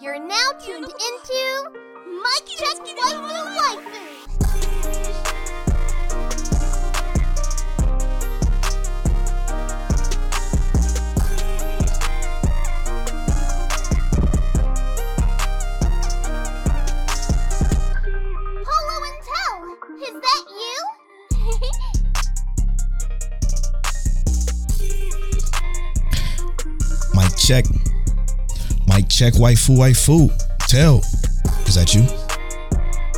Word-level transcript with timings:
You're 0.00 0.18
now 0.18 0.48
tuned 0.60 0.84
into 0.84 1.40
Mic 2.06 2.46
Check 2.46 2.84
Waifu 2.84 2.94
Waifu 2.94 4.13
check. 27.54 27.66
Mic 28.88 29.08
check. 29.08 29.34
Waifu, 29.34 29.76
waifu. 29.76 30.28
Tell. 30.66 30.98
Is 31.66 31.76
that 31.76 31.94
you? 31.94 32.02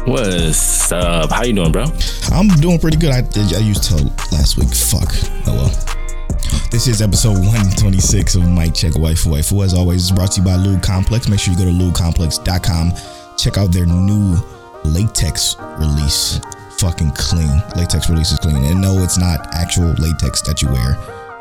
What's 0.04 0.92
up? 0.92 1.32
How 1.32 1.42
you 1.42 1.54
doing, 1.54 1.72
bro? 1.72 1.84
I'm 2.32 2.48
doing 2.60 2.78
pretty 2.78 2.98
good. 2.98 3.10
I, 3.10 3.18
I 3.18 3.60
used 3.60 3.84
tell 3.84 4.04
last 4.32 4.58
week. 4.58 4.68
Fuck. 4.68 5.08
Oh 5.46 5.54
well. 5.54 6.68
This 6.70 6.86
is 6.86 7.00
episode 7.00 7.38
126 7.38 8.34
of 8.34 8.48
Mic 8.48 8.74
Check 8.74 8.92
Waifu 8.92 9.32
Waifu. 9.32 9.64
As 9.64 9.72
always, 9.72 10.12
brought 10.12 10.32
to 10.32 10.40
you 10.40 10.46
by 10.46 10.56
Lube 10.56 10.82
Complex. 10.82 11.28
Make 11.28 11.40
sure 11.40 11.54
you 11.54 11.58
go 11.58 11.64
to 11.64 11.70
lubecomplex.com. 11.70 12.92
Check 13.38 13.56
out 13.56 13.72
their 13.72 13.86
new 13.86 14.36
latex 14.84 15.56
release. 15.78 16.40
Fucking 16.78 17.12
clean. 17.12 17.62
Latex 17.74 18.10
release 18.10 18.32
is 18.32 18.38
clean. 18.38 18.56
And 18.56 18.82
no, 18.82 18.98
it's 18.98 19.18
not 19.18 19.54
actual 19.54 19.94
latex 19.98 20.42
that 20.42 20.60
you 20.60 20.68
wear. 20.68 20.96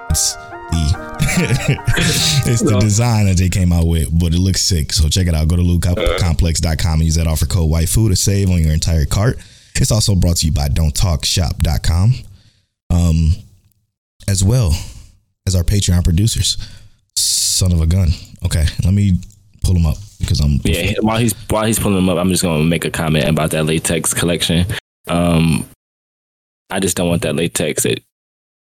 It's 0.09 0.37
it's 1.37 2.61
the 2.61 2.77
design 2.79 3.25
that 3.25 3.37
they 3.37 3.49
came 3.49 3.73
out 3.73 3.87
with, 3.87 4.17
but 4.17 4.33
it 4.33 4.39
looks 4.39 4.61
sick. 4.61 4.93
So 4.93 5.09
check 5.09 5.27
it 5.27 5.33
out. 5.33 5.47
Go 5.47 5.57
to 5.57 5.61
lubecomplex.com 5.61 6.93
and 6.93 7.03
use 7.03 7.15
that 7.15 7.27
offer 7.27 7.45
code 7.45 7.69
waifu 7.69 8.09
to 8.09 8.15
save 8.15 8.49
on 8.49 8.61
your 8.61 8.71
entire 8.73 9.05
cart. 9.05 9.37
It's 9.75 9.91
also 9.91 10.15
brought 10.15 10.37
to 10.37 10.45
you 10.45 10.53
by 10.53 10.69
don'ttalkshop.com. 10.69 12.13
Um 12.89 13.31
as 14.27 14.43
well 14.43 14.73
as 15.45 15.55
our 15.55 15.63
Patreon 15.63 16.03
producers. 16.03 16.57
Son 17.15 17.71
of 17.71 17.81
a 17.81 17.85
gun. 17.85 18.09
Okay, 18.45 18.65
let 18.83 18.93
me 18.93 19.19
pull 19.63 19.73
them 19.73 19.85
up 19.85 19.97
because 20.19 20.39
I'm 20.39 20.59
Yeah. 20.63 20.93
While 21.01 21.17
he's 21.19 21.33
while 21.49 21.65
he's 21.65 21.79
pulling 21.79 21.95
them 21.97 22.09
up, 22.09 22.17
I'm 22.17 22.29
just 22.29 22.43
gonna 22.43 22.63
make 22.63 22.85
a 22.85 22.91
comment 22.91 23.27
about 23.27 23.51
that 23.51 23.65
latex 23.65 24.13
collection. 24.13 24.65
Um, 25.07 25.67
I 26.69 26.79
just 26.79 26.95
don't 26.95 27.09
want 27.09 27.21
that 27.23 27.35
latex 27.35 27.83
that 27.83 28.01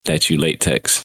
that 0.05 0.29
you 0.29 0.39
latex. 0.39 1.03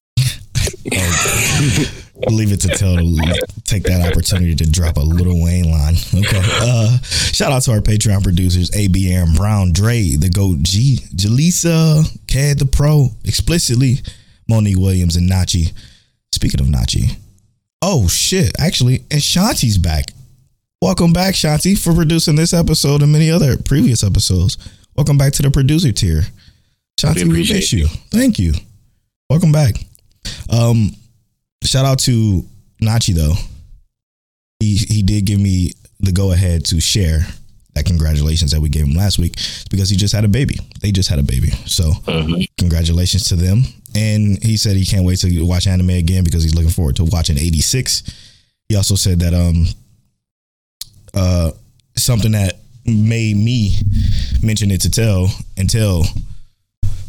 I'll 0.94 2.34
leave 2.36 2.52
it 2.52 2.62
to 2.62 2.70
tell 2.70 2.96
to 2.96 3.44
take 3.64 3.84
that 3.84 4.12
opportunity 4.12 4.56
to 4.56 4.70
drop 4.70 4.98
a 4.98 5.02
little 5.02 5.42
Wayne 5.44 5.70
line. 5.72 5.96
Okay. 6.14 6.42
Uh 6.44 6.98
shout 7.02 7.52
out 7.52 7.62
to 7.64 7.72
our 7.72 7.80
Patreon 7.80 8.24
producers, 8.24 8.76
AB 8.76 9.12
Aaron 9.14 9.34
Brown, 9.34 9.72
Dre, 9.74 10.16
the 10.16 10.30
GOAT 10.30 10.60
G, 10.62 11.00
Jaleesa, 11.16 12.06
Cad 12.28 12.60
the 12.60 12.66
Pro, 12.66 13.10
explicitly, 13.26 13.98
Monique 14.48 14.78
Williams, 14.78 15.16
and 15.16 15.30
Nachi. 15.30 15.74
Speaking 16.32 16.62
of 16.62 16.68
Nachi. 16.68 17.18
Oh 17.82 18.08
shit. 18.08 18.52
Actually, 18.60 19.04
and 19.12 19.22
Shanti's 19.22 19.78
back. 19.78 20.06
Welcome 20.82 21.14
back, 21.14 21.34
Shanti, 21.34 21.82
for 21.82 21.94
producing 21.94 22.36
this 22.36 22.54
episode 22.54 23.02
and 23.02 23.12
many 23.12 23.32
other 23.32 23.56
previous 23.58 24.04
episodes. 24.04 24.58
Welcome 24.98 25.18
back 25.18 25.32
to 25.34 25.42
the 25.42 25.50
producer 25.50 25.94
tier. 25.94 26.24
Shanti, 27.00 27.24
we, 27.24 27.30
appreciate 27.30 27.58
miss 27.58 27.74
you. 27.74 27.88
Thank 28.12 28.38
you. 28.38 28.54
Welcome 29.30 29.52
back. 29.54 29.76
Um, 30.50 30.96
shout 31.64 31.86
out 31.86 32.00
to 32.00 32.46
Nachi 32.82 33.14
though. 33.14 33.34
He 34.60 34.78
he 34.78 35.02
did 35.04 35.26
give 35.26 35.40
me 35.40 35.72
the 36.00 36.12
go 36.12 36.32
ahead 36.32 36.66
to 36.66 36.80
share 36.82 37.26
that 37.74 37.86
congratulations 37.86 38.52
that 38.52 38.60
we 38.62 38.70
gave 38.70 38.84
him 38.86 38.94
last 38.94 39.18
week 39.18 39.36
because 39.72 39.90
he 39.90 39.96
just 39.98 40.14
had 40.14 40.24
a 40.26 40.28
baby. 40.28 40.60
They 40.82 40.92
just 40.92 41.10
had 41.10 41.18
a 41.20 41.24
baby. 41.24 41.50
So 41.66 41.92
Mhm. 42.06 42.46
congratulations 42.58 43.24
to 43.26 43.36
them. 43.36 43.64
And 43.96 44.42
he 44.44 44.58
said 44.58 44.76
he 44.78 44.86
can't 44.86 45.06
wait 45.06 45.20
to 45.20 45.42
watch 45.46 45.66
anime 45.68 45.90
again 45.92 46.24
because 46.24 46.44
he's 46.44 46.54
looking 46.56 46.70
forward 46.72 46.96
to 46.98 47.06
watching 47.06 47.38
86. 47.38 48.04
He 48.70 48.76
also 48.76 48.96
said 48.96 49.20
that 49.22 49.34
um 49.34 49.68
uh 51.14 51.52
something 51.96 52.32
that 52.34 52.60
made 52.86 53.38
me 53.38 53.76
mention 54.42 54.72
it 54.72 54.82
to 54.82 54.90
tell 54.90 55.28
until 55.58 56.04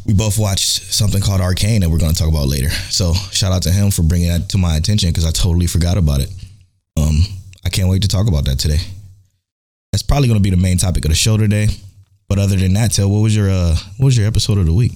we 0.06 0.12
both 0.14 0.38
watched 0.38 0.92
something 0.92 1.20
called 1.20 1.40
Arcane 1.40 1.80
that 1.80 1.90
we're 1.90 1.98
going 1.98 2.12
to 2.12 2.18
talk 2.18 2.28
about 2.28 2.46
later. 2.46 2.68
So 2.68 3.14
shout 3.32 3.52
out 3.52 3.62
to 3.62 3.70
him 3.70 3.90
for 3.90 4.02
bringing 4.02 4.28
that 4.28 4.48
to 4.50 4.58
my 4.58 4.76
attention 4.76 5.10
because 5.10 5.24
I 5.24 5.30
totally 5.30 5.66
forgot 5.66 5.96
about 5.96 6.20
it. 6.20 6.30
Um, 6.96 7.20
I 7.64 7.70
can't 7.70 7.88
wait 7.88 8.02
to 8.02 8.08
talk 8.08 8.28
about 8.28 8.44
that 8.44 8.58
today. 8.58 8.78
That's 9.92 10.02
probably 10.02 10.28
going 10.28 10.38
to 10.38 10.42
be 10.42 10.50
the 10.50 10.56
main 10.56 10.76
topic 10.76 11.04
of 11.04 11.10
the 11.10 11.16
show 11.16 11.36
today. 11.36 11.68
But 12.28 12.38
other 12.38 12.56
than 12.56 12.74
that, 12.74 12.92
tell 12.92 13.10
what 13.10 13.20
was 13.20 13.36
your 13.36 13.50
uh, 13.50 13.76
what 13.98 14.06
was 14.06 14.18
your 14.18 14.26
episode 14.26 14.58
of 14.58 14.66
the 14.66 14.72
week? 14.72 14.92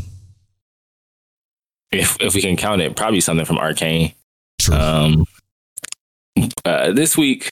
If 1.92 2.16
if 2.20 2.34
we 2.34 2.40
can 2.40 2.56
count 2.56 2.80
it, 2.80 2.96
probably 2.96 3.20
something 3.20 3.46
from 3.46 3.58
Arcane. 3.58 4.12
True. 4.60 4.74
Um, 4.74 5.24
uh, 6.64 6.92
this 6.92 7.16
week, 7.16 7.48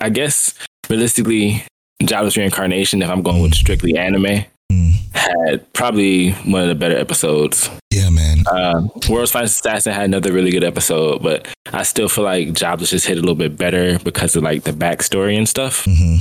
I 0.00 0.10
guess 0.10 0.54
realistically, 0.88 1.64
Jobless 2.02 2.36
Reincarnation. 2.36 3.02
If 3.02 3.10
I'm 3.10 3.22
going 3.22 3.42
with 3.42 3.54
strictly 3.54 3.96
anime, 3.96 4.44
Mm. 4.70 4.92
had 5.14 5.72
probably 5.72 6.32
one 6.32 6.62
of 6.62 6.68
the 6.68 6.74
better 6.74 6.96
episodes. 6.96 7.70
yeah, 7.90 8.10
man. 8.10 8.44
Uh, 8.46 8.86
World's 9.08 9.32
Finest 9.32 9.64
Assassin 9.64 9.92
had 9.94 10.04
another 10.04 10.32
really 10.32 10.50
good 10.50 10.64
episode, 10.64 11.22
but 11.22 11.48
I 11.72 11.82
still 11.84 12.08
feel 12.08 12.24
like 12.24 12.52
Jobless 12.52 12.90
just 12.90 13.06
hit 13.06 13.16
a 13.16 13.20
little 13.20 13.34
bit 13.34 13.56
better 13.56 13.98
because 13.98 14.36
of 14.36 14.42
like 14.42 14.64
the 14.64 14.72
backstory 14.72 15.36
and 15.38 15.48
stuff. 15.48 15.84
hmm 15.86 16.16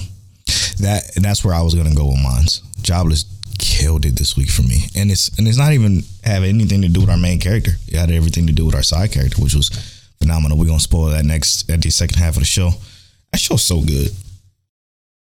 That 0.81 1.11
and 1.15 1.25
that's 1.25 1.43
where 1.43 1.53
I 1.53 1.61
was 1.61 1.75
gonna 1.75 1.93
go 1.93 2.07
with 2.07 2.23
mines. 2.23 2.61
Jobless 2.81 3.25
killed 3.59 4.05
it 4.05 4.15
this 4.17 4.37
week 4.37 4.49
for 4.49 4.61
me, 4.63 4.85
and 4.95 5.11
it's 5.11 5.27
and 5.37 5.47
it's 5.47 5.57
not 5.57 5.73
even 5.73 6.03
have 6.23 6.43
anything 6.43 6.81
to 6.83 6.87
do 6.87 7.01
with 7.01 7.09
our 7.09 7.17
main 7.17 7.39
character. 7.39 7.71
It 7.87 7.95
had 7.97 8.11
everything 8.11 8.47
to 8.47 8.53
do 8.53 8.65
with 8.65 8.75
our 8.75 8.83
side 8.83 9.11
character, 9.11 9.41
which 9.41 9.55
was 9.55 9.69
phenomenal. 10.21 10.57
We're 10.57 10.67
gonna 10.67 10.79
spoil 10.79 11.07
that 11.07 11.25
next 11.25 11.69
at 11.69 11.81
the 11.81 11.89
second 11.89 12.17
half 12.17 12.35
of 12.35 12.41
the 12.41 12.45
show. 12.45 12.71
That 13.31 13.39
show's 13.41 13.63
so 13.63 13.81
good. 13.81 14.11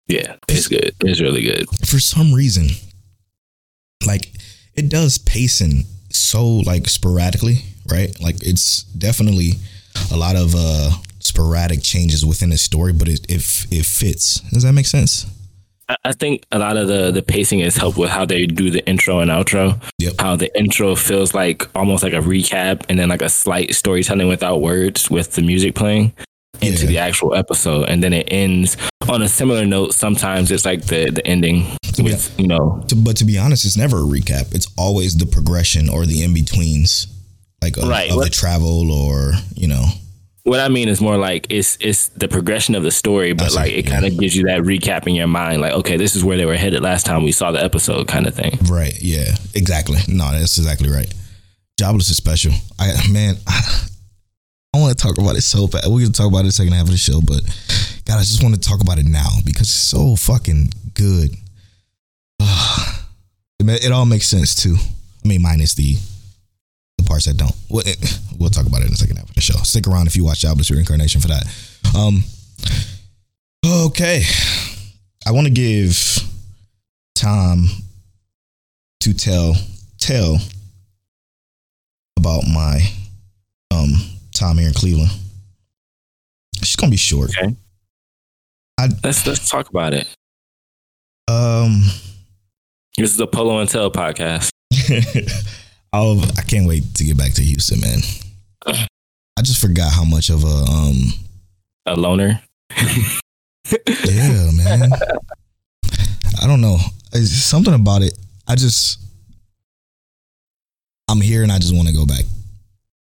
Yeah, 0.09 0.36
it's 0.48 0.69
good. 0.69 0.94
It's 1.04 1.20
really 1.20 1.42
good. 1.42 1.69
For 1.86 2.00
some 2.00 2.32
reason, 2.32 2.69
like 4.06 4.33
it 4.75 4.88
does 4.88 5.19
pacing 5.19 5.84
so 6.11 6.47
like 6.47 6.88
sporadically, 6.88 7.59
right? 7.91 8.15
Like 8.21 8.37
it's 8.47 8.83
definitely 8.84 9.53
a 10.12 10.16
lot 10.16 10.37
of 10.37 10.55
uh 10.56 10.91
sporadic 11.19 11.83
changes 11.83 12.25
within 12.25 12.50
the 12.50 12.59
story, 12.59 12.93
but 12.93 13.09
it 13.09 13.31
if 13.31 13.65
it, 13.71 13.78
it 13.81 13.87
fits. 13.87 14.41
Does 14.53 14.62
that 14.62 14.72
make 14.72 14.87
sense? 14.87 15.27
I- 15.89 15.97
I 16.05 16.12
think 16.12 16.44
a 16.53 16.59
lot 16.59 16.77
of 16.77 16.87
the 16.89 17.10
the 17.10 17.22
pacing 17.22 17.60
is 17.60 17.77
helped 17.77 17.99
with 17.99 18.10
how 18.10 18.25
they 18.25 18.47
do 18.47 18.71
the 18.71 18.87
intro 18.89 19.19
and 19.21 19.31
outro. 19.31 19.81
Yep. 19.99 20.15
How 20.21 20.37
the 20.37 20.56
intro 20.59 20.94
feels 20.94 21.34
like 21.34 21.69
almost 21.77 22.03
like 22.03 22.12
a 22.12 22.21
recap, 22.21 22.84
and 22.89 22.99
then 22.99 23.09
like 23.09 23.22
a 23.22 23.28
slight 23.28 23.75
storytelling 23.75 24.28
without 24.28 24.60
words, 24.60 25.10
with 25.10 25.33
the 25.33 25.43
music 25.43 25.75
playing 25.75 26.12
into 26.62 26.82
Yeah. 26.84 26.88
the 26.88 26.98
actual 26.98 27.34
episode, 27.34 27.88
and 27.88 28.03
then 28.03 28.12
it 28.12 28.28
ends 28.31 28.76
on 29.09 29.22
a 29.22 29.28
similar 29.28 29.65
note. 29.66 29.94
Sometimes 29.94 30.50
it's 30.50 30.65
like 30.65 30.84
the 30.87 31.10
the 31.10 31.26
ending 31.26 31.66
with 31.98 32.32
you 32.38 32.47
know 32.47 32.82
to, 32.88 32.94
but 32.94 33.16
to 33.19 33.25
be 33.25 33.38
honest, 33.38 33.65
it's 33.65 33.76
never 33.76 33.98
a 33.98 34.06
recap. 34.06 34.54
It's 34.54 34.66
always 34.76 35.16
the 35.16 35.26
progression 35.26 35.88
or 35.88 36.06
the 36.06 36.22
in 36.22 36.34
betweens, 36.34 37.06
like 37.62 37.76
of, 37.76 37.88
Right. 37.88 38.10
of 38.10 38.22
the 38.22 38.31
travel 38.31 38.91
or 38.93 39.32
you 39.54 39.66
know. 39.69 39.84
What 40.44 40.59
I 40.60 40.69
mean 40.69 40.88
is 40.88 41.00
more 41.03 41.19
like 41.19 41.47
it's 41.50 41.76
it's 41.81 42.09
the 42.09 42.26
progression 42.26 42.75
of 42.75 42.82
the 42.82 42.91
story, 42.91 43.34
but 43.34 43.50
see, 43.50 43.56
like 43.56 43.72
it 43.72 43.84
yeah. 43.84 43.91
kind 43.91 44.06
of 44.06 44.19
gives 44.19 44.34
you 44.34 44.44
that 44.44 44.62
recap 44.62 45.06
in 45.06 45.15
your 45.15 45.27
mind, 45.27 45.60
like 45.60 45.72
okay, 45.75 45.97
this 45.98 46.16
is 46.16 46.25
where 46.25 46.38
they 46.38 46.47
were 46.47 46.56
headed 46.56 46.82
last 46.82 47.04
time 47.04 47.22
we 47.25 47.32
saw 47.32 47.53
the 47.53 47.62
episode, 47.62 48.09
kind 48.09 48.27
of 48.27 48.34
thing. 48.34 48.59
Right. 48.69 48.94
Yeah. 49.03 49.34
Exactly. 49.54 49.98
No, 50.09 50.31
that's 50.32 50.56
exactly 50.56 50.89
right. 50.89 51.12
Jobless 51.78 52.09
is 52.10 52.16
special. 52.16 52.53
I 52.78 52.95
man, 53.10 53.36
I 53.47 53.60
want 54.80 54.97
to 54.97 55.03
talk 55.03 55.18
about 55.18 55.36
it 55.36 55.42
so 55.42 55.66
bad. 55.66 55.84
We're 55.86 56.00
gonna 56.00 56.12
talk 56.12 56.28
about 56.28 56.38
it 56.38 56.41
in 56.41 56.47
the 56.47 56.53
second 56.53 56.72
half 56.72 56.84
of 56.84 56.91
the 56.91 56.97
show, 56.97 57.21
but 57.21 57.42
God, 58.04 58.16
I 58.16 58.21
just 58.21 58.42
want 58.42 58.54
to 58.54 58.60
talk 58.60 58.80
about 58.80 58.98
it 58.98 59.04
now 59.04 59.28
because 59.44 59.68
it's 59.68 59.71
so 59.71 60.16
fucking 60.16 60.72
good. 60.94 61.30
it, 62.41 63.84
it 63.84 63.92
all 63.92 64.06
makes 64.06 64.27
sense 64.27 64.54
too. 64.54 64.77
I 65.24 65.28
mean, 65.28 65.42
minus 65.42 65.74
the 65.74 65.97
the 66.98 67.04
parts 67.04 67.27
that 67.27 67.36
don't. 67.36 67.54
We'll, 67.68 67.86
it, 67.86 68.21
we'll 68.38 68.50
talk 68.50 68.66
about 68.66 68.80
it 68.80 68.86
in 68.86 68.91
the 68.91 68.97
second 68.97 69.16
half 69.16 69.28
of 69.28 69.34
the 69.34 69.41
show. 69.41 69.54
Stick 69.62 69.86
around 69.86 70.06
if 70.06 70.16
you 70.16 70.24
watch 70.24 70.41
Jobless 70.41 70.71
Reincarnation 70.71 71.21
for 71.21 71.28
that. 71.28 71.44
Um. 71.97 72.24
Okay, 73.65 74.22
I 75.26 75.33
want 75.33 75.47
to 75.47 75.53
give 75.53 76.18
time 77.15 77.66
to 79.00 79.12
tell 79.12 79.54
tell 79.98 80.38
about 82.16 82.42
my 82.47 82.80
um 83.71 83.92
time 84.41 84.57
here 84.59 84.69
in 84.69 84.75
Cleveland. 84.75 85.10
She's 86.63 86.77
gonna 86.77 86.91
be 86.91 86.97
short. 86.97 87.31
Okay. 87.31 87.54
I 88.78 88.89
Let's 89.04 89.27
let's 89.27 89.48
talk 89.48 89.69
about 89.69 89.92
it. 89.95 90.09
um 91.28 91.83
This 92.97 93.13
is 93.15 93.21
a 93.21 93.27
Polo 93.27 93.59
and 93.60 93.69
Tell 93.69 93.91
podcast. 93.91 94.48
I'll 95.92 96.21
I 96.39 96.42
can't 96.42 96.66
wait 96.66 96.95
to 96.95 97.04
get 97.04 97.16
back 97.19 97.33
to 97.34 97.42
Houston, 97.42 97.81
man. 97.81 97.98
I 98.66 99.42
just 99.42 99.60
forgot 99.60 99.92
how 99.92 100.04
much 100.04 100.31
of 100.31 100.43
a 100.45 100.47
um 100.71 100.97
A 101.86 101.95
loner. 101.97 102.41
yeah, 102.81 104.51
man. 104.54 104.91
I 106.43 106.47
don't 106.47 106.60
know. 106.60 106.78
It's 107.13 107.31
something 107.31 107.75
about 107.75 108.03
it. 108.03 108.16
I 108.48 108.54
just 108.54 108.98
I'm 111.09 111.21
here 111.21 111.43
and 111.43 111.53
I 111.53 111.59
just 111.59 111.75
want 111.75 111.89
to 111.89 111.95
go 111.95 112.07
back. 112.07 112.25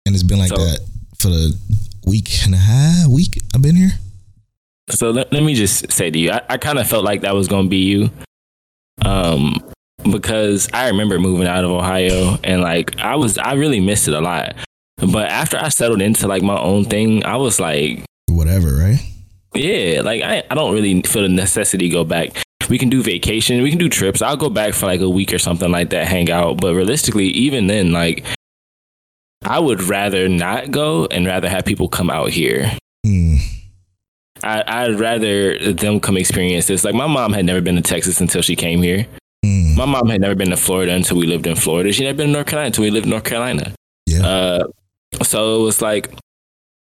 And 0.05 0.15
it's 0.15 0.23
been 0.23 0.39
like 0.39 0.49
So- 0.49 0.57
that 0.57 0.79
for 1.21 1.29
the 1.29 1.55
week 2.05 2.29
and 2.45 2.55
a 2.55 2.57
half 2.57 3.07
week 3.07 3.39
I've 3.53 3.61
been 3.61 3.75
here. 3.75 3.91
So 4.89 5.11
let, 5.11 5.31
let 5.31 5.43
me 5.43 5.53
just 5.53 5.91
say 5.91 6.09
to 6.09 6.19
you, 6.19 6.31
I, 6.31 6.41
I 6.49 6.57
kind 6.57 6.79
of 6.79 6.87
felt 6.87 7.05
like 7.05 7.21
that 7.21 7.33
was 7.33 7.47
going 7.47 7.65
to 7.65 7.69
be 7.69 7.77
you. 7.83 8.09
Um, 9.03 9.55
because 10.11 10.67
I 10.73 10.87
remember 10.89 11.19
moving 11.19 11.47
out 11.47 11.63
of 11.63 11.71
Ohio 11.71 12.37
and 12.43 12.61
like 12.61 12.97
I 12.99 13.15
was, 13.15 13.37
I 13.37 13.53
really 13.53 13.79
missed 13.79 14.07
it 14.07 14.13
a 14.13 14.19
lot. 14.21 14.55
But 14.97 15.29
after 15.29 15.57
I 15.57 15.69
settled 15.69 16.01
into 16.01 16.27
like 16.27 16.41
my 16.43 16.59
own 16.59 16.85
thing, 16.85 17.23
I 17.23 17.37
was 17.37 17.59
like, 17.59 18.03
Whatever, 18.27 18.75
right? 18.77 18.99
yeah, 19.53 20.01
like 20.01 20.23
I, 20.23 20.43
I 20.49 20.55
don't 20.55 20.73
really 20.73 21.01
feel 21.03 21.23
the 21.23 21.29
necessity 21.29 21.87
to 21.89 21.93
go 21.93 22.03
back. 22.03 22.41
We 22.69 22.77
can 22.77 22.89
do 22.89 23.03
vacation, 23.03 23.61
we 23.63 23.69
can 23.69 23.79
do 23.79 23.89
trips. 23.89 24.21
I'll 24.21 24.37
go 24.37 24.49
back 24.49 24.73
for 24.73 24.85
like 24.87 25.01
a 25.01 25.09
week 25.09 25.33
or 25.33 25.39
something 25.39 25.71
like 25.71 25.89
that, 25.91 26.07
hang 26.07 26.31
out. 26.31 26.59
But 26.61 26.73
realistically, 26.73 27.27
even 27.27 27.67
then, 27.67 27.91
like 27.91 28.25
I 29.43 29.59
would 29.59 29.81
rather 29.83 30.29
not 30.29 30.71
go 30.71 31.05
and 31.05 31.25
rather 31.25 31.49
have 31.49 31.65
people 31.65 31.87
come 31.87 32.09
out 32.09 32.29
here. 32.29 32.71
Hmm. 33.05 33.35
I, 34.43 34.63
I'd 34.65 34.99
rather 34.99 35.73
them 35.73 35.99
come 35.99 36.17
experience 36.17 36.67
this. 36.67 36.83
Like 36.83 36.95
my 36.95 37.07
mom 37.07 37.33
had 37.33 37.45
never 37.45 37.61
been 37.61 37.75
to 37.75 37.81
Texas 37.81 38.21
until 38.21 38.41
she 38.41 38.55
came 38.55 38.81
here. 38.81 39.05
Hmm. 39.43 39.75
My 39.75 39.85
mom 39.85 40.09
had 40.09 40.21
never 40.21 40.35
been 40.35 40.49
to 40.49 40.57
Florida 40.57 40.93
until 40.93 41.17
we 41.17 41.25
lived 41.25 41.47
in 41.47 41.55
Florida. 41.55 41.91
She 41.91 42.03
never 42.03 42.17
been 42.17 42.27
to 42.27 42.33
North 42.33 42.47
Carolina 42.47 42.67
until 42.67 42.83
we 42.83 42.91
lived 42.91 43.05
in 43.05 43.11
North 43.11 43.23
Carolina. 43.23 43.73
Yeah. 44.05 44.25
Uh, 44.25 44.63
so 45.23 45.61
it 45.61 45.63
was 45.63 45.81
like 45.81 46.13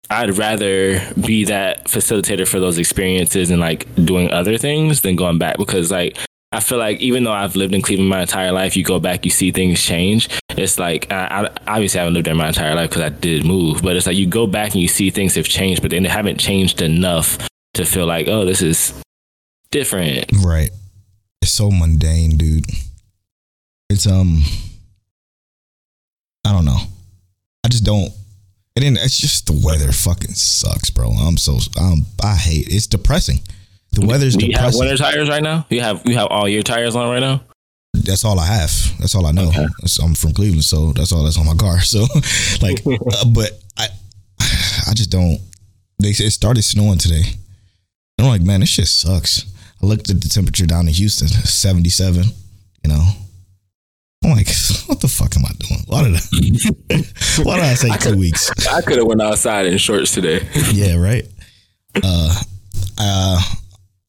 I'd 0.10 0.38
rather 0.38 1.02
be 1.20 1.46
that 1.46 1.86
facilitator 1.86 2.48
for 2.48 2.60
those 2.60 2.78
experiences 2.78 3.50
and 3.50 3.60
like 3.60 3.88
doing 4.06 4.32
other 4.32 4.58
things 4.58 5.02
than 5.02 5.16
going 5.16 5.40
back 5.40 5.58
because 5.58 5.92
like 5.92 6.18
I 6.52 6.60
feel 6.60 6.78
like 6.78 7.00
even 7.00 7.24
though 7.24 7.34
I've 7.34 7.56
lived 7.56 7.74
in 7.74 7.82
Cleveland 7.82 8.10
my 8.10 8.22
entire 8.22 8.52
life, 8.52 8.78
you 8.78 8.84
go 8.84 9.00
back, 9.00 9.26
you 9.26 9.32
see 9.32 9.52
things 9.52 9.82
change. 9.82 10.30
It's 10.58 10.80
like 10.80 11.12
I, 11.12 11.50
I 11.68 11.74
obviously 11.76 12.00
haven't 12.00 12.14
lived 12.14 12.28
there 12.28 12.36
my 12.36 12.48
entire 12.48 12.76
life 12.76 12.90
because 12.90 13.04
I 13.04 13.10
did 13.10 13.46
move, 13.46 13.82
but 13.82 13.96
it's 13.96 14.06
like 14.08 14.16
you 14.16 14.28
go 14.28 14.48
back 14.48 14.72
and 14.74 14.82
you 14.82 14.88
see 14.88 15.10
things 15.10 15.36
have 15.36 15.46
changed, 15.46 15.82
but 15.82 15.92
then 15.92 16.04
they 16.04 16.10
haven't 16.10 16.40
changed 16.40 16.82
enough 16.82 17.38
to 17.74 17.86
feel 17.86 18.06
like 18.06 18.28
oh 18.28 18.46
this 18.46 18.62
is 18.62 18.94
different. 19.72 20.32
Right. 20.44 20.70
It's 21.42 21.52
so 21.52 21.70
mundane, 21.72 22.38
dude. 22.38 22.66
It's 23.90 24.08
um 24.08 24.42
I 26.46 26.52
don't 26.54 26.66
know. 26.66 26.80
I 27.64 27.68
just 27.68 27.84
don't 27.84 28.12
and 28.78 28.84
then 28.86 28.98
it's 28.98 29.18
just 29.18 29.48
the 29.48 29.62
weather 29.66 29.92
fucking 29.92 30.34
sucks, 30.34 30.90
bro. 30.90 31.10
I'm 31.10 31.38
so 31.38 31.60
um 31.80 32.06
I 32.24 32.36
hate 32.36 32.68
it's 32.70 32.88
depressing. 32.88 33.40
The 33.92 34.06
weather's 34.06 34.36
Do 34.36 34.46
you 34.46 34.54
have 34.58 34.72
depressing. 34.74 34.80
winter 34.82 34.98
tires 34.98 35.30
right 35.30 35.44
now? 35.44 35.66
You 35.70 35.82
have 35.82 36.02
you 36.06 36.16
have 36.16 36.28
all 36.28 36.48
your 36.50 36.64
tires 36.64 36.96
on 36.96 37.10
right 37.10 37.20
now? 37.20 37.42
That's 38.06 38.26
all 38.26 38.40
I 38.40 38.46
have. 38.46 38.72
That's 39.00 39.16
all 39.16 39.26
I 39.26 39.32
know. 39.32 39.50
Okay. 39.50 39.66
I'm 40.02 40.16
from 40.16 40.34
Cleveland, 40.34 40.64
so 40.64 40.92
that's 40.94 41.12
all 41.12 41.24
that's 41.24 41.38
on 41.38 41.46
my 41.46 41.56
car. 41.56 41.80
So 41.84 42.06
like 42.62 42.82
uh, 42.86 43.26
but 43.34 43.52
I 43.78 43.88
I 44.88 44.94
just 44.94 45.12
don't 45.12 45.40
they 46.02 46.10
it 46.10 46.32
started 46.32 46.64
snowing 46.64 46.98
today. 46.98 47.24
And 48.18 48.26
I'm 48.26 48.28
like, 48.28 48.42
man, 48.42 48.62
this 48.62 48.70
shit 48.70 48.88
sucks. 48.88 49.46
I 49.82 49.86
looked 49.86 50.10
at 50.10 50.22
the 50.22 50.30
temperature 50.30 50.66
down 50.66 50.88
in 50.88 50.94
Houston, 50.94 51.28
77, 51.28 52.24
you 52.84 52.90
know. 52.90 53.04
I'm 54.24 54.32
like, 54.32 54.48
what 54.88 55.00
the 55.02 55.08
fuck 55.08 55.36
am 55.36 55.46
I 55.46 55.52
doing? 55.60 55.82
Why 55.88 56.04
did 56.04 56.16
I 56.16 57.44
why 57.44 57.56
did 57.58 57.66
I 57.66 57.74
say 57.76 57.90
two 57.98 58.18
weeks? 58.18 58.50
I 58.68 58.82
could 58.82 58.98
have 58.98 59.06
went 59.08 59.22
outside 59.22 59.68
in 59.68 59.78
shorts 59.78 60.14
today. 60.14 60.48
Yeah, 60.72 60.96
right. 60.96 61.26
Uh 62.04 62.42
uh 63.00 63.42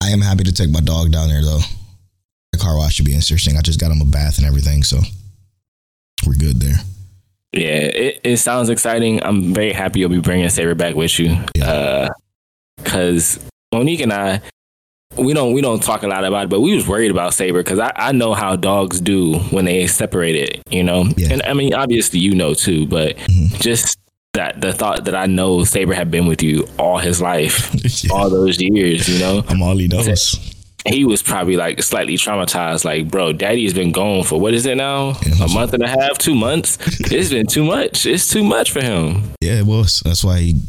I 0.03 0.11
am 0.11 0.21
happy 0.21 0.45
to 0.45 0.53
take 0.53 0.71
my 0.71 0.81
dog 0.81 1.13
down 1.13 1.29
there 1.29 1.43
though. 1.43 1.61
The 2.57 2.63
car 2.63 2.77
wash 2.77 2.95
should 2.95 3.05
be 3.07 3.15
interesting. 3.15 3.57
I 3.57 3.61
just 3.61 3.79
got 3.79 3.91
him 3.93 4.01
a 4.01 4.05
bath 4.07 4.39
and 4.39 4.47
everything, 4.47 4.83
so 4.83 4.99
we're 6.27 6.35
good 6.35 6.59
there. 6.61 6.77
Yeah, 7.53 7.69
it, 7.69 8.21
it 8.25 8.37
sounds 8.39 8.71
exciting. 8.71 9.23
I'm 9.23 9.53
very 9.53 9.73
happy 9.73 10.01
you'll 10.01 10.09
be 10.09 10.21
bringing 10.21 10.49
Saber 10.49 10.75
back 10.75 10.95
with 10.95 11.19
you. 11.19 11.37
Yeah. 11.55 12.09
Because 12.79 13.39
Monique 13.75 14.01
and 14.01 14.13
I, 14.13 14.41
we 15.19 15.35
don't 15.35 15.53
we 15.53 15.61
don't 15.61 15.83
talk 15.83 16.03
a 16.03 16.07
lot 16.09 16.25
about 16.25 16.45
it, 16.45 16.49
but 16.51 16.61
we 16.61 16.75
was 16.75 16.89
worried 16.89 17.11
about 17.11 17.35
Saber 17.35 17.63
because 17.63 17.79
I, 17.79 17.93
I 17.95 18.13
know 18.13 18.33
how 18.35 18.57
dogs 18.57 19.01
do 19.01 19.39
when 19.51 19.67
they 19.67 19.87
separate 19.87 20.37
it. 20.37 20.63
You 20.71 20.83
know, 20.83 21.05
Yeah. 21.17 21.33
and 21.33 21.43
I 21.43 21.53
mean 21.53 21.75
obviously 21.75 22.21
you 22.21 22.35
know 22.35 22.55
too, 22.55 22.87
but 22.87 23.17
Mhm. 23.19 23.61
just 23.61 23.99
that 24.33 24.61
the 24.63 24.73
thought 24.73 25.05
that 25.07 25.15
I 25.15 25.27
know 25.27 25.65
Saber 25.65 25.93
had 25.95 26.11
been 26.11 26.27
with 26.27 26.43
you 26.43 26.67
all 26.79 26.99
his 26.99 27.21
life, 27.21 27.71
Yeah. 28.05 28.13
all 28.13 28.31
those 28.31 28.61
years. 28.61 29.09
You 29.09 29.19
know, 29.19 29.45
I'm 29.49 29.61
all 29.63 29.77
he 29.77 29.89
knows. 29.89 30.55
He 30.87 31.05
was 31.05 31.23
probably 31.23 31.57
like 31.57 31.83
slightly 31.83 32.15
traumatized. 32.17 32.85
Like, 32.85 33.11
bro, 33.11 33.33
daddy 33.33 33.65
has 33.65 33.75
been 33.75 33.93
gone 33.93 34.25
for 34.25 34.41
what 34.41 34.55
is 34.55 34.67
it 34.67 34.77
now? 34.77 35.19
Yeah. 35.27 35.45
A 35.45 35.49
month 35.49 35.73
and 35.75 35.83
a 35.83 35.89
half, 35.89 36.19
two 36.19 36.35
months. 36.35 36.79
it's 37.11 37.31
been 37.31 37.47
too 37.47 37.65
much. 37.65 38.07
It's 38.07 38.29
too 38.29 38.45
much 38.45 38.71
for 38.71 38.83
him. 38.83 39.23
Yeah, 39.41 39.59
it 39.61 39.67
was. 39.67 40.01
That's 40.05 40.23
why 40.25 40.39
he 40.41 40.61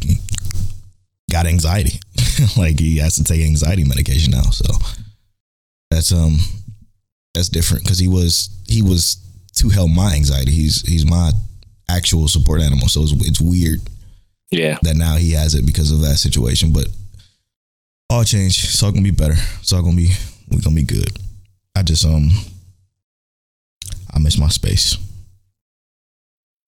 got 1.31 1.45
anxiety. 1.45 1.99
like 2.57 2.79
he 2.79 2.97
has 2.97 3.15
to 3.15 3.23
take 3.23 3.41
anxiety 3.41 3.83
medication 3.83 4.31
now. 4.31 4.43
So 4.43 4.73
that's 5.91 6.11
um 6.11 6.37
that's 7.33 7.49
different 7.49 7.83
because 7.83 7.99
he 7.99 8.07
was 8.07 8.49
he 8.67 8.81
was 8.81 9.17
to 9.55 9.69
help 9.69 9.89
my 9.91 10.13
anxiety. 10.13 10.51
He's 10.51 10.81
he's 10.87 11.05
my 11.05 11.31
actual 11.89 12.27
support 12.27 12.61
animal. 12.61 12.87
So 12.89 13.01
it's, 13.01 13.13
it's 13.27 13.41
weird 13.41 13.79
Yeah. 14.51 14.77
that 14.83 14.95
now 14.95 15.15
he 15.15 15.31
has 15.31 15.55
it 15.55 15.65
because 15.65 15.91
of 15.91 16.01
that 16.01 16.17
situation. 16.17 16.71
But 16.73 16.87
all 18.09 18.24
change. 18.24 18.63
It's 18.63 18.81
all 18.81 18.92
gonna 18.92 19.04
be 19.04 19.12
better. 19.12 19.36
It's 19.59 19.74
all 19.74 19.81
gonna 19.81 19.95
be 19.95 20.12
we're 20.50 20.62
gonna 20.62 20.75
be 20.75 20.83
good. 20.83 21.18
I 21.75 21.83
just 21.83 22.06
um 22.06 22.30
I 24.13 24.19
miss 24.19 24.38
my 24.38 24.48
space. 24.48 24.98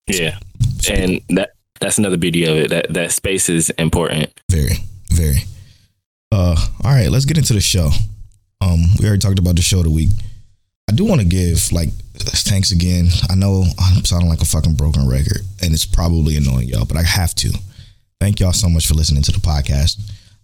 Yeah. 0.06 0.38
And 0.88 1.20
that 1.30 1.50
that's 1.80 1.98
another 1.98 2.16
beauty 2.16 2.44
of 2.44 2.56
it. 2.56 2.70
That 2.70 2.92
that 2.92 3.12
space 3.12 3.48
is 3.48 3.70
important. 3.70 4.30
Very, 4.50 4.74
very. 5.10 5.38
Uh, 6.32 6.54
all 6.84 6.92
right, 6.92 7.10
let's 7.10 7.24
get 7.24 7.38
into 7.38 7.54
the 7.54 7.60
show. 7.60 7.90
Um, 8.60 8.84
we 8.98 9.06
already 9.06 9.18
talked 9.18 9.38
about 9.38 9.56
the 9.56 9.62
show 9.62 9.78
of 9.78 9.84
the 9.84 9.90
week. 9.90 10.10
I 10.88 10.92
do 10.92 11.04
want 11.04 11.20
to 11.20 11.26
give 11.26 11.72
like 11.72 11.88
thanks 12.14 12.70
again. 12.70 13.08
I 13.30 13.34
know 13.34 13.64
I'm 13.78 14.04
sounding 14.04 14.28
like 14.28 14.42
a 14.42 14.44
fucking 14.44 14.74
broken 14.74 15.08
record, 15.08 15.40
and 15.62 15.72
it's 15.72 15.86
probably 15.86 16.36
annoying 16.36 16.68
y'all, 16.68 16.84
but 16.84 16.96
I 16.96 17.02
have 17.02 17.34
to. 17.36 17.52
Thank 18.20 18.40
y'all 18.40 18.52
so 18.52 18.68
much 18.68 18.86
for 18.86 18.94
listening 18.94 19.22
to 19.22 19.32
the 19.32 19.38
podcast. 19.38 19.98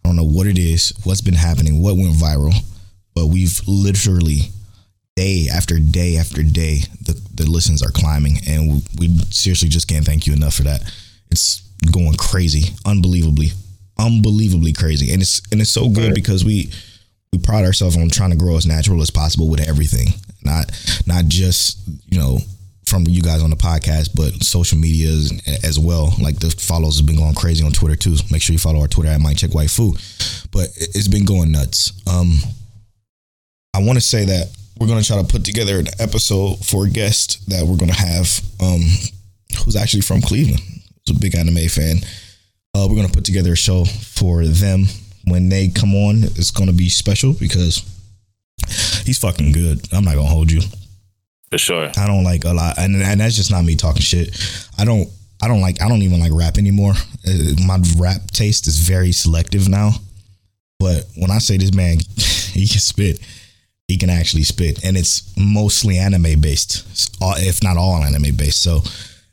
I 0.06 0.08
don't 0.08 0.16
know 0.16 0.22
what 0.22 0.46
it 0.46 0.56
is, 0.56 0.92
what's 1.02 1.20
been 1.20 1.34
happening, 1.34 1.82
what 1.82 1.96
went 1.96 2.14
viral, 2.14 2.54
but 3.12 3.26
we've 3.26 3.60
literally 3.66 4.52
day 5.16 5.48
after 5.52 5.80
day 5.80 6.16
after 6.16 6.44
day 6.44 6.82
the 7.02 7.20
the 7.34 7.50
listens 7.50 7.82
are 7.82 7.90
climbing, 7.90 8.38
and 8.46 8.84
we, 9.00 9.08
we 9.08 9.18
seriously 9.30 9.68
just 9.68 9.88
can't 9.88 10.06
thank 10.06 10.24
you 10.24 10.32
enough 10.32 10.54
for 10.54 10.62
that. 10.62 10.82
It's 11.32 11.68
going 11.90 12.14
crazy, 12.14 12.76
unbelievably, 12.84 13.50
unbelievably 13.98 14.74
crazy, 14.74 15.12
and 15.12 15.20
it's 15.20 15.42
and 15.50 15.60
it's 15.60 15.70
so 15.70 15.88
good 15.88 16.14
because 16.14 16.44
we 16.44 16.70
we 17.32 17.40
pride 17.40 17.64
ourselves 17.64 17.96
on 17.96 18.08
trying 18.08 18.30
to 18.30 18.36
grow 18.36 18.56
as 18.56 18.64
natural 18.64 19.02
as 19.02 19.10
possible 19.10 19.48
with 19.48 19.60
everything, 19.60 20.10
not 20.44 20.70
not 21.04 21.24
just 21.24 21.80
you 22.08 22.20
know 22.20 22.38
from 22.86 23.04
you 23.08 23.20
guys 23.20 23.42
on 23.42 23.50
the 23.50 23.56
podcast, 23.56 24.10
but 24.14 24.42
social 24.44 24.78
medias 24.78 25.32
as 25.64 25.78
well. 25.78 26.14
Like 26.20 26.38
the 26.38 26.50
follows 26.50 26.96
has 26.98 27.06
been 27.06 27.16
going 27.16 27.34
crazy 27.34 27.64
on 27.64 27.72
Twitter 27.72 27.96
too. 27.96 28.14
Make 28.30 28.42
sure 28.42 28.52
you 28.52 28.58
follow 28.60 28.80
our 28.80 28.88
Twitter 28.88 29.10
at 29.10 29.20
Mic 29.20 29.36
Check 29.36 29.50
Waifu. 29.50 29.92
But 30.52 30.68
it- 30.76 30.90
it's 30.94 31.08
been 31.08 31.24
going 31.24 31.50
nuts. 31.50 31.92
Um, 32.06 32.38
I 33.74 33.82
want 33.82 33.96
to 33.96 34.00
say 34.00 34.24
that 34.26 34.50
we're 34.78 34.86
gonna 34.86 35.02
try 35.02 35.16
to 35.20 35.24
put 35.24 35.44
together 35.44 35.78
an 35.78 35.88
episode 35.98 36.64
for 36.64 36.86
a 36.86 36.90
guest 36.90 37.38
that 37.48 37.66
we're 37.66 37.76
gonna 37.76 37.92
have, 37.94 38.40
um, 38.60 38.82
who's 39.64 39.74
actually 39.76 40.02
from 40.02 40.22
Cleveland. 40.22 40.60
He's 41.04 41.16
a 41.16 41.18
big 41.18 41.34
anime 41.34 41.68
fan. 41.68 42.00
Uh, 42.74 42.86
we're 42.88 42.96
gonna 42.96 43.08
put 43.08 43.24
together 43.24 43.52
a 43.52 43.56
show 43.56 43.84
for 43.84 44.44
them 44.46 44.86
when 45.24 45.48
they 45.48 45.68
come 45.68 45.94
on. 45.94 46.24
It's 46.24 46.50
gonna 46.50 46.72
be 46.72 46.88
special 46.88 47.32
because 47.32 47.82
he's 49.04 49.18
fucking 49.18 49.52
good. 49.52 49.86
I'm 49.92 50.04
not 50.04 50.14
gonna 50.14 50.28
hold 50.28 50.52
you. 50.52 50.60
For 51.50 51.58
sure. 51.58 51.90
I 51.96 52.06
don't 52.06 52.24
like 52.24 52.44
a 52.44 52.52
lot, 52.52 52.78
and, 52.78 52.96
and 52.96 53.20
that's 53.20 53.36
just 53.36 53.50
not 53.50 53.64
me 53.64 53.76
talking 53.76 54.02
shit. 54.02 54.36
I 54.78 54.84
don't. 54.84 55.08
I 55.42 55.48
don't 55.48 55.60
like. 55.60 55.80
I 55.82 55.88
don't 55.88 56.02
even 56.02 56.18
like 56.18 56.32
rap 56.34 56.58
anymore. 56.58 56.94
Uh, 57.26 57.54
My 57.66 57.78
rap 57.98 58.30
taste 58.32 58.66
is 58.66 58.78
very 58.78 59.12
selective 59.12 59.68
now. 59.68 59.92
But 60.78 61.04
when 61.16 61.30
I 61.30 61.38
say 61.38 61.56
this 61.56 61.72
man, 61.74 61.98
he 62.16 62.66
can 62.66 62.80
spit. 62.80 63.20
He 63.88 63.96
can 63.96 64.10
actually 64.10 64.42
spit, 64.42 64.84
and 64.84 64.96
it's 64.96 65.32
mostly 65.36 65.98
anime 65.98 66.40
based, 66.40 66.84
if 67.38 67.62
not 67.62 67.76
all 67.76 68.02
anime 68.02 68.34
based. 68.34 68.60
So 68.62 68.82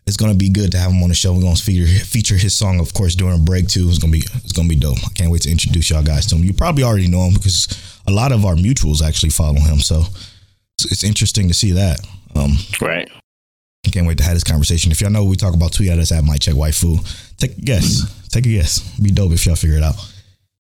it's 0.06 0.18
gonna 0.18 0.36
be 0.36 0.50
good 0.50 0.72
to 0.74 0.78
have 0.78 0.92
him 0.92 1.02
on 1.02 1.10
the 1.10 1.16
show. 1.16 1.34
We're 1.34 1.42
gonna 1.42 1.56
feature 1.56 1.88
feature 2.06 2.36
his 2.38 2.56
song, 2.56 2.80
of 2.80 2.94
course, 2.94 3.16
during 3.16 3.44
break 3.46 3.68
too. 3.68 3.88
It's 3.90 3.98
gonna 3.98 4.12
be 4.12 4.20
it's 4.20 4.52
gonna 4.52 4.70
be 4.70 4.76
dope. 4.76 5.00
I 5.04 5.10
can't 5.16 5.32
wait 5.32 5.42
to 5.44 5.52
introduce 5.52 5.90
y'all 5.90 6.04
guys 6.04 6.28
to 6.28 6.36
him. 6.36 6.44
You 6.44 6.54
probably 6.54 6.84
already 6.84 7.08
know 7.08 7.26
him 7.26 7.34
because 7.34 7.68
a 8.06 8.12
lot 8.12 8.32
of 8.32 8.46
our 8.46 8.54
mutuals 8.56 9.02
actually 9.02 9.32
follow 9.32 9.60
him. 9.60 9.80
So 9.80 10.04
it's, 10.80 11.04
interesting 11.04 11.48
to 11.48 11.54
see 11.54 11.72
that. 11.72 12.00
Um, 12.36 12.58
Right. 12.82 13.10
Can't 13.92 14.08
wait 14.08 14.18
to 14.18 14.24
have 14.24 14.34
this 14.34 14.44
conversation. 14.44 14.92
If 14.92 15.02
y'all 15.02 15.12
know 15.12 15.24
what 15.24 15.30
we 15.30 15.36
talk 15.36 15.54
about, 15.54 15.72
tweet 15.74 15.90
at 15.90 16.00
us 16.00 16.12
at 16.12 16.24
mic 16.24 16.40
check 16.40 16.56
waifu. 16.56 16.98
Take 17.38 17.58
a 17.58 17.62
guess. 17.62 18.28
Take 18.30 18.48
a 18.48 18.50
guess. 18.50 18.80
Be 19.00 19.12
dope 19.12 19.34
if 19.34 19.46
y'all 19.46 19.56
figure 19.56 19.78
it 19.78 19.84
out. 19.84 19.94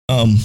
Um, 0.08 0.36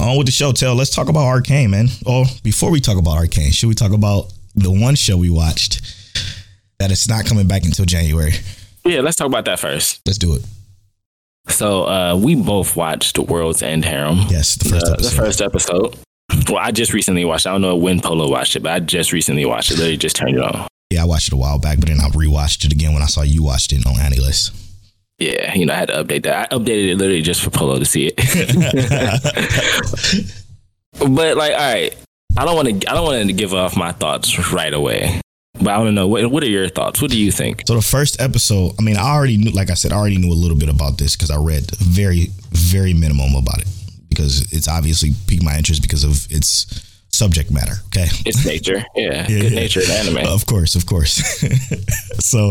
on 0.00 0.16
with 0.16 0.26
the 0.26 0.32
show. 0.32 0.52
Tell. 0.52 0.74
Let's 0.74 0.94
talk 0.94 1.08
about 1.08 1.26
Arcane, 1.26 1.70
man. 1.70 1.88
Or 2.06 2.24
before 2.42 2.70
we 2.70 2.80
talk 2.80 2.96
about 2.96 3.18
Arcane, 3.18 3.50
should 3.50 3.68
we 3.68 3.74
talk 3.74 3.92
about 3.92 4.32
the 4.54 4.70
one 4.70 4.94
show 4.94 5.18
we 5.18 5.28
watched 5.28 5.82
that 6.78 6.90
it's 6.90 7.08
not 7.08 7.26
coming 7.26 7.46
back 7.46 7.64
until 7.64 7.84
January? 7.84 8.32
Yeah, 8.86 9.00
let's 9.00 9.16
talk 9.16 9.26
about 9.26 9.44
that 9.44 9.58
first. 9.58 10.00
Let's 10.06 10.18
do 10.18 10.34
it. 10.34 10.46
So 11.48 11.86
uh, 11.86 12.16
we 12.16 12.36
both 12.36 12.76
watched 12.76 13.18
World's 13.18 13.62
End 13.62 13.84
Harem. 13.84 14.20
Yes, 14.30 14.56
the 14.56 14.70
first 14.70 14.86
the, 14.86 14.92
episode. 14.92 15.10
The 15.10 15.16
first 15.16 15.42
episode. 15.42 15.98
Well, 16.48 16.58
I 16.58 16.70
just 16.70 16.92
recently 16.92 17.24
watched. 17.24 17.46
it. 17.46 17.48
I 17.48 17.52
don't 17.52 17.62
know 17.62 17.76
when 17.76 18.00
Polo 18.00 18.30
watched 18.30 18.54
it, 18.54 18.62
but 18.62 18.72
I 18.72 18.78
just 18.78 19.12
recently 19.12 19.44
watched 19.44 19.72
it. 19.72 19.78
Literally 19.78 19.96
just 19.96 20.14
turned 20.14 20.36
it 20.36 20.42
on. 20.42 20.68
Yeah, 20.90 21.02
I 21.02 21.04
watched 21.04 21.28
it 21.28 21.32
a 21.32 21.36
while 21.36 21.58
back, 21.58 21.80
but 21.80 21.88
then 21.88 21.98
I 22.00 22.08
rewatched 22.10 22.64
it 22.64 22.72
again 22.72 22.92
when 22.92 23.02
I 23.02 23.06
saw 23.06 23.22
you 23.22 23.42
watched 23.42 23.72
it 23.72 23.84
on 23.84 23.94
AniList. 23.94 24.52
Yeah, 25.18 25.54
you 25.54 25.66
know, 25.66 25.72
I 25.72 25.76
had 25.76 25.88
to 25.88 26.04
update 26.04 26.22
that. 26.24 26.52
I 26.52 26.56
updated 26.56 26.90
it 26.90 26.98
literally 26.98 27.22
just 27.22 27.42
for 27.42 27.50
Polo 27.50 27.78
to 27.78 27.84
see 27.84 28.12
it. 28.12 28.16
but 31.00 31.36
like, 31.36 31.52
all 31.52 31.58
right, 31.58 31.96
I 32.36 32.44
don't 32.44 32.54
want 32.54 32.68
to. 32.68 32.90
I 32.90 32.94
don't 32.94 33.04
want 33.04 33.26
to 33.26 33.32
give 33.32 33.54
off 33.54 33.76
my 33.76 33.92
thoughts 33.92 34.52
right 34.52 34.72
away. 34.72 35.20
But 35.54 35.68
I 35.68 35.78
want 35.78 35.88
to 35.88 35.92
know 35.92 36.06
what 36.06 36.30
what 36.30 36.42
are 36.44 36.50
your 36.50 36.68
thoughts? 36.68 37.00
What 37.00 37.10
do 37.10 37.18
you 37.18 37.32
think? 37.32 37.62
So 37.66 37.74
the 37.74 37.82
first 37.82 38.20
episode, 38.20 38.74
I 38.78 38.82
mean, 38.82 38.98
I 38.98 39.08
already 39.08 39.38
knew, 39.38 39.50
like 39.50 39.70
I 39.70 39.74
said, 39.74 39.92
I 39.92 39.96
already 39.96 40.18
knew 40.18 40.30
a 40.30 40.34
little 40.34 40.56
bit 40.56 40.68
about 40.68 40.98
this 40.98 41.16
because 41.16 41.30
I 41.30 41.38
read 41.38 41.74
very, 41.78 42.28
very 42.50 42.92
minimum 42.92 43.34
about 43.34 43.62
it 43.62 43.68
because 44.16 44.52
it's 44.52 44.68
obviously 44.68 45.10
piqued 45.26 45.42
my 45.44 45.56
interest 45.56 45.82
because 45.82 46.04
of 46.04 46.26
its 46.30 46.66
subject 47.10 47.50
matter. 47.50 47.74
Okay. 47.86 48.06
It's 48.24 48.44
nature. 48.44 48.84
Yeah, 48.94 49.26
Yeah, 49.28 49.40
good 49.40 49.52
yeah. 49.52 49.60
nature 49.60 49.80
in 49.82 49.90
anime. 49.90 50.26
Of 50.26 50.46
course, 50.46 50.74
of 50.74 50.86
course. 50.86 51.14
so, 52.20 52.48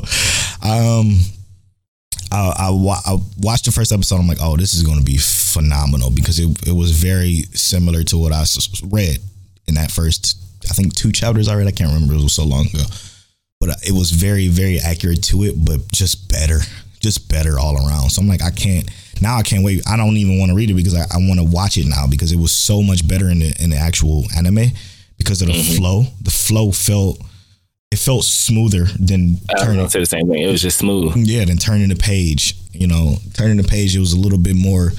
um, 0.64 1.18
I, 2.32 2.54
I, 2.58 2.70
wa- 2.72 3.02
I 3.06 3.18
watched 3.40 3.66
the 3.66 3.72
first 3.72 3.92
episode. 3.92 4.18
I'm 4.20 4.28
like, 4.28 4.40
oh, 4.42 4.58
this 4.58 4.74
is 4.74 4.84
going 4.84 4.98
to 5.00 5.04
be 5.06 5.18
phenomenal 5.18 6.10
because 6.12 6.40
it, 6.40 6.68
it 6.68 6.72
was 6.74 6.92
very 6.92 7.44
similar 7.54 8.04
to 8.04 8.18
what 8.18 8.32
I 8.32 8.44
read 8.90 9.20
in 9.68 9.76
that 9.76 9.92
first, 9.92 10.38
I 10.70 10.74
think, 10.74 10.94
two 10.96 11.12
chapters 11.12 11.48
I 11.48 11.56
read. 11.56 11.68
I 11.68 11.72
can't 11.72 11.92
remember. 11.94 12.14
It 12.16 12.24
was 12.24 12.34
so 12.36 12.44
long 12.46 12.68
ago. 12.68 12.84
But 13.60 13.70
uh, 13.70 13.76
it 13.88 13.92
was 13.92 14.12
very, 14.12 14.48
very 14.48 14.80
accurate 14.80 15.24
to 15.26 15.44
it, 15.44 15.54
but 15.64 15.80
just 15.92 16.30
better, 16.30 16.60
just 17.06 17.30
better 17.30 17.60
all 17.60 17.78
around. 17.78 18.10
So 18.10 18.22
I'm 18.22 18.28
like, 18.28 18.42
I 18.42 18.50
can't, 18.50 18.90
now 19.22 19.38
I 19.38 19.44
can't 19.44 19.64
wait. 19.64 19.88
I 19.88 19.96
don't 19.96 20.18
even 20.18 20.40
want 20.40 20.50
to 20.50 20.56
read 20.56 20.72
it 20.72 20.74
because 20.74 20.96
I, 20.96 21.04
I 21.04 21.18
want 21.18 21.40
to 21.40 21.46
watch 21.46 21.78
it 21.78 21.86
now 21.86 22.08
because 22.10 22.32
it 22.32 22.40
was 22.40 22.52
so 22.52 22.82
much 22.82 23.08
better 23.08 23.30
in 23.30 23.40
the, 23.40 23.56
in 23.60 23.70
the 23.70 23.78
actual 23.78 24.26
anime 24.36 24.72
because 25.18 25.42
of 25.42 25.48
the 25.48 25.54
mm-hmm. 25.54 25.78
flow. 25.78 26.04
The 26.22 26.32
flow 26.32 26.72
felt, 26.72 27.22
it 27.92 28.00
felt 28.00 28.26
smoother 28.26 28.86
than 29.00 29.38
I 29.50 29.54
don't 29.54 29.66
turning 29.66 29.90
say 29.90 30.00
the 30.00 30.06
same 30.08 30.28
thing. 30.28 30.42
It 30.42 30.52
was 30.52 30.64
just 30.64 30.80
smooth. 30.80 31.16
yeah, 31.16 31.46
then 31.46 31.58
turning 31.58 31.90
the 31.90 31.96
page, 31.96 32.56
you 32.72 32.88
know, 32.88 33.18
turning 33.36 33.58
the 33.58 33.64
page, 33.64 33.96
it 33.96 34.00
was 34.00 34.14
a 34.14 34.20
little 34.20 34.40
bit 34.40 34.56
more, 34.56 34.92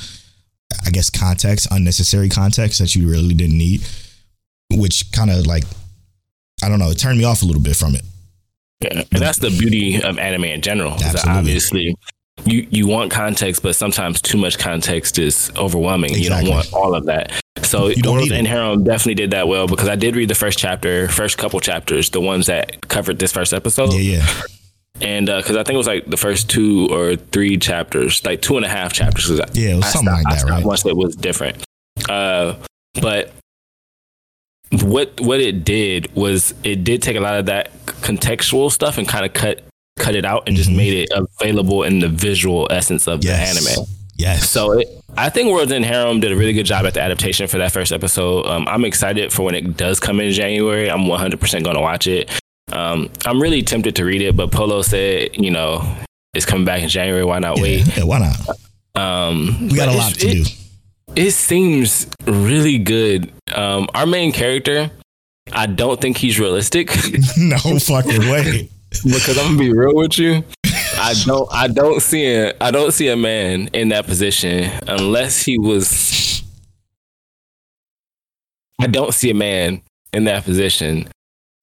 I 0.86 0.90
guess, 0.90 1.10
context, 1.10 1.66
unnecessary 1.72 2.28
context 2.28 2.78
that 2.78 2.94
you 2.94 3.10
really 3.10 3.34
didn't 3.34 3.58
need, 3.58 3.84
which 4.70 5.10
kind 5.10 5.30
of 5.30 5.44
like, 5.44 5.64
I 6.62 6.68
don't 6.68 6.78
know, 6.78 6.90
it 6.90 6.98
turned 6.98 7.18
me 7.18 7.24
off 7.24 7.42
a 7.42 7.46
little 7.46 7.62
bit 7.62 7.74
from 7.74 7.96
it. 7.96 8.02
Yeah. 8.80 9.02
And 9.12 9.22
that's 9.22 9.38
the 9.38 9.50
beauty 9.50 10.02
of 10.02 10.18
anime 10.18 10.44
in 10.44 10.60
general. 10.60 10.92
Absolutely. 10.92 11.30
obviously, 11.32 11.96
you 12.44 12.66
you 12.70 12.86
want 12.86 13.10
context, 13.10 13.62
but 13.62 13.74
sometimes 13.74 14.20
too 14.20 14.36
much 14.38 14.58
context 14.58 15.18
is 15.18 15.50
overwhelming. 15.56 16.14
You 16.14 16.28
don't 16.28 16.48
want 16.48 16.72
all 16.74 16.94
of 16.94 17.06
that. 17.06 17.32
So 17.62 17.88
You 17.88 18.02
don't 18.02 18.14
World's 18.14 18.30
need 18.30 18.34
it. 18.36 18.38
End 18.40 18.46
Harem 18.48 18.84
definitely 18.84 19.14
did 19.14 19.30
that 19.30 19.48
well 19.48 19.66
because 19.66 19.88
I 19.88 19.96
did 19.96 20.14
read 20.14 20.28
the 20.28 20.34
first 20.34 20.58
chapter, 20.58 21.08
first 21.08 21.38
couple 21.38 21.58
chapters, 21.60 22.10
the 22.10 22.20
ones 22.20 22.46
that 22.46 22.86
covered 22.88 23.18
this 23.18 23.32
first 23.32 23.52
episode. 23.54 23.92
Yeah, 23.94 24.18
yeah. 24.18 24.26
And 25.00 25.26
because 25.26 25.56
I 25.56 25.62
think 25.62 25.74
it 25.74 25.78
was 25.78 25.86
like 25.86 26.06
the 26.06 26.16
first 26.16 26.48
two 26.48 26.88
or 26.90 27.16
three 27.16 27.56
chapters, 27.58 28.24
like 28.24 28.40
two 28.42 28.56
and 28.56 28.64
a 28.64 28.68
half 28.68 28.92
chapters. 28.92 29.28
Yeah, 29.52 29.70
it 29.70 29.76
was 29.76 29.84
I 29.86 29.88
something 29.88 30.12
stopped- 30.14 30.24
like 30.24 30.38
that, 30.44 30.50
right? 30.50 30.64
Once 30.64 30.86
it 30.86 30.96
was 30.96 31.16
different. 31.16 31.62
Uh, 32.08 32.54
but 33.00 33.32
what 34.82 35.20
what 35.20 35.40
it 35.40 35.64
did 35.64 36.14
was 36.14 36.54
it 36.64 36.82
did 36.84 37.02
take 37.02 37.16
a 37.16 37.20
lot 37.20 37.36
of 37.38 37.46
that 37.46 37.70
contextual 37.86 38.70
stuff 38.70 38.98
and 38.98 39.06
kind 39.08 39.24
of 39.24 39.32
cut 39.32 39.62
cut 39.98 40.14
it 40.14 40.24
out 40.24 40.44
and 40.46 40.56
just 40.56 40.68
Mhm. 40.70 40.76
made 40.76 40.92
it 40.94 41.08
available 41.12 41.82
in 41.82 42.00
the 42.00 42.08
visual 42.08 42.66
essence 42.70 43.06
of 43.08 43.24
Yes. 43.24 43.54
the 43.64 43.70
anime. 43.70 43.86
Yes. 44.16 44.50
So 44.50 44.72
it, 44.78 44.88
I 45.16 45.28
think 45.30 45.50
World's 45.50 45.72
End 45.72 45.84
Harem 45.84 46.20
did 46.20 46.32
a 46.32 46.36
really 46.36 46.52
good 46.52 46.66
job 46.66 46.84
at 46.86 46.94
the 46.94 47.00
adaptation 47.02 47.46
for 47.48 47.58
that 47.58 47.72
first 47.72 47.92
episode. 47.92 48.46
Um, 48.46 48.66
I'm 48.68 48.84
excited 48.84 49.32
for 49.32 49.42
when 49.42 49.54
it 49.54 49.76
does 49.76 50.00
come 50.00 50.20
in 50.20 50.32
January. 50.32 50.90
I'm 50.90 51.06
100% 51.06 51.64
going 51.64 51.76
to 51.76 51.80
watch 51.82 52.06
it. 52.06 52.30
Um, 52.72 53.08
I'm 53.24 53.40
really 53.40 53.62
tempted 53.62 53.96
to 53.96 54.04
read 54.04 54.20
it, 54.22 54.36
but 54.36 54.50
Polo 54.50 54.82
said, 54.82 55.30
you 55.36 55.50
know, 55.50 55.86
it's 56.34 56.44
coming 56.44 56.64
back 56.66 56.82
in 56.82 56.88
January. 56.88 57.24
Why 57.24 57.38
not 57.38 57.56
yeah, 57.58 57.62
wait? 57.62 57.96
yeah, 57.96 58.04
why 58.04 58.18
not? 58.18 58.58
Um, 59.00 59.68
We 59.70 59.76
got 59.76 59.88
a 59.88 59.92
lot 59.92 60.14
to 60.14 60.26
it, 60.28 60.44
do. 60.44 60.50
It 61.22 61.30
seems 61.32 62.06
really 62.26 62.78
good. 62.78 63.30
Um, 63.54 63.88
our 63.94 64.06
main 64.06 64.32
character, 64.32 64.90
I 65.52 65.66
don't 65.66 66.00
think 66.00 66.16
he's 66.16 66.38
realistic 66.40 66.88
no 67.36 67.58
fucking 67.78 68.28
way. 68.30 68.68
because 69.04 69.38
I'm 69.38 69.46
gonna 69.56 69.58
be 69.58 69.72
real 69.72 69.94
with 69.94 70.18
you. 70.18 70.42
I 70.98 71.14
don't 71.24 71.48
I 71.52 71.68
don't 71.68 72.00
see 72.00 72.26
a 72.34 72.54
I 72.60 72.70
don't 72.70 72.92
see 72.92 73.08
a 73.08 73.16
man 73.16 73.68
in 73.72 73.90
that 73.90 74.06
position 74.06 74.70
unless 74.88 75.44
he 75.44 75.58
was 75.58 76.42
I 78.80 78.86
don't 78.86 79.14
see 79.14 79.30
a 79.30 79.34
man 79.34 79.82
in 80.12 80.24
that 80.24 80.44
position 80.44 81.08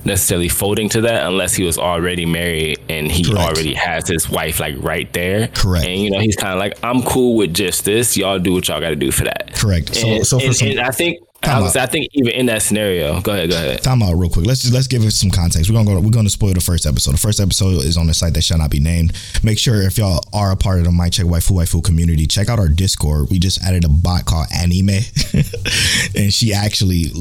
necessarily 0.05 0.49
folding 0.49 0.89
to 0.89 1.01
that 1.01 1.25
unless 1.25 1.53
he 1.53 1.63
was 1.63 1.77
already 1.77 2.25
married 2.25 2.77
and 2.89 3.11
he 3.11 3.23
Correct. 3.23 3.39
already 3.39 3.73
has 3.73 4.07
his 4.07 4.29
wife 4.29 4.59
like 4.59 4.75
right 4.79 5.11
there. 5.13 5.47
Correct. 5.49 5.85
And 5.85 6.01
you 6.01 6.11
know, 6.11 6.19
he's 6.19 6.35
kind 6.35 6.51
of 6.53 6.59
like, 6.59 6.77
I'm 6.83 7.03
cool 7.03 7.37
with 7.37 7.53
just 7.53 7.85
this. 7.85 8.17
Y'all 8.17 8.39
do 8.39 8.53
what 8.53 8.67
y'all 8.67 8.81
got 8.81 8.89
to 8.89 8.95
do 8.95 9.11
for 9.11 9.23
that. 9.23 9.53
Correct. 9.55 9.95
So, 9.95 10.07
and, 10.07 10.27
so 10.27 10.39
for 10.39 10.45
and- 10.45 10.55
some, 10.55 10.67
and 10.69 10.79
I 10.81 10.91
think 10.91 11.19
I, 11.43 11.59
was. 11.59 11.75
I 11.75 11.85
think 11.85 12.07
even 12.13 12.33
in 12.33 12.45
that 12.47 12.61
scenario, 12.61 13.19
go 13.21 13.33
ahead, 13.33 13.49
go 13.49 13.55
ahead. 13.55 13.81
Time 13.83 14.01
out 14.01 14.13
real 14.13 14.29
quick. 14.29 14.45
Let's 14.45 14.61
just 14.61 14.73
let's 14.73 14.87
give 14.87 15.03
it 15.03 15.11
some 15.11 15.29
context. 15.29 15.69
We're 15.69 15.75
gonna 15.75 15.95
go. 15.95 15.99
We're 15.99 16.11
gonna 16.11 16.29
spoil 16.29 16.53
the 16.53 16.61
first 16.61 16.85
episode. 16.85 17.11
The 17.13 17.17
first 17.17 17.39
episode 17.39 17.83
is 17.83 17.97
on 17.97 18.07
the 18.07 18.13
site 18.13 18.33
that 18.35 18.43
shall 18.43 18.57
not 18.57 18.71
be 18.71 18.79
named. 18.79 19.13
Make 19.43 19.59
sure 19.59 19.81
if 19.81 19.97
y'all 19.97 20.23
are 20.33 20.51
a 20.51 20.55
part 20.55 20.79
of 20.79 20.85
the 20.85 20.91
Mic 20.91 21.13
Check 21.13 21.25
Waifu 21.25 21.51
Waifu 21.51 21.83
community, 21.83 22.27
check 22.27 22.49
out 22.49 22.59
our 22.59 22.69
Discord. 22.69 23.29
We 23.29 23.39
just 23.39 23.61
added 23.63 23.83
a 23.83 23.89
bot 23.89 24.25
called 24.25 24.47
Anime, 24.55 24.89
and 26.15 26.33
she 26.33 26.53
actually 26.53 27.11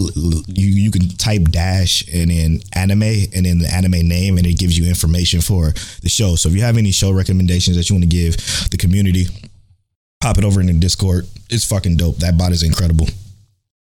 you 0.46 0.66
you 0.66 0.90
can 0.90 1.08
type 1.08 1.42
dash 1.50 2.06
and 2.12 2.30
then 2.30 2.60
anime 2.74 3.02
and 3.02 3.46
then 3.46 3.58
the 3.58 3.70
anime 3.72 4.06
name, 4.06 4.38
and 4.38 4.46
it 4.46 4.58
gives 4.58 4.78
you 4.78 4.86
information 4.86 5.40
for 5.40 5.72
the 6.02 6.08
show. 6.08 6.36
So 6.36 6.48
if 6.48 6.54
you 6.54 6.62
have 6.62 6.76
any 6.76 6.92
show 6.92 7.12
recommendations 7.12 7.76
that 7.76 7.88
you 7.90 7.96
want 7.96 8.04
to 8.04 8.08
give 8.08 8.36
the 8.70 8.76
community, 8.76 9.26
pop 10.20 10.38
it 10.38 10.44
over 10.44 10.60
in 10.60 10.66
the 10.66 10.74
Discord. 10.74 11.26
It's 11.50 11.64
fucking 11.64 11.96
dope. 11.96 12.16
That 12.18 12.38
bot 12.38 12.52
is 12.52 12.62
incredible. 12.62 13.06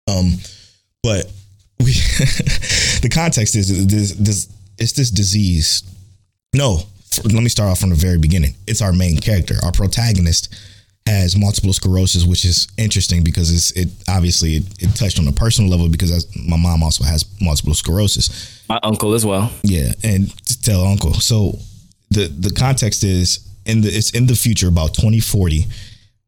Um, 0.07 0.35
but 1.03 1.31
we 1.81 1.87
the 3.03 3.11
context 3.13 3.57
is 3.57 3.87
this, 3.87 4.13
this 4.13 4.49
it's 4.79 4.93
this 4.93 5.11
disease. 5.11 5.83
No, 6.55 6.81
let 7.25 7.43
me 7.43 7.49
start 7.49 7.71
off 7.71 7.81
from 7.81 7.91
the 7.91 7.97
very 7.97 8.19
beginning. 8.19 8.55
It's 8.67 8.83
our 8.83 8.93
main 8.93 9.19
character. 9.19 9.57
Our 9.63 9.73
protagonist 9.73 10.55
has 11.07 11.37
multiple 11.37 11.73
sclerosis, 11.73 12.25
which 12.25 12.45
is 12.45 12.67
interesting 12.79 13.23
because 13.23 13.53
it's 13.53 13.71
it 13.73 13.89
obviously 14.09 14.57
it, 14.57 14.65
it 14.83 14.95
touched 14.97 15.19
on 15.19 15.29
a 15.29 15.33
personal 15.33 15.71
level 15.71 15.89
because 15.89 16.27
my 16.37 16.57
mom 16.57 16.83
also 16.83 17.05
has 17.05 17.25
multiple 17.41 17.75
sclerosis. 17.75 18.65
My 18.69 18.81
uncle 18.83 19.15
as 19.15 19.27
well. 19.27 19.53
Yeah, 19.63 19.93
and 20.03 20.31
to 20.47 20.63
tell 20.63 20.85
uncle. 20.85 21.15
So 21.15 21.59
the 22.11 22.29
the 22.29 22.51
context 22.51 23.05
is 23.05 23.47
in 23.67 23.83
the 23.83 23.89
it's 23.89 24.11
in 24.11 24.27
the 24.27 24.37
future 24.37 24.69
about 24.69 24.95
2040. 24.95 25.67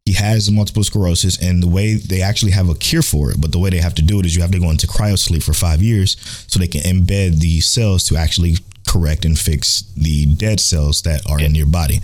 He 0.06 0.12
has 0.12 0.50
multiple 0.50 0.84
sclerosis, 0.84 1.36
and 1.42 1.62
the 1.62 1.68
way 1.68 1.94
they 1.94 2.22
actually 2.22 2.52
have 2.52 2.68
a 2.68 2.74
cure 2.74 3.02
for 3.02 3.32
it, 3.32 3.40
but 3.40 3.50
the 3.52 3.58
way 3.58 3.70
they 3.70 3.78
have 3.78 3.94
to 3.96 4.02
do 4.02 4.20
it 4.20 4.26
is 4.26 4.36
you 4.36 4.42
have 4.42 4.52
to 4.52 4.60
go 4.60 4.70
into 4.70 4.86
cryosleep 4.86 5.42
for 5.42 5.52
five 5.52 5.82
years 5.82 6.16
so 6.46 6.58
they 6.58 6.68
can 6.68 6.82
embed 6.82 7.40
the 7.40 7.60
cells 7.60 8.04
to 8.04 8.16
actually 8.16 8.54
correct 8.86 9.24
and 9.24 9.36
fix 9.38 9.82
the 9.96 10.26
dead 10.36 10.60
cells 10.60 11.02
that 11.02 11.28
are 11.28 11.40
in 11.40 11.56
your 11.56 11.66
body. 11.66 12.00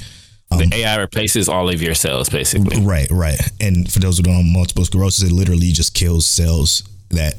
The 0.50 0.64
um, 0.64 0.72
AI 0.72 0.96
replaces 0.96 1.48
all 1.48 1.68
of 1.68 1.80
your 1.80 1.94
cells, 1.94 2.28
basically. 2.28 2.82
Right, 2.82 3.08
right. 3.10 3.40
And 3.60 3.90
for 3.90 4.00
those 4.00 4.18
who 4.18 4.24
don't 4.24 4.34
know 4.34 4.42
multiple 4.42 4.84
sclerosis, 4.84 5.30
it 5.30 5.32
literally 5.32 5.70
just 5.72 5.94
kills 5.94 6.26
cells 6.26 6.82
that 7.10 7.36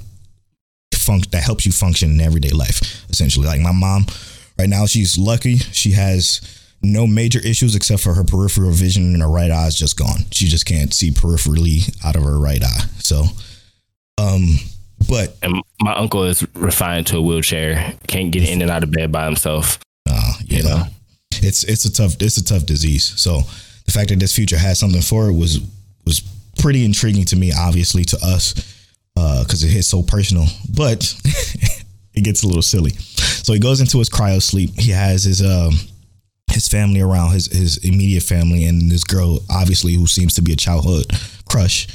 func- 0.94 1.30
that 1.32 1.44
helps 1.44 1.66
you 1.66 1.72
function 1.72 2.10
in 2.10 2.22
everyday 2.22 2.50
life. 2.50 3.06
Essentially, 3.10 3.46
like 3.46 3.62
my 3.62 3.72
mom, 3.72 4.06
right 4.58 4.70
now 4.70 4.86
she's 4.86 5.18
lucky. 5.18 5.58
She 5.58 5.92
has 5.92 6.42
no 6.84 7.08
major 7.08 7.40
issues 7.40 7.76
except 7.76 8.04
for 8.04 8.14
her 8.14 8.24
peripheral 8.24 8.72
vision 8.72 9.16
in 9.16 9.22
her 9.22 9.30
right 9.30 9.50
eye 9.50 9.68
is 9.68 9.78
just 9.78 9.98
gone. 9.98 10.26
She 10.32 10.48
just 10.48 10.66
can't 10.66 10.94
see 10.94 11.12
peripherally 11.12 11.96
out 12.06 12.16
of 12.16 12.24
her 12.24 12.38
right 12.38 12.62
eye. 12.62 12.82
So, 13.00 13.24
um, 14.18 14.58
but 15.10 15.38
And 15.42 15.62
my 15.82 15.96
uncle 15.96 16.24
is 16.26 16.46
refined 16.54 17.08
to 17.08 17.18
a 17.18 17.22
wheelchair, 17.22 17.94
can't 18.08 18.32
get 18.32 18.48
in 18.48 18.62
and 18.62 18.70
out 18.70 18.84
of 18.84 18.92
bed 18.92 19.12
by 19.12 19.26
himself. 19.26 19.80
uh, 20.10 20.34
you 20.46 20.58
You 20.58 20.64
know, 20.64 20.84
it's 21.32 21.64
it's 21.64 21.86
a 21.86 21.92
tough 21.92 22.16
it's 22.22 22.38
a 22.38 22.44
tough 22.44 22.66
disease. 22.66 23.14
So 23.20 23.42
the 23.86 23.92
fact 23.92 24.10
that 24.10 24.20
this 24.20 24.36
future 24.36 24.58
has 24.58 24.80
something 24.80 25.02
for 25.02 25.30
it 25.30 25.34
was 25.34 25.60
was 26.06 26.22
pretty 26.60 26.84
intriguing 26.86 27.26
to 27.26 27.36
me. 27.36 27.52
Obviously, 27.58 28.04
to 28.06 28.18
us 28.24 28.54
because 29.16 29.64
it 29.64 29.70
hits 29.70 29.88
so 29.88 30.02
personal, 30.02 30.46
but 30.76 31.16
it 32.14 32.24
gets 32.24 32.44
a 32.44 32.48
little 32.48 32.62
silly. 32.62 32.92
So 32.92 33.54
he 33.54 33.60
goes 33.60 33.80
into 33.80 34.00
his 34.00 34.10
cryo 34.10 34.42
sleep. 34.42 34.72
He 34.80 34.92
has 34.92 35.24
his 35.24 35.42
um 35.42 35.74
his 36.54 36.68
family 36.68 37.02
around, 37.02 37.32
his 37.32 37.48
his 37.48 37.78
immediate 37.78 38.24
family, 38.24 38.66
and 38.66 38.92
this 38.92 39.04
girl, 39.04 39.40
obviously, 39.50 39.94
who 39.94 40.08
seems 40.08 40.34
to 40.36 40.42
be 40.42 40.54
a 40.54 40.58
childhood 40.58 41.06
crush, 41.50 41.88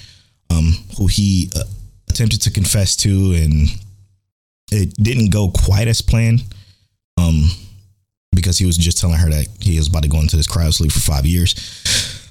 um, 0.51 0.73
who 0.97 1.07
he 1.07 1.51
uh, 1.57 1.65
attempted 2.11 2.43
to 2.43 2.51
confess 2.51 2.97
to, 2.97 3.35
and 3.35 3.69
it 4.71 4.95
didn't 4.95 5.31
go 5.31 5.51
quite 5.51 5.89
as 5.89 6.03
planned. 6.03 6.43
Um, 7.17 7.51
because 8.33 8.59
he 8.59 8.67
was 8.67 8.77
just 8.77 8.99
telling 8.99 9.17
her 9.17 9.29
that 9.29 9.49
he 9.61 9.77
was 9.77 9.89
about 9.89 10.05
to 10.05 10.09
go 10.09 10.21
into 10.21 10.37
this 10.37 10.47
cryo 10.47 10.73
sleep 10.73 10.93
for 10.93 11.01
five 11.01 11.27
years. 11.27 11.55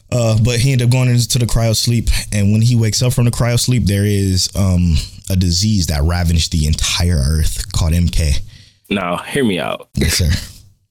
Uh, 0.10 0.38
but 0.42 0.58
he 0.58 0.72
ended 0.72 0.88
up 0.88 0.92
going 0.92 1.10
into 1.10 1.38
the 1.38 1.46
cryo 1.46 1.76
sleep, 1.76 2.08
and 2.32 2.54
when 2.54 2.62
he 2.62 2.76
wakes 2.76 3.02
up 3.02 3.12
from 3.12 3.26
the 3.26 3.32
cryo 3.32 3.60
sleep, 3.60 3.84
there 3.84 4.06
is 4.06 4.50
um, 4.56 4.96
a 5.30 5.36
disease 5.36 5.88
that 5.88 6.02
ravaged 6.04 6.54
the 6.54 6.66
entire 6.66 7.18
Earth 7.18 7.70
called 7.74 7.92
MK. 7.92 8.40
Now, 8.90 9.18
hear 9.18 9.44
me 9.44 9.60
out. 9.60 9.90
Yes, 9.96 10.14
sir. 10.14 10.30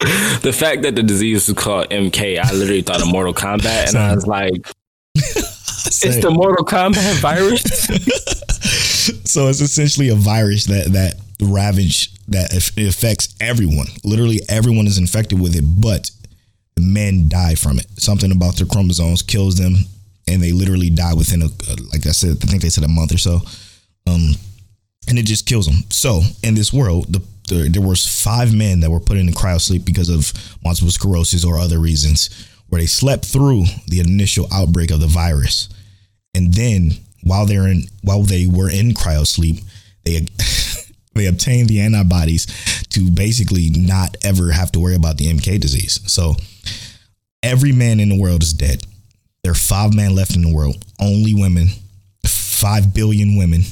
The 0.43 0.53
fact 0.53 0.83
that 0.83 0.95
the 0.95 1.03
disease 1.03 1.49
is 1.49 1.55
called 1.55 1.89
MK, 1.91 2.39
I 2.39 2.53
literally 2.53 2.83
thought 2.83 3.01
of 3.01 3.09
Mortal 3.09 3.35
Kombat, 3.35 3.89
and 3.89 3.99
I 3.99 4.15
was 4.15 4.27
like, 4.27 4.53
"It's 5.15 6.21
the 6.21 6.31
Mortal 6.31 6.65
Kombat 6.65 7.15
virus." 7.21 7.63
so 9.31 9.49
it's 9.49 9.61
essentially 9.61 10.11
a 10.11 10.15
virus 10.15 10.67
that 10.67 10.93
that 10.93 11.15
ravage 11.41 12.13
that 12.29 12.53
it 12.53 12.89
affects 12.89 13.35
everyone. 13.41 13.87
Literally, 14.05 14.41
everyone 14.49 14.87
is 14.87 14.99
infected 14.99 15.41
with 15.41 15.57
it, 15.57 15.65
but 15.65 16.11
men 16.79 17.29
die 17.29 17.55
from 17.55 17.79
it. 17.79 17.87
Something 17.99 18.31
about 18.31 18.57
their 18.57 18.67
chromosomes 18.67 19.23
kills 19.23 19.57
them, 19.57 19.75
and 20.29 20.43
they 20.43 20.53
literally 20.53 20.91
die 20.91 21.15
within 21.15 21.43
a 21.43 21.49
like 21.93 22.07
I 22.07 22.13
said. 22.13 22.37
I 22.43 22.47
think 22.47 22.63
they 22.63 22.69
said 22.69 22.85
a 22.85 22.89
month 22.89 23.15
or 23.15 23.19
so. 23.19 23.41
Um, 24.07 24.35
and 25.09 25.19
it 25.19 25.25
just 25.25 25.47
kills 25.47 25.67
them. 25.67 25.85
So 25.91 26.23
in 26.43 26.55
this 26.55 26.73
world, 26.73 27.13
the, 27.13 27.23
the 27.49 27.69
there 27.69 27.83
was 27.83 28.07
five 28.07 28.55
men 28.55 28.81
that 28.81 28.91
were 28.91 29.01
put 29.01 29.17
in 29.17 29.27
cryo 29.29 29.61
sleep 29.61 29.85
because 29.85 30.09
of 30.09 30.33
multiple 30.65 30.91
sclerosis 30.91 31.45
or 31.45 31.59
other 31.59 31.79
reasons, 31.79 32.49
where 32.69 32.81
they 32.81 32.87
slept 32.87 33.25
through 33.25 33.65
the 33.87 34.01
initial 34.01 34.47
outbreak 34.53 34.91
of 34.91 35.01
the 35.01 35.07
virus, 35.07 35.69
and 36.35 36.55
then 36.55 36.93
while 37.23 37.47
they're 37.47 37.69
in 37.69 37.83
while 38.03 38.23
they 38.23 38.47
were 38.47 38.71
in 38.71 38.93
cryo 38.93 39.27
sleep, 39.27 39.59
they 40.05 40.27
they 41.15 41.27
obtained 41.27 41.69
the 41.69 41.81
antibodies 41.81 42.47
to 42.91 43.11
basically 43.11 43.71
not 43.71 44.17
ever 44.25 44.53
have 44.53 44.73
to 44.73 44.81
worry 44.81 44.95
about 44.95 45.19
the 45.19 45.27
MK 45.27 45.61
disease. 45.61 46.01
So 46.07 46.35
every 47.43 47.73
man 47.73 48.01
in 48.01 48.09
the 48.09 48.19
world 48.19 48.43
is 48.43 48.53
dead. 48.53 48.83
There 49.43 49.53
are 49.53 49.55
five 49.55 49.95
men 49.95 50.15
left 50.15 50.35
in 50.35 50.43
the 50.43 50.55
world. 50.55 50.85
Only 51.01 51.35
women. 51.35 51.69
Five 52.25 52.95
billion 52.95 53.37
women. 53.37 53.63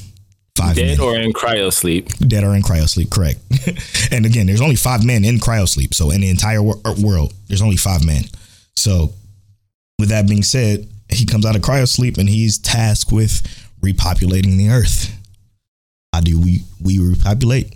Five 0.57 0.75
Dead 0.77 0.97
men 0.97 1.07
or 1.07 1.19
in 1.19 1.33
cryo 1.33 1.71
sleep. 1.71 2.07
dead 2.19 2.43
or 2.45 2.55
in 2.55 2.61
cryo 2.61 2.87
sleep. 2.87 3.11
Correct. 3.11 3.39
and 4.11 4.25
again, 4.25 4.45
there's 4.45 4.61
only 4.61 4.77
five 4.77 5.05
men 5.05 5.25
in 5.25 5.37
cryo 5.37 5.67
sleep. 5.67 5.93
So 5.93 6.11
in 6.11 6.21
the 6.21 6.29
entire 6.29 6.63
wor- 6.63 6.79
er, 6.85 6.93
world, 6.97 7.33
there's 7.47 7.61
only 7.61 7.75
five 7.75 8.05
men. 8.05 8.23
So 8.77 9.13
with 9.99 10.09
that 10.09 10.27
being 10.29 10.43
said, 10.43 10.87
he 11.09 11.25
comes 11.25 11.45
out 11.45 11.55
of 11.55 11.61
cryo 11.61 11.87
sleep 11.87 12.17
and 12.17 12.29
he's 12.29 12.57
tasked 12.57 13.11
with 13.11 13.41
repopulating 13.81 14.57
the 14.57 14.69
earth. 14.69 15.13
How 16.13 16.21
do 16.21 16.39
we 16.39 16.61
we 16.81 16.99
repopulate? 16.99 17.73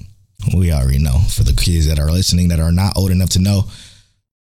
We 0.55 0.71
already 0.71 0.99
know. 0.99 1.19
For 1.29 1.43
the 1.43 1.53
kids 1.53 1.85
that 1.87 1.99
are 1.99 2.09
listening 2.09 2.47
that 2.47 2.61
are 2.61 2.71
not 2.71 2.95
old 2.95 3.11
enough 3.11 3.29
to 3.31 3.39
know, 3.39 3.65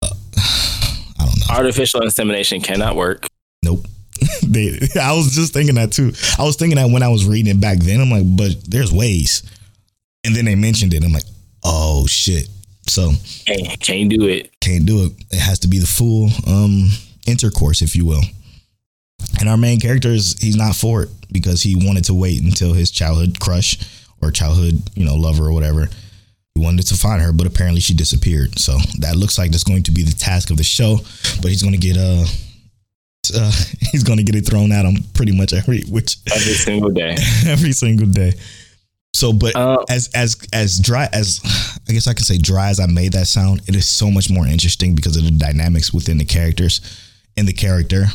uh, 0.01 0.09
I 0.37 1.25
don't 1.25 1.39
know. 1.39 1.55
Artificial 1.55 2.01
insemination 2.01 2.59
cannot 2.59 2.95
work. 2.95 3.27
Nope. 3.61 3.85
they, 4.47 4.79
I 4.99 5.13
was 5.13 5.33
just 5.35 5.53
thinking 5.53 5.75
that 5.75 5.91
too. 5.91 6.11
I 6.39 6.43
was 6.43 6.55
thinking 6.55 6.77
that 6.77 6.89
when 6.91 7.03
I 7.03 7.09
was 7.09 7.25
reading 7.25 7.55
it 7.55 7.61
back 7.61 7.79
then. 7.79 7.99
I'm 8.01 8.09
like, 8.09 8.23
but 8.37 8.55
there's 8.69 8.91
ways. 8.91 9.43
And 10.23 10.35
then 10.35 10.45
they 10.45 10.55
mentioned 10.55 10.93
it. 10.93 11.03
I'm 11.03 11.11
like, 11.13 11.25
oh 11.63 12.05
shit. 12.07 12.47
So 12.87 13.11
Can't, 13.45 13.79
can't 13.79 14.09
do 14.09 14.27
it. 14.27 14.51
can't 14.61 14.85
do 14.85 15.05
it. 15.05 15.13
It 15.31 15.39
has 15.39 15.59
to 15.59 15.67
be 15.67 15.79
the 15.79 15.87
full 15.87 16.29
um 16.47 16.89
intercourse, 17.27 17.81
if 17.81 17.95
you 17.95 18.05
will. 18.05 18.21
And 19.39 19.49
our 19.49 19.57
main 19.57 19.79
character 19.79 20.09
is 20.09 20.37
he's 20.39 20.55
not 20.55 20.75
for 20.75 21.03
it 21.03 21.09
because 21.31 21.61
he 21.63 21.75
wanted 21.75 22.05
to 22.05 22.13
wait 22.13 22.41
until 22.43 22.73
his 22.73 22.91
childhood 22.91 23.39
crush 23.39 23.77
or 24.21 24.31
childhood, 24.31 24.81
you 24.95 25.05
know, 25.05 25.15
lover 25.15 25.45
or 25.45 25.51
whatever. 25.53 25.89
He 26.53 26.63
wanted 26.63 26.87
to 26.87 26.95
find 26.95 27.21
her, 27.21 27.33
but 27.33 27.47
apparently 27.47 27.81
she 27.81 27.93
disappeared. 27.93 28.57
So 28.59 28.77
that 28.99 29.15
looks 29.17 29.37
like 29.37 29.51
that's 29.51 29.63
going 29.63 29.83
to 29.83 29.91
be 29.91 30.03
the 30.03 30.13
task 30.13 30.51
of 30.51 30.57
the 30.57 30.63
show. 30.63 30.97
But 31.41 31.49
he's 31.49 31.61
going 31.63 31.73
to 31.73 31.79
get 31.79 31.97
uh, 31.97 32.23
uh 33.33 33.51
he's 33.91 34.03
going 34.03 34.17
to 34.17 34.23
get 34.23 34.35
it 34.35 34.45
thrown 34.45 34.71
at 34.71 34.85
him 34.85 35.03
pretty 35.13 35.31
much 35.31 35.53
every 35.53 35.81
which 35.83 36.17
Every 36.33 36.53
single 36.53 36.89
day. 36.91 37.15
every 37.47 37.71
single 37.71 38.07
day. 38.07 38.33
So, 39.13 39.31
but 39.31 39.55
Uh, 39.55 39.77
as 39.89 40.09
as 40.13 40.35
as 40.51 40.77
dry 40.79 41.07
as 41.13 41.39
I 41.87 41.93
guess 41.93 42.07
I 42.07 42.13
can 42.13 42.25
say 42.25 42.37
dry 42.37 42.69
as 42.69 42.79
I 42.81 42.85
made 42.87 43.13
that 43.13 43.27
sound, 43.27 43.61
it 43.67 43.75
is 43.75 43.85
so 43.87 44.11
much 44.11 44.29
more 44.29 44.45
interesting 44.45 44.93
because 44.95 45.15
of 45.15 45.23
the 45.23 45.31
dynamics 45.31 45.93
within 45.93 46.17
the 46.17 46.25
characters 46.25 46.81
and 47.37 47.47
the 47.47 47.53
character. 47.53 48.07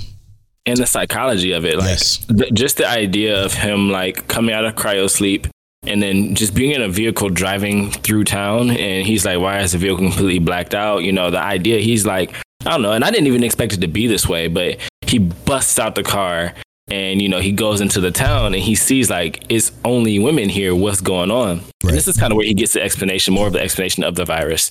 and 0.66 0.76
the 0.76 0.86
psychology 0.86 1.52
of 1.52 1.64
it 1.64 1.78
like 1.78 1.88
Yes. 1.88 2.18
th- 2.26 2.52
just 2.52 2.76
the 2.76 2.86
idea 2.86 3.42
of 3.44 3.54
him 3.54 3.90
like 3.90 4.28
coming 4.28 4.54
out 4.54 4.64
of 4.66 4.74
cryo 4.74 5.08
sleep 5.08 5.46
and 5.86 6.02
then 6.02 6.34
just 6.34 6.54
being 6.54 6.72
in 6.72 6.82
a 6.82 6.88
vehicle 6.88 7.30
driving 7.30 7.90
through 7.90 8.24
town 8.24 8.70
and 8.70 9.06
he's 9.06 9.24
like 9.24 9.38
why 9.40 9.60
is 9.60 9.72
the 9.72 9.78
vehicle 9.78 10.04
completely 10.08 10.38
blacked 10.38 10.74
out 10.74 10.98
you 11.02 11.12
know 11.12 11.30
the 11.30 11.40
idea 11.40 11.80
he's 11.80 12.04
like 12.04 12.34
i 12.66 12.70
don't 12.70 12.82
know 12.82 12.92
and 12.92 13.04
i 13.04 13.10
didn't 13.10 13.26
even 13.26 13.42
expect 13.42 13.72
it 13.72 13.80
to 13.80 13.88
be 13.88 14.06
this 14.06 14.28
way 14.28 14.48
but 14.48 14.76
he 15.10 15.18
busts 15.18 15.78
out 15.78 15.94
the 15.94 16.02
car 16.02 16.54
and 16.88 17.20
you 17.22 17.28
know 17.28 17.40
he 17.40 17.52
goes 17.52 17.80
into 17.80 18.00
the 18.00 18.10
town 18.10 18.54
and 18.54 18.62
he 18.62 18.74
sees 18.74 19.10
like 19.10 19.44
it's 19.48 19.72
only 19.84 20.18
women 20.18 20.48
here 20.48 20.74
what's 20.74 21.00
going 21.00 21.30
on 21.30 21.58
Right. 21.58 21.90
and 21.90 21.96
this 21.96 22.08
is 22.08 22.16
kind 22.16 22.32
of 22.32 22.36
where 22.36 22.46
he 22.46 22.54
gets 22.54 22.72
the 22.72 22.82
explanation 22.82 23.34
more 23.34 23.46
of 23.46 23.52
the 23.52 23.60
explanation 23.60 24.02
of 24.04 24.14
the 24.14 24.24
virus 24.24 24.70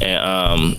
and 0.00 0.18
um 0.24 0.76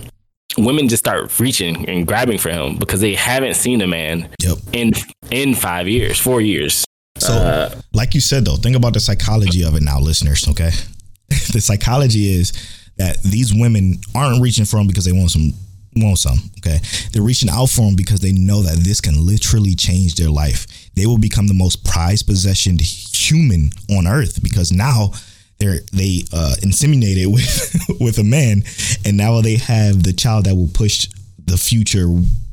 women 0.58 0.88
just 0.88 1.02
start 1.02 1.38
reaching 1.40 1.88
and 1.88 2.06
grabbing 2.06 2.38
for 2.38 2.50
him 2.50 2.76
because 2.76 3.00
they 3.00 3.14
haven't 3.14 3.54
seen 3.54 3.80
a 3.80 3.86
man 3.86 4.28
Yep. 4.40 4.58
in 4.72 4.92
in 5.30 5.54
five 5.54 5.88
years, 5.88 6.18
four 6.18 6.40
years. 6.40 6.84
So, 7.18 7.32
Uh, 7.32 7.80
like 7.92 8.14
you 8.14 8.20
said 8.20 8.44
though, 8.44 8.56
think 8.56 8.76
about 8.76 8.92
the 8.92 9.00
psychology 9.00 9.64
of 9.64 9.74
it 9.74 9.82
now, 9.82 9.98
listeners. 10.00 10.46
Okay, 10.48 10.70
the 11.52 11.60
psychology 11.60 12.32
is 12.34 12.52
that 12.98 13.20
these 13.22 13.52
women 13.54 13.98
aren't 14.14 14.40
reaching 14.42 14.64
for 14.64 14.78
him 14.78 14.86
because 14.86 15.04
they 15.06 15.12
want 15.12 15.30
some 15.30 15.52
want 15.96 16.18
some. 16.18 16.38
Okay, 16.58 16.78
they're 17.12 17.22
reaching 17.22 17.50
out 17.50 17.70
for 17.70 17.82
them 17.82 17.96
because 17.96 18.20
they 18.20 18.32
know 18.32 18.62
that 18.62 18.78
this 18.78 19.00
can 19.00 19.24
literally 19.24 19.74
change 19.74 20.16
their 20.16 20.30
life. 20.30 20.66
They 20.94 21.06
will 21.06 21.18
become 21.18 21.46
the 21.46 21.54
most 21.54 21.84
prized 21.84 22.26
possession 22.26 22.78
human 22.80 23.70
on 23.90 24.06
earth 24.06 24.42
because 24.42 24.72
now 24.72 25.12
they're 25.58 25.80
they 25.92 26.24
uh, 26.32 26.54
inseminated 26.60 27.32
with 27.32 27.76
with 28.00 28.18
a 28.18 28.24
man, 28.24 28.62
and 29.04 29.16
now 29.16 29.40
they 29.40 29.56
have 29.56 30.02
the 30.02 30.12
child 30.12 30.46
that 30.46 30.54
will 30.54 30.70
push 30.72 31.08
the 31.44 31.56
future 31.56 32.08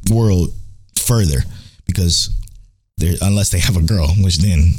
world 0.09 0.49
further 0.95 1.39
because 1.85 2.29
they're 2.97 3.15
unless 3.21 3.49
they 3.49 3.59
have 3.59 3.77
a 3.77 3.81
girl, 3.81 4.07
which 4.19 4.37
then 4.37 4.73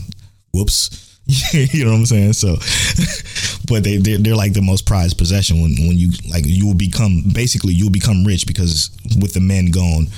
whoops. 0.52 1.11
you 1.52 1.84
know 1.84 1.92
what 1.92 1.98
I'm 1.98 2.06
saying? 2.06 2.32
So, 2.32 2.56
but 3.68 3.84
they 3.84 3.96
they're, 3.98 4.18
they're 4.18 4.36
like 4.36 4.52
the 4.52 4.62
most 4.62 4.86
prized 4.86 5.18
possession 5.18 5.62
when 5.62 5.70
when 5.86 5.96
you 5.96 6.10
like 6.30 6.44
you 6.46 6.66
will 6.66 6.74
become 6.74 7.22
basically 7.32 7.74
you'll 7.74 7.90
become 7.90 8.24
rich 8.24 8.46
because 8.46 8.90
with 9.20 9.32
the 9.34 9.40
men 9.40 9.66
gone, 9.66 10.08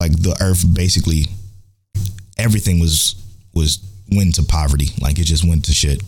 like 0.00 0.12
the 0.12 0.36
earth 0.40 0.64
basically 0.74 1.26
everything 2.38 2.78
was 2.80 3.14
was 3.54 3.78
went 4.12 4.34
to 4.34 4.42
poverty, 4.42 4.88
like 5.00 5.18
it 5.18 5.24
just 5.24 5.46
went 5.48 5.64
to 5.64 5.72
shit. 5.72 6.02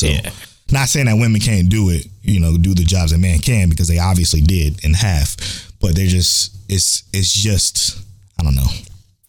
So, 0.00 0.08
Yeah. 0.08 0.30
not 0.70 0.88
saying 0.88 1.06
that 1.06 1.16
women 1.16 1.40
can't 1.40 1.68
do 1.68 1.88
it, 1.90 2.06
you 2.22 2.40
know, 2.40 2.58
do 2.58 2.74
the 2.74 2.84
jobs 2.84 3.12
that 3.12 3.18
men 3.18 3.38
can 3.38 3.68
because 3.68 3.88
they 3.88 3.98
obviously 3.98 4.40
did 4.40 4.84
in 4.84 4.94
half, 4.94 5.36
but 5.80 5.94
they're 5.94 6.06
just 6.08 6.56
it's 6.68 7.04
it's 7.12 7.32
just 7.32 7.98
I 8.38 8.42
don't 8.42 8.56
know 8.56 8.68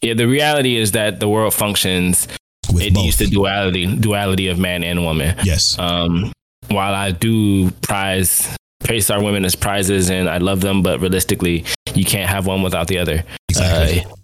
yeah, 0.00 0.14
the 0.14 0.26
reality 0.26 0.76
is 0.76 0.92
that 0.92 1.20
the 1.20 1.28
world 1.28 1.54
functions. 1.54 2.28
With 2.72 2.84
It 2.84 2.94
both. 2.94 3.04
needs 3.04 3.16
the 3.16 3.26
duality 3.26 3.86
duality 3.96 4.48
of 4.48 4.58
man 4.58 4.84
and 4.84 5.04
woman. 5.04 5.34
yes, 5.44 5.78
Um, 5.78 6.32
while 6.68 6.94
I 6.94 7.10
do 7.12 7.70
prize 7.82 8.48
praise 8.84 9.10
our 9.10 9.22
women 9.22 9.44
as 9.44 9.54
prizes 9.56 10.08
and 10.10 10.28
I 10.28 10.38
love 10.38 10.60
them, 10.60 10.82
but 10.82 11.00
realistically, 11.00 11.64
you 11.94 12.04
can't 12.04 12.28
have 12.30 12.46
one 12.46 12.62
without 12.62 12.86
the 12.88 12.98
other. 12.98 13.24
exactly. 13.48 14.04
Uh, 14.04 14.14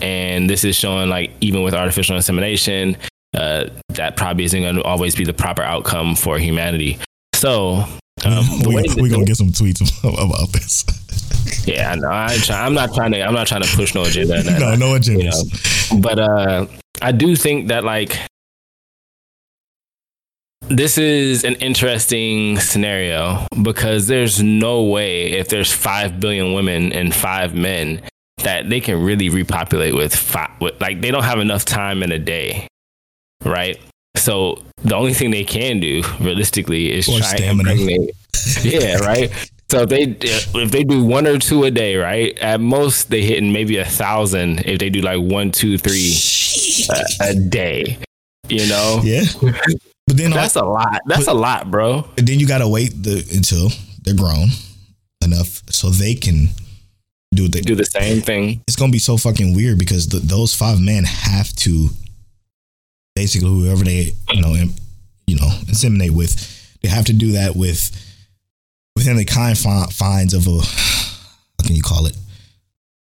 and 0.00 0.50
this 0.50 0.64
is 0.64 0.74
showing 0.74 1.08
like 1.08 1.30
even 1.40 1.62
with 1.62 1.74
artificial 1.74 2.16
insemination, 2.16 2.96
uh, 3.36 3.66
that 3.90 4.16
probably 4.16 4.44
isn't 4.44 4.60
going 4.60 4.74
to 4.76 4.82
always 4.82 5.14
be 5.14 5.24
the 5.24 5.32
proper 5.32 5.62
outcome 5.62 6.14
for 6.16 6.38
humanity. 6.38 6.98
So 7.36 7.84
um, 8.24 8.44
we're 8.66 8.82
we 9.00 9.08
gonna 9.08 9.24
get 9.24 9.36
some 9.36 9.48
tweets 9.50 9.80
about 10.04 10.48
this. 10.52 10.84
Yeah, 11.66 11.92
I 11.92 11.94
know. 11.96 12.08
I 12.08 12.38
I'm 12.50 12.74
not 12.74 12.92
trying 12.94 13.12
to. 13.12 13.22
I'm 13.22 13.34
not 13.34 13.46
trying 13.46 13.62
to 13.62 13.76
push 13.76 13.94
no 13.94 14.02
agenda. 14.02 14.42
no, 14.58 14.74
no 14.74 14.94
You 14.96 15.24
know, 15.24 15.42
but 16.00 16.18
uh, 16.18 16.66
I 17.00 17.12
do 17.12 17.36
think 17.36 17.68
that 17.68 17.84
like 17.84 18.18
this 20.68 20.96
is 20.96 21.44
an 21.44 21.54
interesting 21.56 22.58
scenario 22.58 23.46
because 23.62 24.06
there's 24.06 24.42
no 24.42 24.84
way 24.84 25.32
if 25.32 25.48
there's 25.48 25.72
five 25.72 26.20
billion 26.20 26.54
women 26.54 26.92
and 26.92 27.14
five 27.14 27.54
men 27.54 28.02
that 28.42 28.68
they 28.68 28.80
can 28.80 29.02
really 29.02 29.28
repopulate 29.28 29.94
with 29.94 30.14
five. 30.14 30.50
With, 30.60 30.80
like 30.80 31.00
they 31.00 31.10
don't 31.10 31.24
have 31.24 31.40
enough 31.40 31.64
time 31.64 32.02
in 32.02 32.12
a 32.12 32.18
day, 32.18 32.66
right? 33.44 33.78
So 34.16 34.62
the 34.82 34.94
only 34.94 35.14
thing 35.14 35.30
they 35.30 35.44
can 35.44 35.80
do 35.80 36.02
realistically 36.20 36.92
is 36.92 37.08
Or 37.08 37.18
try 37.18 37.36
and 37.36 37.60
impregnate 37.60 38.10
yeah, 38.62 38.96
right. 38.98 39.30
So 39.72 39.80
if 39.80 39.88
they 39.88 40.02
if 40.02 40.70
they 40.70 40.84
do 40.84 41.02
one 41.02 41.26
or 41.26 41.38
two 41.38 41.64
a 41.64 41.70
day, 41.70 41.96
right? 41.96 42.36
At 42.40 42.60
most 42.60 43.08
they 43.08 43.22
hitting 43.22 43.54
maybe 43.54 43.78
a 43.78 43.86
thousand 43.86 44.58
if 44.66 44.78
they 44.78 44.90
do 44.90 45.00
like 45.00 45.18
one, 45.18 45.50
two, 45.50 45.78
three 45.78 46.12
a, 46.90 47.30
a 47.30 47.34
day. 47.34 47.96
You 48.50 48.68
know, 48.68 49.00
Yeah. 49.02 49.22
But 50.06 50.18
then 50.18 50.30
that's 50.30 50.56
a 50.56 50.64
lot. 50.64 51.00
That's 51.06 51.26
a 51.26 51.32
lot, 51.32 51.70
bro. 51.70 52.06
And 52.18 52.28
then 52.28 52.38
you 52.38 52.46
gotta 52.46 52.68
wait 52.68 52.90
the 53.02 53.26
until 53.34 53.70
they're 54.02 54.14
grown 54.14 54.48
enough 55.24 55.62
so 55.70 55.88
they 55.88 56.16
can 56.16 56.48
do 57.34 57.48
they 57.48 57.62
Do 57.62 57.74
the 57.74 57.86
same 57.86 58.20
thing. 58.20 58.60
it's 58.68 58.76
gonna 58.76 58.92
be 58.92 58.98
so 58.98 59.16
fucking 59.16 59.56
weird 59.56 59.78
because 59.78 60.06
the, 60.06 60.18
those 60.18 60.54
five 60.54 60.82
men 60.82 61.04
have 61.04 61.48
to 61.64 61.88
basically 63.16 63.48
whoever 63.48 63.84
they 63.84 64.12
you 64.32 64.42
know 64.42 64.52
you 65.26 65.36
know 65.36 65.48
inseminate 65.64 66.10
with 66.10 66.78
they 66.82 66.90
have 66.90 67.06
to 67.06 67.14
do 67.14 67.32
that 67.32 67.56
with 67.56 67.90
within 68.96 69.16
the 69.16 69.24
confines 69.24 70.34
of 70.34 70.46
a 70.46 70.50
what 70.50 71.66
can 71.66 71.74
you 71.76 71.82
call 71.82 72.06
it? 72.06 72.16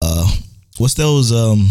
Uh 0.02 0.30
what's 0.78 0.94
those 0.96 1.32
um 1.32 1.68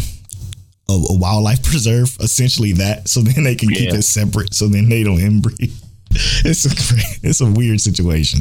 a, 0.88 0.92
a 0.92 1.16
wildlife 1.18 1.62
preserve? 1.70 2.16
Essentially 2.20 2.72
that. 2.74 3.08
So 3.08 3.20
then 3.20 3.44
they 3.44 3.54
can 3.54 3.68
keep 3.70 3.92
it 3.92 4.02
separate. 4.02 4.54
So 4.54 4.68
then 4.68 4.88
they 4.88 5.02
don't 5.02 5.18
inbreed. 5.18 5.72
It's 6.44 6.64
a 6.64 6.70
it's 7.26 7.40
a 7.42 7.50
weird 7.50 7.80
situation. 7.80 8.40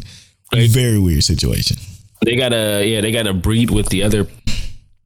Right. 0.53 0.69
very 0.69 0.97
weird 0.99 1.23
situation. 1.23 1.75
They 2.23 2.35
gotta 2.37 2.83
yeah, 2.85 3.01
they 3.01 3.11
gotta 3.11 3.33
breed 3.33 3.69
with 3.69 3.89
the 3.89 4.03
other 4.03 4.27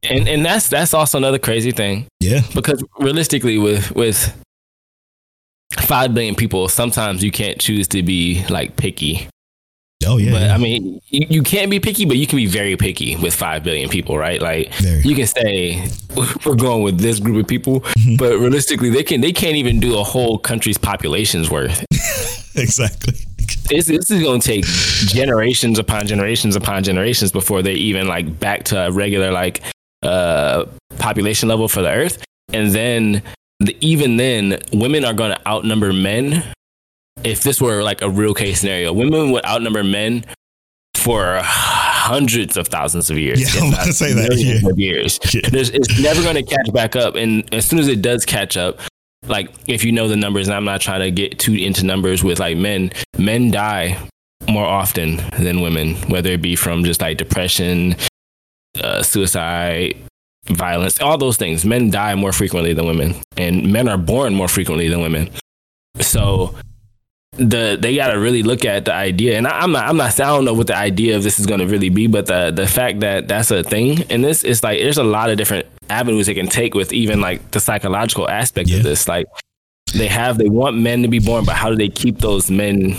and 0.03 0.27
and 0.27 0.45
that's 0.45 0.69
that's 0.69 0.93
also 0.93 1.17
another 1.17 1.39
crazy 1.39 1.71
thing. 1.71 2.05
yeah. 2.19 2.41
Because 2.53 2.83
realistically 2.99 3.57
with 3.57 3.91
with 3.95 4.35
five 5.79 6.13
billion 6.13 6.35
people, 6.35 6.67
sometimes 6.69 7.23
you 7.23 7.31
can't 7.31 7.59
choose 7.59 7.87
to 7.89 8.03
be 8.03 8.45
like 8.49 8.75
picky. 8.75 9.27
Oh 10.05 10.17
yeah, 10.17 10.31
But 10.31 10.41
yeah. 10.43 10.55
I 10.55 10.57
mean, 10.57 11.01
you, 11.07 11.27
you 11.29 11.43
can't 11.43 11.69
be 11.69 11.79
picky, 11.79 12.05
but 12.05 12.17
you 12.17 12.25
can 12.27 12.37
be 12.37 12.45
very 12.45 12.75
picky 12.77 13.15
with 13.17 13.33
five 13.35 13.63
billion 13.63 13.89
people, 13.89 14.17
right? 14.17 14.41
Like 14.41 14.73
Very. 14.75 15.01
you 15.01 15.15
can 15.15 15.27
say 15.27 15.87
we're 16.45 16.55
going 16.55 16.83
with 16.83 16.99
this 16.99 17.19
group 17.19 17.37
of 17.43 17.47
people, 17.47 17.81
Mm-hmm. 17.81 18.15
but 18.17 18.37
realistically, 18.37 18.89
they 18.89 19.03
can 19.03 19.21
they 19.21 19.31
can't 19.33 19.55
even 19.55 19.79
do 19.79 19.97
a 19.99 20.03
whole 20.03 20.37
country's 20.37 20.77
population's 20.77 21.49
worth. 21.51 21.83
exactly 22.55 23.13
This, 23.69 23.85
this 23.85 24.09
is 24.11 24.21
going 24.23 24.41
to 24.41 24.47
take 24.47 24.65
generations 24.65 25.77
upon 25.79 26.07
generations 26.07 26.55
upon 26.55 26.83
generations 26.83 27.31
before 27.31 27.61
they 27.61 27.73
even 27.73 28.07
like 28.07 28.39
back 28.39 28.63
to 28.65 28.87
a 28.87 28.91
regular 28.91 29.31
like 29.31 29.61
uh 30.03 30.65
population 30.97 31.47
level 31.49 31.67
for 31.67 31.81
the 31.81 31.89
Earth, 31.89 32.23
and 32.53 32.71
then 32.73 33.21
the, 33.59 33.75
even 33.81 34.15
then, 34.17 34.59
women 34.71 35.03
are 35.05 35.13
going 35.13 35.31
to 35.31 35.47
outnumber 35.47 35.91
men. 35.93 36.43
If 37.23 37.43
this 37.43 37.61
were 37.61 37.83
like 37.83 38.01
a 38.01 38.09
real 38.09 38.33
case 38.33 38.61
scenario, 38.61 38.93
women 38.93 39.31
would 39.31 39.45
outnumber 39.45 39.83
men 39.83 40.25
for 40.95 41.39
hundreds 41.43 42.57
of 42.57 42.67
thousands 42.67 43.09
of 43.09 43.17
years. 43.17 43.53
Yeah, 43.53 43.61
I'm 43.61 43.73
about 43.73 43.85
to 43.85 43.93
say 43.93 44.13
that, 44.13 44.37
yeah. 44.37 44.69
of 44.69 44.79
years. 44.79 45.19
Yeah. 45.33 45.41
It's 45.45 46.01
never 46.01 46.21
going 46.21 46.35
to 46.35 46.43
catch 46.43 46.71
back 46.73 46.95
up, 46.95 47.15
and 47.15 47.51
as 47.53 47.65
soon 47.65 47.79
as 47.79 47.87
it 47.87 48.01
does 48.01 48.25
catch 48.25 48.57
up, 48.57 48.79
like 49.27 49.51
if 49.67 49.83
you 49.83 49.91
know 49.91 50.07
the 50.07 50.15
numbers, 50.15 50.47
and 50.47 50.55
I'm 50.55 50.65
not 50.65 50.81
trying 50.81 51.01
to 51.01 51.11
get 51.11 51.39
too 51.39 51.53
into 51.53 51.85
numbers 51.85 52.23
with 52.23 52.39
like 52.39 52.57
men, 52.57 52.91
men 53.17 53.51
die 53.51 53.97
more 54.49 54.65
often 54.65 55.17
than 55.37 55.61
women, 55.61 55.95
whether 56.09 56.31
it 56.31 56.41
be 56.41 56.55
from 56.55 56.83
just 56.83 57.01
like 57.01 57.17
depression, 57.17 57.95
uh, 58.81 59.03
suicide, 59.03 59.97
violence, 60.45 60.99
all 61.01 61.17
those 61.17 61.37
things. 61.37 61.65
Men 61.65 61.91
die 61.91 62.15
more 62.15 62.31
frequently 62.31 62.73
than 62.73 62.85
women, 62.85 63.15
and 63.37 63.71
men 63.71 63.87
are 63.87 63.97
born 63.97 64.33
more 64.33 64.47
frequently 64.47 64.87
than 64.87 65.01
women. 65.01 65.29
So 65.99 66.55
the 67.39 67.77
they 67.79 67.95
got 67.95 68.11
to 68.11 68.19
really 68.19 68.43
look 68.43 68.65
at 68.65 68.85
the 68.85 68.93
idea, 68.93 69.37
and 69.37 69.47
I, 69.47 69.61
I'm 69.61 69.71
not 69.71 69.87
I'm 69.87 69.97
not 69.97 70.19
I 70.19 70.25
don't 70.27 70.45
know 70.45 70.53
what 70.53 70.67
the 70.67 70.75
idea 70.75 71.15
of 71.15 71.23
this 71.23 71.39
is 71.39 71.45
going 71.45 71.59
to 71.61 71.65
really 71.67 71.89
be, 71.89 72.07
but 72.07 72.25
the 72.27 72.51
the 72.51 72.67
fact 72.67 72.99
that 72.99 73.27
that's 73.27 73.49
a 73.51 73.63
thing 73.63 74.03
and 74.09 74.23
this 74.23 74.43
is 74.43 74.61
like 74.63 74.79
there's 74.79 74.97
a 74.97 75.03
lot 75.03 75.29
of 75.29 75.37
different 75.37 75.65
avenues 75.89 76.27
they 76.27 76.33
can 76.35 76.47
take 76.47 76.73
with 76.75 76.91
even 76.93 77.21
like 77.21 77.51
the 77.51 77.59
psychological 77.59 78.29
aspect 78.29 78.69
Yeah. 78.69 78.77
of 78.77 78.83
this, 78.83 79.07
like. 79.07 79.25
They 79.91 80.05
have 80.07 80.37
they 80.37 80.49
want 80.49 80.77
men 80.77 81.01
to 81.01 81.07
be 81.07 81.17
born, 81.17 81.45
but 81.45 81.55
how 81.55 81.71
do 81.71 81.75
they 81.75 81.89
keep 81.89 82.19
those 82.19 82.51
men 82.51 82.95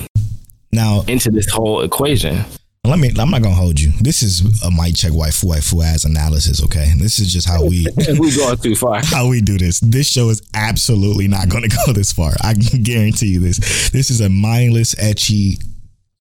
now 0.73 1.03
into 1.07 1.31
this 1.31 1.49
whole 1.49 1.83
equation? 1.83 2.45
Let 2.91 2.99
me. 2.99 3.13
I'm 3.17 3.31
not 3.31 3.41
gonna 3.41 3.55
hold 3.55 3.79
you. 3.79 3.93
This 4.01 4.21
is 4.21 4.41
a 4.65 4.71
mic 4.73 4.97
check 4.97 5.13
waifu 5.13 5.45
waifu 5.45 5.85
ass 5.85 6.05
analysis. 6.05 6.61
Okay, 6.65 6.93
this 6.99 7.21
is 7.21 7.33
just 7.33 7.49
how 7.49 7.65
we 7.65 7.87
we 8.19 8.35
going 8.35 8.57
too 8.57 8.75
far. 8.75 9.01
how 9.05 9.29
we 9.29 9.41
do 9.41 9.57
this. 9.57 9.79
This 9.79 10.11
show 10.11 10.29
is 10.29 10.43
absolutely 10.55 11.29
not 11.29 11.49
going 11.49 11.63
to 11.63 11.77
go 11.87 11.93
this 11.93 12.13
far. 12.13 12.33
I 12.43 12.55
can 12.55 12.83
guarantee 12.83 13.29
you 13.29 13.39
this. 13.39 13.91
This 13.91 14.11
is 14.11 14.21
a 14.21 14.29
mindless, 14.29 14.97
ecchi 14.97 15.63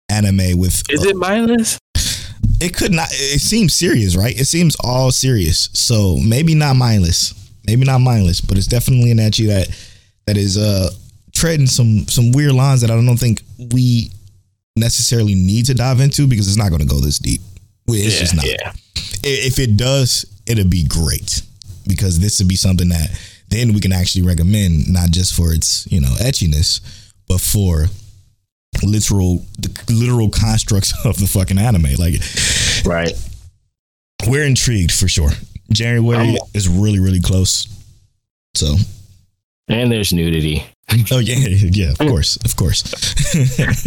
anime 0.09 0.59
with. 0.59 0.83
Is 0.89 1.05
it 1.05 1.15
mindless? 1.15 1.79
It 2.59 2.75
could 2.75 2.91
not. 2.91 3.07
It 3.11 3.39
seems 3.39 3.73
serious, 3.73 4.17
right? 4.17 4.37
It 4.37 4.45
seems 4.45 4.75
all 4.83 5.11
serious. 5.11 5.69
So 5.71 6.17
maybe 6.17 6.53
not 6.53 6.75
mindless. 6.75 7.33
Maybe 7.65 7.85
not 7.85 7.99
mindless, 7.99 8.41
but 8.41 8.57
it's 8.57 8.67
definitely 8.67 9.11
an 9.11 9.19
ecchi 9.19 9.47
that 9.47 9.69
that 10.25 10.35
is 10.35 10.57
uh 10.57 10.89
treading 11.33 11.67
some 11.67 12.09
some 12.09 12.33
weird 12.33 12.51
lines 12.51 12.81
that 12.81 12.91
I 12.91 12.95
don't 12.95 13.15
think 13.15 13.41
we 13.71 14.11
necessarily 14.75 15.35
need 15.35 15.65
to 15.65 15.73
dive 15.73 15.99
into 15.99 16.27
because 16.27 16.47
it's 16.47 16.57
not 16.57 16.69
going 16.69 16.81
to 16.81 16.87
go 16.87 16.99
this 16.99 17.19
deep. 17.19 17.41
It's 17.87 18.19
just 18.19 18.35
not. 18.35 18.45
yeah. 18.45 18.73
If 19.23 19.59
it 19.59 19.75
does, 19.77 20.25
it'll 20.47 20.67
be 20.67 20.85
great 20.85 21.41
because 21.87 22.19
this 22.19 22.39
would 22.39 22.47
be 22.47 22.55
something 22.55 22.89
that 22.89 23.09
then 23.49 23.73
we 23.73 23.81
can 23.81 23.91
actually 23.91 24.21
recommend, 24.25 24.91
not 24.91 25.11
just 25.11 25.33
for 25.35 25.53
its 25.53 25.85
you 25.91 25.99
know 25.99 26.13
ecchiness, 26.21 26.79
but 27.27 27.41
for 27.41 27.87
literal 28.83 29.45
the 29.59 29.69
literal 29.93 30.29
constructs 30.29 30.93
of 31.05 31.17
the 31.19 31.27
fucking 31.27 31.57
anime. 31.57 31.95
Like 31.97 32.15
Right. 32.85 33.13
we're 34.27 34.45
intrigued 34.45 34.91
for 34.93 35.07
sure. 35.07 35.31
January 35.71 36.37
is 36.53 36.67
really 36.69 36.99
really 36.99 37.21
close. 37.21 37.67
So 38.55 38.75
And 39.67 39.91
there's 39.91 40.13
nudity. 40.13 40.63
oh 41.11 41.19
yeah 41.19 41.35
yeah 41.35 41.91
of 41.91 41.97
course 41.97 42.37
of 42.43 42.55
course. 42.55 42.83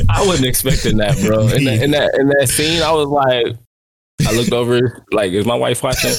I 0.08 0.26
wasn't 0.26 0.48
expecting 0.48 0.96
that, 0.98 1.18
bro. 1.24 1.48
In 1.48 1.64
that, 1.64 1.82
in 1.82 1.90
that 1.90 2.14
in 2.18 2.28
that 2.28 2.48
scene, 2.48 2.82
I 2.82 2.92
was 2.92 3.08
like, 3.08 3.56
I 4.26 4.32
looked 4.32 4.52
over, 4.52 5.04
like, 5.12 5.32
is 5.32 5.46
my 5.46 5.54
wife 5.54 5.82
watching? 5.82 6.10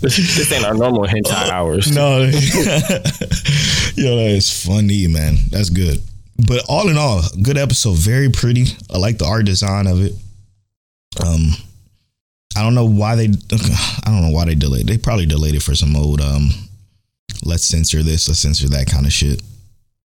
this, 0.00 0.36
this 0.36 0.52
ain't 0.52 0.64
our 0.64 0.74
normal 0.74 1.04
hentai 1.04 1.48
hours. 1.48 1.90
no, 1.94 2.20
yo, 3.96 4.16
that 4.16 4.32
is 4.36 4.64
funny, 4.64 5.06
man. 5.06 5.36
That's 5.50 5.70
good. 5.70 5.98
But 6.46 6.64
all 6.68 6.88
in 6.88 6.98
all, 6.98 7.22
good 7.42 7.56
episode. 7.56 7.96
Very 7.96 8.28
pretty. 8.28 8.66
I 8.92 8.98
like 8.98 9.18
the 9.18 9.24
art 9.24 9.46
design 9.46 9.86
of 9.86 10.02
it. 10.02 10.12
Um, 11.24 11.52
I 12.56 12.62
don't 12.62 12.74
know 12.74 12.86
why 12.86 13.16
they. 13.16 13.24
I 13.52 14.04
don't 14.06 14.22
know 14.22 14.30
why 14.30 14.44
they 14.44 14.54
delayed. 14.54 14.86
They 14.86 14.98
probably 14.98 15.26
delayed 15.26 15.54
it 15.54 15.62
for 15.62 15.74
some 15.74 15.96
old 15.96 16.20
um. 16.20 16.50
Let's 17.44 17.64
censor 17.64 18.02
this. 18.02 18.28
Let's 18.28 18.40
censor 18.40 18.68
that 18.68 18.86
kind 18.86 19.06
of 19.06 19.12
shit. 19.12 19.42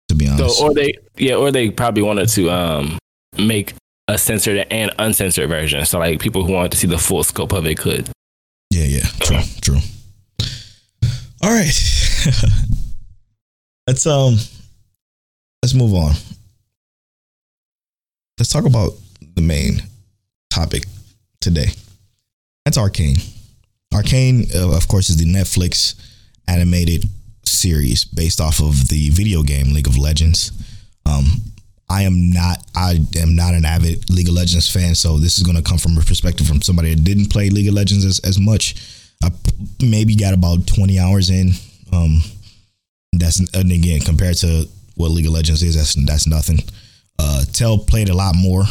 To 0.10 0.16
be 0.16 0.28
honest, 0.28 0.58
So, 0.58 0.68
or 0.68 0.74
they, 0.74 0.94
yeah, 1.18 1.36
or 1.36 1.52
they 1.52 1.70
probably 1.70 2.04
wanted 2.04 2.30
to 2.30 2.50
um 2.50 2.98
make 3.38 3.74
a 4.08 4.18
censored 4.18 4.66
and 4.70 4.92
uncensored 5.00 5.50
version. 5.50 5.86
So, 5.86 6.00
like, 6.00 6.20
people 6.20 6.44
who 6.44 6.54
wanted 6.54 6.72
to 6.74 6.78
see 6.78 6.88
the 6.88 6.98
full 6.98 7.24
scope 7.24 7.54
of 7.54 7.66
it 7.66 7.78
could. 7.78 8.10
Yeah, 8.70 8.86
yeah, 8.86 9.06
true, 9.20 9.40
true. 9.62 9.80
All 11.42 11.52
right, 11.52 11.66
let's 13.88 14.08
um, 14.08 14.36
let's 15.62 15.74
move 15.74 15.94
on. 15.94 16.14
Let's 18.40 18.52
talk 18.52 18.66
about 18.66 18.94
the 19.36 19.42
main 19.42 19.84
topic 20.50 20.84
today. 21.40 21.68
That's 22.66 22.78
Arcane. 22.78 23.18
Arcane, 23.94 24.46
uh, 24.56 24.76
of 24.76 24.88
course, 24.88 25.10
is 25.10 25.18
the 25.18 25.26
Netflix 25.26 25.96
animated 26.48 27.06
series 27.44 28.06
based 28.06 28.42
off 28.42 28.60
of 28.62 28.88
the 28.90 29.10
video 29.10 29.44
game 29.44 29.74
League 29.74 29.88
of 29.88 29.98
Legends. 29.98 30.52
Um, 31.06 31.42
I 31.90 32.04
am 32.04 32.32
not. 32.32 32.64
I 32.76 33.00
am 33.18 33.36
not 33.36 33.54
an 33.54 33.66
avid 33.66 34.10
League 34.10 34.28
of 34.30 34.34
Legends 34.34 34.70
fan, 34.72 34.96
so 34.96 35.18
this 35.18 35.38
is 35.38 35.44
going 35.44 35.58
to 35.58 35.62
come 35.62 35.78
from 35.78 35.98
a 35.98 36.02
perspective 36.02 36.48
from 36.48 36.62
somebody 36.62 36.94
that 36.96 37.04
didn't 37.04 37.30
play 37.30 37.50
League 37.50 37.68
of 37.68 37.74
Legends 37.74 38.06
as, 38.06 38.20
as 38.22 38.40
much. 38.40 38.76
I 39.24 39.30
maybe 39.82 40.16
got 40.16 40.34
about 40.34 40.66
twenty 40.66 40.98
hours 40.98 41.30
in. 41.30 41.52
Um, 41.92 42.22
that's 43.14 43.40
and 43.54 43.72
again 43.72 44.00
compared 44.00 44.38
to 44.38 44.68
what 44.96 45.12
League 45.12 45.28
of 45.28 45.34
Legends 45.34 45.62
is, 45.62 45.76
that's 45.76 45.94
that's 46.06 46.28
nothing. 46.28 46.60
Uh, 47.20 47.44
Tell 47.54 47.78
played 47.78 48.10
a 48.10 48.16
lot 48.16 48.34
more, 48.36 48.64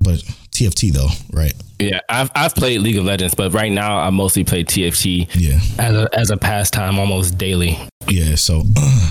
but 0.00 0.22
TFT 0.52 0.92
though, 0.92 1.08
right? 1.32 1.52
Yeah, 1.78 2.00
I've 2.08 2.30
I've 2.34 2.54
played 2.54 2.80
League 2.80 2.98
of 2.98 3.04
Legends, 3.04 3.34
but 3.34 3.52
right 3.52 3.72
now 3.72 3.98
I 3.98 4.10
mostly 4.10 4.44
play 4.44 4.64
TFT 4.64 5.28
Yeah, 5.34 5.58
as 5.78 5.96
a 5.96 6.08
as 6.12 6.30
a 6.30 6.36
pastime 6.36 6.98
almost 6.98 7.36
daily. 7.36 7.78
Yeah. 8.10 8.34
So, 8.34 8.62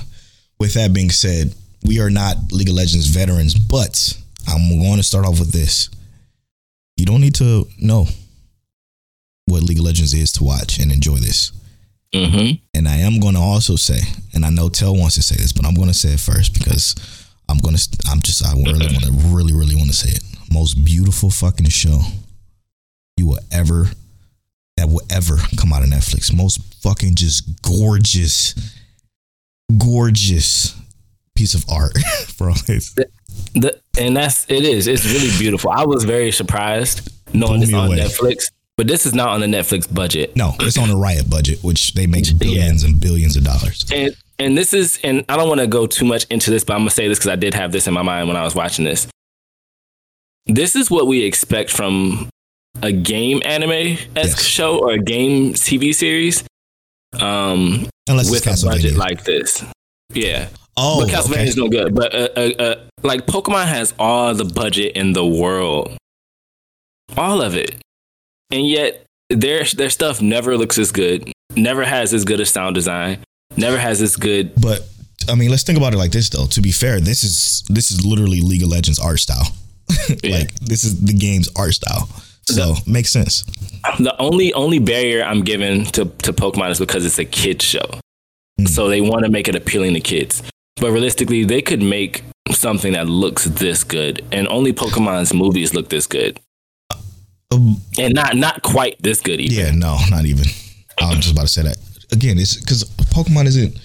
with 0.60 0.74
that 0.74 0.94
being 0.94 1.10
said, 1.10 1.54
we 1.86 2.00
are 2.02 2.10
not 2.10 2.36
League 2.52 2.70
of 2.70 2.76
Legends 2.76 3.08
veterans, 3.08 3.56
but 3.56 4.18
I'm 4.48 4.80
going 4.80 4.98
to 4.98 5.04
start 5.04 5.26
off 5.26 5.40
with 5.40 5.52
this. 5.52 5.90
You 6.98 7.06
don't 7.06 7.22
need 7.22 7.36
to 7.36 7.66
know 7.80 8.06
what 9.46 9.64
League 9.64 9.80
of 9.80 9.86
Legends 9.86 10.14
is 10.14 10.32
to 10.34 10.44
watch 10.44 10.80
and 10.80 10.92
enjoy 10.92 11.16
this. 11.16 11.52
Mm-hmm. 12.14 12.56
And 12.74 12.88
I 12.88 12.98
am 12.98 13.20
going 13.20 13.36
to 13.36 13.42
also 13.42 13.76
say, 13.76 14.00
and 14.34 14.46
I 14.46 14.50
know 14.50 14.68
Tell 14.68 14.96
wants 14.96 15.16
to 15.16 15.22
say 15.22 15.36
this, 15.36 15.54
but 15.54 15.66
I'm 15.66 15.76
going 15.76 15.88
to 15.88 15.94
say 15.94 16.14
it 16.14 16.20
first 16.20 16.54
because 16.54 16.96
I'm 17.50 17.58
gonna. 17.58 17.80
I'm 18.10 18.22
just. 18.22 18.46
I 18.46 18.54
really 18.54 18.86
want 18.86 19.06
to. 19.06 19.12
Really, 19.12 19.54
really 19.54 19.76
want 19.76 19.88
to 19.88 19.96
say 19.96 20.12
it. 20.12 20.24
Most 20.54 20.86
beautiful 20.86 21.32
fucking 21.32 21.68
show 21.70 22.00
you 23.18 23.26
will 23.26 23.40
ever 23.52 23.88
that 24.78 24.88
will 24.88 25.02
ever 25.10 25.38
come 25.58 25.74
out 25.74 25.82
of 25.82 25.90
Netflix. 25.90 26.34
Most 26.34 26.62
fucking 26.84 27.16
just 27.16 27.62
gorgeous, 27.64 28.54
gorgeous 29.78 30.76
piece 31.36 31.54
of 31.54 31.66
art, 31.70 31.94
bro. 32.38 32.54
It's, 32.68 32.94
The, 33.54 33.80
and 33.98 34.16
that's 34.18 34.46
it 34.50 34.64
is. 34.64 34.88
It's 34.88 35.06
really 35.06 35.36
beautiful. 35.38 35.72
I 35.72 35.86
was 35.86 36.04
very 36.04 36.32
surprised 36.32 37.10
knowing 37.34 37.62
me 37.62 37.74
on 37.74 37.88
away. 37.88 37.98
Netflix, 38.00 38.52
but 38.78 38.88
this 38.88 39.06
is 39.06 39.14
not 39.14 39.30
on 39.30 39.40
the 39.40 39.48
Netflix 39.48 39.92
budget. 39.94 40.36
no, 40.36 40.54
it's 40.60 40.78
on 40.78 40.90
the 40.90 40.96
Riot 40.96 41.30
budget, 41.30 41.60
which 41.64 41.94
they 41.94 42.08
make 42.08 42.26
billions 42.38 42.84
and 42.84 43.00
billions 43.00 43.36
of 43.36 43.44
dollars. 43.44 43.86
And 43.94 44.16
and 44.38 44.58
this 44.58 44.74
is 44.74 45.00
and 45.04 45.24
I 45.30 45.36
don't 45.38 45.48
want 45.50 45.62
to 45.62 45.68
go 45.68 45.86
too 45.88 46.06
much 46.06 46.26
into 46.30 46.52
this, 46.52 46.64
but 46.64 46.74
I'm 46.74 46.80
gonna 46.82 46.90
say 46.92 47.08
this 47.08 47.20
because 47.20 47.32
I 47.32 47.36
did 47.36 47.54
have 47.54 47.72
this 47.72 47.88
in 47.88 47.94
my 47.94 48.02
mind 48.04 48.28
when 48.28 48.38
I 48.38 48.44
was 48.44 48.56
watching 48.56 48.86
this. 48.86 49.08
This 50.46 50.76
is 50.76 50.90
what 50.90 51.08
we 51.08 51.24
expect 51.24 51.70
from 51.70 52.30
a 52.82 52.92
game 52.92 53.42
anime 53.46 53.72
esque 54.16 54.38
Yes. 54.38 54.44
show 54.44 54.80
or 54.80 54.92
a 54.94 54.98
game 55.00 55.54
TV 55.54 55.94
series. 55.94 56.44
Um, 57.14 57.90
Unless 58.08 58.32
with 58.32 58.46
it's 58.46 58.64
a 58.64 58.66
budget 58.66 58.96
like 58.96 59.24
this. 59.24 59.64
Yeah. 60.14 60.50
oh, 60.78 61.02
but 61.02 61.10
Castlevania 61.10 61.34
okay. 61.34 61.48
is 61.48 61.58
no 61.58 61.68
good. 61.68 61.96
But 61.96 62.16
uh, 62.16 62.30
uh, 62.36 62.52
uh, 62.60 62.76
like 63.04 63.26
Pokemon 63.26 63.66
has 63.68 63.94
all 64.00 64.34
the 64.34 64.46
budget 64.46 64.96
in 64.96 65.14
the 65.14 65.26
world, 65.26 65.96
all 67.18 67.42
of 67.42 67.56
it, 67.56 67.76
and 68.52 68.68
yet 68.68 69.06
their 69.30 69.64
their 69.64 69.90
stuff 69.90 70.22
never 70.22 70.58
looks 70.58 70.78
as 70.78 70.92
good. 70.92 71.32
Never 71.56 71.84
has 71.84 72.14
as 72.14 72.26
good 72.26 72.40
a 72.40 72.46
sound 72.46 72.76
design. 72.76 73.20
Never 73.58 73.78
has 73.78 74.02
as 74.02 74.16
good. 74.16 74.54
But 74.60 74.88
I 75.28 75.36
mean, 75.36 75.50
let's 75.50 75.64
think 75.64 75.78
about 75.78 75.94
it 75.94 75.98
like 75.98 76.12
this, 76.12 76.30
though. 76.30 76.48
To 76.48 76.62
be 76.62 76.72
fair, 76.72 77.00
this 77.00 77.24
is 77.24 77.64
this 77.70 77.92
is 77.92 78.06
literally 78.06 78.42
League 78.42 78.64
of 78.64 78.70
Legends 78.70 79.00
art 79.00 79.20
style. 79.20 79.56
like 80.24 80.54
this 80.60 80.84
is 80.84 81.02
the 81.02 81.14
game's 81.14 81.50
art 81.56 81.74
style, 81.74 82.10
so 82.56 82.76
makes 82.86 83.10
sense. 83.12 83.44
The 84.00 84.16
only 84.20 84.54
only 84.54 84.80
barrier 84.80 85.24
I'm 85.24 85.44
given 85.44 85.86
to 85.96 86.06
to 86.06 86.34
Pokemon 86.34 86.72
is 86.72 86.80
because 86.80 87.06
it's 87.06 87.18
a 87.20 87.26
kids 87.26 87.64
show, 87.66 87.86
so 88.66 88.88
they 88.90 89.02
want 89.02 89.26
to 89.26 89.32
make 89.32 89.48
it 89.48 89.56
appealing 89.56 89.94
to 89.94 90.00
kids. 90.02 90.44
But 90.78 90.92
realistically, 90.92 91.44
they 91.46 91.62
could 91.62 91.82
make 91.82 92.24
something 92.52 92.94
that 92.94 93.08
looks 93.08 93.46
this 93.46 93.84
good, 93.84 94.24
and 94.32 94.48
only 94.48 94.74
Pokemon's 94.74 95.34
movies 95.34 95.74
look 95.74 95.90
this 95.90 96.08
good, 96.08 96.40
Um, 97.52 97.82
and 97.98 98.14
not 98.14 98.36
not 98.36 98.62
quite 98.64 99.02
this 99.02 99.22
good 99.22 99.40
either. 99.42 99.54
yeah, 99.54 99.72
no, 99.72 99.98
not 100.10 100.26
even. 100.26 100.46
I 101.02 101.10
was 101.10 101.18
just 101.20 101.32
about 101.32 101.44
to 101.44 101.48
say 101.48 101.64
that 101.64 101.78
again. 102.12 102.38
It's 102.38 102.58
because 102.60 102.84
Pokemon 103.14 103.46
isn't. 103.48 103.78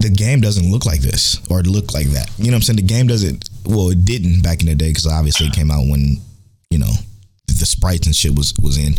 The 0.00 0.10
game 0.10 0.40
doesn't 0.40 0.70
look 0.70 0.84
like 0.86 1.00
this 1.00 1.40
or 1.50 1.62
look 1.62 1.92
like 1.94 2.06
that. 2.08 2.30
You 2.38 2.44
know 2.44 2.50
what 2.50 2.56
I'm 2.56 2.62
saying? 2.62 2.76
The 2.76 2.82
game 2.82 3.06
doesn't. 3.08 3.48
Well, 3.64 3.90
it 3.90 4.04
didn't 4.04 4.42
back 4.42 4.60
in 4.60 4.66
the 4.66 4.74
day 4.74 4.88
because 4.90 5.06
obviously 5.06 5.46
it 5.48 5.54
came 5.54 5.70
out 5.70 5.86
when 5.88 6.18
you 6.70 6.78
know 6.78 6.92
the 7.46 7.66
sprites 7.66 8.06
and 8.06 8.14
shit 8.14 8.34
was 8.36 8.54
was 8.62 8.76
in. 8.78 8.94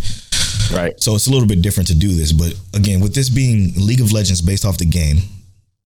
Right. 0.75 0.99
So 1.01 1.15
it's 1.15 1.27
a 1.27 1.31
little 1.31 1.47
bit 1.47 1.61
different 1.61 1.87
to 1.87 1.95
do 1.95 2.09
this, 2.09 2.31
but 2.31 2.53
again, 2.73 2.99
with 2.99 3.13
this 3.15 3.29
being 3.29 3.73
League 3.77 4.01
of 4.01 4.11
Legends 4.11 4.41
based 4.41 4.65
off 4.65 4.77
the 4.77 4.85
game, 4.85 5.19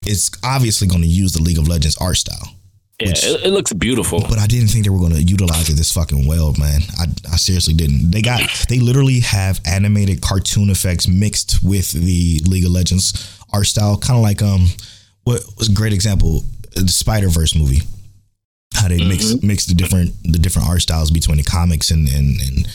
it's 0.06 0.30
obviously 0.44 0.88
going 0.88 1.02
to 1.02 1.08
use 1.08 1.32
the 1.32 1.42
League 1.42 1.58
of 1.58 1.68
Legends 1.68 1.96
art 1.98 2.16
style. 2.16 2.54
Yeah, 3.00 3.08
Which- 3.08 3.24
it, 3.24 3.44
it 3.46 3.50
looks 3.50 3.72
beautiful. 3.72 4.20
But 4.20 4.38
I 4.38 4.46
didn't 4.46 4.68
think 4.68 4.84
they 4.84 4.90
were 4.90 4.98
going 4.98 5.12
to 5.14 5.22
utilize 5.22 5.68
it 5.70 5.74
this 5.74 5.92
fucking 5.92 6.26
well, 6.26 6.54
man. 6.58 6.82
I, 6.98 7.06
I 7.32 7.36
seriously 7.36 7.74
didn't. 7.74 8.10
They 8.10 8.22
got 8.22 8.40
they 8.68 8.78
literally 8.78 9.20
have 9.20 9.60
animated 9.66 10.20
cartoon 10.20 10.70
effects 10.70 11.08
mixed 11.08 11.62
with 11.62 11.90
the 11.92 12.40
League 12.46 12.64
of 12.64 12.70
Legends 12.72 13.38
art 13.52 13.66
style, 13.66 13.96
kind 13.98 14.16
of 14.16 14.22
like 14.22 14.42
um, 14.42 14.66
what 15.24 15.42
was 15.58 15.68
a 15.68 15.72
great 15.72 15.92
example, 15.92 16.44
the 16.74 16.88
Spider 16.88 17.28
Verse 17.28 17.54
movie. 17.54 17.82
How 18.74 18.88
they 18.88 18.98
mix 19.06 19.42
mix 19.42 19.66
the 19.66 19.74
different 19.74 20.14
the 20.22 20.38
different 20.38 20.68
art 20.68 20.80
styles 20.82 21.10
between 21.10 21.36
the 21.36 21.42
comics 21.42 21.90
and 21.90 22.08
and 22.08 22.40
and 22.40 22.68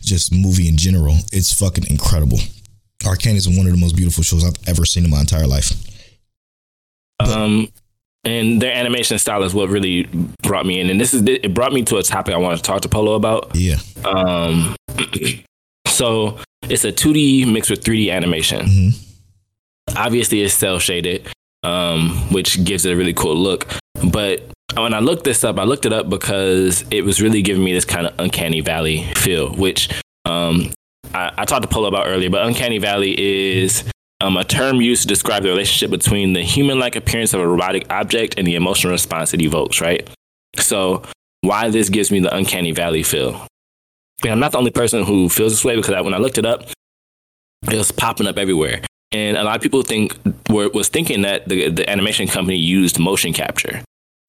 just 0.00 0.32
movie 0.32 0.68
in 0.68 0.76
general. 0.76 1.16
It's 1.32 1.52
fucking 1.52 1.84
incredible. 1.90 2.38
Arcane 3.06 3.36
is 3.36 3.48
one 3.48 3.66
of 3.66 3.72
the 3.72 3.78
most 3.78 3.96
beautiful 3.96 4.22
shows 4.22 4.44
I've 4.44 4.68
ever 4.68 4.84
seen 4.84 5.04
in 5.04 5.10
my 5.10 5.20
entire 5.20 5.46
life. 5.46 5.72
Um, 7.20 7.68
and 8.24 8.60
their 8.60 8.74
animation 8.74 9.18
style 9.18 9.42
is 9.42 9.54
what 9.54 9.68
really 9.70 10.08
brought 10.42 10.66
me 10.66 10.80
in. 10.80 10.90
And 10.90 11.00
this 11.00 11.14
is 11.14 11.22
it 11.22 11.54
brought 11.54 11.72
me 11.72 11.82
to 11.84 11.96
a 11.96 12.02
topic 12.02 12.34
I 12.34 12.38
wanted 12.38 12.58
to 12.58 12.62
talk 12.62 12.82
to 12.82 12.88
Polo 12.88 13.14
about. 13.14 13.50
Yeah. 13.54 13.76
Um, 14.04 14.76
so 15.86 16.38
it's 16.62 16.84
a 16.84 16.92
2D 16.92 17.50
mixed 17.50 17.70
with 17.70 17.82
3D 17.82 18.10
animation. 18.12 18.66
Mhm. 18.66 19.06
Obviously, 19.96 20.42
it's 20.42 20.54
cel 20.54 20.78
shaded, 20.78 21.26
um, 21.62 22.10
which 22.32 22.62
gives 22.64 22.84
it 22.84 22.92
a 22.92 22.96
really 22.96 23.14
cool 23.14 23.34
look. 23.34 23.66
But 24.12 24.42
when 24.76 24.94
I 24.94 25.00
looked 25.00 25.24
this 25.24 25.44
up, 25.44 25.58
I 25.58 25.64
looked 25.64 25.86
it 25.86 25.92
up 25.92 26.08
because 26.08 26.84
it 26.90 27.04
was 27.04 27.20
really 27.20 27.42
giving 27.42 27.64
me 27.64 27.72
this 27.72 27.84
kind 27.84 28.06
of 28.06 28.14
uncanny 28.18 28.60
valley 28.60 29.04
feel, 29.14 29.52
which 29.54 29.88
um, 30.24 30.72
I, 31.14 31.32
I 31.38 31.44
talked 31.44 31.62
to 31.62 31.68
Polo 31.68 31.88
about 31.88 32.06
earlier. 32.06 32.30
But 32.30 32.46
uncanny 32.46 32.78
valley 32.78 33.14
is 33.18 33.84
um, 34.20 34.36
a 34.36 34.44
term 34.44 34.80
used 34.80 35.02
to 35.02 35.08
describe 35.08 35.42
the 35.42 35.48
relationship 35.48 35.90
between 35.90 36.32
the 36.34 36.42
human-like 36.42 36.96
appearance 36.96 37.34
of 37.34 37.40
a 37.40 37.48
robotic 37.48 37.86
object 37.90 38.34
and 38.38 38.46
the 38.46 38.54
emotional 38.54 38.92
response 38.92 39.34
it 39.34 39.40
evokes. 39.40 39.80
Right. 39.80 40.08
So 40.56 41.02
why 41.40 41.70
this 41.70 41.88
gives 41.88 42.10
me 42.10 42.20
the 42.20 42.34
uncanny 42.34 42.72
valley 42.72 43.02
feel? 43.02 43.46
And 44.22 44.32
I'm 44.32 44.40
not 44.40 44.52
the 44.52 44.58
only 44.58 44.70
person 44.70 45.04
who 45.04 45.28
feels 45.28 45.52
this 45.52 45.64
way 45.64 45.76
because 45.76 45.94
I, 45.94 46.00
when 46.02 46.12
I 46.12 46.18
looked 46.18 46.38
it 46.38 46.44
up, 46.44 46.64
it 47.70 47.76
was 47.76 47.90
popping 47.90 48.26
up 48.26 48.36
everywhere. 48.36 48.82
And 49.12 49.36
a 49.36 49.42
lot 49.42 49.56
of 49.56 49.62
people 49.62 49.82
think 49.82 50.16
were 50.48 50.68
was 50.68 50.88
thinking 50.88 51.22
that 51.22 51.48
the 51.48 51.68
the 51.68 51.88
animation 51.90 52.28
company 52.28 52.56
used 52.56 52.98
motion 52.98 53.32
capture, 53.32 53.82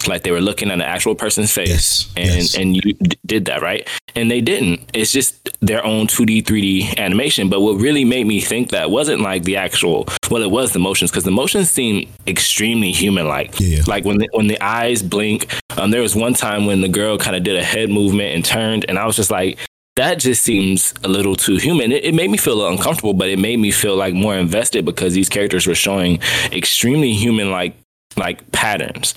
like 0.07 0.23
they 0.23 0.31
were 0.31 0.41
looking 0.41 0.69
at 0.69 0.75
an 0.75 0.81
actual 0.81 1.15
person's 1.15 1.51
face, 1.53 1.69
Yes, 1.69 2.13
and 2.17 2.35
yes. 2.35 2.55
and 2.57 2.75
you 2.75 2.81
d- 2.93 3.17
did 3.25 3.45
that 3.45 3.61
right, 3.61 3.87
and 4.15 4.29
they 4.29 4.41
didn't. 4.41 4.89
It's 4.93 5.11
just 5.11 5.49
their 5.61 5.83
own 5.85 6.07
2D 6.07 6.43
3D 6.43 6.97
animation. 6.97 7.49
But 7.49 7.61
what 7.61 7.73
really 7.79 8.05
made 8.05 8.27
me 8.27 8.41
think 8.41 8.69
that 8.71 8.91
wasn't 8.91 9.21
like 9.21 9.43
the 9.43 9.57
actual. 9.57 10.07
Well, 10.29 10.41
it 10.43 10.51
was 10.51 10.73
the 10.73 10.79
motions 10.79 11.11
because 11.11 11.23
the 11.25 11.31
motions 11.31 11.69
seemed 11.69 12.07
extremely 12.27 12.91
human 12.91 13.27
like. 13.27 13.59
Yeah. 13.59 13.81
Like 13.87 14.05
when 14.05 14.17
the, 14.17 14.27
when 14.33 14.47
the 14.47 14.61
eyes 14.61 15.01
blink. 15.03 15.51
Um, 15.77 15.91
there 15.91 16.01
was 16.01 16.15
one 16.15 16.33
time 16.33 16.65
when 16.65 16.81
the 16.81 16.89
girl 16.89 17.17
kind 17.17 17.35
of 17.35 17.43
did 17.43 17.55
a 17.55 17.63
head 17.63 17.89
movement 17.89 18.35
and 18.35 18.43
turned, 18.43 18.85
and 18.89 18.99
I 18.99 19.05
was 19.05 19.15
just 19.15 19.31
like, 19.31 19.57
that 19.97 20.19
just 20.19 20.41
seems 20.43 20.93
a 21.03 21.07
little 21.09 21.35
too 21.35 21.57
human. 21.57 21.91
It, 21.91 22.05
it 22.05 22.13
made 22.13 22.29
me 22.31 22.37
feel 22.37 22.53
a 22.53 22.55
little 22.55 22.71
uncomfortable, 22.77 23.13
but 23.13 23.27
it 23.29 23.39
made 23.39 23.57
me 23.59 23.71
feel 23.71 23.95
like 23.95 24.13
more 24.13 24.35
invested 24.37 24.85
because 24.85 25.13
these 25.13 25.27
characters 25.29 25.67
were 25.67 25.75
showing 25.75 26.19
extremely 26.51 27.13
human 27.13 27.51
like 27.51 27.75
like 28.17 28.51
patterns. 28.51 29.13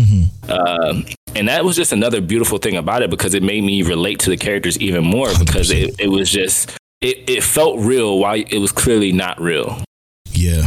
Um, 0.49 1.05
and 1.35 1.49
that 1.49 1.65
was 1.65 1.77
just 1.77 1.93
another 1.93 2.21
beautiful 2.21 2.59
thing 2.59 2.77
about 2.77 3.03
it 3.03 3.11
because 3.11 3.35
it 3.35 3.43
made 3.43 3.63
me 3.65 3.83
relate 3.83 4.21
to 4.21 4.31
the 4.31 4.37
characters 4.37 4.79
even 4.79 5.05
more 5.05 5.29
because 5.39 5.71
it, 5.71 5.95
it 5.99 6.09
was 6.09 6.31
just 6.31 6.71
it, 7.01 7.29
it 7.29 7.43
felt 7.43 7.79
real 7.81 8.19
while 8.19 8.37
it 8.37 8.59
was 8.59 8.73
clearly 8.73 9.13
not 9.13 9.41
real. 9.41 9.83
Yeah. 10.31 10.67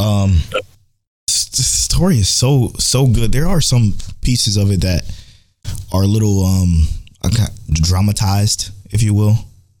Um 0.00 0.38
the 1.26 1.62
story 1.62 2.18
is 2.18 2.28
so 2.28 2.72
so 2.78 3.06
good. 3.06 3.30
There 3.32 3.46
are 3.46 3.60
some 3.60 3.94
pieces 4.20 4.56
of 4.56 4.70
it 4.72 4.80
that 4.80 5.02
are 5.92 6.02
a 6.02 6.06
little 6.06 6.44
um 6.44 6.88
uh, 7.22 7.30
dramatized, 7.72 8.70
if 8.90 9.02
you 9.02 9.14
will, 9.14 9.36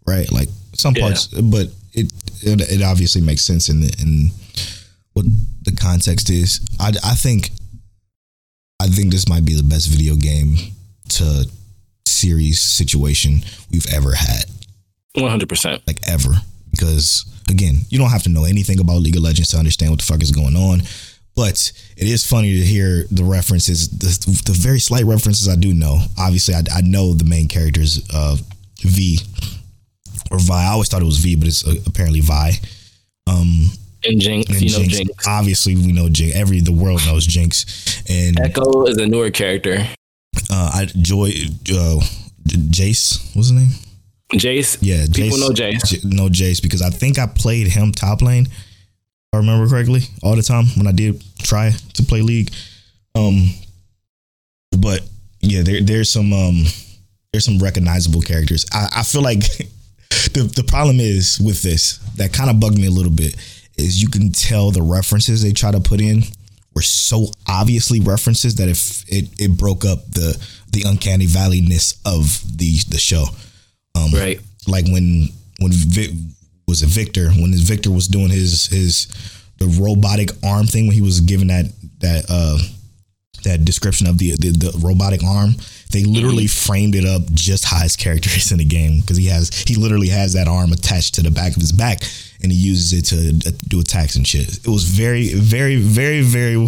right? 0.06 0.30
Like 0.30 0.48
some 0.74 0.94
Yeah. 0.94 1.02
parts, 1.06 1.26
but 1.26 1.68
it, 1.92 2.12
it 2.42 2.60
it 2.70 2.82
obviously 2.82 3.20
makes 3.20 3.42
sense 3.42 3.68
in 3.68 3.80
the, 3.80 3.92
in 4.00 4.30
what 5.14 5.26
the 5.62 5.72
context 5.72 6.30
is. 6.30 6.60
I 6.78 6.92
I 7.04 7.14
think 7.14 7.50
I 8.80 8.86
think 8.88 9.10
this 9.12 9.28
might 9.28 9.44
be 9.44 9.54
the 9.54 9.62
best 9.62 9.88
video 9.88 10.16
game 10.16 10.56
to 11.10 11.46
series 12.06 12.60
situation 12.60 13.40
we've 13.70 13.92
ever 13.92 14.14
had. 14.14 14.44
One 15.14 15.30
hundred 15.30 15.48
percent. 15.48 15.82
like 15.86 15.98
ever. 16.08 16.30
Because 16.70 17.24
again 17.48 17.80
you 17.88 17.98
don't 17.98 18.10
have 18.10 18.22
to 18.24 18.30
know 18.30 18.44
anything 18.44 18.80
about 18.80 18.96
league 19.00 19.16
of 19.16 19.22
legends 19.22 19.50
to 19.50 19.58
understand 19.58 19.90
what 19.90 20.00
the 20.00 20.06
fuck 20.06 20.22
is 20.22 20.30
going 20.32 20.56
on. 20.56 20.82
But 21.36 21.72
it 21.96 22.06
is 22.08 22.26
funny 22.26 22.52
to 22.58 22.64
hear 22.64 23.04
the 23.10 23.24
references 23.24 23.88
the, 23.90 24.06
the 24.46 24.52
very 24.56 24.78
slight 24.80 25.04
references 25.04 25.48
i 25.48 25.56
do 25.56 25.72
know. 25.74 25.98
Obviously 26.18 26.54
i, 26.54 26.62
I 26.74 26.80
know 26.80 27.12
the 27.14 27.24
main 27.24 27.48
characters 27.48 28.00
uh 28.12 28.36
v 28.80 29.18
or 30.30 30.38
vi. 30.38 30.64
I 30.66 30.72
always 30.72 30.88
thought 30.88 31.02
it 31.02 31.06
was 31.06 31.18
v 31.18 31.36
but 31.36 31.46
it's 31.48 31.66
uh, 31.66 31.74
apparently 31.86 32.20
vi. 32.20 32.52
Um 33.26 33.70
And 34.06 34.20
Jinx, 34.20 34.50
and 34.50 34.60
you 34.60 34.70
know 34.70 34.84
Jinx. 34.84 34.96
Jinx. 34.98 35.26
obviously 35.28 35.74
we 35.76 35.92
know 35.92 36.08
jinx 36.08 36.34
every 36.36 36.60
the 36.60 36.72
world 36.72 37.00
knows 37.06 37.26
jinx 37.26 37.64
and 38.08 38.36
Ekko 38.36 38.88
is 38.88 38.96
a 38.98 39.06
newer 39.06 39.30
character. 39.30 39.78
uh 40.50 40.70
i 40.74 40.86
joy 40.96 41.30
uh 41.72 42.00
jace 42.46 43.18
what's 43.34 43.48
his 43.48 43.52
name 43.52 43.68
Jace. 44.32 44.78
Yeah, 44.80 45.04
People 45.14 45.38
Jace, 45.38 45.40
know 45.40 45.50
Jace. 45.50 45.84
J- 45.86 46.08
know 46.08 46.28
Jace 46.28 46.60
because 46.60 46.82
I 46.82 46.90
think 46.90 47.18
I 47.20 47.26
played 47.26 47.68
him 47.68 47.92
top 47.92 48.20
lane. 48.20 48.46
If 48.46 48.52
I 49.34 49.36
remember 49.36 49.68
correctly, 49.68 50.00
all 50.24 50.34
the 50.34 50.42
time 50.42 50.64
when 50.76 50.86
I 50.88 50.92
did 50.92 51.22
try 51.38 51.70
to 51.70 52.02
play 52.02 52.20
League. 52.22 52.50
Um, 53.14 53.50
but 54.76 55.02
yeah, 55.40 55.62
there 55.62 55.80
there's 55.82 56.10
some 56.10 56.32
um 56.32 56.64
there's 57.32 57.44
some 57.44 57.58
recognizable 57.58 58.22
characters. 58.22 58.64
I, 58.72 58.88
I 58.96 59.02
feel 59.04 59.22
like 59.22 59.38
the 60.32 60.50
the 60.56 60.64
problem 60.66 60.98
is 60.98 61.38
with 61.38 61.62
this 61.62 61.98
that 62.16 62.32
kind 62.32 62.50
of 62.50 62.58
bugged 62.58 62.78
me 62.78 62.86
a 62.86 62.90
little 62.90 63.12
bit 63.12 63.36
is 63.76 64.00
you 64.02 64.08
can 64.08 64.32
tell 64.32 64.70
the 64.70 64.82
references 64.82 65.42
they 65.42 65.52
try 65.52 65.70
to 65.70 65.80
put 65.80 66.00
in 66.00 66.22
were 66.74 66.82
so 66.82 67.26
obviously 67.48 68.00
references 68.00 68.56
that 68.56 68.68
if 68.68 69.04
it, 69.08 69.28
it 69.38 69.56
broke 69.56 69.84
up 69.84 70.04
the 70.10 70.36
the 70.72 70.82
uncanny 70.86 71.26
valleyness 71.26 71.96
of 72.04 72.42
the 72.58 72.78
the 72.88 72.98
show. 72.98 73.24
Um, 73.94 74.10
Right. 74.12 74.40
Like 74.66 74.86
when 74.86 75.28
when 75.60 75.72
Vic, 75.72 76.10
was 76.66 76.82
it 76.82 76.88
Victor 76.88 77.30
when 77.30 77.52
Victor 77.54 77.90
was 77.90 78.08
doing 78.08 78.30
his 78.30 78.66
his 78.66 79.06
the 79.58 79.66
robotic 79.80 80.30
arm 80.42 80.66
thing 80.66 80.86
when 80.86 80.94
he 80.94 81.02
was 81.02 81.20
given 81.20 81.48
that 81.48 81.66
that 82.00 82.24
uh 82.28 82.58
that 83.44 83.64
description 83.64 84.06
of 84.06 84.18
the 84.18 84.32
the, 84.32 84.50
the 84.50 84.78
robotic 84.78 85.22
arm. 85.22 85.54
They 85.92 86.04
literally 86.04 86.48
framed 86.48 86.94
it 86.96 87.04
up 87.04 87.22
just 87.32 87.64
how 87.64 87.78
his 87.78 87.96
character 87.96 88.28
is 88.34 88.50
in 88.50 88.58
the 88.58 88.64
game 88.64 89.00
because 89.00 89.16
he 89.16 89.26
has 89.26 89.50
he 89.66 89.76
literally 89.76 90.08
has 90.08 90.32
that 90.32 90.48
arm 90.48 90.72
attached 90.72 91.14
to 91.14 91.22
the 91.22 91.30
back 91.30 91.54
of 91.54 91.62
his 91.62 91.72
back 91.72 92.02
and 92.42 92.50
he 92.50 92.58
uses 92.58 92.92
it 92.92 93.04
to 93.06 93.48
uh, 93.48 93.52
do 93.68 93.80
attacks 93.80 94.16
and 94.16 94.26
shit. 94.26 94.48
It 94.48 94.68
was 94.68 94.84
very 94.84 95.34
very 95.34 95.76
very 95.76 96.22
very 96.22 96.56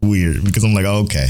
weird 0.00 0.44
because 0.44 0.64
I'm 0.64 0.74
like 0.74 0.86
okay 0.86 1.28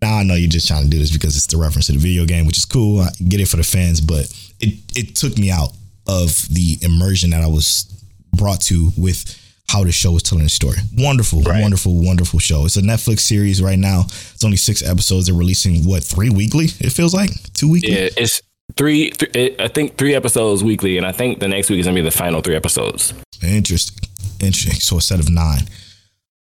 now 0.00 0.18
I 0.18 0.22
know 0.22 0.34
you're 0.34 0.48
just 0.48 0.68
trying 0.68 0.84
to 0.84 0.90
do 0.90 0.98
this 0.98 1.12
because 1.12 1.36
it's 1.36 1.46
the 1.46 1.56
reference 1.56 1.86
to 1.86 1.92
the 1.92 1.98
video 1.98 2.24
game, 2.24 2.46
which 2.46 2.58
is 2.58 2.64
cool. 2.64 3.00
I 3.00 3.10
get 3.28 3.40
it 3.40 3.48
for 3.48 3.56
the 3.56 3.64
fans, 3.64 4.00
but 4.00 4.32
it 4.60 4.78
it 4.96 5.16
took 5.16 5.36
me 5.38 5.50
out 5.50 5.72
of 6.06 6.48
the 6.48 6.78
immersion 6.82 7.30
that 7.30 7.42
I 7.42 7.46
was 7.46 7.84
brought 8.32 8.60
to 8.62 8.90
with 8.96 9.36
how 9.70 9.84
the 9.84 9.92
show 9.92 10.16
is 10.16 10.22
telling 10.22 10.44
the 10.44 10.50
story. 10.50 10.78
Wonderful, 10.96 11.42
Right. 11.42 11.60
wonderful, 11.60 11.94
wonderful 11.96 12.38
show. 12.38 12.64
It's 12.64 12.76
a 12.76 12.82
Netflix 12.82 13.20
series 13.20 13.60
right 13.62 13.78
now. 13.78 14.06
It's 14.34 14.44
only 14.44 14.56
six 14.56 14.82
episodes. 14.82 15.26
They're 15.26 15.34
releasing 15.34 15.84
what 15.84 16.02
three 16.02 16.30
weekly? 16.30 16.66
It 16.80 16.90
feels 16.90 17.12
like 17.14 17.30
two 17.52 17.68
weekly. 17.68 17.90
Yeah, 17.92 18.08
it's 18.16 18.40
three. 18.76 19.10
Th- 19.10 19.34
it, 19.36 19.60
I 19.60 19.68
think 19.68 19.96
three 19.98 20.14
episodes 20.14 20.64
weekly, 20.64 20.96
and 20.96 21.06
I 21.06 21.12
think 21.12 21.40
the 21.40 21.48
next 21.48 21.68
week 21.70 21.80
is 21.80 21.86
gonna 21.86 21.94
be 21.96 22.00
the 22.02 22.10
final 22.10 22.40
three 22.40 22.56
episodes. 22.56 23.12
Interesting, 23.42 23.98
interesting. 24.40 24.74
So 24.80 24.96
a 24.96 25.00
set 25.02 25.20
of 25.20 25.28
nine. 25.28 25.68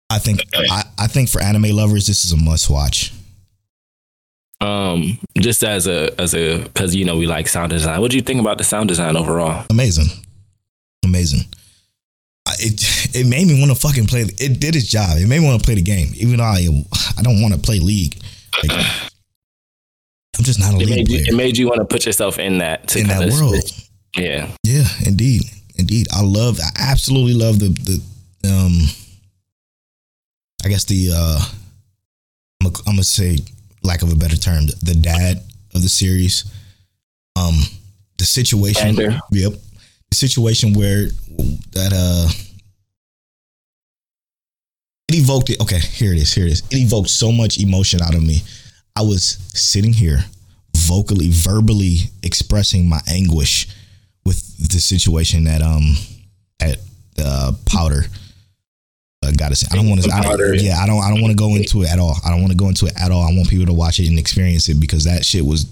I 0.10 0.20
think 0.20 0.40
I, 0.56 0.84
I 0.98 1.08
think 1.08 1.28
for 1.28 1.42
anime 1.42 1.64
lovers, 1.76 2.08
this 2.08 2.24
is 2.24 2.32
a 2.32 2.38
must 2.38 2.70
watch. 2.70 3.12
Um, 4.62 5.20
just 5.38 5.64
as 5.64 5.86
a 5.86 6.20
as 6.20 6.34
a 6.34 6.60
because 6.64 6.96
you 6.96 7.06
know 7.06 7.18
we 7.18 7.28
like 7.28 7.48
sound 7.48 7.72
design. 7.72 8.00
What 8.02 8.10
do 8.10 8.18
you 8.18 8.24
think 8.24 8.40
about 8.40 8.58
the 8.58 8.64
sound 8.64 8.88
design 8.88 9.16
overall? 9.18 9.66
amazing, 9.70 10.08
amazing. 11.04 11.42
It 12.60 13.16
it 13.16 13.28
made 13.28 13.48
me 13.48 13.60
want 13.60 13.72
to 13.72 13.80
fucking 13.80 14.08
play. 14.08 14.22
It 14.22 14.60
did 14.60 14.76
its 14.76 14.88
job. 14.88 15.18
It 15.18 15.28
made 15.28 15.40
me 15.40 15.46
want 15.48 15.62
to 15.62 15.66
play 15.66 15.76
the 15.76 15.82
game, 15.82 16.10
even 16.16 16.38
though 16.38 16.44
I 16.44 16.68
I 17.18 17.22
don't 17.22 17.42
want 17.42 17.54
to 17.54 17.60
play 17.60 17.80
League. 17.80 18.20
Like, 18.64 18.72
I'm 20.38 20.44
just 20.44 20.60
not 20.60 20.74
a 20.74 20.78
It 20.78 20.80
League 20.80 20.90
made 20.90 21.10
you, 21.10 21.18
player 21.18 21.26
it 21.30 21.36
made 21.36 21.58
you 21.58 21.68
want 21.68 21.80
to 21.80 21.86
put 21.86 22.06
yourself 22.06 22.40
in 22.40 22.60
that 22.60 22.88
to 22.90 23.00
in 23.00 23.08
that 23.08 23.30
world. 23.32 23.56
switch. 23.56 23.90
Yeah, 24.16 24.50
Yeah, 24.64 24.86
indeed, 25.06 25.44
indeed. 25.76 26.08
I 26.12 26.24
love. 26.24 26.60
I 26.60 26.70
absolutely 26.92 27.34
love 27.34 27.60
the 27.60 27.70
the 27.70 28.50
um. 28.50 28.82
I 30.66 30.70
guess 30.70 30.86
the 30.86 31.12
uh, 31.16 31.40
I'm 32.62 32.72
gonna, 32.86 33.04
say 33.04 33.38
lack 33.84 34.02
of 34.02 34.12
a 34.12 34.16
better 34.16 34.36
term, 34.36 34.66
the, 34.66 34.96
dad 34.96 35.44
of 35.74 35.82
the 35.82 35.90
series. 35.90 36.52
Um, 37.36 37.62
the 38.18 38.26
situation. 38.26 38.96
Yep, 39.32 39.54
situation 40.14 40.74
where 40.74 41.08
that 41.72 41.92
uh. 41.94 42.30
It 45.10 45.16
evoked 45.16 45.50
it. 45.50 45.62
Okay, 45.62 45.80
here 45.80 46.12
it 46.12 46.18
is. 46.18 46.34
Here 46.34 46.46
it 46.46 46.52
is. 46.52 46.64
It 46.70 46.78
evoked 46.78 47.10
so 47.10 47.32
much 47.32 47.60
emotion 47.60 48.02
out 48.02 48.14
of 48.14 48.22
me. 48.22 48.42
I 48.94 49.04
was 49.04 49.38
sitting 49.54 49.94
here, 49.94 50.20
vocally, 50.76 51.30
verbally 51.30 52.00
expressing 52.24 52.90
my 52.90 53.00
anguish 53.10 53.70
with 54.26 54.70
the 54.70 54.80
situation 54.80 55.46
that 55.46 55.62
um 55.62 55.96
at 56.60 56.78
uh, 57.20 57.54
Powder 57.66 58.04
uh, 59.24 59.32
got 59.32 59.52
us. 59.52 59.72
I 59.72 59.76
don't 59.76 59.90
want 59.90 60.04
to. 60.04 60.10
Powder. 60.10 60.56
Yeah, 60.56 60.78
I 60.80 60.88
don't. 60.88 61.02
I 61.02 61.10
don't 61.10 61.22
want 61.22 61.32
to 61.32 61.38
go 61.38 61.56
into 61.56 61.84
it 61.84 61.90
at 61.90 62.00
all. 62.00 62.16
I 62.26 62.30
don't 62.30 62.42
want 62.42 62.52
to 62.52 62.58
go 62.58 62.68
into 62.68 62.86
it 62.86 62.94
at 63.00 63.12
all. 63.12 63.22
I 63.22 63.32
want 63.36 63.50
people 63.50 63.66
to 63.66 63.74
watch 63.74 64.00
it 64.00 64.08
and 64.08 64.20
experience 64.20 64.70
it 64.70 64.80
because 64.80 65.06
that 65.06 65.26
shit 65.26 65.46
was 65.46 65.66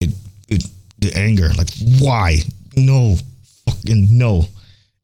it. 0.00 0.10
It 0.48 0.64
the 0.98 1.12
anger. 1.16 1.48
Like 1.56 1.68
why? 2.00 2.38
No, 2.76 3.16
fucking 3.70 4.08
no. 4.16 4.44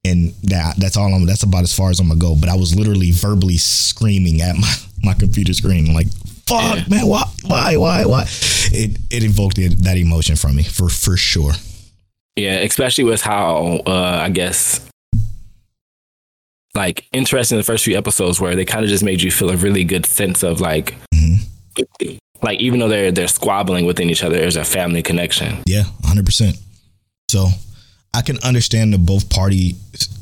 And 0.07 0.35
that 0.45 0.75
that's 0.77 0.97
all. 0.99 1.13
I'm. 1.15 1.25
That's 1.27 1.45
about 1.45 1.63
as 1.63 1.73
far 1.75 1.89
as 1.91 1.99
I'm 1.99 2.09
gonna 2.09 2.21
go. 2.21 2.35
But 2.39 2.49
I 2.51 2.57
was 2.57 2.75
literally 2.77 3.11
verbally 3.11 3.57
screaming 3.57 4.43
at 4.43 4.55
my 4.57 4.75
my 5.03 5.15
computer 5.15 5.53
screen 5.55 5.95
like. 5.95 6.09
Fuck, 6.47 6.77
Yeah. 6.77 6.85
man! 6.91 7.07
Why? 7.07 7.25
Why? 7.47 7.77
Why? 7.79 8.05
Why? 8.05 8.23
It 8.71 8.99
it 9.11 9.23
evoked 9.25 9.57
it, 9.59 9.83
that 9.85 9.97
emotion 9.97 10.37
from 10.37 10.57
me 10.57 10.63
for 10.63 10.91
for 10.91 11.17
sure. 11.17 11.53
yeah. 12.37 12.57
Especially 12.57 13.05
with 13.05 13.23
how 13.23 13.81
uh, 13.87 14.19
I 14.23 14.29
guess 14.29 14.81
like 16.75 17.07
interesting 17.13 17.57
the 17.57 17.65
first 17.65 17.85
few 17.85 17.97
episodes 17.97 18.41
where 18.41 18.55
they 18.57 18.65
kind 18.65 18.85
of 18.85 18.91
just 18.91 19.05
made 19.05 19.23
you 19.23 19.31
feel 19.31 19.51
a 19.51 19.57
really 19.57 19.85
good 19.85 20.05
sense 20.07 20.43
of 20.43 20.61
like 20.61 20.95
Mhm. 21.15 22.19
like 22.43 22.61
even 22.61 22.81
though 22.81 22.89
they're 22.89 23.13
they're 23.13 23.29
squabbling 23.29 23.87
within 23.87 24.11
each 24.11 24.23
other, 24.25 24.37
there's 24.37 24.57
a 24.57 24.65
family 24.65 25.03
connection. 25.03 25.63
Yeah, 25.67 25.85
hundred 26.05 26.27
percent. 26.27 26.57
So 27.31 27.49
I 28.15 28.23
can 28.23 28.39
understand 28.43 28.93
the 28.93 28.99
both 28.99 29.29
party 29.29 29.77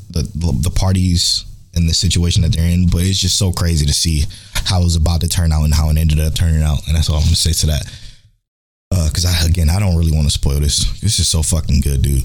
the 0.09 0.23
the 0.61 0.71
parties 0.71 1.45
and 1.75 1.89
the 1.89 1.93
situation 1.93 2.43
that 2.43 2.55
they're 2.55 2.69
in, 2.69 2.87
but 2.87 3.01
it's 3.01 3.19
just 3.19 3.37
so 3.37 3.51
crazy 3.51 3.85
to 3.85 3.93
see 3.93 4.25
how 4.65 4.81
it 4.81 4.83
was 4.83 4.95
about 4.95 5.21
to 5.21 5.27
turn 5.27 5.51
out 5.51 5.63
and 5.63 5.73
how 5.73 5.89
it 5.89 5.97
ended 5.97 6.19
up 6.19 6.35
turning 6.35 6.61
out, 6.61 6.85
and 6.87 6.95
that's 6.95 7.09
all 7.09 7.17
I'm 7.17 7.23
gonna 7.23 7.35
say 7.35 7.53
to 7.53 7.67
that. 7.67 7.99
Uh, 8.91 9.07
because 9.07 9.25
I 9.25 9.45
again, 9.47 9.69
I 9.69 9.79
don't 9.79 9.97
really 9.97 10.11
want 10.11 10.25
to 10.25 10.31
spoil 10.31 10.59
this. 10.59 10.99
This 11.01 11.19
is 11.19 11.27
so 11.27 11.41
fucking 11.41 11.81
good, 11.81 12.01
dude. 12.01 12.23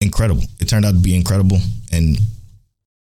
Incredible. 0.00 0.42
It 0.60 0.68
turned 0.68 0.84
out 0.84 0.92
to 0.92 1.00
be 1.00 1.16
incredible, 1.16 1.58
and 1.92 2.18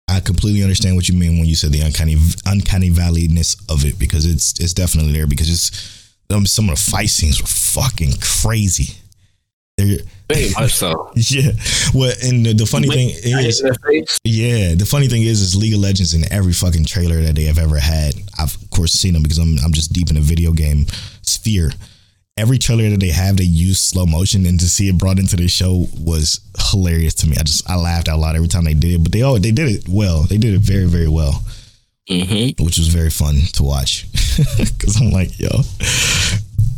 I 0.08 0.20
completely 0.20 0.62
understand 0.62 0.96
what 0.96 1.08
you 1.08 1.14
mean 1.14 1.38
when 1.38 1.46
you 1.46 1.54
said 1.54 1.72
the 1.72 1.80
uncanny 1.80 2.16
uncanny 2.44 2.90
valleyness 2.90 3.56
of 3.70 3.84
it 3.84 3.98
because 3.98 4.26
it's 4.26 4.60
it's 4.60 4.74
definitely 4.74 5.12
there 5.12 5.26
because 5.26 5.48
it's 5.48 6.04
some 6.46 6.68
of 6.68 6.76
the 6.76 6.90
fight 6.90 7.10
scenes 7.10 7.40
were 7.40 7.46
fucking 7.46 8.12
crazy. 8.20 8.96
They're, 9.76 9.98
Very 10.32 10.50
much 10.52 10.74
so. 10.74 11.10
yeah. 11.16 11.50
Well, 11.92 12.12
and 12.22 12.46
the, 12.46 12.52
the 12.52 12.66
funny 12.66 12.86
thing 12.88 13.10
is, 13.10 13.60
yeah, 14.22 14.74
the 14.74 14.86
funny 14.86 15.08
thing 15.08 15.22
is, 15.22 15.40
is 15.40 15.56
League 15.56 15.74
of 15.74 15.80
Legends 15.80 16.14
in 16.14 16.32
every 16.32 16.52
fucking 16.52 16.84
trailer 16.84 17.20
that 17.22 17.34
they 17.34 17.44
have 17.44 17.58
ever 17.58 17.78
had. 17.78 18.14
I've 18.38 18.54
of 18.54 18.70
course 18.70 18.92
seen 18.92 19.14
them 19.14 19.22
because 19.24 19.38
I'm 19.38 19.56
I'm 19.64 19.72
just 19.72 19.92
deep 19.92 20.10
in 20.10 20.14
the 20.14 20.20
video 20.20 20.52
game 20.52 20.86
sphere. 21.22 21.72
Every 22.36 22.58
trailer 22.58 22.88
that 22.90 23.00
they 23.00 23.10
have, 23.10 23.36
they 23.36 23.44
use 23.44 23.80
slow 23.80 24.06
motion, 24.06 24.46
and 24.46 24.58
to 24.60 24.68
see 24.68 24.88
it 24.88 24.98
brought 24.98 25.18
into 25.18 25.36
the 25.36 25.48
show 25.48 25.86
was 25.98 26.40
hilarious 26.70 27.14
to 27.14 27.28
me. 27.28 27.36
I 27.38 27.42
just 27.42 27.68
I 27.68 27.76
laughed 27.76 28.08
out 28.08 28.18
loud 28.20 28.36
every 28.36 28.48
time 28.48 28.64
they 28.64 28.74
did 28.74 28.92
it, 28.92 29.02
but 29.02 29.12
they 29.12 29.22
all 29.22 29.38
they 29.38 29.52
did 29.52 29.68
it 29.70 29.88
well. 29.88 30.22
They 30.22 30.38
did 30.38 30.54
it 30.54 30.60
very 30.60 30.86
very 30.86 31.08
well, 31.08 31.42
hmm 32.08 32.50
which 32.62 32.78
was 32.78 32.88
very 32.88 33.10
fun 33.10 33.40
to 33.54 33.64
watch. 33.64 34.06
Because 34.56 35.00
I'm 35.00 35.10
like, 35.10 35.38
yo, 35.38 35.48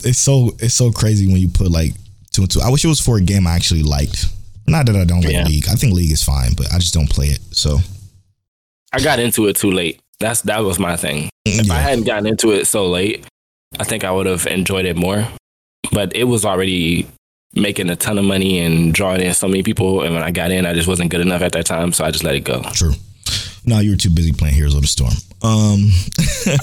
it's 0.05 0.19
so 0.19 0.53
it's 0.61 0.75
so 0.75 0.91
crazy 0.91 1.27
when 1.27 1.39
you 1.39 1.49
put 1.49 1.71
like 1.71 1.93
two 2.37 2.43
and 2.43 2.51
two. 2.51 2.61
I 2.61 2.71
wish 2.71 2.85
it 2.85 2.89
was 2.89 3.01
for 3.01 3.17
a 3.17 3.21
game 3.21 3.47
I 3.47 3.55
actually 3.55 3.83
liked. 3.83 4.27
Not 4.67 4.87
that 4.87 4.97
I 4.97 5.05
don't 5.05 5.21
like 5.23 5.33
Yeah. 5.33 5.45
League. 5.45 5.67
I 5.69 5.75
think 5.75 5.93
League 5.95 6.11
is 6.13 6.23
fine, 6.23 6.53
but 6.55 6.73
I 6.73 6.79
just 6.79 6.95
don't 6.95 7.09
play 7.11 7.27
it. 7.29 7.41
So 7.53 7.79
I 8.93 9.01
got 9.01 9.19
into 9.19 9.47
it 9.47 9.57
too 9.57 9.71
late. 9.71 10.01
That's 10.21 10.43
that 10.43 10.61
was 10.65 10.79
my 10.79 10.97
thing. 10.97 11.29
If 11.45 11.71
I 11.71 11.79
hadn't 11.79 12.05
gotten 12.05 12.27
into 12.27 12.51
it 12.51 12.67
so 12.67 12.87
late, 12.89 13.25
I 13.79 13.85
think 13.85 14.05
I 14.05 14.11
would 14.11 14.27
have 14.27 14.47
enjoyed 14.47 14.85
it 14.85 14.97
more. 14.97 15.27
But 15.93 16.15
it 16.17 16.25
was 16.25 16.45
already 16.45 17.07
making 17.55 17.91
a 17.91 17.97
ton 17.97 18.19
of 18.19 18.25
money 18.25 18.59
and 18.59 18.93
drawing 18.93 19.21
in 19.23 19.33
so 19.35 19.47
many 19.47 19.63
people. 19.63 20.03
And 20.03 20.15
when 20.15 20.23
I 20.23 20.31
got 20.31 20.51
in, 20.51 20.67
I 20.67 20.75
just 20.75 20.89
wasn't 20.89 21.11
good 21.11 21.21
enough 21.21 21.43
at 21.43 21.53
that 21.53 21.67
time, 21.67 21.93
so 21.93 22.05
I 22.05 22.11
just 22.11 22.25
let 22.25 22.35
it 22.35 22.41
go. 22.41 22.63
true. 22.73 22.93
No, 23.65 23.81
you 23.81 23.91
were 23.93 23.97
too 23.97 24.11
busy 24.11 24.33
playing 24.33 24.55
Heroes 24.55 24.75
of 24.75 24.83
the 24.83 24.87
Storm. 24.87 25.13
Um, 25.43 25.91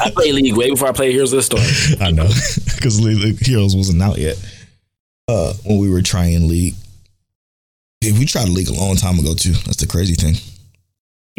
I 0.02 0.12
played 0.12 0.34
League 0.36 0.56
way 0.56 0.70
before 0.70 0.88
I 0.88 0.94
played 0.94 1.12
Heroes 1.12 1.34
of 1.34 1.38
the 1.38 1.44
Storm. 1.44 2.02
I 2.02 2.12
know 2.12 2.28
because 2.76 2.98
Heroes 3.46 3.76
wasn't 3.76 4.02
out 4.02 4.18
yet. 4.18 4.38
Uh, 5.28 5.54
when 5.66 5.80
we 5.80 5.90
were 5.90 6.02
trying 6.02 6.48
League, 6.50 6.76
yeah, 8.02 8.12
we 8.18 8.26
tried 8.26 8.46
to 8.48 8.52
League 8.52 8.68
a 8.70 8.74
long 8.74 8.96
time 8.96 9.18
ago 9.20 9.34
too. 9.34 9.54
That's 9.54 9.78
the 9.78 9.88
crazy 9.88 10.16
thing. 10.16 10.36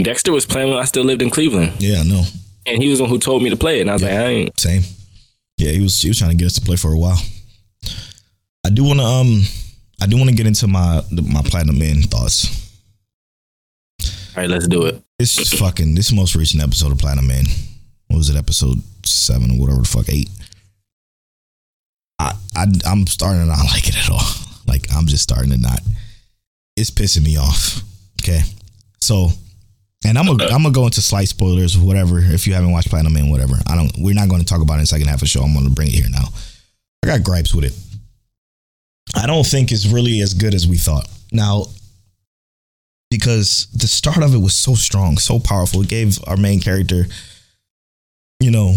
Dexter 0.02 0.32
was 0.32 0.46
playing 0.46 0.70
when 0.70 0.78
I 0.78 0.84
still 0.84 1.04
lived 1.04 1.22
in 1.22 1.30
Cleveland, 1.30 1.74
Yeah, 1.78 2.00
I 2.00 2.02
know. 2.04 2.24
and 2.66 2.82
he 2.82 2.88
was 2.88 2.98
the 2.98 3.04
one 3.04 3.10
who 3.10 3.18
told 3.18 3.42
me 3.42 3.50
to 3.50 3.56
play 3.56 3.78
it. 3.78 3.82
And 3.82 3.90
I 3.90 3.92
was 3.92 4.02
Yeah. 4.02 4.08
like, 4.08 4.18
I 4.18 4.28
ain't. 4.28 4.60
Same. 4.60 4.82
Yeah, 5.58 5.70
he 5.72 5.80
was 5.80 6.00
he 6.00 6.08
was 6.08 6.18
trying 6.18 6.30
to 6.30 6.36
get 6.36 6.46
us 6.46 6.54
to 6.54 6.62
play 6.62 6.76
for 6.76 6.92
a 6.92 6.98
while. 6.98 7.20
I 8.66 8.70
do 8.70 8.82
want 8.84 8.98
to 9.00 9.04
um 9.06 9.42
I 10.00 10.06
do 10.06 10.16
want 10.16 10.30
to 10.30 10.34
get 10.36 10.46
into 10.46 10.66
my 10.66 11.02
my 11.10 11.42
Platinum 11.42 11.80
End 11.82 12.10
thoughts. 12.10 12.46
All 14.02 14.08
right, 14.42 14.48
let's 14.50 14.66
do 14.66 14.84
it. 14.86 15.00
This 15.18 15.52
fucking 15.58 15.94
this 15.94 16.10
most 16.10 16.34
recent 16.34 16.62
episode 16.62 16.90
of 16.90 16.98
Platinum 16.98 17.30
End. 17.30 17.46
What 18.08 18.16
was 18.16 18.30
it? 18.30 18.36
Episode 18.36 18.82
seven 19.04 19.52
or 19.52 19.60
whatever 19.60 19.82
the 19.82 19.86
fuck 19.88 20.08
eight. 20.08 20.28
I 22.18 22.32
I 22.56 22.66
I'm 22.86 23.06
starting 23.06 23.42
to 23.42 23.46
not 23.46 23.64
like 23.72 23.88
it 23.88 23.96
at 23.96 24.10
all. 24.10 24.22
Like 24.66 24.86
I'm 24.94 25.06
just 25.06 25.22
starting 25.22 25.50
to 25.50 25.58
not. 25.58 25.80
It's 26.76 26.90
pissing 26.90 27.24
me 27.24 27.36
off. 27.36 27.82
Okay, 28.22 28.40
so. 29.00 29.28
And 30.06 30.18
I'm 30.18 30.26
gonna 30.26 30.44
I'm 30.44 30.62
gonna 30.62 30.70
go 30.70 30.84
into 30.84 31.00
slight 31.00 31.28
spoilers, 31.28 31.78
whatever. 31.78 32.18
If 32.18 32.46
you 32.46 32.52
haven't 32.52 32.72
watched 32.72 32.90
Platinum 32.90 33.16
End, 33.16 33.30
whatever. 33.30 33.54
I 33.66 33.74
don't. 33.74 33.90
We're 33.98 34.14
not 34.14 34.28
going 34.28 34.42
to 34.42 34.46
talk 34.46 34.60
about 34.60 34.74
it 34.74 34.76
in 34.76 34.82
the 34.82 34.88
second 34.88 35.06
half 35.06 35.14
of 35.14 35.20
the 35.20 35.26
show. 35.26 35.40
I'm 35.40 35.54
going 35.54 35.64
to 35.64 35.70
bring 35.70 35.88
it 35.88 35.94
here 35.94 36.10
now. 36.10 36.26
I 37.02 37.06
got 37.06 37.22
gripes 37.22 37.54
with 37.54 37.64
it. 37.64 37.72
I 39.14 39.26
don't 39.26 39.46
think 39.46 39.72
it's 39.72 39.86
really 39.86 40.20
as 40.20 40.34
good 40.34 40.54
as 40.54 40.66
we 40.66 40.76
thought. 40.76 41.08
Now, 41.32 41.66
because 43.10 43.68
the 43.72 43.86
start 43.86 44.22
of 44.22 44.34
it 44.34 44.38
was 44.38 44.54
so 44.54 44.74
strong, 44.74 45.18
so 45.18 45.38
powerful. 45.38 45.82
It 45.82 45.88
gave 45.88 46.18
our 46.26 46.36
main 46.36 46.60
character, 46.60 47.04
you 48.40 48.50
know, 48.50 48.74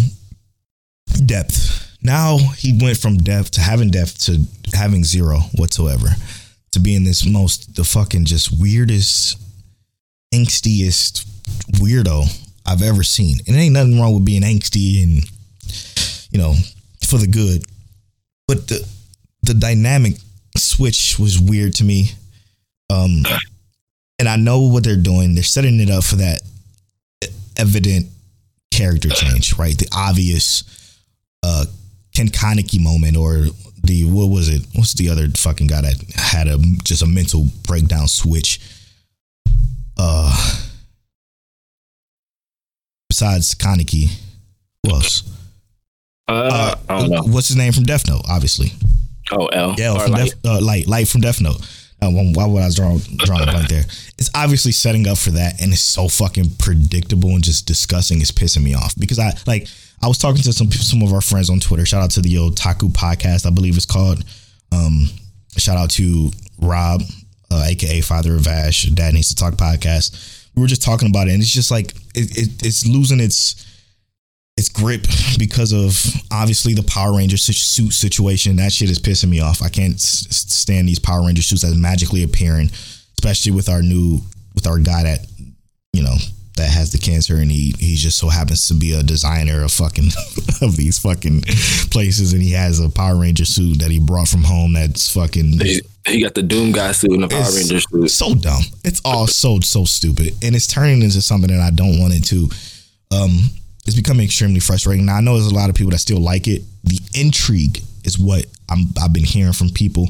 depth. 1.25 1.86
Now 2.08 2.38
he 2.38 2.72
went 2.82 2.97
from 2.97 3.18
depth 3.18 3.51
to 3.51 3.62
having 3.62 3.91
depth 3.91 4.24
to 4.26 4.41
having 4.74 5.03
zero 5.03 5.39
whatsoever. 5.55 6.08
To 6.72 6.80
being 6.80 7.03
this 7.03 7.26
most 7.26 7.76
the 7.76 7.84
fucking 7.84 8.24
just 8.24 8.58
weirdest, 8.58 9.38
angstiest 10.34 11.26
weirdo 11.82 12.24
I've 12.66 12.82
ever 12.82 13.03
seen. 13.03 13.39
And 13.45 13.58
ain't 13.58 13.74
nothing 13.74 13.99
wrong 13.99 14.14
with 14.14 14.24
being 14.24 14.43
angsty 14.43 15.03
and 15.03 15.30
you 16.32 16.39
know, 16.39 16.53
for 17.05 17.18
the 17.18 17.28
good. 17.28 17.66
But 18.47 18.70
the 18.70 18.88
the 19.43 19.53
dynamic 19.53 20.14
switch 20.55 21.20
was 21.20 21.38
weird 21.38 21.74
to 21.76 21.84
me. 21.84 22.12
Um 22.89 23.24
and 24.18 24.30
I 24.30 24.38
know 24.38 24.62
what 24.62 24.86
they're 24.86 24.95
doing. 24.95 25.36
They're 25.36 25.43
setting 25.43 25.82
it 25.82 25.89
up 25.89 26.05
for 26.05 26.16
that 26.16 26.39
evident 27.58 28.08
character 28.72 29.10
change, 29.10 29.58
right? 29.58 29.78
The 29.78 29.89
obvious 29.93 30.64
uh 31.43 31.66
Ken 32.18 32.30
Kaneki 32.30 32.82
moment 32.82 33.15
or 33.15 33.45
the 33.84 34.03
what 34.05 34.32
was 34.32 34.49
it? 34.49 34.65
What's 34.74 34.95
the 34.95 35.09
other 35.09 35.28
fucking 35.30 35.68
guy 35.68 35.82
that 35.82 36.03
had 36.15 36.47
a 36.47 36.57
just 36.84 37.03
a 37.03 37.05
mental 37.05 37.45
breakdown 37.68 38.07
switch? 38.07 38.59
Uh 39.97 40.63
besides 43.09 43.53
Kaneki, 43.55 44.09
who 44.84 44.93
else? 44.95 45.24
Uh, 46.28 46.76
I 46.89 46.99
don't 46.99 47.09
know. 47.11 47.22
What's 47.24 47.47
his 47.47 47.55
name 47.55 47.72
from 47.72 47.84
Death 47.84 48.07
Note? 48.07 48.22
Obviously, 48.28 48.74
Oh, 49.32 49.45
L. 49.47 49.76
yeah, 49.78 49.93
Or 49.93 49.99
from 50.01 50.11
like- 50.11 50.26
Death, 50.32 50.45
uh, 50.45 50.59
Light, 50.59 50.88
Light 50.88 51.07
from 51.07 51.22
Death 51.22 51.39
Note. 51.39 51.61
Uh, 52.00 52.12
why 52.12 52.45
would 52.45 52.62
I 52.62 52.70
draw 52.70 52.98
drawing 53.18 53.50
a 53.50 53.52
blank 53.52 53.70
there? 53.70 53.84
It's 54.18 54.30
obviously 54.36 54.72
setting 54.72 55.08
up 55.08 55.18
for 55.18 55.32
that, 55.32 55.60
and 55.62 55.74
it's 55.74 55.82
so 55.82 56.08
fucking 56.08 56.52
predictable 56.60 57.30
and 57.30 57.43
just 57.43 57.66
disgusting. 57.66 58.22
It's 58.22 58.32
pissing 58.32 58.64
me 58.64 58.76
off 58.76 58.93
because 58.98 59.18
I 59.18 59.32
like 59.48 59.68
I 60.04 60.08
was 60.08 60.20
talking 60.20 60.43
to 60.43 60.54
some 60.54 60.72
some 60.72 61.02
of 61.02 61.12
our 61.12 61.22
friends 61.22 61.50
on 61.50 61.60
Twitter. 61.60 61.86
Shout 61.86 62.04
out 62.04 62.12
to 62.12 62.22
the 62.22 62.38
old 62.38 62.56
Otaku 62.56 62.91
podcast, 62.91 63.48
I 63.48 63.50
believe 63.50 63.76
it's 63.76 63.86
called. 63.86 64.24
Um, 64.72 65.08
shout 65.58 65.78
out 65.78 65.89
to 65.91 66.30
Rob, 66.62 67.02
uh, 67.50 67.66
aka 67.68 68.02
Father 68.02 68.36
of 68.36 68.45
Ash, 68.48 68.84
Dad 68.84 69.16
Needs 69.16 69.30
to 69.30 69.36
Talk 69.36 69.56
podcast. 69.56 70.45
We 70.56 70.62
were 70.62 70.68
just 70.68 70.84
talking 70.84 71.10
about 71.10 71.28
it, 71.28 71.32
and 71.32 71.41
it's 71.41 71.52
just 71.52 71.72
like 71.72 71.95
it, 72.14 72.38
it, 72.38 72.66
it's 72.66 72.86
losing 72.86 73.20
its 73.20 73.66
its 74.58 74.70
grip 74.70 75.05
because 75.38 75.72
of 75.72 76.03
obviously 76.32 76.74
the 76.74 76.84
Power 76.84 77.16
Ranger 77.16 77.38
suit 77.38 77.93
situation. 77.93 78.55
That 78.55 78.72
shit 78.74 78.89
is 78.89 78.99
pissing 78.99 79.30
me 79.30 79.39
off. 79.39 79.62
I 79.62 79.70
can't 79.70 79.99
stand 79.99 80.88
these 80.88 80.99
Power 80.99 81.26
Ranger 81.26 81.43
suits 81.43 81.62
that's 81.62 81.76
magically 81.76 82.24
appearing, 82.24 82.72
especially 83.20 83.51
with 83.51 83.70
our 83.70 83.82
new 83.82 84.20
with 84.55 84.66
our 84.66 84.80
guy 84.80 85.03
that 85.03 85.20
you 85.93 86.03
know 86.03 86.16
that 86.55 86.72
has 86.72 86.91
the 86.91 86.97
cancer 86.97 87.38
and 87.38 87.51
he 87.51 87.76
he 87.78 87.95
just 87.95 88.18
so 88.18 88.30
happens 88.30 88.68
to 88.68 88.74
be 88.74 88.93
a 88.93 89.03
designer 89.03 89.64
of 89.64 89.72
fucking 89.72 90.10
of 90.64 90.76
these 90.76 90.97
fucking 90.97 91.41
places 91.91 92.34
and 92.34 92.41
he 92.41 92.51
has 92.51 92.80
a 92.80 92.89
Power 92.89 93.16
Ranger 93.16 93.45
suit 93.45 93.80
that 93.80 93.91
he 93.91 93.99
brought 93.99 94.28
from 94.28 94.43
home 94.43 94.74
that's 94.74 95.14
fucking 95.14 95.60
He, 95.60 95.82
he 96.08 96.24
got 96.24 96.34
the 96.34 96.41
Doom 96.41 96.72
guy 96.72 96.93
suit 96.93 97.12
and 97.12 97.22
the 97.22 97.28
Power 97.28 97.43
Ranger 97.43 97.80
suit. 97.80 98.10
so 98.10 98.34
dumb. 98.34 98.64
It's 98.84 99.01
all 99.05 99.28
so 99.28 99.60
so 99.60 99.86
stupid, 99.86 100.34
and 100.43 100.55
it's 100.55 100.66
turning 100.66 101.03
into 101.03 101.22
something 101.22 101.51
that 101.51 101.62
I 101.62 101.70
don't 101.70 101.99
want 101.99 102.16
it 102.16 102.26
to. 102.26 102.49
Um, 103.12 103.51
it's 103.88 103.95
becoming 103.95 104.25
extremely 104.25 104.59
frustrating. 104.59 105.05
Now 105.05 105.15
I 105.15 105.21
know 105.21 105.33
there's 105.33 105.51
a 105.51 105.55
lot 105.55 105.69
of 105.69 105.75
people 105.75 105.91
that 105.91 105.99
still 105.99 106.19
like 106.19 106.47
it. 106.47 106.61
The 106.83 106.99
intrigue 107.15 107.81
is 108.03 108.19
what 108.19 108.45
I'm. 108.69 108.88
I've 109.01 109.13
been 109.13 109.23
hearing 109.23 109.53
from 109.53 109.69
people. 109.69 110.09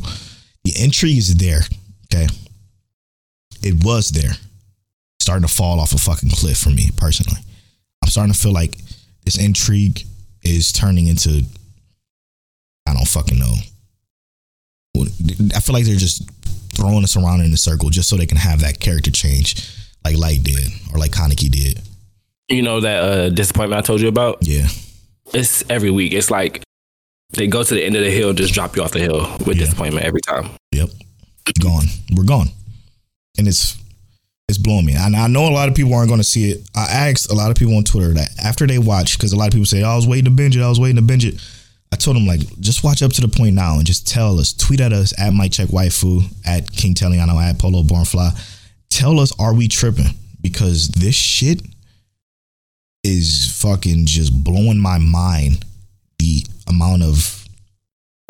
The 0.64 0.74
intrigue 0.84 1.18
is 1.20 1.36
there. 1.38 1.62
Okay, 2.06 2.28
it 3.62 3.84
was 3.86 4.10
there. 4.10 4.32
Starting 5.20 5.48
to 5.48 5.54
fall 5.54 5.80
off 5.80 5.94
a 5.94 6.00
fucking 6.00 6.32
cliff 6.32 6.58
for 6.58 6.70
me 6.70 6.90
personally. 6.98 7.40
I'm 8.02 8.10
starting 8.10 8.34
to 8.34 8.40
feel 8.40 8.54
like 8.54 8.78
this 9.26 9.38
intrigue 9.38 10.02
is 10.44 10.72
turning 10.72 11.08
into. 11.08 11.44
I 12.88 12.94
don't 12.94 13.08
fucking 13.08 13.38
know. 13.38 13.54
I 15.56 15.60
feel 15.60 15.74
like 15.74 15.86
they're 15.86 15.98
just 15.98 16.28
throwing 16.74 17.04
us 17.04 17.16
around 17.16 17.42
in 17.42 17.54
a 17.54 17.58
circle 17.58 17.90
just 17.90 18.10
so 18.10 18.16
they 18.16 18.26
can 18.26 18.38
have 18.38 18.62
that 18.62 18.80
character 18.80 19.12
change, 19.12 19.70
like 20.04 20.18
Light 20.18 20.42
did 20.42 20.72
or 20.92 20.98
like 20.98 21.12
Kaneki 21.12 21.52
did. 21.52 21.82
You 22.50 22.62
know 22.62 22.80
that 22.80 23.04
uh, 23.04 23.30
disappointment 23.30 23.80
I 23.80 23.82
told 23.86 24.00
you 24.02 24.08
about? 24.08 24.38
Yeah, 24.42 24.68
It's 25.34 25.64
every 25.70 25.92
week. 25.92 26.14
It's 26.14 26.32
like 26.32 26.64
they 27.32 27.48
go 27.48 27.62
to 27.64 27.74
the 27.74 27.84
end 27.84 27.96
of 27.96 28.04
the 28.04 28.12
hill, 28.12 28.32
just 28.34 28.54
drop 28.54 28.76
you 28.78 28.84
off 28.84 28.92
the 28.92 29.00
hill 29.00 29.28
with 29.46 29.58
Yeah. 29.58 29.66
disappointment 29.66 30.06
every 30.06 30.22
time. 30.22 30.50
yep, 30.72 30.90
gone. 31.62 31.86
We're 32.16 32.24
gone, 32.24 32.48
and 33.38 33.48
it's 33.48 33.76
it's 34.48 34.58
blowing 34.58 34.86
me. 34.86 34.94
And 34.94 35.14
I 35.14 35.28
know 35.28 35.46
a 35.50 35.52
lot 35.52 35.68
of 35.68 35.76
people 35.76 35.94
aren't 35.94 36.08
going 36.08 36.22
to 36.22 36.24
see 36.24 36.52
it. 36.52 36.70
I 36.74 36.84
asked 37.10 37.30
a 37.30 37.36
lot 37.36 37.52
of 37.52 37.58
people 37.58 37.76
on 37.76 37.84
Twitter 37.84 38.14
that 38.14 38.30
after 38.42 38.66
they 38.66 38.78
watch, 38.80 39.18
because 39.18 39.34
a 39.34 39.36
lot 39.36 39.48
of 39.48 39.52
people 39.52 39.66
say, 39.66 39.84
"Oh, 39.84 39.90
"I 39.90 39.96
was 39.98 40.08
waiting 40.08 40.26
to 40.26 40.32
binge 40.32 40.56
it. 40.56 40.62
I 40.62 40.70
was 40.70 40.80
waiting 40.80 40.96
to 40.96 41.02
binge 41.02 41.26
it." 41.26 41.36
I 41.92 41.96
told 41.96 42.18
them 42.18 42.26
like, 42.28 42.42
just 42.60 42.84
watch 42.84 43.02
up 43.02 43.14
to 43.14 43.22
the 43.22 43.30
point 43.30 43.56
now 43.56 43.78
and 43.78 43.86
just 43.86 44.06
tell 44.08 44.40
us, 44.42 44.52
tweet 44.52 44.82
at 44.82 44.92
us 44.92 45.14
at 45.18 45.34
Mic 45.34 45.54
Check 45.54 45.68
Waifu, 45.70 46.22
at 46.46 46.70
King 46.70 46.94
Teliano, 46.94 47.42
at 47.42 47.60
Polo 47.60 47.82
Born 47.82 48.04
Fly. 48.04 48.32
Tell 48.90 49.22
us, 49.22 49.32
are 49.40 49.54
we 49.54 49.70
tripping? 49.70 50.08
Because 50.42 50.90
this 50.90 51.16
shit 51.16 51.62
is 53.08 53.60
fucking 53.62 54.06
just 54.06 54.44
blowing 54.44 54.78
my 54.78 54.98
mind. 54.98 55.66
The 56.20 56.46
amount 56.68 57.04
of 57.04 57.46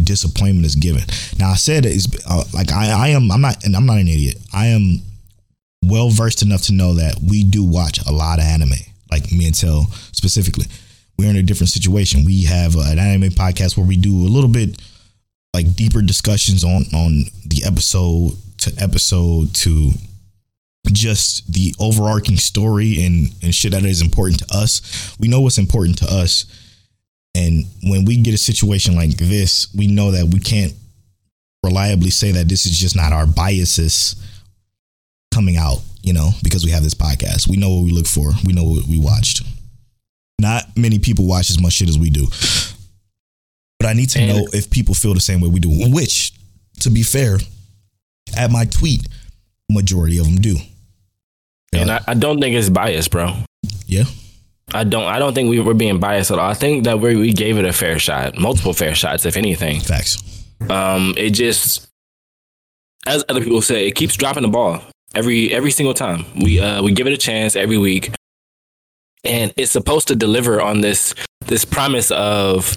disappointment 0.04 0.66
is 0.66 0.76
given. 0.76 1.04
Now 1.38 1.52
I 1.52 1.56
said 1.56 1.86
it's 1.86 2.08
uh, 2.30 2.44
like 2.54 2.72
I, 2.72 2.92
I 2.92 3.08
am. 3.10 3.32
I'm 3.32 3.42
not, 3.42 3.66
and 3.66 3.76
I'm 3.76 3.86
not 3.86 3.98
an 3.98 4.08
idiot. 4.08 4.38
I 4.54 4.68
am 4.68 5.02
well 5.84 6.10
versed 6.10 6.42
enough 6.42 6.64
to 6.64 6.74
know 6.74 6.94
that 6.96 7.16
we 7.20 7.44
do 7.44 7.64
watch 7.64 8.00
a 8.06 8.12
lot 8.12 8.40
of 8.40 8.46
anime. 8.46 8.78
Like 9.10 9.32
me 9.32 9.48
and 9.48 9.56
Tel 9.56 9.86
specifically, 10.12 10.66
we're 11.18 11.30
in 11.30 11.38
a 11.38 11.44
different 11.44 11.70
situation. 11.70 12.26
We 12.26 12.44
have 12.44 12.76
an 12.76 13.00
anime 13.00 13.30
podcast 13.30 13.78
where 13.78 13.86
we 13.86 13.98
do 13.98 14.14
a 14.14 14.30
little 14.30 14.50
bit 14.50 14.82
like 15.54 15.76
deeper 15.76 16.02
discussions 16.02 16.64
on 16.64 16.84
on 16.94 17.24
the 17.46 17.64
episode 17.66 18.34
to 18.60 18.74
episode 18.80 19.54
to 19.56 19.92
just 20.92 21.52
the 21.52 21.74
overarching 21.80 22.38
story 22.38 23.04
and 23.06 23.30
and 23.44 23.54
shit 23.54 23.72
that 23.72 23.84
is 23.86 24.02
important 24.02 24.40
to 24.40 24.58
us. 24.58 25.16
We 25.20 25.28
know 25.28 25.42
what's 25.42 25.58
important 25.58 25.98
to 26.00 26.06
us. 26.06 26.46
And 27.36 27.66
when 27.84 28.06
we 28.06 28.18
get 28.18 28.34
a 28.34 28.38
situation 28.38 28.96
like 28.96 29.16
this, 29.18 29.68
we 29.76 29.88
know 29.88 30.12
that 30.12 30.26
we 30.34 30.40
can't 30.40 30.74
reliably 31.64 32.10
say 32.10 32.32
that 32.32 32.50
this 32.50 32.66
is 32.66 32.78
just 32.78 32.96
not 32.96 33.14
our 33.14 33.28
biases 33.28 34.16
coming 35.32 35.56
out, 35.58 35.80
you 36.02 36.14
know, 36.14 36.32
because 36.44 36.66
we 36.66 36.72
have 36.72 36.84
this 36.84 36.96
podcast. 36.96 37.48
We 37.48 37.58
know 37.58 37.70
what 37.76 37.84
we 37.84 37.92
look 37.92 38.08
for. 38.08 38.32
We 38.46 38.54
know 38.54 38.64
what 38.64 38.86
we 38.88 39.00
watched. 39.00 39.44
Not 40.40 40.64
many 40.78 40.98
people 41.00 41.26
watch 41.28 41.50
as 41.50 41.60
much 41.62 41.74
shit 41.74 41.90
as 41.90 41.98
we 42.00 42.10
do. 42.10 42.26
But 43.80 43.88
I 43.90 43.94
need 43.94 44.10
to 44.12 44.20
And- 44.20 44.30
know 44.30 44.48
if 44.54 44.70
people 44.70 44.96
feel 44.96 45.14
the 45.14 45.20
same 45.20 45.42
way 45.42 45.50
we 45.50 45.60
do, 45.60 45.70
which, 45.92 46.34
to 46.80 46.90
be 46.90 47.04
fair, 47.04 47.40
at 48.36 48.50
my 48.52 48.66
tweet, 48.66 49.08
majority 49.70 50.18
of 50.18 50.26
them 50.26 50.38
do. 50.42 50.58
And 51.74 51.92
I, 51.92 52.02
I 52.08 52.14
don't 52.14 52.40
think 52.40 52.56
it's 52.56 52.70
biased, 52.70 53.12
bro. 53.12 53.36
Yeah. 53.86 54.06
I 54.74 54.84
don't. 54.84 55.06
I 55.06 55.20
don't 55.20 55.34
think 55.34 55.50
we 55.50 55.60
were 55.60 55.74
being 55.74 56.00
biased 56.00 56.32
at 56.32 56.40
all. 56.40 56.50
I 56.50 56.54
think 56.54 56.84
that 56.84 57.00
we 57.00 57.16
we 57.16 57.32
gave 57.32 57.58
it 57.58 57.66
a 57.66 57.72
fair 57.72 58.00
shot, 58.00 58.38
multiple 58.38 58.74
fair 58.74 58.94
shots, 58.96 59.26
if 59.26 59.38
anything. 59.38 59.80
Facts. 59.80 60.18
Um, 60.70 61.14
it 61.16 61.30
just, 61.30 61.88
as 63.06 63.24
other 63.30 63.42
people 63.42 63.62
say, 63.62 63.88
it 63.88 63.96
keeps 63.96 64.18
dropping 64.18 64.44
the 64.44 64.50
ball 64.50 64.82
every 65.16 65.54
every 65.54 65.72
single 65.72 65.94
time. 65.94 66.26
We 66.42 66.60
uh 66.60 66.84
we 66.84 66.92
give 66.92 67.08
it 67.08 67.14
a 67.14 67.18
chance 67.18 67.56
every 67.56 67.78
week, 67.78 68.14
and 69.24 69.54
it's 69.56 69.72
supposed 69.72 70.10
to 70.10 70.16
deliver 70.18 70.62
on 70.62 70.82
this 70.82 71.16
this 71.46 71.64
promise 71.64 72.12
of 72.12 72.76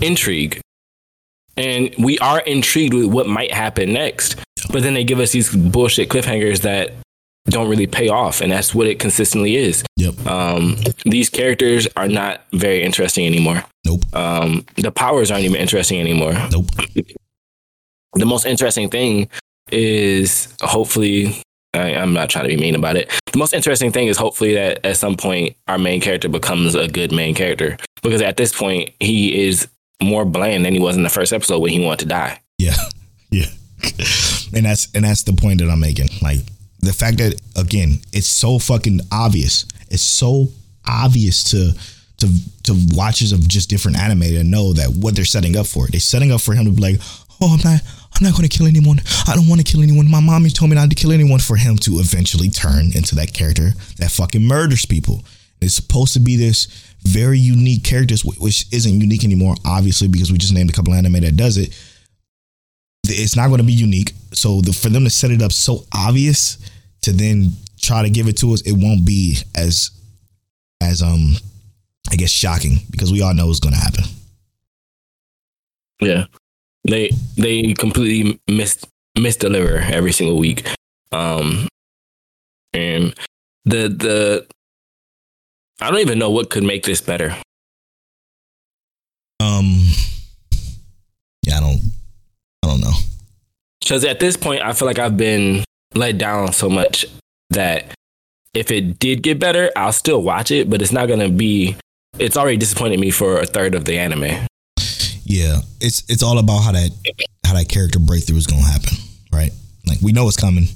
intrigue, 0.00 0.60
and 1.56 1.94
we 1.98 2.18
are 2.18 2.40
intrigued 2.40 2.94
with 2.94 3.06
what 3.06 3.28
might 3.28 3.54
happen 3.54 3.92
next. 3.92 4.36
But 4.72 4.82
then 4.82 4.94
they 4.94 5.04
give 5.04 5.20
us 5.20 5.30
these 5.30 5.54
bullshit 5.54 6.08
cliffhangers 6.08 6.62
that 6.62 6.94
don't 7.46 7.68
really 7.68 7.86
pay 7.86 8.08
off, 8.08 8.40
and 8.40 8.50
that's 8.52 8.74
what 8.74 8.86
it 8.86 8.98
consistently 8.98 9.56
is. 9.56 9.84
Yep. 9.96 10.26
Um, 10.26 10.76
these 11.04 11.28
characters 11.30 11.86
are 11.96 12.08
not 12.08 12.44
very 12.52 12.82
interesting 12.82 13.26
anymore. 13.26 13.64
Nope. 13.84 14.02
Um, 14.14 14.64
the 14.76 14.90
powers 14.90 15.30
aren't 15.30 15.44
even 15.44 15.56
interesting 15.56 16.00
anymore. 16.00 16.34
Nope. 16.50 16.66
The 18.14 18.26
most 18.26 18.46
interesting 18.46 18.88
thing 18.90 19.28
is 19.70 20.48
hopefully. 20.60 21.36
I, 21.74 21.94
I'm 21.94 22.14
not 22.14 22.30
trying 22.30 22.44
to 22.44 22.48
be 22.48 22.56
mean 22.56 22.74
about 22.74 22.96
it. 22.96 23.10
The 23.32 23.38
most 23.38 23.52
interesting 23.52 23.92
thing 23.92 24.06
is 24.08 24.16
hopefully 24.16 24.54
that 24.54 24.82
at 24.82 24.96
some 24.96 25.14
point 25.14 25.56
our 25.68 25.76
main 25.76 26.00
character 26.00 26.26
becomes 26.28 26.74
a 26.74 26.88
good 26.88 27.12
main 27.12 27.34
character 27.34 27.76
because 28.02 28.22
at 28.22 28.38
this 28.38 28.50
point 28.56 28.90
he 28.98 29.46
is 29.46 29.68
more 30.02 30.24
bland 30.24 30.64
than 30.64 30.72
he 30.72 30.80
was 30.80 30.96
in 30.96 31.02
the 31.02 31.10
first 31.10 31.34
episode 31.34 31.58
when 31.58 31.72
he 31.72 31.84
wanted 31.84 31.98
to 32.00 32.06
die. 32.06 32.40
Yeah. 32.58 32.74
Yeah. 33.28 33.46
and 34.54 34.64
that's 34.64 34.88
and 34.94 35.04
that's 35.04 35.24
the 35.24 35.32
point 35.32 35.60
that 35.60 35.68
I'm 35.68 35.80
making. 35.80 36.08
Like 36.22 36.38
the 36.86 36.92
fact 36.92 37.18
that 37.18 37.40
again, 37.56 38.00
it's 38.12 38.28
so 38.28 38.58
fucking 38.58 39.00
obvious. 39.12 39.66
It's 39.88 40.02
so 40.02 40.48
obvious 40.86 41.44
to 41.50 41.72
to 42.18 42.28
to 42.64 42.74
watchers 42.94 43.32
of 43.32 43.46
just 43.46 43.68
different 43.68 43.98
anime 43.98 44.20
to 44.20 44.44
know 44.44 44.72
that 44.72 44.88
what 44.90 45.14
they're 45.14 45.24
setting 45.24 45.56
up 45.56 45.66
for. 45.66 45.86
They're 45.88 46.00
setting 46.00 46.32
up 46.32 46.40
for 46.40 46.54
him 46.54 46.64
to 46.64 46.70
be 46.70 46.82
like, 46.82 47.00
"Oh, 47.40 47.54
I'm 47.54 47.70
not 47.70 47.82
I'm 48.16 48.24
not 48.24 48.36
going 48.36 48.48
to 48.48 48.56
kill 48.56 48.66
anyone. 48.66 49.00
I 49.26 49.34
don't 49.34 49.48
want 49.48 49.64
to 49.64 49.70
kill 49.70 49.82
anyone. 49.82 50.10
My 50.10 50.20
mommy 50.20 50.48
told 50.48 50.70
me 50.70 50.76
not 50.76 50.88
to 50.88 50.94
kill 50.94 51.12
anyone 51.12 51.40
for 51.40 51.56
him 51.56 51.76
to 51.78 51.98
eventually 51.98 52.48
turn 52.48 52.86
into 52.94 53.14
that 53.16 53.34
character 53.34 53.72
that 53.98 54.10
fucking 54.10 54.42
murders 54.42 54.86
people. 54.86 55.22
It's 55.60 55.74
supposed 55.74 56.14
to 56.14 56.20
be 56.20 56.36
this 56.36 56.66
very 57.02 57.38
unique 57.38 57.84
character, 57.84 58.14
which 58.38 58.66
isn't 58.72 59.00
unique 59.00 59.24
anymore, 59.24 59.54
obviously, 59.64 60.08
because 60.08 60.32
we 60.32 60.38
just 60.38 60.54
named 60.54 60.70
a 60.70 60.72
couple 60.72 60.94
anime 60.94 61.20
that 61.20 61.36
does 61.36 61.56
it. 61.58 61.76
It's 63.04 63.36
not 63.36 63.48
going 63.48 63.58
to 63.58 63.64
be 63.64 63.72
unique. 63.72 64.12
So 64.32 64.60
the, 64.60 64.72
for 64.72 64.88
them 64.88 65.04
to 65.04 65.10
set 65.10 65.30
it 65.30 65.42
up 65.42 65.52
so 65.52 65.84
obvious 65.94 66.58
to 67.06 67.12
then 67.12 67.52
try 67.80 68.02
to 68.02 68.10
give 68.10 68.26
it 68.26 68.36
to 68.38 68.52
us, 68.52 68.60
it 68.62 68.72
won't 68.76 69.06
be 69.06 69.38
as 69.56 69.90
as 70.82 71.02
um 71.02 71.34
I 72.10 72.16
guess 72.16 72.30
shocking 72.30 72.78
because 72.90 73.12
we 73.12 73.22
all 73.22 73.34
know 73.34 73.48
it's 73.48 73.60
going 73.60 73.74
to 73.74 73.80
happen. 73.80 74.04
Yeah, 76.00 76.26
they 76.84 77.10
they 77.36 77.74
completely 77.74 78.38
miss 78.48 78.84
misdeliver 79.16 79.88
every 79.90 80.12
single 80.12 80.38
week, 80.38 80.68
um, 81.10 81.68
and 82.72 83.14
the 83.64 83.88
the 83.88 84.46
I 85.80 85.90
don't 85.90 86.00
even 86.00 86.18
know 86.18 86.30
what 86.30 86.50
could 86.50 86.64
make 86.64 86.84
this 86.84 87.00
better. 87.00 87.34
Um, 89.40 89.86
yeah, 91.46 91.58
I 91.58 91.60
don't, 91.60 91.80
I 92.62 92.66
don't 92.68 92.80
know. 92.80 92.92
Because 93.80 94.04
at 94.04 94.18
this 94.20 94.36
point, 94.36 94.62
I 94.62 94.72
feel 94.72 94.86
like 94.86 94.98
I've 94.98 95.16
been 95.16 95.64
let 95.96 96.18
down 96.18 96.52
so 96.52 96.68
much 96.68 97.06
that 97.50 97.86
if 98.54 98.70
it 98.70 98.98
did 98.98 99.22
get 99.22 99.38
better, 99.38 99.70
I'll 99.76 99.92
still 99.92 100.22
watch 100.22 100.50
it, 100.50 100.68
but 100.70 100.80
it's 100.82 100.92
not 100.92 101.06
gonna 101.06 101.28
be. 101.28 101.76
It's 102.18 102.36
already 102.36 102.56
disappointed 102.56 102.98
me 103.00 103.10
for 103.10 103.38
a 103.40 103.46
third 103.46 103.74
of 103.74 103.84
the 103.84 103.98
anime. 103.98 104.46
Yeah, 105.24 105.58
it's 105.80 106.02
it's 106.08 106.22
all 106.22 106.38
about 106.38 106.60
how 106.62 106.72
that 106.72 106.90
how 107.44 107.54
that 107.54 107.68
character 107.68 107.98
breakthrough 107.98 108.36
is 108.36 108.46
to 108.46 108.54
happen, 108.54 108.96
right? 109.32 109.50
Like 109.86 110.00
we 110.00 110.12
know 110.12 110.26
it's 110.28 110.36
coming. 110.36 110.68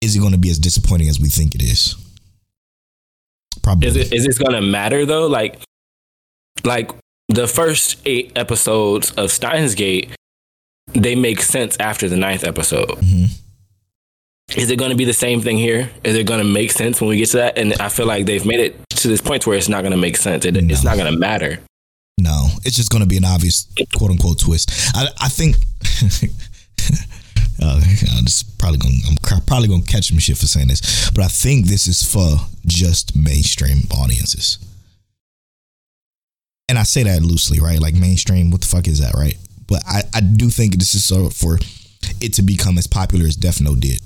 Is 0.00 0.16
it 0.16 0.30
to 0.30 0.38
be 0.38 0.50
as 0.50 0.58
disappointing 0.58 1.08
as 1.08 1.20
we 1.20 1.28
think 1.28 1.54
it 1.54 1.62
is? 1.62 1.94
Probably. 3.62 3.88
Is 3.88 3.96
it 3.96 4.12
is 4.12 4.26
this 4.26 4.38
gonna 4.38 4.62
matter 4.62 5.04
though? 5.04 5.26
Like, 5.26 5.60
like 6.64 6.90
the 7.28 7.46
first 7.46 8.00
eight 8.06 8.32
episodes 8.34 9.10
of 9.12 9.30
Steins 9.30 9.74
Gate, 9.74 10.10
they 10.94 11.14
make 11.14 11.42
sense 11.42 11.76
after 11.78 12.08
the 12.08 12.16
ninth 12.16 12.44
episode. 12.44 12.88
Mhm. 12.98 13.30
Is 14.56 14.70
it 14.70 14.78
going 14.78 14.90
to 14.90 14.96
be 14.96 15.04
the 15.04 15.12
same 15.12 15.40
thing 15.40 15.56
here? 15.56 15.90
Is 16.02 16.16
it 16.16 16.26
going 16.26 16.40
to 16.40 16.46
make 16.46 16.72
sense 16.72 17.00
when 17.00 17.08
we 17.10 17.16
get 17.18 17.28
to 17.30 17.36
that? 17.38 17.56
And 17.58 17.74
I 17.74 17.88
feel 17.88 18.06
like 18.06 18.26
they've 18.26 18.44
made 18.44 18.60
it 18.60 18.88
to 18.90 19.08
this 19.08 19.20
point 19.20 19.46
where 19.46 19.56
it's 19.56 19.68
not 19.68 19.82
going 19.82 19.92
to 19.92 19.98
make 19.98 20.16
sense. 20.16 20.44
It, 20.44 20.56
It's 20.56 20.84
not 20.84 20.96
going 20.96 21.12
to 21.12 21.18
matter. 21.18 21.60
No, 22.18 22.48
it's 22.64 22.76
just 22.76 22.90
going 22.90 23.02
to 23.02 23.08
be 23.08 23.16
an 23.16 23.24
obvious 23.24 23.66
quote 23.96 24.10
unquote 24.10 24.40
twist. 24.40 24.70
I, 24.94 25.08
I 25.20 25.28
think. 25.28 25.56
uh, 27.62 27.80
I'm 28.16 28.24
just 28.26 28.58
probably 28.58 28.78
going. 28.78 29.00
I'm 29.08 29.40
probably 29.42 29.68
going 29.68 29.82
to 29.82 29.90
catch 29.90 30.08
some 30.08 30.18
shit 30.18 30.36
for 30.36 30.46
saying 30.46 30.68
this, 30.68 31.10
but 31.10 31.24
I 31.24 31.28
think 31.28 31.66
this 31.66 31.86
is 31.86 32.02
for 32.02 32.36
just 32.66 33.16
mainstream 33.16 33.84
audiences. 33.90 34.58
And 36.68 36.78
I 36.78 36.82
say 36.82 37.02
that 37.04 37.22
loosely, 37.22 37.58
right? 37.58 37.80
Like 37.80 37.94
mainstream, 37.94 38.50
what 38.50 38.60
the 38.60 38.66
fuck 38.66 38.86
is 38.86 39.00
that, 39.00 39.14
right? 39.14 39.36
But 39.66 39.82
I, 39.86 40.02
I 40.14 40.20
do 40.20 40.50
think 40.50 40.76
this 40.76 40.94
is 40.94 41.04
so 41.04 41.30
for 41.30 41.58
it 42.20 42.34
to 42.34 42.42
become 42.42 42.76
as 42.76 42.86
popular 42.86 43.26
as 43.26 43.34
Death 43.34 43.60
Note 43.60 43.80
did. 43.80 44.00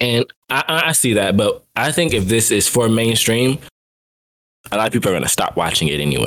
And 0.00 0.26
I, 0.50 0.64
I 0.66 0.88
I 0.88 0.92
see 0.92 1.14
that, 1.14 1.36
but 1.36 1.64
I 1.76 1.92
think 1.92 2.12
if 2.14 2.26
this 2.26 2.50
is 2.50 2.68
for 2.68 2.88
mainstream, 2.88 3.58
a 4.72 4.76
lot 4.76 4.86
of 4.88 4.92
people 4.92 5.10
are 5.10 5.12
going 5.12 5.22
to 5.22 5.28
stop 5.28 5.56
watching 5.56 5.88
it 5.88 6.00
anyway. 6.00 6.26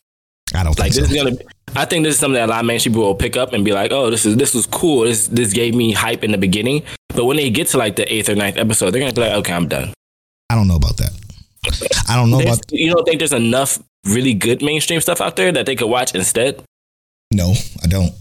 I 0.55 0.63
don't 0.63 0.77
Like 0.79 0.93
think 0.93 1.07
this 1.07 1.09
so. 1.09 1.27
is 1.27 1.37
gonna. 1.39 1.51
I 1.75 1.85
think 1.85 2.05
this 2.05 2.13
is 2.15 2.19
something 2.19 2.35
that 2.35 2.45
a 2.45 2.51
lot 2.51 2.59
of 2.61 2.65
mainstream 2.65 2.93
people 2.93 3.05
will 3.07 3.15
pick 3.15 3.35
up 3.35 3.51
and 3.53 3.65
be 3.65 3.73
like, 3.73 3.91
"Oh, 3.91 4.09
this 4.09 4.25
is 4.25 4.37
this 4.37 4.53
was 4.53 4.65
cool. 4.65 5.01
This 5.03 5.27
this 5.27 5.51
gave 5.51 5.75
me 5.75 5.91
hype 5.91 6.23
in 6.23 6.31
the 6.31 6.37
beginning." 6.37 6.83
But 7.09 7.25
when 7.25 7.35
they 7.37 7.49
get 7.49 7.67
to 7.69 7.77
like 7.77 7.97
the 7.97 8.11
eighth 8.11 8.29
or 8.29 8.35
ninth 8.35 8.55
episode, 8.57 8.91
they're 8.91 9.01
gonna 9.01 9.13
be 9.13 9.21
like, 9.21 9.33
"Okay, 9.33 9.53
I'm 9.53 9.67
done." 9.67 9.93
I 10.49 10.55
don't 10.55 10.67
know 10.69 10.77
about 10.77 10.95
that. 10.97 11.11
I 12.07 12.15
don't 12.15 12.29
know 12.31 12.37
There's- 12.37 12.55
about. 12.59 12.71
you 12.71 12.93
don't 12.93 13.03
think 13.03 13.19
there's 13.19 13.33
enough 13.33 13.77
really 14.05 14.33
good 14.33 14.61
mainstream 14.61 15.01
stuff 15.01 15.19
out 15.19 15.35
there 15.35 15.51
that 15.51 15.65
they 15.65 15.75
could 15.75 15.89
watch 15.89 16.15
instead? 16.15 16.63
No, 17.33 17.53
I 17.83 17.87
don't. 17.87 18.13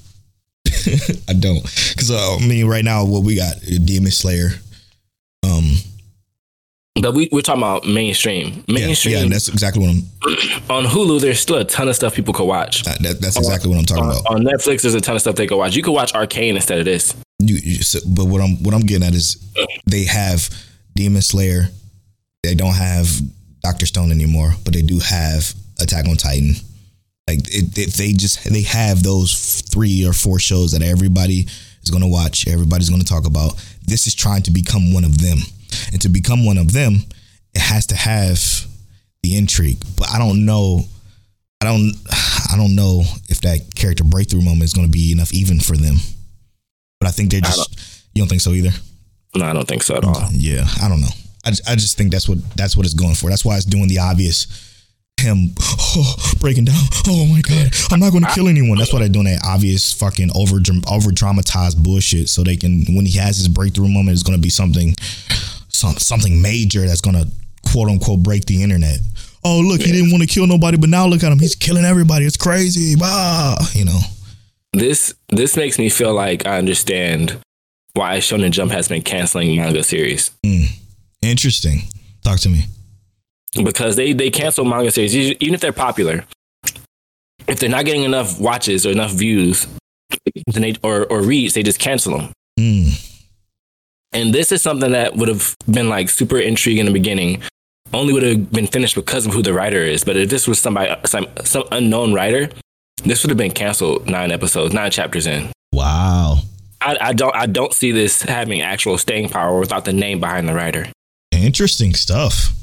I 1.29 1.33
don't. 1.33 1.63
Because 1.63 2.11
uh, 2.11 2.37
I 2.41 2.45
mean, 2.47 2.67
right 2.67 2.85
now, 2.85 3.05
what 3.05 3.23
we 3.23 3.37
got, 3.37 3.55
Demon 3.85 4.11
Slayer. 4.11 4.51
Um, 5.47 5.73
But 7.01 7.15
we 7.15 7.29
we're 7.31 7.43
talking 7.43 7.63
about 7.63 7.87
mainstream. 7.87 8.65
Mainstream 8.69 9.15
yeah, 9.17 9.23
and 9.23 9.33
that's 9.33 9.49
exactly 9.49 9.83
what 9.83 9.91
I'm. 9.91 10.71
on 10.71 10.85
Hulu. 10.85 11.21
There's 11.21 11.39
still 11.41 11.59
a 11.59 11.65
ton 11.65 11.89
of 11.89 11.95
stuff 11.97 12.15
people 12.15 12.33
could 12.35 12.47
watch. 12.47 12.85
That, 12.85 12.99
that- 13.03 13.21
that's 13.21 13.37
exactly 13.37 13.69
what 13.71 13.79
I'm 13.79 13.85
talking 13.85 14.05
On, 14.05 14.11
about. 14.11 14.27
on 14.35 14.43
Netflix, 14.45 14.83
there's 14.83 14.95
a 14.95 15.01
ton 15.01 15.15
of 15.15 15.21
stuff 15.21 15.37
they 15.37 15.47
could 15.47 15.59
watch. 15.59 15.77
You 15.77 15.83
could 15.83 15.93
watch 15.93 16.15
Arcane 16.15 16.57
instead 16.57 16.79
of 16.79 16.85
this. 16.87 17.15
You, 17.39 17.57
you, 17.57 17.83
so, 17.83 17.99
but 18.09 18.25
what 18.27 18.41
I'm 18.41 18.63
what 18.63 18.73
I'm 18.75 18.81
getting 18.81 19.07
at 19.07 19.15
is 19.15 19.37
they 19.87 20.05
have 20.05 20.49
Demon 20.95 21.21
Slayer. 21.23 21.69
They 22.43 22.55
don't 22.55 22.75
have 22.75 23.09
Doctor 23.63 23.85
Stone 23.87 24.11
anymore, 24.11 24.55
but 24.65 24.73
they 24.73 24.83
do 24.83 24.99
have 25.01 25.53
Attack 25.81 26.07
on 26.09 26.17
Titan. 26.17 26.55
Like 27.29 27.41
it, 27.49 27.77
it, 27.77 27.93
they 27.95 28.13
just 28.13 28.45
they 28.51 28.63
have 28.63 29.03
those 29.03 29.61
three 29.71 30.07
or 30.07 30.13
four 30.15 30.39
shows 30.39 30.73
that 30.73 30.83
everybody 30.83 31.47
is 31.87 31.91
going 31.91 32.03
to 32.03 32.09
watch. 32.09 32.47
Everybody's 32.49 32.91
going 32.91 33.01
to 33.01 33.07
talk 33.07 33.27
about. 33.27 33.55
This 33.87 34.07
is 34.07 34.15
trying 34.15 34.43
to 34.43 34.51
become 34.51 34.93
one 34.93 35.05
of 35.05 35.19
them, 35.19 35.39
and 35.93 36.01
to 36.03 36.09
become 36.09 36.45
one 36.45 36.59
of 36.59 36.73
them, 36.73 36.97
it 37.55 37.61
has 37.61 37.87
to 37.87 37.97
have 37.97 38.39
the 39.23 39.37
intrigue. 39.37 39.79
But 39.97 40.11
I 40.11 40.19
don't 40.19 40.45
know. 40.45 40.83
I 41.61 41.65
don't. 41.67 41.93
I 42.53 42.57
don't 42.57 42.75
know 42.77 43.03
if 43.29 43.41
that 43.43 43.75
character 43.75 44.05
breakthrough 44.05 44.43
moment 44.43 44.63
is 44.65 44.73
going 44.73 44.87
to 44.87 44.93
be 44.93 45.11
enough 45.13 45.33
even 45.33 45.59
for 45.61 45.77
them. 45.77 45.97
But 47.01 47.09
I 47.09 47.13
think 47.13 47.31
they're 47.31 47.41
just. 47.41 48.05
You 48.15 48.23
don't 48.23 48.29
think 48.29 48.41
so 48.41 48.51
either? 48.53 48.71
No, 49.35 49.45
I 49.45 49.53
don't 49.53 49.67
think 49.69 49.83
so 49.83 49.97
at 49.97 50.05
all. 50.05 50.29
Yeah, 50.33 50.67
I 50.83 50.89
don't 50.89 51.01
know. 51.01 51.13
I, 51.45 51.51
just- 51.51 51.69
I 51.69 51.75
just 51.75 51.97
think 51.99 52.11
that's 52.13 52.29
what 52.29 52.39
that's 52.57 52.77
what 52.77 52.87
it's 52.87 52.95
going 52.95 53.15
for. 53.15 53.29
That's 53.31 53.45
why 53.45 53.57
it's 53.57 53.65
doing 53.67 53.89
the 53.89 53.99
obvious. 53.99 54.47
Him 55.19 55.55
oh, 55.61 56.15
breaking 56.41 56.67
down. 56.67 56.77
Oh 57.09 57.25
my 57.27 57.41
god, 57.41 57.73
I'm 57.91 58.01
not 58.01 58.13
going 58.13 58.25
to 58.25 58.31
kill 58.33 58.49
anyone. 58.49 58.77
That's 58.77 58.93
why 58.93 58.99
they're 58.99 59.09
doing 59.09 59.25
that 59.25 59.41
obvious 59.47 59.93
fucking 59.93 60.31
over 60.35 60.59
over 60.91 61.11
dramatized 61.11 61.83
bullshit. 61.83 62.29
So 62.29 62.45
they 62.45 62.57
can 62.57 62.85
when 62.95 63.07
he 63.07 63.19
has 63.19 63.39
his 63.39 63.49
breakthrough 63.49 63.89
moment, 63.89 64.15
it's 64.15 64.23
going 64.23 64.39
to 64.39 64.43
be 64.43 64.51
something 64.51 64.95
some, 65.69 65.97
something 65.97 66.43
major 66.43 66.87
that's 66.87 67.01
going 67.01 67.17
to 67.17 67.31
quote 67.71 67.89
unquote 67.89 68.23
break 68.23 68.45
the 68.45 68.63
internet. 68.63 68.99
Oh 69.45 69.61
look, 69.61 69.81
he 69.81 69.93
didn't 69.93 70.11
want 70.11 70.23
to 70.23 70.29
kill 70.29 70.47
nobody, 70.47 70.77
but 70.77 70.91
now 70.91 71.07
look 71.07 71.23
at 71.23 71.33
him. 71.33 71.39
He's 71.39 71.55
killing 71.55 71.85
everybody. 71.85 72.25
It's 72.25 72.37
crazy. 72.37 72.97
Bah, 72.97 73.57
you 73.73 73.85
know. 73.85 74.01
This 74.73 75.15
this 75.29 75.57
makes 75.57 75.79
me 75.79 75.89
feel 75.89 76.13
like 76.13 76.47
I 76.47 76.59
understand 76.59 77.39
why 77.95 78.19
Shonen 78.19 78.51
Jump 78.51 78.73
has 78.73 78.89
been 78.89 79.03
canceling 79.03 79.57
manga 79.57 79.83
series. 79.83 80.31
Hmm. 80.45 80.65
Interesting. 81.23 81.83
Talk 82.23 82.41
to 82.41 82.51
me. 82.51 82.65
Because 83.65 83.97
they 83.97 84.13
they 84.13 84.31
cancel 84.31 84.65
manga 84.65 84.91
series 84.91 85.15
even 85.15 85.55
if 85.55 85.61
they're 85.61 85.73
popular 85.73 86.25
if 87.49 87.59
they're 87.61 87.69
not 87.71 87.85
getting 87.85 88.03
enough 88.05 88.41
watches 88.41 88.85
or 88.87 88.91
enough 88.91 89.13
views 89.13 89.67
then 90.49 90.63
they 90.63 90.75
or, 90.83 91.07
or 91.07 91.23
reads 91.23 91.55
they 91.55 91.63
just 91.63 91.79
cancel 91.81 92.19
them 92.19 92.33
Mm. 92.59 93.21
and 94.15 94.33
this 94.35 94.51
is 94.51 94.63
something 94.63 94.93
that 94.93 95.15
would 95.15 95.29
have 95.29 95.55
been 95.71 95.91
like 95.91 96.09
super 96.09 96.39
intriguing 96.39 96.81
in 96.81 96.87
the 96.87 96.93
beginning 96.93 97.43
only 97.93 98.15
would 98.15 98.23
have 98.23 98.51
been 98.51 98.67
finished 98.67 98.95
because 98.95 99.27
of 99.27 99.35
who 99.35 99.43
the 99.43 99.53
writer 99.53 99.83
is 99.83 100.05
but 100.05 100.17
if 100.17 100.31
this 100.31 100.49
was 100.49 100.59
somebody 100.59 100.95
some 101.05 101.27
some 101.45 101.65
unknown 101.71 102.15
writer 102.15 102.49
this 103.05 103.23
would 103.23 103.29
have 103.29 103.37
been 103.37 103.51
canceled 103.53 104.09
nine 104.09 104.33
episodes 104.33 104.73
nine 104.73 104.91
chapters 104.91 105.27
in 105.27 105.51
Wow. 105.73 106.39
I, 106.81 106.97
I 107.01 107.13
don't 107.13 107.35
I 107.37 107.45
don't 107.45 107.75
see 107.75 107.93
this 107.93 108.23
having 108.23 108.63
actual 108.63 108.97
staying 108.97 109.29
power 109.29 109.59
without 109.61 109.85
the 109.85 109.93
name 109.93 110.21
behind 110.21 110.49
the 110.49 110.55
writer. 110.55 110.87
Interesting 111.33 111.93
stuff. 111.93 112.55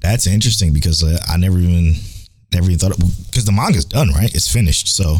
That's 0.00 0.26
interesting 0.26 0.72
because 0.72 1.02
uh, 1.02 1.18
I 1.28 1.36
never 1.36 1.58
even 1.58 1.94
never 2.52 2.66
even 2.66 2.78
thought 2.78 2.96
because 2.98 3.44
the 3.44 3.52
manga's 3.52 3.84
done, 3.84 4.10
right? 4.10 4.34
It's 4.34 4.50
finished. 4.50 4.88
So 4.88 5.18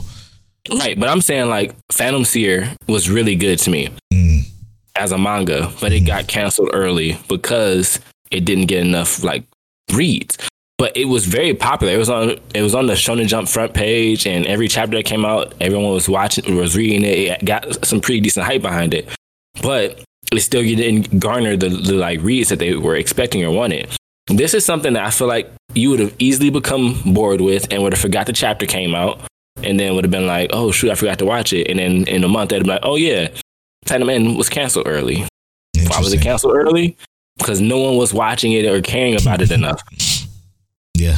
Right, 0.70 0.98
but 0.98 1.08
I'm 1.08 1.20
saying 1.20 1.48
like 1.48 1.74
Phantom 1.90 2.24
Seer 2.24 2.70
was 2.86 3.08
really 3.08 3.36
good 3.36 3.58
to 3.60 3.70
me 3.70 3.88
mm, 4.12 4.42
as 4.96 5.12
a 5.12 5.18
manga, 5.18 5.72
but 5.80 5.92
it 5.92 6.00
got 6.00 6.28
canceled 6.28 6.70
early 6.72 7.18
because 7.28 8.00
it 8.30 8.44
didn't 8.44 8.66
get 8.66 8.86
enough 8.86 9.22
like 9.22 9.44
reads. 9.92 10.36
But 10.76 10.96
it 10.96 11.06
was 11.06 11.26
very 11.26 11.54
popular. 11.54 11.94
It 11.94 11.98
was 11.98 12.10
on 12.10 12.38
it 12.54 12.62
was 12.62 12.74
on 12.74 12.86
the 12.86 12.92
Shonen 12.94 13.26
Jump 13.26 13.48
front 13.48 13.72
page, 13.72 14.26
and 14.26 14.46
every 14.46 14.68
chapter 14.68 14.96
that 14.96 15.06
came 15.06 15.24
out, 15.24 15.54
everyone 15.60 15.92
was 15.92 16.08
watching, 16.08 16.54
was 16.56 16.76
reading 16.76 17.02
it. 17.02 17.18
It 17.18 17.44
got 17.44 17.84
some 17.86 18.00
pretty 18.00 18.20
decent 18.20 18.44
hype 18.44 18.62
behind 18.62 18.92
it, 18.92 19.08
but 19.62 20.02
it 20.30 20.40
still 20.40 20.62
didn't 20.62 21.18
garner 21.18 21.56
the, 21.56 21.70
the 21.70 21.94
like 21.94 22.20
reads 22.20 22.50
that 22.50 22.58
they 22.58 22.74
were 22.74 22.96
expecting 22.96 23.42
or 23.42 23.50
wanted. 23.50 23.88
This 24.28 24.54
is 24.54 24.64
something 24.64 24.92
that 24.92 25.04
I 25.04 25.10
feel 25.10 25.26
like 25.26 25.50
you 25.74 25.90
would 25.90 26.00
have 26.00 26.14
easily 26.18 26.50
become 26.50 27.00
bored 27.12 27.40
with 27.40 27.72
and 27.72 27.82
would 27.82 27.92
have 27.92 28.00
forgot 28.00 28.26
the 28.26 28.32
chapter 28.32 28.66
came 28.66 28.94
out, 28.94 29.20
and 29.62 29.78
then 29.78 29.94
would 29.94 30.04
have 30.04 30.10
been 30.10 30.26
like, 30.26 30.50
"Oh 30.52 30.70
shoot, 30.70 30.90
I 30.90 30.94
forgot 30.94 31.18
to 31.20 31.24
watch 31.24 31.52
it." 31.52 31.68
And 31.68 31.78
then 31.78 32.06
in 32.06 32.24
a 32.24 32.28
month, 32.28 32.50
they'd 32.50 32.62
be 32.62 32.68
like, 32.68 32.80
"Oh 32.82 32.96
yeah, 32.96 33.28
Titan 33.86 34.06
Man 34.06 34.34
was 34.34 34.48
canceled 34.48 34.86
early." 34.86 35.26
Why 35.74 36.00
was 36.00 36.12
it 36.12 36.20
canceled 36.20 36.54
early? 36.54 36.96
Because 37.38 37.60
no 37.60 37.78
one 37.78 37.96
was 37.96 38.12
watching 38.12 38.52
it 38.52 38.64
or 38.66 38.80
caring 38.82 39.20
about 39.20 39.40
it 39.40 39.50
enough. 39.50 39.80
Yeah. 40.94 41.16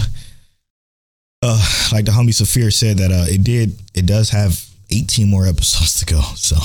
Uh, 1.43 1.61
like 1.93 2.05
the 2.05 2.13
homie 2.13 2.35
Saphir 2.35 2.71
said 2.71 2.99
that 2.99 3.11
uh, 3.11 3.25
it 3.27 3.43
did. 3.43 3.81
It 3.95 4.05
does 4.07 4.31
have 4.31 4.63
18 4.91 5.29
more 5.29 5.47
episodes 5.47 5.99
to 6.01 6.07
go. 6.07 6.21
So 6.35 6.57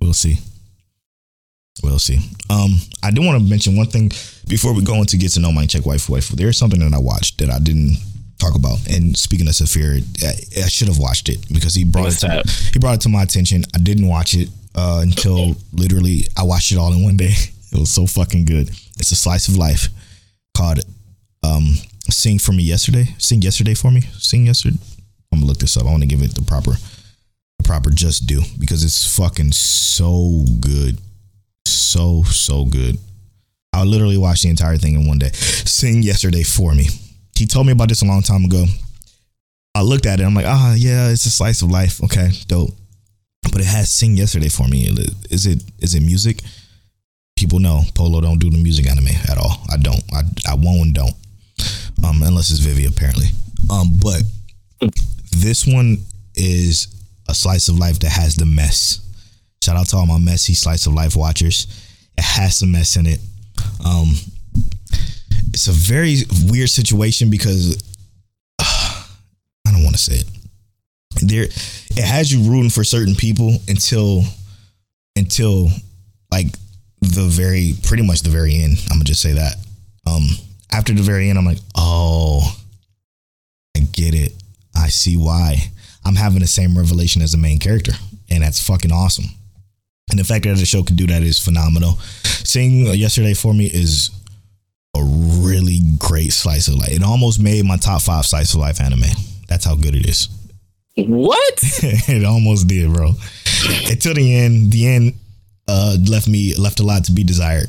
we'll 0.00 0.12
see. 0.12 0.38
We'll 1.82 1.98
see. 1.98 2.18
Um, 2.50 2.80
I 3.02 3.10
do 3.10 3.22
want 3.22 3.42
to 3.42 3.48
mention 3.48 3.76
one 3.76 3.86
thing 3.86 4.10
before 4.48 4.72
we 4.74 4.82
go 4.82 4.94
into 4.94 5.16
get 5.16 5.32
to 5.32 5.40
know 5.40 5.52
Mic 5.52 5.70
Check 5.70 5.82
Waifu 5.82 6.10
Waifu. 6.10 6.30
There 6.30 6.48
is 6.48 6.56
something 6.56 6.80
that 6.80 6.94
I 6.94 6.98
watched 6.98 7.38
that 7.38 7.50
I 7.50 7.58
didn't 7.58 7.96
talk 8.38 8.54
about. 8.54 8.78
And 8.88 9.16
speaking 9.16 9.46
of 9.48 9.54
Saphir, 9.54 10.00
I, 10.22 10.62
I 10.64 10.68
should 10.68 10.88
have 10.88 10.98
watched 10.98 11.28
it 11.28 11.46
because 11.52 11.74
he 11.74 11.84
brought 11.84 12.04
What's 12.04 12.22
it 12.22 12.28
to, 12.28 12.70
he 12.72 12.78
brought 12.78 12.96
it 12.96 13.00
to 13.02 13.08
my 13.08 13.22
attention. 13.22 13.62
I 13.74 13.78
didn't 13.78 14.08
watch 14.08 14.34
it 14.34 14.48
uh, 14.74 15.00
until 15.02 15.56
literally 15.72 16.26
I 16.36 16.44
watched 16.44 16.72
it 16.72 16.78
all 16.78 16.92
in 16.92 17.02
one 17.04 17.16
day. 17.16 17.32
It 17.72 17.80
was 17.80 17.90
so 17.90 18.06
fucking 18.06 18.44
good. 18.44 18.70
It's 18.98 19.10
a 19.10 19.16
slice 19.16 19.48
of 19.48 19.56
life 19.56 19.88
called 20.56 20.78
um, 21.42 21.74
"Sing 22.08 22.38
for 22.38 22.52
Me 22.52 22.62
Yesterday." 22.62 23.06
Sing 23.18 23.42
yesterday 23.42 23.74
for 23.74 23.90
me. 23.90 24.02
Sing 24.18 24.46
yesterday. 24.46 24.78
I'm 25.32 25.40
gonna 25.40 25.46
look 25.48 25.58
this 25.58 25.76
up. 25.76 25.82
I 25.84 25.90
want 25.90 26.02
to 26.02 26.08
give 26.08 26.22
it 26.22 26.34
the 26.36 26.42
proper, 26.42 26.70
the 27.58 27.64
proper 27.64 27.90
just 27.90 28.26
due 28.26 28.40
because 28.58 28.84
it's 28.84 29.16
fucking 29.16 29.50
so 29.52 30.44
good, 30.60 30.98
so 31.68 32.22
so 32.24 32.64
good. 32.64 32.98
I 33.72 33.84
literally 33.84 34.16
watched 34.16 34.42
the 34.42 34.48
entire 34.48 34.78
thing 34.78 34.94
in 34.94 35.06
one 35.06 35.18
day. 35.18 35.30
Sing 35.32 36.02
yesterday 36.02 36.42
for 36.42 36.74
me. 36.74 36.86
He 37.34 37.46
told 37.46 37.66
me 37.66 37.72
about 37.72 37.88
this 37.90 38.02
a 38.02 38.06
long 38.06 38.22
time 38.22 38.44
ago. 38.44 38.64
I 39.74 39.82
looked 39.82 40.06
at 40.06 40.20
it. 40.20 40.24
I'm 40.24 40.34
like, 40.34 40.46
ah, 40.46 40.74
yeah, 40.74 41.10
it's 41.10 41.26
a 41.26 41.30
slice 41.30 41.60
of 41.60 41.70
life. 41.70 42.02
Okay, 42.04 42.30
dope. 42.46 42.70
But 43.42 43.60
it 43.60 43.66
has 43.66 43.90
sing 43.90 44.16
yesterday 44.16 44.48
for 44.48 44.66
me. 44.66 44.88
Is 45.30 45.46
it 45.46 45.62
is 45.78 45.94
it 45.94 46.00
music? 46.00 46.40
People 47.36 47.58
know 47.58 47.82
Polo 47.94 48.22
don't 48.22 48.38
do 48.38 48.48
the 48.48 48.56
music 48.56 48.86
anime 48.88 49.08
at 49.30 49.36
all. 49.36 49.60
I 49.70 49.76
don't. 49.76 50.02
I 50.12 50.22
I 50.48 50.54
won't 50.54 50.80
and 50.80 50.94
don't. 50.94 51.14
Um, 52.04 52.22
unless 52.22 52.50
it's 52.50 52.60
Vivy 52.60 52.86
apparently. 52.86 53.26
Um, 53.70 53.98
but 54.02 54.22
this 55.32 55.66
one 55.66 55.98
is 56.34 56.88
a 57.28 57.34
slice 57.34 57.68
of 57.68 57.78
life 57.78 57.98
that 58.00 58.10
has 58.10 58.36
the 58.36 58.46
mess. 58.46 59.00
Shout 59.66 59.76
out 59.76 59.88
to 59.88 59.96
all 59.96 60.06
my 60.06 60.18
messy 60.20 60.54
slice 60.54 60.86
of 60.86 60.94
life 60.94 61.16
watchers. 61.16 61.66
It 62.16 62.22
has 62.22 62.58
some 62.58 62.70
mess 62.70 62.94
in 62.94 63.04
it. 63.04 63.18
Um, 63.84 64.14
it's 65.48 65.66
a 65.66 65.72
very 65.72 66.18
weird 66.48 66.70
situation 66.70 67.30
because 67.30 67.82
I 68.60 69.08
don't 69.64 69.82
want 69.82 69.96
to 69.96 70.00
say 70.00 70.18
it. 70.18 70.30
There, 71.20 71.42
it 71.42 72.04
has 72.04 72.32
you 72.32 72.48
rooting 72.48 72.70
for 72.70 72.84
certain 72.84 73.16
people 73.16 73.56
until, 73.66 74.22
until 75.16 75.66
like 76.30 76.46
the 77.00 77.24
very, 77.24 77.72
pretty 77.82 78.06
much 78.06 78.20
the 78.20 78.30
very 78.30 78.54
end. 78.54 78.78
I'm 78.84 78.98
gonna 78.98 79.04
just 79.04 79.20
say 79.20 79.32
that. 79.32 79.56
Um, 80.06 80.28
after 80.70 80.92
the 80.92 81.02
very 81.02 81.28
end, 81.28 81.40
I'm 81.40 81.44
like, 81.44 81.58
oh, 81.74 82.56
I 83.76 83.80
get 83.80 84.14
it. 84.14 84.32
I 84.76 84.90
see 84.90 85.16
why. 85.16 85.56
I'm 86.04 86.14
having 86.14 86.38
the 86.38 86.46
same 86.46 86.78
revelation 86.78 87.20
as 87.20 87.32
the 87.32 87.38
main 87.38 87.58
character, 87.58 87.94
and 88.30 88.44
that's 88.44 88.64
fucking 88.64 88.92
awesome. 88.92 89.35
And 90.10 90.18
the 90.18 90.24
fact 90.24 90.44
that 90.44 90.56
the 90.56 90.66
show 90.66 90.82
can 90.82 90.96
do 90.96 91.06
that 91.08 91.22
is 91.22 91.38
phenomenal. 91.38 91.98
Sing 92.22 92.86
yesterday 92.86 93.34
for 93.34 93.52
me 93.52 93.66
is 93.66 94.10
a 94.96 95.02
really 95.02 95.80
great 95.98 96.32
slice 96.32 96.68
of 96.68 96.74
life. 96.74 96.92
It 96.92 97.02
almost 97.02 97.40
made 97.40 97.64
my 97.64 97.76
top 97.76 98.02
five 98.02 98.24
slice 98.24 98.54
of 98.54 98.60
life 98.60 98.80
anime. 98.80 99.10
That's 99.48 99.64
how 99.64 99.74
good 99.74 99.94
it 99.94 100.06
is. 100.06 100.28
What? 100.96 101.54
it 101.62 102.24
almost 102.24 102.68
did, 102.68 102.92
bro. 102.92 103.12
Until 103.90 104.14
the 104.14 104.36
end, 104.36 104.72
the 104.72 104.86
end 104.86 105.14
uh, 105.68 105.96
left 106.08 106.28
me 106.28 106.54
left 106.54 106.80
a 106.80 106.84
lot 106.84 107.04
to 107.04 107.12
be 107.12 107.24
desired, 107.24 107.66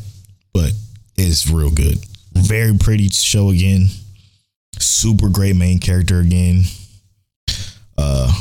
but 0.54 0.72
it's 1.18 1.50
real 1.50 1.72
good. 1.72 1.98
Very 2.34 2.78
pretty 2.78 3.10
show 3.10 3.50
again. 3.50 3.88
Super 4.80 5.30
great 5.30 5.56
main 5.56 5.80
character 5.80 6.20
again. 6.20 6.64
Uh, 7.98 8.32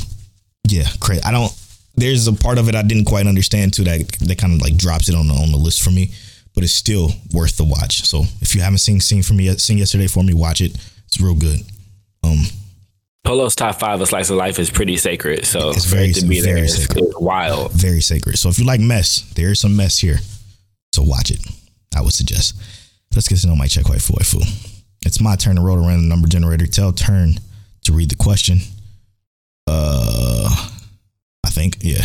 yeah, 0.69 0.87
great. 1.01 1.25
I 1.25 1.33
don't. 1.33 1.53
There's 1.97 2.27
a 2.27 2.33
part 2.33 2.59
of 2.59 2.69
it 2.69 2.75
I 2.75 2.83
didn't 2.83 3.07
quite 3.07 3.27
understand 3.27 3.73
too 3.75 3.85
that 3.85 4.07
that 4.21 4.39
kind 4.39 4.53
of 4.55 4.61
like 4.61 4.77
drops 4.77 5.09
it 5.09 5.15
on 5.15 5.29
the 5.29 5.35
on 5.35 5.51
the 5.51 5.57
list 5.59 5.83
for 5.83 5.91
me, 5.91 6.13
but 6.55 6.63
it's 6.65 6.73
still 6.73 7.11
worth 7.33 7.57
the 7.57 7.65
watch. 7.65 8.03
So 8.07 8.25
if 8.41 8.55
you 8.55 8.61
haven't 8.61 8.79
seen 8.79 9.01
seen 9.01 9.23
for 9.23 9.35
me 9.35 9.49
Sing 9.57 9.79
yesterday 9.79 10.07
for 10.07 10.23
me, 10.23 10.35
watch 10.35 10.61
it. 10.61 10.77
It's 11.07 11.21
real 11.21 11.35
good. 11.35 11.61
Um, 12.23 12.45
Polo's 13.25 13.57
top 13.57 13.81
five 13.81 14.01
of 14.01 14.09
slice 14.09 14.31
of 14.31 14.37
life 14.37 14.59
is 14.59 14.71
pretty 14.71 14.97
sacred. 14.99 15.47
So 15.47 15.71
It's 15.71 15.85
for 15.85 15.97
very- 15.97 16.13
to 16.13 16.27
be 16.27 16.41
there 16.41 16.55
very 16.55 16.67
is 16.67 16.77
sacred. 16.77 17.05
is 17.07 17.15
wild. 17.19 17.73
very 17.73 18.01
sacred. 18.01 18.39
So 18.39 18.49
if 18.51 18.59
you 18.59 18.65
like 18.65 18.81
mess, 18.81 19.23
there 19.35 19.51
is 19.51 19.61
some 19.61 19.75
mess 19.75 19.99
here. 19.99 20.21
So 20.95 21.03
watch 21.03 21.31
it. 21.31 21.41
I 21.97 22.03
would 22.03 22.13
suggest. 22.13 22.55
Let's 23.15 23.27
get 23.29 23.39
to 23.39 23.47
know 23.49 23.57
Mic 23.57 23.71
Check 23.71 23.85
Waifu 23.87 24.13
Waifu. 24.13 24.43
It's 25.07 25.21
my 25.21 25.35
turn 25.37 25.57
to 25.57 25.63
roll 25.63 25.79
around 25.79 26.03
the 26.03 26.09
number 26.09 26.29
generator. 26.29 26.67
Tell 26.67 26.93
turn 26.93 27.39
to 27.85 27.93
read 27.93 28.11
the 28.11 28.17
question. 28.17 28.61
Uh, 29.67 30.69
I 31.47 31.51
think 31.51 31.79
yeah. 31.81 32.05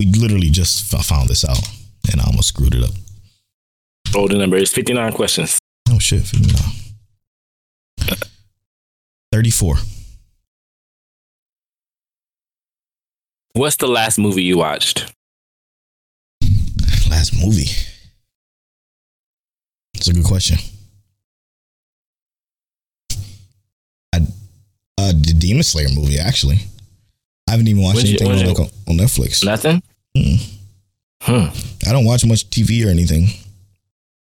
We 0.00 0.06
literally 0.12 0.50
just 0.50 0.92
f- 0.92 1.06
found 1.06 1.28
this 1.28 1.44
out, 1.48 1.62
and 2.10 2.20
I 2.20 2.24
almost 2.24 2.48
screwed 2.48 2.74
it 2.74 2.82
up. 2.84 2.90
Oh, 4.14 4.26
the 4.28 4.36
number 4.36 4.56
is 4.56 4.72
59 4.72 5.12
questions. 5.12 5.58
Oh 5.90 5.98
shit! 5.98 6.22
59. 6.22 6.72
Thirty-four. 9.32 9.76
What's 13.54 13.76
the 13.76 13.86
last 13.86 14.18
movie 14.18 14.42
you 14.42 14.58
watched? 14.58 15.12
Last 17.10 17.34
movie. 17.38 17.70
That's 19.94 20.08
a 20.08 20.12
good 20.14 20.24
question. 20.24 20.58
I 24.12 24.18
uh 24.98 25.12
the 25.12 25.34
Demon 25.38 25.62
Slayer 25.62 25.88
movie 25.94 26.18
actually. 26.18 26.58
I 27.48 27.52
haven't 27.52 27.68
even 27.68 27.82
watched 27.82 27.96
When'd 27.96 28.08
you- 28.08 28.16
anything 28.26 28.48
on, 28.48 28.54
like, 28.54 28.72
on 28.88 28.96
Netflix. 28.98 29.44
Nothing? 29.44 29.82
Mm. 30.16 30.52
Hmm. 31.22 31.88
I 31.88 31.92
don't 31.92 32.04
watch 32.04 32.24
much 32.24 32.48
TV 32.50 32.84
or 32.86 32.90
anything. 32.90 33.28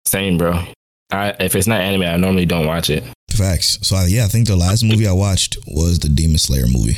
Same, 0.06 0.38
bro. 0.38 0.64
I, 1.12 1.36
if 1.40 1.56
it's 1.56 1.68
not 1.68 1.82
anime, 1.82 2.04
I 2.04 2.18
normally 2.18 2.46
don't 2.46 2.66
watch 2.66 2.90
it. 2.90 3.04
Facts. 3.32 3.80
So 3.82 3.96
I, 3.96 4.06
yeah, 4.06 4.26
I 4.26 4.28
think 4.28 4.48
the 4.48 4.56
last 4.56 4.84
movie 4.84 5.08
I 5.08 5.12
watched 5.12 5.58
was 5.68 6.00
the 6.00 6.10
Demon 6.10 6.38
Slayer 6.38 6.68
movie. 6.68 6.98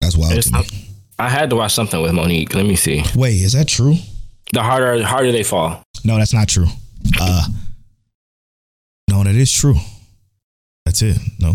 That's 0.00 0.16
wild 0.16 0.40
to 0.42 0.52
me. 0.52 0.88
I 1.18 1.28
had 1.28 1.50
to 1.50 1.56
watch 1.56 1.72
something 1.74 2.00
with 2.00 2.12
Monique. 2.12 2.54
Let 2.54 2.64
me 2.66 2.76
see. 2.76 3.02
Wait, 3.16 3.42
is 3.42 3.52
that 3.54 3.66
true? 3.68 3.96
The 4.52 4.62
harder, 4.62 5.02
harder 5.04 5.32
they 5.32 5.42
fall. 5.42 5.82
No, 6.04 6.16
that's 6.16 6.32
not 6.32 6.48
true. 6.48 6.66
Uh 7.20 7.46
No, 9.10 9.24
that 9.24 9.34
is 9.34 9.52
true. 9.52 9.74
That's 10.84 11.02
it. 11.02 11.18
No. 11.40 11.54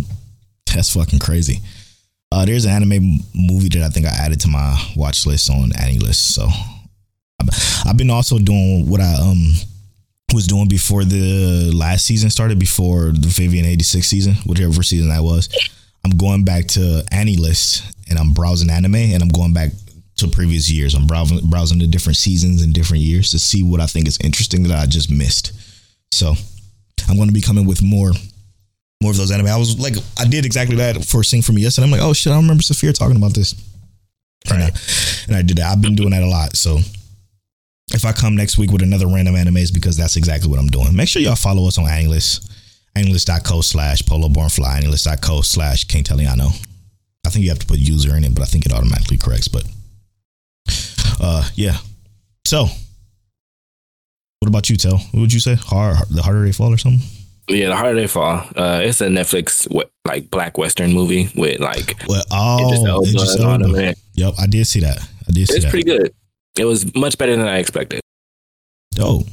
That's 0.73 0.93
fucking 0.93 1.19
crazy. 1.19 1.61
Uh 2.33 2.45
there's 2.45 2.65
an 2.65 2.71
anime 2.71 3.19
movie 3.35 3.69
that 3.69 3.83
I 3.83 3.89
think 3.89 4.07
I 4.07 4.09
added 4.09 4.39
to 4.41 4.47
my 4.47 4.75
watch 4.95 5.25
list 5.27 5.49
on 5.51 5.69
AniList. 5.71 6.15
So 6.15 6.47
I've- 7.39 7.97
been 7.97 8.09
also 8.09 8.39
doing 8.39 8.89
what 8.89 9.01
I 9.01 9.13
um 9.15 9.53
was 10.33 10.47
doing 10.47 10.67
before 10.67 11.03
the 11.05 11.71
last 11.75 12.05
season 12.05 12.31
started, 12.31 12.57
before 12.57 13.11
the 13.11 13.27
Vivian 13.27 13.65
86 13.65 14.07
season, 14.07 14.33
whichever 14.47 14.81
season 14.81 15.09
that 15.09 15.23
was. 15.23 15.47
I'm 16.03 16.17
going 16.17 16.43
back 16.43 16.65
to 16.69 17.03
AniList 17.11 17.83
and 18.09 18.17
I'm 18.17 18.33
browsing 18.33 18.71
anime 18.71 18.95
and 18.95 19.21
I'm 19.21 19.29
going 19.29 19.53
back 19.53 19.71
to 20.17 20.27
previous 20.27 20.71
years. 20.71 20.95
I'm 20.95 21.05
browsing 21.05 21.39
browsing 21.49 21.77
the 21.79 21.87
different 21.87 22.17
seasons 22.17 22.63
and 22.63 22.73
different 22.73 23.03
years 23.03 23.29
to 23.31 23.39
see 23.39 23.61
what 23.61 23.79
I 23.79 23.85
think 23.85 24.07
is 24.07 24.17
interesting 24.23 24.63
that 24.63 24.79
I 24.79 24.87
just 24.87 25.11
missed. 25.11 25.51
So 26.11 26.33
I'm 27.07 27.15
going 27.15 27.29
to 27.29 27.33
be 27.33 27.41
coming 27.41 27.65
with 27.67 27.83
more 27.83 28.11
more 29.03 29.11
of 29.11 29.17
those 29.17 29.31
anime. 29.31 29.47
I 29.47 29.57
was 29.57 29.77
like, 29.79 29.95
I 30.17 30.25
did 30.25 30.45
exactly 30.45 30.77
that 30.77 31.05
for 31.05 31.23
Sing 31.23 31.41
For 31.41 31.51
Me 31.51 31.61
yesterday. 31.61 31.85
I'm 31.85 31.91
like, 31.91 32.01
oh 32.01 32.13
shit, 32.13 32.33
I 32.33 32.37
remember 32.37 32.63
Sophia 32.63 32.93
talking 32.93 33.17
about 33.17 33.35
this. 33.35 33.53
And, 34.49 34.63
I, 34.63 34.71
and 35.27 35.35
I 35.35 35.41
did 35.41 35.57
that. 35.57 35.71
I've 35.71 35.81
been 35.81 35.95
doing 35.95 36.11
that 36.11 36.23
a 36.23 36.27
lot. 36.27 36.55
So 36.55 36.79
if 37.93 38.05
I 38.05 38.11
come 38.11 38.35
next 38.35 38.57
week 38.57 38.71
with 38.71 38.81
another 38.81 39.07
random 39.07 39.35
anime, 39.35 39.57
it's 39.57 39.71
because 39.71 39.95
that's 39.95 40.15
exactly 40.17 40.49
what 40.49 40.59
I'm 40.59 40.67
doing. 40.67 40.95
Make 40.95 41.07
sure 41.07 41.21
y'all 41.21 41.35
follow 41.35 41.67
us 41.67 41.77
on 41.77 41.85
AniList. 41.85 42.49
AniList.co 42.97 43.61
slash 43.61 44.01
Polo 44.05 44.29
Born 44.29 44.49
Fly. 44.49 44.81
AniList.co 44.81 45.41
slash 45.41 45.83
King 45.85 46.03
Teliano. 46.03 46.49
I 47.25 47.29
think 47.29 47.43
you 47.43 47.49
have 47.49 47.59
to 47.59 47.65
put 47.65 47.79
user 47.79 48.15
in 48.17 48.23
it, 48.23 48.33
but 48.33 48.43
I 48.43 48.45
think 48.45 48.65
it 48.65 48.73
automatically 48.73 49.17
corrects. 49.17 49.47
But 49.47 49.65
uh 51.21 51.47
yeah. 51.55 51.77
So 52.45 52.65
what 54.39 54.49
about 54.49 54.69
you, 54.69 54.75
Tell? 54.75 54.97
What 54.97 55.21
would 55.21 55.33
you 55.33 55.39
say? 55.39 55.55
Hard, 55.55 55.97
the 56.09 56.21
harder 56.21 56.43
they 56.43 56.51
fall 56.51 56.73
or 56.73 56.77
something? 56.77 57.07
Yeah, 57.49 57.67
the 57.69 57.75
harder 57.75 57.99
they 57.99 58.07
fall. 58.07 58.45
Uh, 58.55 58.81
it's 58.83 59.01
a 59.01 59.07
Netflix 59.07 59.67
like 60.05 60.29
black 60.31 60.57
western 60.57 60.93
movie 60.93 61.29
with 61.35 61.59
like 61.59 62.01
Well, 62.07 62.23
oh, 62.31 62.65
Idris 62.67 62.85
Elba 62.85 63.09
Idris 63.09 63.39
Elba. 63.39 63.63
them 63.63 63.75
in. 63.75 63.95
Yep, 64.13 64.33
I 64.39 64.47
did 64.47 64.65
see 64.65 64.79
that. 64.81 64.97
I 65.27 65.31
did 65.31 65.47
see 65.47 65.55
It's 65.55 65.65
that. 65.65 65.69
pretty 65.71 65.85
good. 65.85 66.13
It 66.57 66.65
was 66.65 66.93
much 66.95 67.17
better 67.17 67.35
than 67.35 67.47
I 67.47 67.57
expected. 67.57 67.99
Oh, 68.99 69.23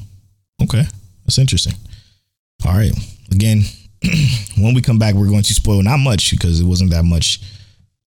Okay. 0.61 0.83
That's 1.25 1.37
interesting. 1.39 1.73
All 2.65 2.73
right. 2.73 2.91
Again, 3.31 3.61
when 4.59 4.73
we 4.75 4.81
come 4.81 4.99
back, 4.99 5.15
we're 5.15 5.27
going 5.29 5.43
to 5.43 5.53
spoil 5.53 5.81
not 5.81 5.97
much 5.97 6.31
because 6.31 6.59
it 6.59 6.65
wasn't 6.65 6.91
that 6.91 7.03
much 7.03 7.41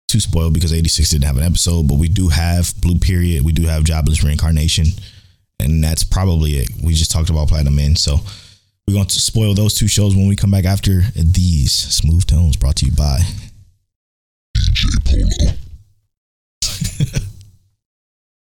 to 0.09 0.21
spoil 0.21 0.51
because 0.51 0.73
86 0.73 1.11
didn't 1.11 1.25
have 1.25 1.37
an 1.37 1.43
episode, 1.43 1.89
but 1.89 1.99
we 1.99 2.09
do 2.09 2.29
have 2.29 2.73
Blue 2.81 2.99
Period. 2.99 3.45
We 3.45 3.53
do 3.53 3.63
have 3.67 3.83
Jobless 3.85 4.23
Reincarnation. 4.23 4.87
And 5.59 5.83
that's 5.83 6.05
probably 6.05 6.53
it. 6.59 6.69
We 6.83 6.93
just 6.95 7.11
talked 7.11 7.31
about 7.31 7.49
Platinum 7.49 7.79
End. 7.79 7.99
So 7.99 8.19
we're 8.87 8.95
going 8.95 9.07
to 9.07 9.21
spoil 9.21 9.55
those 9.55 9.75
two 9.75 9.89
shows 9.89 10.15
when 10.15 10.29
we 10.29 10.37
come 10.37 10.51
back 10.51 10.65
after 10.65 11.03
these 11.15 11.73
smooth 11.73 12.27
tones 12.27 12.57
brought 12.57 12.77
to 12.77 12.87
you 12.87 12.93
by 12.93 13.21
DJ 14.57 15.05
Polo. 15.05 15.57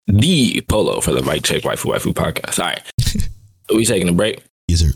the 0.20 0.62
Polo 0.68 1.00
for 1.02 1.12
the 1.12 1.22
Mic 1.22 1.44
Check 1.44 1.64
Waifu 1.64 1.94
Waifu 1.94 2.14
podcast. 2.14 2.60
All 2.60 2.66
right. 2.66 2.82
Are 3.70 3.76
we 3.76 3.86
taking 3.86 4.10
a 4.10 4.14
break? 4.14 4.44
Yes, 4.68 4.80
sir. 4.82 4.92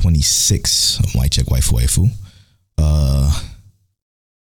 26 0.00 1.00
of 1.00 1.14
Mic 1.14 1.32
Check 1.32 1.46
Waifu 1.46 1.72
Waifu. 1.72 2.08
Uh, 2.78 3.42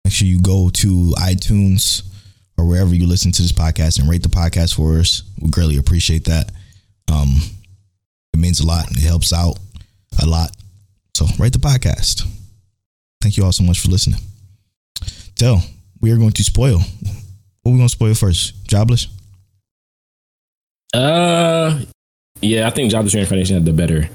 make 0.03 0.13
sure 0.13 0.27
you 0.27 0.39
go 0.39 0.69
to 0.69 1.13
iTunes 1.17 2.03
or 2.57 2.65
wherever 2.65 2.93
you 2.93 3.07
listen 3.07 3.31
to 3.31 3.41
this 3.41 3.51
podcast 3.51 3.99
and 3.99 4.07
rate 4.07 4.21
the 4.21 4.29
podcast 4.29 4.75
for 4.75 4.99
us. 4.99 5.23
We 5.41 5.49
greatly 5.49 5.77
appreciate 5.77 6.25
that. 6.25 6.51
Um, 7.11 7.37
it 8.33 8.39
means 8.39 8.59
a 8.59 8.67
lot. 8.67 8.91
It 8.91 8.99
helps 8.99 9.33
out 9.33 9.57
a 10.21 10.27
lot. 10.27 10.51
So 11.15 11.25
rate 11.39 11.53
the 11.53 11.59
podcast. 11.59 12.27
Thank 13.21 13.37
you 13.37 13.43
all 13.43 13.51
so 13.51 13.63
much 13.63 13.79
for 13.79 13.89
listening. 13.89 14.19
Tell, 15.35 15.63
we 16.01 16.11
are 16.11 16.17
going 16.17 16.33
to 16.33 16.43
spoil. 16.43 16.77
What 16.77 17.71
are 17.71 17.73
we 17.73 17.77
going 17.77 17.87
to 17.87 17.89
spoil 17.89 18.13
first? 18.13 18.67
Jobless? 18.67 19.07
Uh, 20.93 21.81
yeah, 22.41 22.67
I 22.67 22.69
think 22.69 22.91
Jobless 22.91 23.15
Reincarnation 23.15 23.55
had 23.55 23.65
the 23.65 23.73
better 23.73 24.09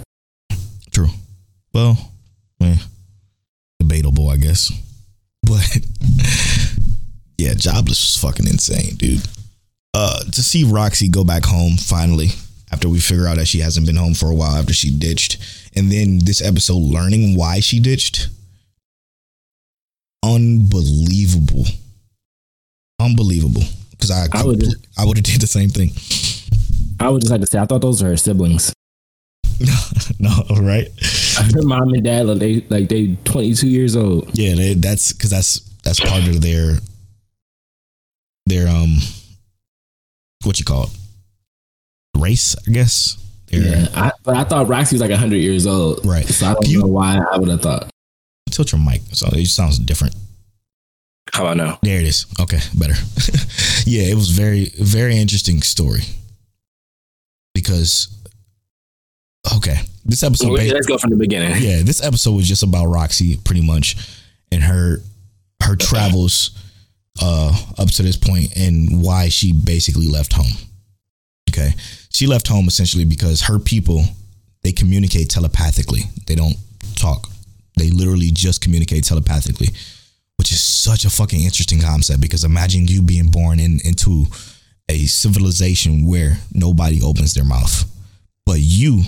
True. 0.97 1.09
Well, 1.75 1.99
man, 2.59 2.79
debatable, 3.79 4.31
I 4.31 4.39
guess. 4.39 4.73
But 5.43 5.61
yeah, 7.37 7.53
jobless 7.53 8.01
was 8.03 8.17
fucking 8.19 8.47
insane, 8.47 8.95
dude. 8.97 9.21
Uh, 9.93 10.21
to 10.25 10.43
see 10.43 10.65
Roxy 10.65 11.09
go 11.09 11.23
back 11.23 11.45
home 11.45 11.77
finally 11.77 12.29
after 12.73 12.89
we 12.89 12.99
figure 12.99 13.27
out 13.27 13.37
that 13.37 13.47
she 13.47 13.59
hasn't 13.61 13.87
been 13.87 13.97
home 13.97 14.15
for 14.15 14.31
a 14.31 14.35
while 14.35 14.57
after 14.57 14.73
she 14.73 14.91
ditched, 14.91 15.37
and 15.77 15.93
then 15.93 16.19
this 16.25 16.41
episode 16.41 16.79
learning 16.81 17.37
why 17.37 17.61
she 17.61 17.79
ditched. 17.79 18.29
Unbelievable. 20.25 21.67
Unbelievable. 22.99 23.65
Because 23.91 24.11
I 24.11 24.29
I 24.33 24.45
would- 24.45 24.65
I 24.97 25.05
would 25.05 25.19
have 25.19 25.25
did 25.25 25.43
the 25.43 25.47
same 25.47 25.69
thing. 25.69 25.93
I 26.99 27.11
would 27.11 27.21
just 27.21 27.31
like 27.31 27.43
to 27.43 27.47
say, 27.47 27.59
I 27.59 27.67
thought 27.67 27.83
those 27.83 28.03
were 28.03 28.09
her 28.09 28.17
siblings. 28.17 28.73
No, 29.61 29.75
no, 30.51 30.61
right? 30.63 30.89
Her 31.55 31.63
mom 31.63 31.93
and 31.95 32.05
dad, 32.05 32.27
like 32.27 32.39
they 32.39 32.61
like 32.69 32.89
they 32.89 33.17
22 33.25 33.69
years 33.69 33.97
old. 33.97 34.31
Yeah, 34.39 34.55
they, 34.55 34.75
that's 34.75 35.13
because 35.13 35.31
that's 35.31 35.61
that's 35.85 36.01
part 36.01 36.27
of 36.29 36.41
their 36.41 36.75
their 38.47 38.69
um 38.69 38.97
what 40.45 40.59
you 40.59 40.65
call 40.65 40.85
it 40.85 40.91
race, 42.17 42.57
I 42.67 42.71
guess. 42.71 43.17
Their, 43.49 43.61
Yeah, 43.63 43.89
I, 43.95 44.13
but 44.25 44.37
I 44.37 44.45
thought 44.45 44.69
Roxy 44.69 44.95
was 44.97 45.01
like 45.01 45.11
100 45.11 45.37
years 45.37 45.67
old. 45.67 46.05
Right. 46.05 46.27
So 46.27 46.47
I 46.47 46.55
don't 46.55 46.67
you- 46.69 46.81
know 46.81 46.87
why 46.87 47.19
I 47.33 47.37
would 47.39 47.49
have 47.49 47.63
thought. 47.63 47.91
Tilt 48.51 48.73
your 48.73 48.81
mic, 48.81 49.03
so 49.13 49.27
it 49.33 49.47
sounds 49.47 49.79
different. 49.79 50.15
How 51.33 51.43
about 51.45 51.57
now? 51.57 51.79
There 51.83 51.99
it 52.01 52.07
is. 52.07 52.25
Okay, 52.41 52.61
better. 52.79 52.95
yeah, 53.85 54.05
it 54.05 54.15
was 54.15 54.31
very 54.31 54.71
very 54.81 55.17
interesting 55.17 55.61
story 55.63 56.03
because 57.55 58.09
okay, 59.57 59.77
this 60.05 60.23
episode. 60.23 60.47
So 60.47 60.53
let's 60.53 60.87
go 60.87 60.99
from 60.99 61.11
the 61.11 61.17
beginning. 61.17 61.63
yeah, 61.63 61.83
this 61.83 62.03
episode 62.03 62.33
was 62.33 62.49
just 62.49 62.63
about 62.63 62.87
Roxy 62.87 63.37
pretty 63.39 63.63
much 63.63 63.97
and 64.53 64.63
her 64.63 64.99
her 65.63 65.77
travels 65.77 66.51
uh 67.21 67.53
up 67.79 67.91
to 67.91 68.03
this 68.03 68.17
point 68.17 68.57
and 68.57 69.03
why 69.03 69.29
she 69.29 69.53
basically 69.53 70.09
left 70.09 70.33
home. 70.33 70.53
Okay. 71.51 71.75
She 72.11 72.27
left 72.27 72.49
home 72.49 72.67
essentially 72.67 73.05
because 73.05 73.43
her 73.43 73.59
people 73.59 74.05
they 74.63 74.73
communicate 74.73 75.31
telepathically. 75.31 76.03
They 76.27 76.35
don't 76.35 76.57
talk. 76.97 77.29
They 77.77 77.91
literally 77.91 78.31
just 78.33 78.61
communicate 78.61 79.05
telepathically, 79.05 79.69
which 80.37 80.51
is 80.51 80.63
such 80.63 81.05
a 81.05 81.11
fucking 81.11 81.43
interesting 81.43 81.81
concept 81.81 82.21
because 82.21 82.45
imagine 82.45 82.89
you 82.89 83.03
being 83.03 83.31
born 83.31 83.61
in 83.61 83.81
into 83.85 84.27
a 84.89 85.05
civilization 85.07 86.07
where 86.07 86.39
nobody 86.53 87.01
opens 87.03 87.35
their 87.35 87.45
mouth. 87.45 87.85
But 88.45 88.61
you 88.61 89.03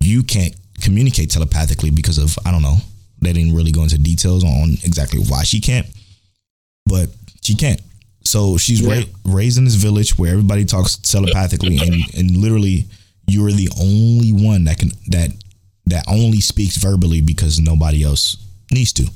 you 0.00 0.22
can't 0.22 0.54
communicate 0.80 1.30
telepathically 1.30 1.90
because 1.90 2.18
of 2.18 2.38
I 2.44 2.50
don't 2.50 2.62
know. 2.62 2.76
They 3.20 3.32
didn't 3.32 3.54
really 3.54 3.72
go 3.72 3.82
into 3.82 3.98
details 3.98 4.44
on 4.44 4.70
exactly 4.84 5.20
why 5.20 5.42
she 5.42 5.60
can't, 5.60 5.86
but 6.86 7.08
she 7.42 7.54
can't. 7.54 7.80
So 8.24 8.56
she's 8.58 8.80
Yeah. 8.80 8.98
ra- 8.98 9.04
raised 9.24 9.58
in 9.58 9.64
this 9.64 9.74
village 9.74 10.16
where 10.18 10.30
everybody 10.32 10.64
talks 10.64 10.96
telepathically, 10.96 11.78
and 11.78 12.02
and 12.14 12.36
literally 12.36 12.86
you're 13.26 13.52
the 13.52 13.68
only 13.80 14.32
one 14.32 14.64
that 14.64 14.78
can 14.78 14.92
that 15.08 15.30
that 15.86 16.04
only 16.06 16.40
speaks 16.40 16.76
verbally 16.76 17.20
because 17.20 17.58
nobody 17.58 18.02
else 18.04 18.36
needs 18.70 18.92
to 18.92 19.08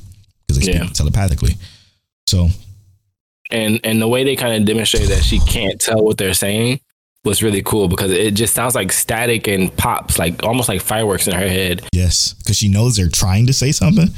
because 0.47 0.63
they 0.65 0.73
Yeah. 0.73 0.85
speak 0.85 0.95
telepathically. 0.95 1.57
So 2.27 2.51
and 3.51 3.79
and 3.85 4.01
the 4.01 4.09
way 4.09 4.25
they 4.25 4.35
kind 4.37 4.55
of 4.57 4.65
demonstrate 4.65 5.09
that 5.09 5.23
she 5.23 5.39
can't 5.41 5.79
tell 5.81 6.03
what 6.03 6.17
they're 6.19 6.35
saying 6.35 6.81
was 7.25 7.43
really 7.43 7.63
cool 7.63 7.87
because 7.89 8.11
it 8.11 8.35
just 8.35 8.53
sounds 8.55 8.75
like 8.75 8.91
static 8.91 9.47
and 9.47 9.75
pops 9.77 10.19
like 10.19 10.43
almost 10.43 10.69
like 10.69 10.81
fireworks 10.81 11.29
in 11.29 11.35
her 11.35 11.47
head 11.49 11.81
yes, 11.93 12.33
because 12.35 12.57
she 12.57 12.69
knows 12.69 12.97
they're 12.97 13.09
trying 13.09 13.47
to 13.47 13.53
say 13.53 13.71
something, 13.73 14.09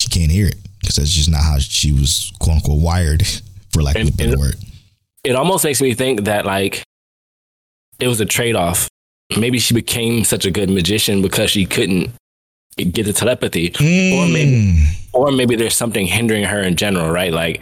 she 0.00 0.08
can't 0.08 0.30
hear 0.30 0.46
it 0.46 0.56
because 0.80 0.96
that's 0.96 1.10
just 1.10 1.28
not 1.30 1.42
how 1.42 1.58
she 1.58 1.92
was 1.92 2.32
quote 2.38 2.56
unquote 2.56 2.80
wired, 2.80 3.26
for 3.72 3.82
lack 3.82 3.96
of 3.96 4.08
a 4.08 4.12
better 4.12 4.30
and- 4.32 4.40
word. 4.40 4.56
it 5.24 5.34
almost 5.34 5.64
makes 5.64 5.82
me 5.82 5.94
think 5.94 6.24
that 6.24 6.44
like 6.46 6.82
it 7.98 8.06
was 8.06 8.20
a 8.20 8.26
trade-off 8.26 8.88
maybe 9.36 9.58
she 9.58 9.74
became 9.74 10.22
such 10.24 10.46
a 10.46 10.50
good 10.50 10.70
magician 10.70 11.20
because 11.20 11.50
she 11.50 11.66
couldn't 11.66 12.10
get 12.78 13.04
the 13.04 13.12
telepathy, 13.12 13.70
or 14.14 14.26
maybe 14.28 14.72
Mm. 14.78 14.84
or 15.12 15.32
maybe 15.32 15.56
there's 15.56 15.74
something 15.76 16.06
hindering 16.06 16.44
her 16.44 16.62
in 16.62 16.76
general, 16.76 17.10
right? 17.10 17.32
Like 17.32 17.60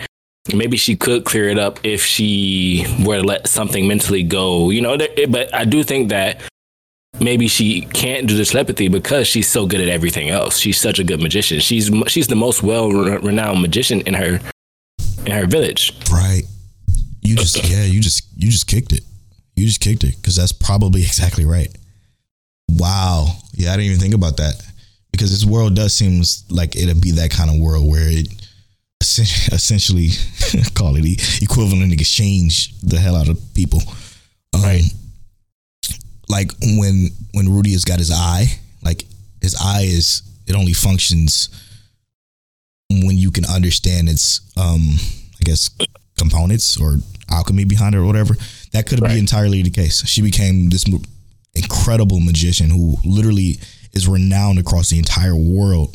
maybe 0.55 0.77
she 0.77 0.97
could 0.97 1.25
clear 1.25 1.49
it 1.49 1.59
up 1.59 1.81
if 1.83 2.03
she 2.03 2.87
were 3.05 3.19
to 3.19 3.23
let 3.23 3.49
something 3.49 3.87
mentally 3.87 4.23
go, 4.23 4.71
you 4.71 4.81
know. 4.81 4.97
But 5.29 5.55
I 5.55 5.65
do 5.65 5.83
think 5.83 6.11
that 6.11 6.41
maybe 7.21 7.49
she 7.49 7.83
can't 7.83 8.27
do 8.27 8.37
the 8.37 8.45
telepathy 8.45 8.89
because 8.89 9.27
she's 9.27 9.49
so 9.49 9.67
good 9.67 9.81
at 9.81 9.89
everything 9.89 10.29
else. 10.29 10.59
She's 10.59 10.79
such 10.79 10.99
a 10.99 11.05
good 11.05 11.21
magician. 11.23 11.61
She's 11.61 11.91
she's 12.09 12.29
the 12.29 12.37
most 12.37 12.63
well 12.63 12.91
renowned 12.91 13.63
magician 13.63 14.03
in 14.03 14.15
her 14.15 14.41
in 15.25 15.33
her 15.33 15.47
village. 15.47 15.93
Right. 16.11 16.43
You 17.23 17.37
just 17.37 17.69
yeah, 17.69 17.85
you 17.85 18.01
just 18.01 18.27
you 18.37 18.51
just 18.51 18.67
kicked 18.67 18.93
it. 18.93 19.03
You 19.57 19.67
just 19.67 19.81
kicked 19.81 20.05
it 20.05 20.17
because 20.17 20.37
that's 20.37 20.53
probably 20.53 21.01
exactly 21.03 21.45
right. 21.45 21.75
Wow. 22.69 23.29
Yeah, 23.55 23.73
I 23.73 23.77
didn't 23.77 23.87
even 23.87 24.01
think 24.01 24.15
about 24.15 24.37
that 24.37 24.63
because 25.13 25.31
this 25.31 25.45
world 25.45 25.75
does 25.75 25.95
seem 25.95 26.23
like 26.51 26.77
it'll 26.77 27.01
be 27.01 27.13
that 27.13 27.31
kind 27.31 27.51
of 27.51 27.59
world 27.59 27.89
where 27.89 28.09
it 28.09 28.29
essentially 29.01 30.09
call 30.75 30.97
it 30.97 31.05
e- 31.05 31.17
equivalent 31.43 31.93
exchange 31.93 32.79
the 32.81 32.99
hell 32.99 33.17
out 33.17 33.29
of 33.29 33.39
people. 33.55 33.83
Um, 34.55 34.63
Right. 34.63 34.83
Like 36.29 36.51
when 36.61 37.11
when 37.35 37.49
Rudy 37.49 37.73
has 37.73 37.85
got 37.85 37.99
his 38.01 38.11
eye, 38.11 38.47
like 38.83 39.05
his 39.41 39.55
eye 39.61 39.83
is 39.83 40.23
it 40.47 40.57
only 40.57 40.73
functions 40.73 41.49
when 42.91 43.17
you 43.17 43.31
can 43.31 43.45
understand 43.45 44.09
its 44.09 44.41
um 44.57 44.97
I 45.41 45.45
guess 45.45 45.71
components 46.19 46.81
or 46.81 46.97
alchemy 47.31 47.65
behind 47.65 47.95
it 47.95 47.99
or 47.99 48.05
whatever. 48.07 48.35
That 48.73 48.87
could 48.87 49.01
Right. 49.01 49.13
be 49.13 49.19
entirely 49.19 49.63
the 49.63 49.71
case. 49.71 50.05
She 50.07 50.21
became 50.23 50.69
this 50.71 50.85
incredible 51.55 52.19
magician 52.21 52.71
who 52.71 52.97
literally 53.05 53.61
is 53.93 54.09
renowned 54.09 54.59
across 54.59 54.91
the 54.91 54.99
entire 54.99 55.37
world. 55.37 55.95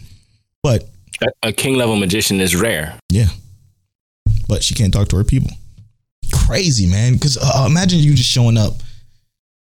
But 0.64 0.88
A, 1.24 1.48
a 1.50 1.54
king 1.54 1.76
level 1.76 1.96
magician 1.96 2.40
is 2.42 2.56
rare. 2.56 2.98
yeah, 3.10 3.28
but 4.48 4.64
she 4.64 4.74
can't 4.74 4.94
talk 4.94 5.08
to 5.10 5.18
her 5.18 5.24
people. 5.24 5.52
Crazy 6.48 6.88
man, 6.88 7.14
because 7.14 7.38
uh, 7.38 7.66
imagine 7.70 8.00
you 8.00 8.14
just 8.14 8.30
showing 8.30 8.58
up, 8.58 8.74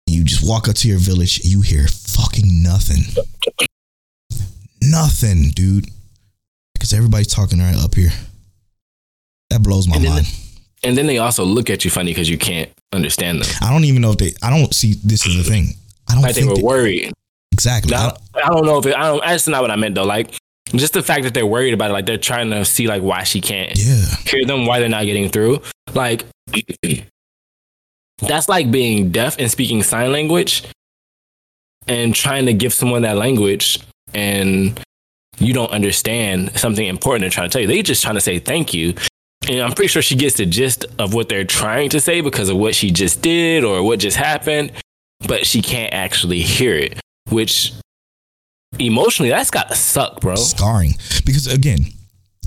you 0.07 0.23
just 0.23 0.47
walk 0.47 0.67
up 0.69 0.75
to 0.75 0.87
your 0.87 0.99
village, 0.99 1.39
and 1.39 1.47
you 1.51 1.61
hear 1.61 1.87
fucking 1.87 2.63
nothing, 2.63 3.03
nothing, 4.81 5.49
dude. 5.49 5.87
Because 6.73 6.93
everybody's 6.93 7.27
talking 7.27 7.59
right 7.59 7.75
up 7.75 7.93
here. 7.95 8.11
That 9.49 9.61
blows 9.63 9.87
my 9.87 9.95
And 9.97 10.05
mind. 10.05 10.27
And 10.83 10.97
then 10.97 11.07
they 11.07 11.17
also 11.17 11.43
look 11.43 11.69
at 11.69 11.83
you 11.83 11.91
funny 11.91 12.11
because 12.11 12.29
you 12.29 12.37
can't 12.37 12.69
understand 12.93 13.41
them. 13.41 13.49
I 13.61 13.69
don't 13.71 13.83
even 13.83 14.01
know 14.01 14.11
if 14.11 14.17
they. 14.17 14.33
I 14.41 14.49
don't 14.49 14.73
see 14.73 14.93
this 15.03 15.25
is 15.25 15.35
the 15.35 15.43
thing. 15.43 15.73
I 16.09 16.13
don't 16.13 16.21
Like 16.23 16.35
they 16.35 16.41
think 16.41 16.51
were 16.51 16.57
they- 16.57 16.63
worried. 16.63 17.13
exactly. 17.51 17.93
I 17.93 18.09
don't- 18.09 18.17
I 18.35 18.47
don't 18.49 18.65
know 18.65 18.77
if 18.79 18.85
it, 18.85 18.95
I 18.95 19.07
don't. 19.07 19.21
That's 19.21 19.47
not 19.49 19.61
what 19.61 19.71
I 19.71 19.75
meant 19.75 19.95
though. 19.95 20.05
Like 20.05 20.33
just 20.75 20.93
the 20.93 21.03
fact 21.03 21.23
that 21.23 21.33
they're 21.33 21.45
worried 21.45 21.73
about 21.73 21.89
it, 21.89 21.93
like 21.93 22.05
they're 22.05 22.17
trying 22.17 22.49
to 22.51 22.63
see 22.65 22.87
like 22.87 23.01
why 23.01 23.23
she 23.23 23.41
can't 23.41 23.71
yeah, 23.75 24.05
hear 24.25 24.45
them, 24.45 24.65
why 24.65 24.79
they're 24.79 24.89
not 24.89 25.05
getting 25.05 25.29
through. 25.29 25.61
Like 25.93 26.25
that's 28.21 28.49
like 28.49 28.69
being 28.71 29.11
deaf 29.11 29.37
and 29.39 29.49
speaking 29.49 29.83
sign 29.83 30.11
language 30.11 30.63
and 31.87 32.13
trying 32.13 32.45
to 32.45 32.53
give 32.53 32.73
someone 32.73 33.01
that 33.01 33.17
language 33.17 33.79
and 34.13 34.79
you 35.39 35.53
don't 35.53 35.71
understand 35.71 36.57
something 36.57 36.85
important 36.85 37.21
they're 37.21 37.29
trying 37.29 37.49
to 37.49 37.53
tell 37.53 37.61
you. 37.61 37.67
They're 37.67 37.81
just 37.81 38.03
trying 38.03 38.15
to 38.15 38.21
say 38.21 38.39
thank 38.39 38.73
you. 38.73 38.93
And 39.47 39.61
I'm 39.61 39.71
pretty 39.71 39.87
sure 39.87 40.01
she 40.01 40.15
gets 40.15 40.37
the 40.37 40.45
gist 40.45 40.85
of 40.99 41.13
what 41.13 41.29
they're 41.29 41.45
trying 41.45 41.89
to 41.89 42.01
say 42.01 42.21
because 42.21 42.49
of 42.49 42.57
what 42.57 42.75
she 42.75 42.91
just 42.91 43.21
did 43.21 43.63
or 43.63 43.81
what 43.81 43.99
just 43.99 44.17
happened, 44.17 44.71
but 45.27 45.45
she 45.45 45.61
can't 45.61 45.93
actually 45.93 46.41
hear 46.41 46.75
it, 46.75 46.99
which 47.29 47.73
emotionally 48.77 49.29
that's 49.29 49.51
gotta 49.51 49.75
suck, 49.75 50.21
bro. 50.21 50.35
scarring. 50.35 50.93
Because 51.25 51.47
again, 51.47 51.85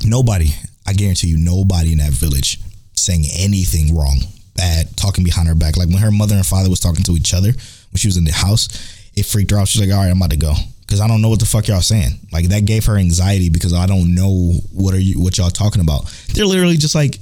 nobody, 0.05 0.51
I 0.87 0.93
guarantee 0.93 1.29
you, 1.29 1.39
nobody 1.39 1.93
in 1.93 1.99
that 1.99 2.12
village 2.12 2.61
saying 2.95 3.25
anything 3.37 3.97
wrong, 3.97 4.18
bad, 4.55 4.97
talking 4.97 5.25
behind 5.25 5.49
her 5.49 5.55
back. 5.55 5.77
Like 5.77 5.89
when 5.89 5.99
her 5.99 6.12
mother 6.12 6.37
and 6.37 6.47
father 6.47 6.70
was 6.70 6.81
talking 6.81 7.03
to 7.05 7.12
each 7.12 7.35
other 7.35 7.49
when 7.51 7.97
she 7.97 8.09
was 8.09 8.16
in 8.16 8.25
the 8.25 8.33
house, 8.33 8.68
it 9.14 9.27
freaked 9.27 9.51
her 9.51 9.59
out. 9.59 9.68
She's 9.68 9.81
like, 9.81 9.91
"All 9.91 10.03
right, 10.03 10.11
I'm 10.11 10.16
about 10.16 10.31
to 10.31 10.37
go." 10.37 10.53
Because 10.81 11.01
I 11.01 11.09
don't 11.09 11.23
know 11.23 11.29
what 11.31 11.41
the 11.41 11.47
fuck 11.47 11.68
y'all 11.68 11.81
saying. 11.81 12.18
Like 12.33 12.49
that 12.49 12.66
gave 12.66 12.85
her 12.87 12.97
anxiety 12.99 13.49
because 13.49 13.73
I 13.73 13.87
don't 13.87 14.14
know 14.14 14.53
what 14.73 14.95
are 14.95 15.01
you 15.01 15.20
what 15.20 15.39
y'all 15.39 15.51
talking 15.51 15.81
about. 15.81 16.05
They're 16.35 16.47
literally 16.47 16.77
just 16.77 16.95
like 16.95 17.18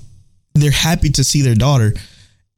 they're 0.55 0.71
happy 0.71 1.11
to 1.11 1.25
see 1.25 1.43
their 1.43 1.55
daughter 1.55 1.95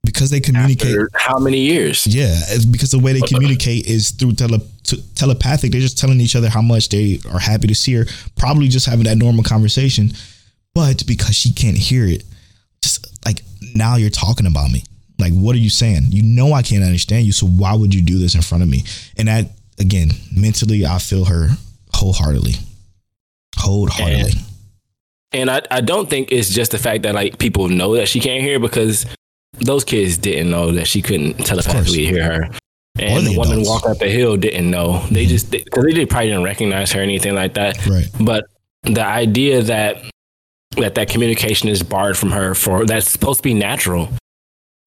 because 0.05 0.31
they 0.31 0.41
communicate. 0.41 0.91
After 0.91 1.09
how 1.15 1.39
many 1.39 1.59
years? 1.59 2.07
Yeah, 2.07 2.35
it's 2.49 2.65
because 2.65 2.91
the 2.91 2.99
way 2.99 3.13
they 3.13 3.21
communicate 3.21 3.87
is 3.87 4.11
through 4.11 4.33
tele, 4.33 4.59
t- 4.83 5.03
telepathic. 5.15 5.73
They're 5.73 5.81
just 5.81 5.99
telling 5.99 6.21
each 6.21 6.37
other 6.37 6.49
how 6.49 6.63
much 6.63 6.89
they 6.89 7.21
are 7.31 7.39
happy 7.39 7.69
to 7.69 7.75
see 7.75 7.95
her. 7.95 8.07
Probably 8.37 8.69
just 8.69 8.87
having 8.87 9.05
that 9.05 9.17
normal 9.19 9.45
conversation, 9.45 10.13
but 10.75 11.07
because 11.07 11.37
she 11.37 11.53
can't 11.53 11.77
hear 11.77 12.07
it, 12.07 12.25
just 12.83 13.07
like 13.25 13.43
now 13.75 13.97
you're 13.97 14.11
talking 14.11 14.47
about 14.47 14.71
me. 14.71 14.85
Like, 15.19 15.33
what 15.33 15.55
are 15.55 15.61
you 15.61 15.71
saying? 15.71 16.07
You 16.09 16.23
know 16.25 16.53
I 16.53 16.63
can't 16.63 16.83
understand 16.83 17.27
you, 17.27 17.33
so 17.33 17.47
why 17.47 17.75
would 17.75 17.95
you 17.95 18.03
do 18.03 18.19
this 18.19 18.35
in 18.35 18.43
front 18.43 18.65
of 18.65 18.69
me? 18.69 18.83
And 19.17 19.29
that 19.29 19.51
again, 19.79 20.11
mentally, 20.35 20.85
I 20.85 20.99
feel 20.99 21.27
her 21.27 21.51
wholeheartedly, 21.95 22.55
wholeheartedly. 23.57 24.33
And 25.35 25.51
I, 25.51 25.63
I 25.71 25.81
don't 25.81 26.11
think 26.11 26.31
it's 26.31 26.51
just 26.51 26.73
the 26.73 26.79
fact 26.79 27.05
that 27.05 27.15
like 27.15 27.39
people 27.39 27.69
know 27.69 27.95
that 27.97 28.09
she 28.09 28.21
can't 28.21 28.43
hear 28.43 28.59
because 28.59 29.07
those 29.59 29.85
kids 29.85 30.19
didn't 30.19 30.51
know 30.51 30.73
that 30.73 30.87
she 30.87 31.03
couldn't 31.03 31.35
telepathically 31.45 32.07
hear 32.07 32.25
her. 32.25 32.51
And 32.99 33.27
the 33.27 33.37
woman 33.39 33.63
walking 33.65 33.91
up 33.91 33.99
the 33.99 34.09
hill 34.11 34.37
didn't 34.37 34.71
know. 34.71 35.05
They 35.11 35.27
just 35.27 35.51
because 35.51 35.85
they 35.85 35.93
did 35.93 36.11
probably 36.11 36.29
didn't 36.29 36.45
recognize 36.45 36.93
her 36.93 37.01
or 37.01 37.03
anything 37.03 37.35
like 37.35 37.55
that. 37.55 37.85
Right. 37.87 38.07
But 38.21 38.45
the 38.83 39.05
idea 39.05 39.63
that 39.63 40.05
that 40.77 40.95
that 40.97 41.09
communication 41.09 41.69
is 41.69 41.83
barred 41.83 42.17
from 42.19 42.31
her 42.33 42.55
for 42.55 42.85
that's 42.85 43.09
supposed 43.11 43.39
to 43.39 43.43
be 43.43 43.55
natural. 43.55 44.09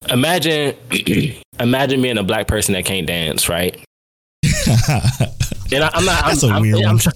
Imagine 0.08 0.76
imagine 1.60 2.02
being 2.02 2.18
a 2.18 2.22
black 2.22 2.46
person 2.46 2.74
that 2.74 2.84
can't 2.84 3.06
dance, 3.06 3.48
right? 3.48 3.76
And 5.72 5.82
I, 5.82 5.90
I'm 5.94 6.04
not. 6.04 6.22
I'm, 6.24 6.38
a 6.50 6.52
I'm- 6.52 6.62
weird 6.62 6.84
I'm, 6.84 6.98
try- 6.98 7.12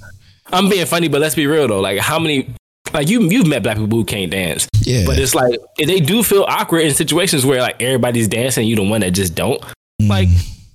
I'm 0.52 0.68
being 0.68 0.84
funny, 0.86 1.06
but 1.06 1.20
let's 1.20 1.36
be 1.36 1.46
real 1.46 1.68
though. 1.68 1.80
Like, 1.80 1.98
how 2.00 2.18
many? 2.18 2.52
Like 2.92 3.08
you, 3.08 3.22
you've 3.22 3.46
met 3.46 3.62
black 3.62 3.76
people 3.76 3.98
who 3.98 4.04
can't 4.04 4.30
dance, 4.30 4.68
yeah. 4.82 5.04
but 5.06 5.18
it's 5.18 5.34
like 5.34 5.58
they 5.78 6.00
do 6.00 6.22
feel 6.22 6.44
awkward 6.48 6.80
in 6.80 6.92
situations 6.94 7.46
where 7.46 7.60
like 7.60 7.80
everybody's 7.80 8.28
dancing, 8.28 8.66
you 8.66 8.76
the 8.76 8.82
one 8.82 9.00
that 9.02 9.12
just 9.12 9.34
don't. 9.34 9.62
Like, 10.00 10.28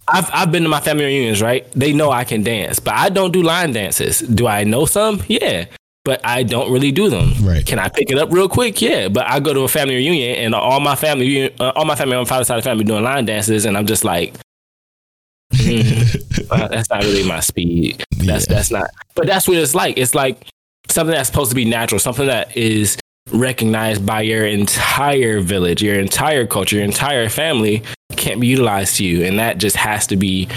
I've 0.08 0.30
I've 0.32 0.52
been 0.52 0.64
to 0.64 0.70
my 0.70 0.80
family 0.80 1.06
reunions, 1.06 1.42
right? 1.42 1.70
They 1.74 1.92
know 1.94 2.12
I 2.12 2.24
can 2.24 2.44
dance, 2.44 2.80
but 2.80 2.94
I 2.94 3.10
don't 3.10 3.32
do 3.32 3.42
line 3.42 3.74
dances. 3.74 4.20
Do 4.20 4.48
I 4.48 4.64
know 4.64 4.86
some? 4.86 5.22
Yeah, 5.28 5.66
but 6.06 6.22
I 6.24 6.44
don't 6.44 6.72
really 6.72 6.92
do 6.92 7.10
them. 7.10 7.34
Right. 7.42 7.66
Can 7.66 7.80
I 7.80 7.90
pick 7.90 8.12
it 8.12 8.18
up 8.18 8.32
real 8.32 8.48
quick? 8.48 8.82
Yeah, 8.82 9.10
but 9.10 9.28
I 9.28 9.40
go 9.40 9.54
to 9.54 9.62
a 9.62 9.68
family 9.68 9.96
reunion 9.96 10.36
and 10.38 10.56
all 10.56 10.80
my 10.80 10.96
family, 10.96 11.52
uh, 11.60 11.72
all 11.76 11.86
my 11.86 11.96
family 11.96 12.16
on 12.16 12.24
my 12.24 12.30
father's 12.30 12.48
side 12.48 12.60
of 12.60 12.64
the 12.64 12.70
family 12.70 12.84
doing 12.86 13.04
line 13.04 13.26
dances, 13.26 13.66
and 13.66 13.76
I'm 13.76 13.88
just 13.88 14.04
like, 14.06 14.36
mm, 15.54 16.52
uh, 16.52 16.68
that's 16.68 16.90
not 16.90 17.04
really 17.04 17.28
my 17.28 17.40
speed. 17.40 18.04
That's 18.18 18.48
Yeah. 18.48 18.56
that's 18.56 18.72
not. 18.72 18.90
But 19.16 19.26
that's 19.28 19.48
what 19.48 19.58
it's 19.58 19.76
like. 19.76 19.98
It's 19.98 20.14
like 20.16 20.46
something 20.96 21.14
that's 21.14 21.30
supposed 21.30 21.52
to 21.52 21.56
be 21.56 21.66
natural, 21.66 22.00
something 22.00 22.26
that 22.28 22.56
is 22.58 22.98
recognized 23.32 24.06
by 24.06 24.22
your 24.22 24.46
entire 24.46 25.42
village, 25.42 25.84
your 25.84 26.00
entire 26.00 26.48
culture, 26.48 26.78
your 26.78 26.86
entire 26.86 27.30
family 27.30 27.84
can't 28.16 28.40
be 28.40 28.48
utilized 28.48 28.96
to 28.98 29.04
you, 29.06 29.24
and 29.26 29.38
that 29.40 29.58
just 29.60 29.76
has 29.76 30.08
to 30.08 30.16
be. 30.16 30.48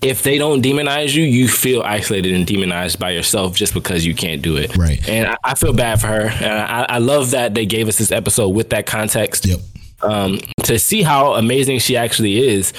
If 0.00 0.22
they 0.22 0.38
don't 0.38 0.62
demonize 0.64 1.12
you, 1.12 1.24
you 1.24 1.48
feel 1.48 1.82
isolated 1.82 2.32
and 2.32 2.46
demonized 2.46 3.00
by 3.00 3.10
yourself 3.10 3.56
just 3.56 3.74
because 3.74 4.06
you 4.06 4.14
can't 4.14 4.40
do 4.40 4.56
it. 4.56 4.76
Right. 4.76 5.06
And 5.08 5.26
I, 5.26 5.36
I 5.42 5.54
feel 5.56 5.72
bad 5.72 6.00
for 6.00 6.06
her. 6.06 6.20
And 6.28 6.52
I, 6.52 6.86
I 6.88 6.98
love 6.98 7.32
that 7.32 7.54
they 7.54 7.66
gave 7.66 7.88
us 7.88 7.98
this 7.98 8.12
episode 8.12 8.50
with 8.50 8.70
that 8.70 8.86
context 8.86 9.44
Yep. 9.44 9.58
um, 10.02 10.38
to 10.62 10.78
see 10.78 11.02
how 11.02 11.34
amazing 11.34 11.80
she 11.80 11.96
actually 11.96 12.38
is, 12.38 12.72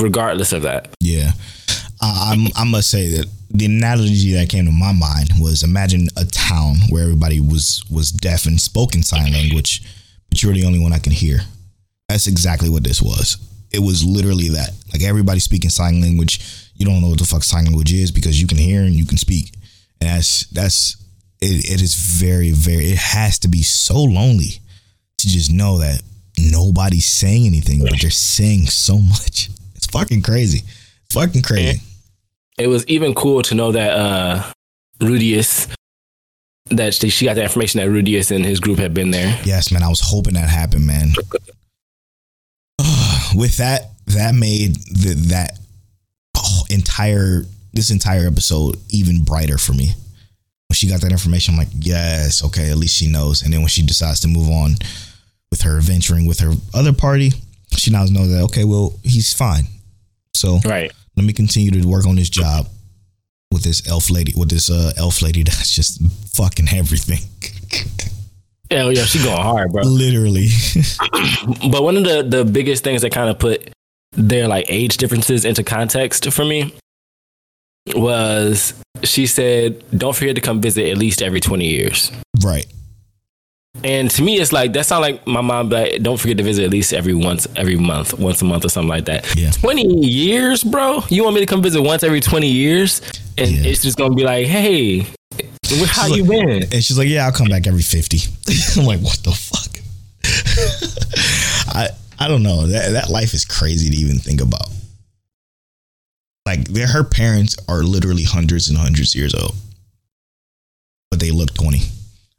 regardless 0.00 0.52
of 0.52 0.62
that. 0.62 0.94
Yeah. 1.00 1.32
I, 2.00 2.32
I'm, 2.32 2.46
I 2.54 2.62
must 2.62 2.88
say 2.88 3.08
that 3.08 3.26
the 3.54 3.66
analogy 3.66 4.32
that 4.32 4.48
came 4.48 4.66
to 4.66 4.72
my 4.72 4.92
mind 4.92 5.30
was 5.38 5.62
imagine 5.62 6.08
a 6.16 6.24
town 6.24 6.74
where 6.90 7.04
everybody 7.04 7.40
was 7.40 7.84
was 7.88 8.10
deaf 8.10 8.46
and 8.46 8.60
spoken 8.60 9.02
sign 9.02 9.32
language, 9.32 9.82
but 10.28 10.42
you're 10.42 10.52
the 10.52 10.64
only 10.64 10.80
one 10.80 10.92
I 10.92 10.98
can 10.98 11.12
hear. 11.12 11.38
That's 12.08 12.26
exactly 12.26 12.68
what 12.68 12.82
this 12.82 13.00
was. 13.00 13.38
It 13.72 13.78
was 13.78 14.04
literally 14.04 14.48
that. 14.50 14.70
Like 14.92 15.02
everybody 15.02 15.38
speaking 15.38 15.70
sign 15.70 16.00
language, 16.00 16.40
you 16.74 16.84
don't 16.84 17.00
know 17.00 17.08
what 17.08 17.18
the 17.18 17.24
fuck 17.24 17.44
sign 17.44 17.64
language 17.64 17.92
is 17.92 18.10
because 18.10 18.40
you 18.40 18.48
can 18.48 18.58
hear 18.58 18.82
and 18.82 18.94
you 18.94 19.06
can 19.06 19.18
speak. 19.18 19.54
And 20.00 20.10
that's 20.10 20.46
that's 20.48 20.96
it, 21.40 21.70
it 21.70 21.80
is 21.80 21.94
very, 21.94 22.50
very 22.50 22.86
it 22.86 22.98
has 22.98 23.38
to 23.40 23.48
be 23.48 23.62
so 23.62 24.02
lonely 24.02 24.60
to 25.18 25.28
just 25.28 25.52
know 25.52 25.78
that 25.78 26.02
nobody's 26.38 27.06
saying 27.06 27.46
anything, 27.46 27.80
but 27.80 28.00
they're 28.00 28.10
saying 28.10 28.66
so 28.66 28.98
much. 28.98 29.48
It's 29.76 29.86
fucking 29.86 30.22
crazy. 30.22 30.62
Fucking 31.10 31.42
crazy. 31.42 31.80
It 32.58 32.68
was 32.68 32.86
even 32.86 33.14
cool 33.14 33.42
to 33.42 33.54
know 33.54 33.72
that 33.72 33.90
uh, 33.90 34.52
Rudeus, 35.00 35.74
that 36.70 36.94
she, 36.94 37.08
she 37.10 37.24
got 37.24 37.34
the 37.34 37.42
information 37.42 37.80
that 37.80 37.88
Rudeus 37.88 38.34
and 38.34 38.44
his 38.44 38.60
group 38.60 38.78
had 38.78 38.94
been 38.94 39.10
there. 39.10 39.40
Yes, 39.44 39.72
man. 39.72 39.82
I 39.82 39.88
was 39.88 40.00
hoping 40.02 40.34
that 40.34 40.48
happened, 40.48 40.86
man. 40.86 41.12
With 43.34 43.56
that, 43.56 43.90
that 44.06 44.34
made 44.34 44.76
the, 44.76 45.14
that 45.30 45.58
entire 46.70 47.42
this 47.72 47.90
entire 47.90 48.26
episode 48.26 48.76
even 48.90 49.24
brighter 49.24 49.58
for 49.58 49.72
me. 49.72 49.86
When 50.68 50.74
she 50.74 50.88
got 50.88 51.00
that 51.00 51.12
information, 51.12 51.54
I'm 51.54 51.58
like, 51.58 51.68
yes, 51.74 52.44
okay, 52.44 52.70
at 52.70 52.76
least 52.76 52.96
she 52.96 53.10
knows. 53.10 53.42
And 53.42 53.52
then 53.52 53.60
when 53.60 53.68
she 53.68 53.82
decides 53.84 54.20
to 54.20 54.28
move 54.28 54.48
on 54.48 54.76
with 55.50 55.62
her 55.62 55.76
adventuring 55.76 56.26
with 56.26 56.40
her 56.40 56.52
other 56.72 56.92
party, 56.92 57.32
she 57.76 57.90
now 57.90 58.04
knows 58.04 58.30
that 58.30 58.42
okay, 58.44 58.64
well, 58.64 58.94
he's 59.02 59.32
fine. 59.32 59.64
So 60.34 60.60
Right. 60.64 60.92
Let 61.16 61.24
me 61.24 61.32
continue 61.32 61.70
to 61.70 61.86
work 61.86 62.06
on 62.06 62.16
this 62.16 62.28
job 62.28 62.66
with 63.52 63.62
this 63.62 63.88
elf 63.88 64.10
lady, 64.10 64.32
with 64.36 64.50
this 64.50 64.70
uh, 64.70 64.92
elf 64.96 65.22
lady 65.22 65.42
that's 65.44 65.70
just 65.70 66.02
fucking 66.36 66.68
everything. 66.72 67.20
Hell 68.70 68.92
yeah, 68.92 69.04
she 69.04 69.22
going 69.22 69.40
hard, 69.40 69.72
bro. 69.72 69.82
Literally. 69.82 70.48
But 71.70 71.82
one 71.82 71.96
of 71.96 72.04
the 72.04 72.22
the 72.22 72.44
biggest 72.44 72.84
things 72.84 73.02
that 73.02 73.10
kind 73.10 73.28
of 73.30 73.38
put 73.38 73.70
their 74.12 74.48
like 74.48 74.66
age 74.68 74.96
differences 74.96 75.44
into 75.44 75.62
context 75.62 76.30
for 76.32 76.44
me 76.44 76.74
was 77.94 78.74
she 79.02 79.26
said, 79.26 79.84
"Don't 79.96 80.16
forget 80.16 80.34
to 80.36 80.40
come 80.40 80.60
visit 80.60 80.88
at 80.88 80.96
least 80.98 81.22
every 81.22 81.40
twenty 81.40 81.68
years." 81.68 82.10
right. 82.42 82.66
And 83.82 84.10
to 84.12 84.22
me, 84.22 84.38
it's 84.38 84.52
like 84.52 84.72
that 84.74 84.86
sound 84.86 85.02
like 85.02 85.26
my 85.26 85.40
mom. 85.40 85.68
Like, 85.68 86.00
don't 86.02 86.18
forget 86.18 86.36
to 86.38 86.42
visit 86.44 86.64
at 86.64 86.70
least 86.70 86.92
every 86.94 87.14
once 87.14 87.46
every 87.56 87.76
month, 87.76 88.14
once 88.18 88.40
a 88.40 88.44
month 88.44 88.64
or 88.64 88.68
something 88.68 88.88
like 88.88 89.06
that. 89.06 89.34
Yeah. 89.36 89.50
Twenty 89.50 89.86
years, 90.06 90.62
bro. 90.62 91.02
You 91.08 91.24
want 91.24 91.34
me 91.34 91.40
to 91.40 91.46
come 91.46 91.60
visit 91.62 91.82
once 91.82 92.02
every 92.04 92.20
twenty 92.20 92.48
years, 92.50 93.02
and 93.36 93.50
Yeah. 93.50 93.64
it's 93.64 93.82
just 93.82 93.98
gonna 93.98 94.14
be 94.14 94.22
like, 94.24 94.46
hey, 94.46 95.06
how 95.88 96.06
you 96.06 96.24
been? 96.24 96.62
And 96.62 96.84
she's 96.84 96.96
like, 96.96 97.08
"Yeah, 97.08 97.26
I'll 97.26 97.32
come 97.32 97.48
back 97.48 97.66
every 97.66 97.82
50. 97.82 98.18
I'm 98.80 98.86
like, 98.86 99.00
"What 99.00 99.18
the 99.24 99.32
fuck?" 99.32 99.80
I 101.74 101.88
I 102.18 102.28
don't 102.28 102.42
know. 102.44 102.66
That 102.68 102.92
that 102.92 103.10
life 103.10 103.34
is 103.34 103.44
crazy 103.44 103.90
to 103.90 103.96
even 103.96 104.18
think 104.18 104.40
about. 104.40 104.68
Like, 106.46 106.68
they're- 106.68 106.86
her 106.86 107.02
parents 107.04 107.56
are 107.68 107.82
literally 107.82 108.22
hundreds 108.22 108.68
and 108.68 108.78
hundreds 108.78 109.14
of 109.14 109.18
years 109.18 109.34
old, 109.34 109.56
but 111.10 111.18
they 111.18 111.30
look 111.32 111.52
20. 111.54 111.80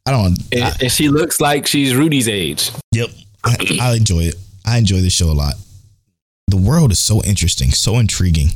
I 0.06 0.12
don't. 0.12 0.38
I, 0.54 0.58
And, 0.58 0.84
and 0.84 0.92
she 0.92 1.10
looks 1.10 1.42
like 1.42 1.68
she's 1.68 1.96
Rudy's 1.96 2.28
age. 2.28 2.72
yep, 2.92 3.10
I, 3.44 3.56
I 3.82 3.96
enjoy 3.96 4.22
it. 4.24 4.36
I 4.66 4.78
enjoy 4.78 5.02
this 5.02 5.14
show 5.14 5.30
a 5.30 5.34
lot. 5.34 5.56
The 6.48 6.58
world 6.58 6.92
is 6.92 7.00
so 7.00 7.24
interesting, 7.24 7.72
so 7.72 7.98
intriguing, 7.98 8.50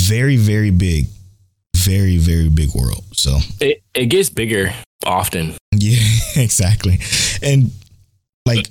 very 0.00 0.36
very 0.36 0.70
big, 0.70 1.06
very 1.76 2.16
very 2.18 2.48
big 2.48 2.70
world. 2.74 3.04
So 3.12 3.38
It 3.60 3.82
it 3.94 4.06
gets 4.06 4.30
bigger 4.30 4.72
often. 5.04 5.54
Yeah, 5.72 5.98
exactly. 6.36 7.00
And 7.42 7.72
like 8.46 8.68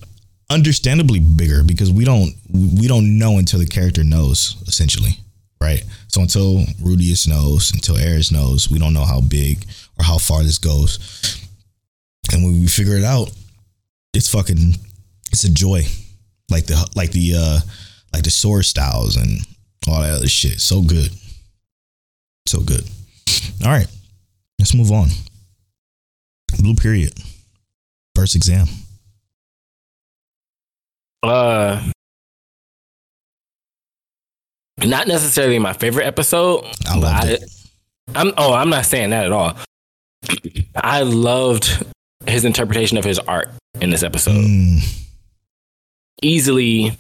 understandably 0.50 1.20
bigger 1.20 1.64
because 1.64 1.92
we 1.92 2.06
don't 2.06 2.34
we 2.50 2.88
don't 2.88 3.18
know 3.18 3.38
until 3.38 3.60
the 3.60 3.66
character 3.68 4.04
knows 4.04 4.56
essentially, 4.68 5.18
right? 5.62 5.84
So 6.08 6.22
until 6.22 6.66
Rudeus 6.82 7.28
knows, 7.28 7.72
until 7.74 7.98
Eris 7.98 8.32
knows, 8.32 8.70
we 8.70 8.80
don't 8.80 8.94
know 8.94 9.06
how 9.06 9.22
big 9.22 9.66
or 9.98 10.06
how 10.06 10.18
far 10.18 10.44
this 10.44 10.58
goes. 10.58 11.00
And 12.32 12.44
when 12.44 12.60
we 12.60 12.68
figure 12.68 12.98
it 12.98 13.04
out, 13.04 13.32
it's 14.14 14.30
fucking 14.30 14.76
it's 15.32 15.44
a 15.44 15.52
joy. 15.52 15.86
Like 16.50 16.66
the 16.66 16.90
like 16.96 17.12
the 17.12 17.34
uh 17.38 17.60
like 18.14 18.24
the 18.24 18.30
sword 18.30 18.66
styles 18.66 19.16
and 19.16 19.40
all 19.88 20.02
that 20.02 20.14
other 20.14 20.28
shit. 20.28 20.60
So 20.60 20.82
good. 20.82 21.12
So 22.48 22.62
good. 22.62 22.84
All 23.64 23.72
right. 23.72 23.88
Let's 24.60 24.76
move 24.76 24.92
on. 24.92 25.08
Blue 26.60 26.76
period. 26.76 27.14
First 28.16 28.36
exam. 28.36 28.68
Uh, 31.24 31.82
not 34.84 35.08
necessarily 35.08 35.60
my 35.60 35.74
favorite 35.74 36.06
episode. 36.06 36.66
I 36.88 36.98
loved 36.98 37.28
it. 37.28 37.44
I'm 38.16 38.34
oh, 38.38 38.54
I'm 38.54 38.70
not 38.70 38.86
saying 38.86 39.12
that 39.12 39.26
at 39.26 39.32
all. 39.32 39.56
I 40.76 41.02
loved 41.04 41.86
his 42.28 42.46
interpretation 42.46 42.98
of 42.98 43.04
his 43.04 43.20
art 43.20 43.50
in 43.80 43.90
this 43.90 44.04
episode. 44.04 44.36
Mm, 44.36 45.08
Easily 46.24 46.98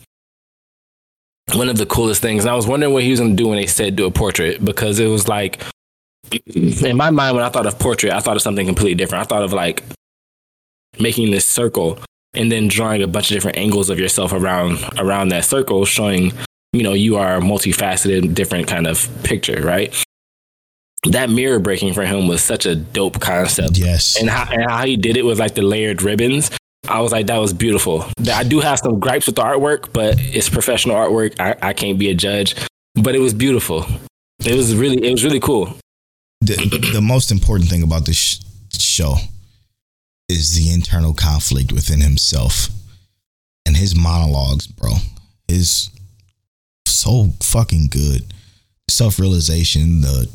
one 1.53 1.69
of 1.69 1.77
the 1.77 1.85
coolest 1.85 2.21
things. 2.21 2.43
And 2.43 2.49
I 2.51 2.55
was 2.55 2.65
wondering 2.65 2.93
what 2.93 3.03
he 3.03 3.11
was 3.11 3.19
going 3.19 3.31
to 3.31 3.35
do 3.35 3.49
when 3.49 3.57
they 3.57 3.67
said 3.67 3.95
do 3.95 4.05
a 4.05 4.11
portrait 4.11 4.63
because 4.63 4.99
it 4.99 5.07
was 5.07 5.27
like 5.27 5.61
in 6.55 6.95
my 6.95 7.09
mind 7.09 7.35
when 7.35 7.43
I 7.43 7.49
thought 7.49 7.65
of 7.65 7.77
portrait, 7.77 8.13
I 8.13 8.19
thought 8.19 8.35
of 8.37 8.41
something 8.41 8.65
completely 8.65 8.95
different. 8.95 9.23
I 9.23 9.25
thought 9.25 9.43
of 9.43 9.53
like 9.53 9.83
making 10.99 11.31
this 11.31 11.45
circle 11.45 11.99
and 12.33 12.51
then 12.51 12.67
drawing 12.67 13.03
a 13.03 13.07
bunch 13.07 13.31
of 13.31 13.35
different 13.35 13.57
angles 13.57 13.89
of 13.89 13.99
yourself 13.99 14.31
around 14.33 14.79
around 14.97 15.29
that 15.29 15.45
circle 15.45 15.85
showing 15.85 16.31
you 16.73 16.83
know 16.83 16.93
you 16.93 17.17
are 17.17 17.37
a 17.37 17.41
multifaceted 17.41 18.33
different 18.33 18.67
kind 18.67 18.87
of 18.87 19.09
picture 19.23 19.61
right 19.61 19.93
that 21.07 21.29
mirror 21.29 21.59
breaking 21.59 21.93
for 21.93 22.05
him 22.05 22.27
was 22.27 22.43
such 22.43 22.65
a 22.65 22.75
dope 22.75 23.19
concept 23.19 23.77
yes. 23.77 24.19
and 24.19 24.29
how, 24.29 24.51
and 24.51 24.69
how 24.69 24.85
he 24.85 24.97
did 24.97 25.17
it 25.17 25.25
with 25.25 25.39
like 25.39 25.55
the 25.55 25.61
layered 25.61 26.01
ribbons 26.01 26.51
i 26.87 26.99
was 26.99 27.11
like 27.11 27.27
that 27.27 27.37
was 27.37 27.53
beautiful 27.53 28.05
i 28.33 28.43
do 28.43 28.59
have 28.59 28.79
some 28.79 28.99
gripes 28.99 29.25
with 29.25 29.35
the 29.35 29.41
artwork 29.41 29.91
but 29.93 30.15
it's 30.19 30.49
professional 30.49 30.95
artwork 30.95 31.39
i, 31.39 31.55
I 31.69 31.73
can't 31.73 31.97
be 31.97 32.09
a 32.09 32.13
judge 32.13 32.55
but 32.95 33.15
it 33.15 33.19
was 33.19 33.33
beautiful 33.33 33.85
it 34.45 34.55
was 34.55 34.75
really 34.75 35.03
it 35.03 35.11
was 35.11 35.23
really 35.23 35.39
cool 35.39 35.75
the, 36.41 36.91
the 36.93 37.01
most 37.01 37.31
important 37.31 37.69
thing 37.69 37.83
about 37.83 38.05
this 38.05 38.17
sh- 38.17 38.39
show 38.73 39.15
is 40.27 40.55
the 40.55 40.73
internal 40.73 41.13
conflict 41.13 41.71
within 41.71 42.01
himself 42.01 42.69
and 43.65 43.77
his 43.77 43.95
monologues, 43.95 44.67
bro. 44.67 44.91
Is 45.47 45.89
so 46.87 47.29
fucking 47.41 47.87
good. 47.89 48.33
Self 48.89 49.19
realization, 49.19 50.01
the 50.01 50.29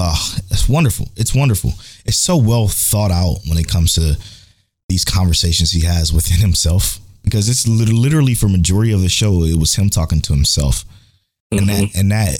uh 0.00 0.16
it's 0.50 0.68
wonderful. 0.68 1.08
It's 1.16 1.34
wonderful. 1.34 1.72
It's 2.04 2.16
so 2.16 2.36
well 2.36 2.68
thought 2.68 3.10
out 3.10 3.38
when 3.46 3.58
it 3.58 3.68
comes 3.68 3.94
to 3.94 4.16
these 4.88 5.04
conversations 5.04 5.70
he 5.70 5.84
has 5.86 6.12
within 6.12 6.38
himself 6.48 6.98
because 7.22 7.48
it's 7.48 7.68
literally 7.68 8.34
for 8.34 8.48
majority 8.48 8.92
of 8.92 9.02
the 9.02 9.08
show 9.08 9.42
it 9.44 9.58
was 9.58 9.74
him 9.74 9.90
talking 9.90 10.22
to 10.22 10.32
himself 10.32 10.84
and 11.52 11.68
that 11.68 11.94
and 11.94 12.10
that 12.10 12.38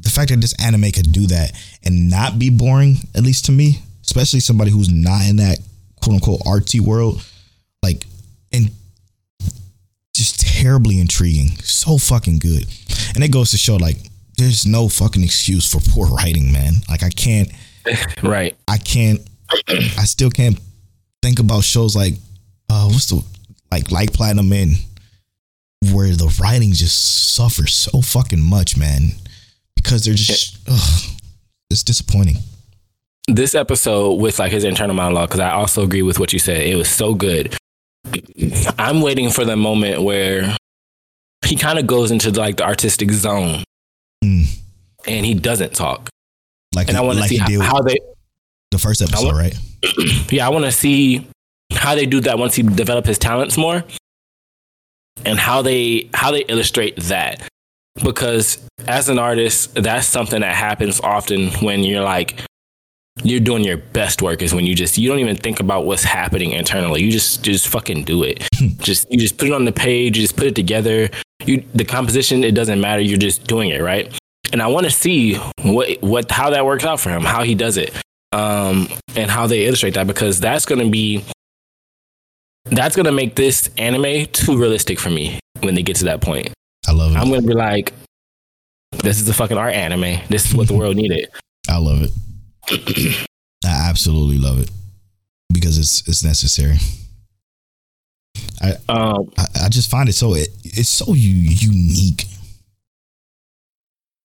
the 0.00 0.10
fact 0.10 0.30
that 0.30 0.40
this 0.40 0.54
anime 0.64 0.90
could 0.90 1.12
do 1.12 1.26
that 1.26 1.52
and 1.84 2.10
not 2.10 2.38
be 2.38 2.50
boring, 2.50 2.96
at 3.14 3.22
least 3.22 3.46
to 3.46 3.52
me, 3.52 3.80
especially 4.02 4.40
somebody 4.40 4.70
who's 4.70 4.90
not 4.90 5.28
in 5.28 5.36
that 5.36 5.58
quote 6.02 6.14
unquote 6.14 6.40
artsy 6.40 6.80
world, 6.80 7.24
like 7.82 8.04
and 8.52 8.70
just 10.14 10.40
terribly 10.40 11.00
intriguing, 11.00 11.48
so 11.58 11.98
fucking 11.98 12.38
good, 12.38 12.66
and 13.14 13.24
it 13.24 13.32
goes 13.32 13.50
to 13.50 13.58
show 13.58 13.76
like 13.76 13.96
there's 14.38 14.66
no 14.66 14.88
fucking 14.88 15.22
excuse 15.22 15.70
for 15.70 15.80
poor 15.90 16.06
writing, 16.08 16.52
man. 16.52 16.74
Like 16.88 17.02
I 17.02 17.10
can't, 17.10 17.48
right. 18.22 18.56
I 18.68 18.78
can't, 18.78 19.20
I 19.68 20.04
still 20.04 20.30
can't 20.30 20.58
think 21.22 21.38
about 21.38 21.62
shows 21.62 21.94
like 21.94 22.14
uh 22.68 22.88
what's 22.88 23.06
the 23.06 23.22
like 23.70 23.90
like 23.90 24.12
Platinum 24.12 24.52
End 24.52 24.76
where 25.92 26.08
the 26.08 26.34
writing 26.40 26.72
just 26.72 27.34
suffers 27.34 27.74
so 27.74 28.00
fucking 28.00 28.40
much, 28.40 28.76
man, 28.76 29.12
because 29.74 30.04
they're 30.04 30.14
just 30.14 30.58
ugh, 30.68 31.16
it's 31.70 31.82
disappointing. 31.82 32.36
this 33.28 33.54
episode 33.54 34.14
with 34.14 34.38
like 34.38 34.52
his 34.52 34.64
internal 34.64 34.94
monologue 34.94 35.28
because 35.28 35.40
i 35.40 35.50
also 35.50 35.82
agree 35.82 36.02
with 36.02 36.18
what 36.18 36.32
you 36.32 36.38
said. 36.38 36.62
It 36.62 36.76
was 36.76 36.88
so 36.88 37.14
good. 37.14 37.56
I'm 38.78 39.00
waiting 39.00 39.30
for 39.30 39.44
the 39.44 39.56
moment 39.56 40.02
where 40.02 40.56
he 41.44 41.56
kind 41.56 41.78
of 41.78 41.86
goes 41.86 42.10
into 42.10 42.30
like 42.30 42.56
the 42.56 42.64
artistic 42.64 43.10
zone 43.10 43.62
Mm. 44.22 44.46
and 45.06 45.26
he 45.26 45.34
doesn't 45.34 45.74
talk 45.74 46.08
Like 46.74 46.88
and 46.88 46.96
i 46.96 47.00
want 47.00 47.16
to 47.16 47.20
like 47.20 47.28
see 47.30 47.38
how, 47.38 47.60
how 47.60 47.80
they 47.82 47.96
the 48.70 48.78
first 48.78 49.02
episode, 49.02 49.26
want- 49.34 49.36
right? 49.36 49.56
yeah 50.32 50.46
i 50.46 50.48
want 50.50 50.64
to 50.64 50.72
see 50.72 51.26
how 51.72 51.94
they 51.94 52.06
do 52.06 52.20
that 52.20 52.38
once 52.38 52.54
he 52.54 52.62
develop 52.62 53.04
his 53.06 53.18
talents 53.18 53.56
more 53.58 53.82
and 55.24 55.38
how 55.38 55.62
they 55.62 56.08
how 56.14 56.30
they 56.30 56.42
illustrate 56.44 56.96
that 56.96 57.42
because 58.04 58.58
as 58.86 59.08
an 59.08 59.18
artist 59.18 59.74
that's 59.74 60.06
something 60.06 60.40
that 60.40 60.54
happens 60.54 61.00
often 61.00 61.50
when 61.64 61.82
you're 61.84 62.02
like 62.04 62.40
you're 63.24 63.40
doing 63.40 63.64
your 63.64 63.76
best 63.76 64.22
work 64.22 64.42
is 64.42 64.54
when 64.54 64.66
you 64.66 64.74
just 64.74 64.98
you 64.98 65.08
don't 65.08 65.18
even 65.18 65.36
think 65.36 65.60
about 65.60 65.84
what's 65.86 66.04
happening 66.04 66.52
internally. 66.52 67.02
You 67.02 67.10
just 67.10 67.42
just 67.42 67.68
fucking 67.68 68.04
do 68.04 68.22
it. 68.22 68.46
Just 68.78 69.10
you 69.12 69.18
just 69.18 69.38
put 69.38 69.48
it 69.48 69.54
on 69.54 69.64
the 69.64 69.72
page 69.72 70.16
you 70.16 70.22
just 70.22 70.36
put 70.36 70.46
it 70.46 70.54
together. 70.56 71.08
You 71.44 71.64
the 71.74 71.84
composition 71.84 72.42
it 72.44 72.52
doesn't 72.52 72.80
matter. 72.80 73.00
You're 73.00 73.18
just 73.18 73.44
doing 73.46 73.70
it 73.70 73.80
right? 73.82 74.12
And 74.52 74.60
i 74.60 74.66
want 74.66 74.84
to 74.84 74.90
see 74.90 75.34
what 75.62 76.00
what 76.02 76.30
how 76.30 76.50
that 76.50 76.64
works 76.66 76.84
out 76.84 77.00
for 77.00 77.10
him 77.10 77.22
how 77.22 77.42
he 77.42 77.54
does 77.54 77.76
it 77.78 77.94
um 78.32 78.88
and 79.16 79.30
how 79.30 79.46
they 79.46 79.66
illustrate 79.66 79.94
that 79.94 80.06
because 80.06 80.40
that's 80.40 80.66
going 80.66 80.80
to 80.80 80.90
be 80.90 81.24
that's 82.66 82.94
going 82.96 83.06
to 83.06 83.12
make 83.12 83.34
this 83.34 83.70
anime 83.78 84.26
too 84.26 84.58
realistic 84.58 84.98
for 85.00 85.10
me 85.10 85.38
when 85.60 85.74
they 85.74 85.82
get 85.82 85.96
to 85.96 86.04
that 86.04 86.20
point. 86.20 86.52
I 86.88 86.92
love 86.92 87.12
it. 87.12 87.18
i'm 87.18 87.28
going 87.28 87.42
to 87.42 87.46
be 87.46 87.54
like 87.54 87.92
this 89.02 89.20
is 89.20 89.28
a 89.28 89.34
fucking 89.34 89.56
art 89.58 89.74
anime. 89.74 90.20
This 90.28 90.46
is 90.46 90.54
what 90.54 90.68
the 90.68 90.74
world 90.78 90.96
needed. 90.96 91.28
I 91.68 91.78
love 91.78 92.02
it. 92.02 92.10
I 92.70 93.88
absolutely 93.88 94.38
love 94.38 94.58
it 94.60 94.70
because 95.52 95.78
it's 95.78 96.06
it's 96.08 96.24
necessary. 96.24 96.76
um 98.88 99.30
I, 99.36 99.46
I 99.64 99.68
just 99.68 99.90
find 99.90 100.08
it 100.08 100.14
so 100.14 100.34
it, 100.34 100.48
it's 100.64 100.88
so 100.88 101.12
u- 101.14 101.56
unique. 101.70 102.24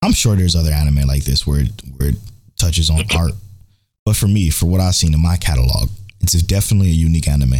I 0.02 0.08
I'm 0.08 0.14
sure 0.14 0.36
there's 0.36 0.56
other 0.56 0.72
anime 0.72 1.08
like 1.08 1.24
this 1.26 1.46
where 1.46 1.62
it, 1.62 1.72
where 1.98 2.10
it 2.10 2.16
touches 2.58 2.90
on 2.90 3.04
art, 3.16 3.34
but 4.06 4.16
for 4.16 4.28
me, 4.28 4.50
for 4.50 4.66
what 4.68 4.80
I've 4.80 4.96
seen 4.96 5.14
in 5.14 5.22
my 5.22 5.38
catalog, 5.38 5.90
it's 6.22 6.34
definitely 6.44 6.90
a 6.90 6.94
unique 6.94 7.28
anime. 7.28 7.56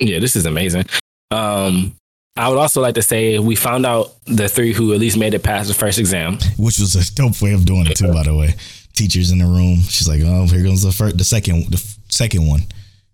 Yeah, 0.00 0.18
this 0.18 0.34
is 0.36 0.46
amazing. 0.46 0.86
Um, 1.30 1.94
I 2.36 2.48
would 2.48 2.58
also 2.58 2.80
like 2.80 2.94
to 2.94 3.02
say 3.02 3.38
we 3.38 3.54
found 3.54 3.84
out 3.86 4.14
the 4.24 4.48
three 4.48 4.72
who 4.72 4.94
at 4.94 5.00
least 5.00 5.16
made 5.18 5.34
it 5.34 5.42
past 5.42 5.68
the 5.68 5.74
first 5.74 5.98
exam. 5.98 6.38
which 6.56 6.78
was 6.78 6.96
a 6.96 7.14
dope 7.14 7.40
way 7.42 7.52
of 7.52 7.64
doing 7.66 7.86
it 7.86 7.96
too. 7.96 8.12
By 8.12 8.22
the 8.24 8.34
way, 8.34 8.54
teachers 9.00 9.30
in 9.32 9.38
the 9.38 9.46
room. 9.46 9.80
She's 9.88 10.08
like, 10.08 10.20
"Oh, 10.22 10.46
here 10.46 10.62
goes 10.62 10.82
the 10.82 10.92
first, 10.92 11.16
the 11.18 11.24
second, 11.24 11.70
the 11.70 11.76
f- 11.78 11.96
second 12.08 12.46
one," 12.46 12.62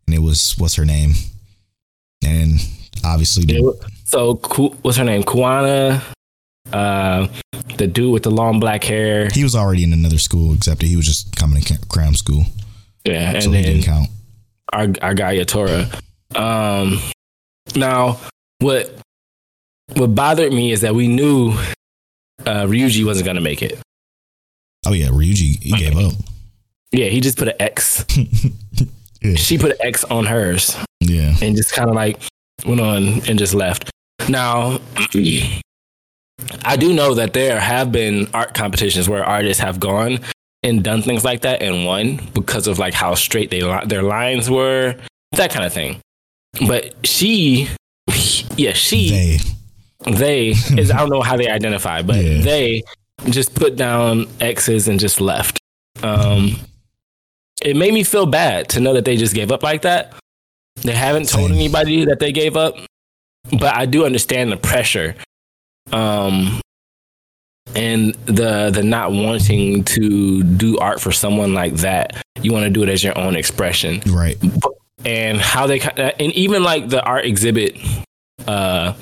and 0.07 0.15
it 0.15 0.19
was 0.21 0.55
what's 0.59 0.75
her 0.75 0.85
name, 0.85 1.13
and 2.25 2.59
obviously, 3.05 3.45
the, 3.45 3.89
So, 4.05 4.35
what's 4.83 4.97
her 4.99 5.05
name? 5.05 5.23
Kuwana, 5.23 6.03
uh, 6.73 7.29
the 7.79 7.87
dude 7.87 8.13
with 8.13 8.23
the 8.25 8.31
long 8.31 8.59
black 8.61 8.83
hair. 8.85 9.29
he 9.33 9.43
was 9.45 9.55
already 9.55 9.85
in 9.85 9.93
another 9.93 10.19
school, 10.19 10.55
except 10.55 10.81
that 10.81 10.87
he 10.87 10.97
was 10.97 11.07
just 11.07 11.35
coming 11.37 11.63
to 11.63 11.79
cram 11.89 12.15
school, 12.15 12.45
Yeah, 13.05 13.33
and 13.35 13.43
so 13.43 13.51
he 13.51 13.63
then 13.63 13.65
didn't 13.75 13.85
count. 13.85 14.09
our 14.73 14.89
our 15.03 15.15
guy 15.15 15.37
Yatora. 15.37 15.87
Um, 16.35 16.99
now 17.77 18.19
what 18.59 18.93
what 19.95 20.15
bothered 20.15 20.53
me 20.53 20.73
is 20.73 20.81
that 20.81 20.95
we 20.95 21.07
knew 21.07 21.53
uh, 22.45 22.65
Ryuji 22.67 23.05
wasn't 23.05 23.27
gonna 23.27 23.41
make 23.41 23.63
it. 23.63 23.79
Oh 24.87 24.93
yeah, 24.93 25.09
Ryuji, 25.09 25.63
he 25.63 25.73
gave 25.73 25.97
up. 25.99 26.13
Yeah, 26.93 27.07
he 27.09 27.21
just 27.21 27.37
put 27.39 27.49
an 27.49 27.55
X. 27.61 28.05
Yeah. 29.23 29.35
She 29.35 29.57
put 29.59 29.73
an 29.73 29.77
X 29.81 30.05
on 30.05 30.27
hers 30.27 30.77
Yeah, 31.01 31.35
and 31.43 31.57
just 31.57 31.73
kind 31.73 31.89
of 31.89 31.97
like 31.97 32.21
went 32.67 32.81
on 32.81 33.23
and 33.29 33.39
just 33.39 33.55
left. 33.55 33.91
Now, 34.29 34.79
I 36.65 36.77
do 36.77 36.93
know 36.93 37.15
that 37.15 37.33
there 37.33 37.59
have 37.59 37.91
been 37.91 38.29
art 38.35 38.55
competitions 38.55 39.09
where 39.09 39.25
artists 39.25 39.61
have 39.63 39.81
gone 39.81 40.21
and 40.63 40.85
done 40.85 41.03
things 41.03 41.25
like 41.25 41.41
that 41.41 41.63
and 41.63 41.85
won 41.87 42.21
because 42.35 42.67
of 42.67 42.79
like 42.79 42.95
how 42.95 43.15
straight 43.15 43.51
they 43.51 43.63
li- 43.63 43.87
their 43.87 44.03
lines 44.03 44.51
were, 44.51 44.95
that 45.33 45.51
kind 45.51 45.65
of 45.65 45.73
thing. 45.73 45.99
But 46.69 46.95
she, 47.07 47.69
yeah, 48.57 48.75
she 48.75 49.39
they 50.05 50.13
they 50.13 50.49
is 50.51 50.91
I 50.91 50.99
don't 50.99 51.11
know 51.15 51.23
how 51.23 51.37
they 51.37 51.49
identify, 51.49 52.03
but 52.03 52.17
Yeah. 52.17 52.43
they 52.43 52.83
just 53.31 53.55
put 53.55 53.77
down 53.77 54.27
X's 54.41 54.89
and 54.89 54.99
just 55.01 55.21
left. 55.21 55.59
Um, 56.03 56.57
it 57.63 57.77
made 57.77 57.95
me 57.95 58.05
feel 58.05 58.27
bad 58.27 58.69
to 58.71 58.81
know 58.81 58.95
that 58.95 59.05
they 59.05 59.17
just 59.17 59.35
gave 59.35 59.51
up 59.51 59.63
like 59.63 59.83
that. 59.83 60.15
They 60.83 60.93
haven't 60.93 61.29
told 61.29 61.51
Same. 61.51 61.59
anybody 61.59 62.05
that 62.05 62.19
they 62.19 62.33
gave 62.33 62.57
up, 62.57 62.75
but 63.51 63.75
I 63.75 63.87
do 63.87 64.05
understand 64.05 64.53
the 64.53 64.57
pressure, 64.57 65.15
um, 65.91 66.61
and 67.75 68.15
the 68.27 68.71
the 68.71 68.83
not 68.83 69.13
wanting 69.13 69.85
to 69.85 70.43
do 70.43 70.79
art 70.79 71.01
for 71.01 71.13
someone 71.13 71.55
like 71.55 71.75
that. 71.77 72.23
You 72.43 72.53
want 72.53 72.65
to 72.65 72.71
do 72.71 72.83
it 72.83 72.89
as 72.89 73.03
your 73.03 73.17
own 73.19 73.37
expression 73.37 74.03
right. 74.07 74.37
and 75.05 75.39
how 75.39 75.67
they 75.67 75.81
and 75.81 76.33
even 76.33 76.63
like 76.63 76.89
the 76.91 77.03
art 77.03 77.25
exhibit 77.25 77.79
uh 78.47 78.93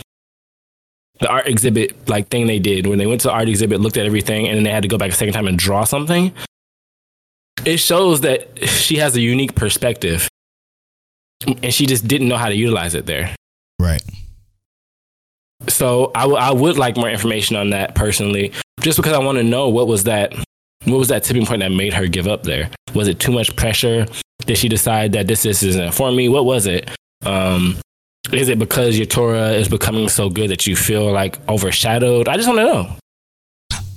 the 1.21 1.29
art 1.29 1.47
exhibit 1.47 2.09
like 2.09 2.29
thing 2.29 2.47
they 2.47 2.59
did. 2.59 2.87
When 2.87 2.99
they 2.99 3.07
went 3.07 3.21
to 3.23 3.29
the 3.29 3.33
art 3.35 3.49
exhibit 3.49 3.81
looked 3.81 3.97
at 3.97 4.07
everything 4.07 4.47
and 4.49 4.57
then 4.57 4.65
they 4.65 4.71
had 4.71 4.83
to 4.83 4.89
go 4.89 4.99
back 4.99 5.11
a 5.11 5.15
second 5.15 5.35
time 5.35 5.47
and 5.47 5.59
draw 5.59 5.85
something. 5.85 6.33
It 7.65 7.79
shows 7.79 8.21
that 8.23 8.67
she 8.69 8.97
has 8.97 9.17
a 9.17 9.21
unique 9.21 9.55
perspective 9.55 10.29
and 11.47 11.73
she 11.73 11.87
just 11.87 12.07
didn't 12.09 12.29
know 12.29 12.37
how 12.37 12.49
to 12.49 12.55
utilize 12.55 12.95
it 12.95 13.07
there. 13.07 13.35
Right. 13.81 14.03
so 15.69 16.11
I, 16.15 16.23
w- 16.23 16.39
I 16.39 16.53
would 16.53 16.77
like 16.79 16.97
more 16.97 17.09
information 17.11 17.57
on 17.57 17.71
that 17.71 17.95
personally 17.95 18.53
just 18.81 18.97
because 18.99 19.13
i 19.13 19.19
want 19.19 19.39
to 19.39 19.45
know 19.45 19.69
what 19.69 19.87
was 19.87 20.05
that 20.05 20.33
what 20.85 20.99
was 20.99 21.09
that 21.09 21.23
tipping 21.25 21.47
point 21.47 21.61
that 21.61 21.71
made 21.71 21.95
her 21.95 22.07
give 22.07 22.27
up 22.27 22.43
there? 22.43 22.69
Was 22.95 23.09
it 23.09 23.19
too 23.19 23.33
much 23.33 23.57
pressure? 23.57 24.07
Did 24.45 24.59
she 24.59 24.69
decide 24.69 25.13
that 25.13 25.27
this, 25.27 25.43
this 25.43 25.63
isn't 25.63 25.95
for 25.95 26.13
me? 26.13 26.29
What 26.29 26.45
was 26.45 26.67
it? 26.67 26.91
Um 27.25 27.79
is 28.33 28.49
it 28.49 28.59
because 28.59 28.99
Yatora 28.99 29.55
is 29.55 29.69
becoming 29.69 30.09
so 30.09 30.31
good 30.31 30.51
that 30.51 30.67
you 30.67 30.77
feel 30.77 31.13
like 31.13 31.39
overshadowed 31.49 32.27
i 32.29 32.37
just 32.37 32.49
want 32.49 32.59
to 32.61 32.65
know 32.65 32.97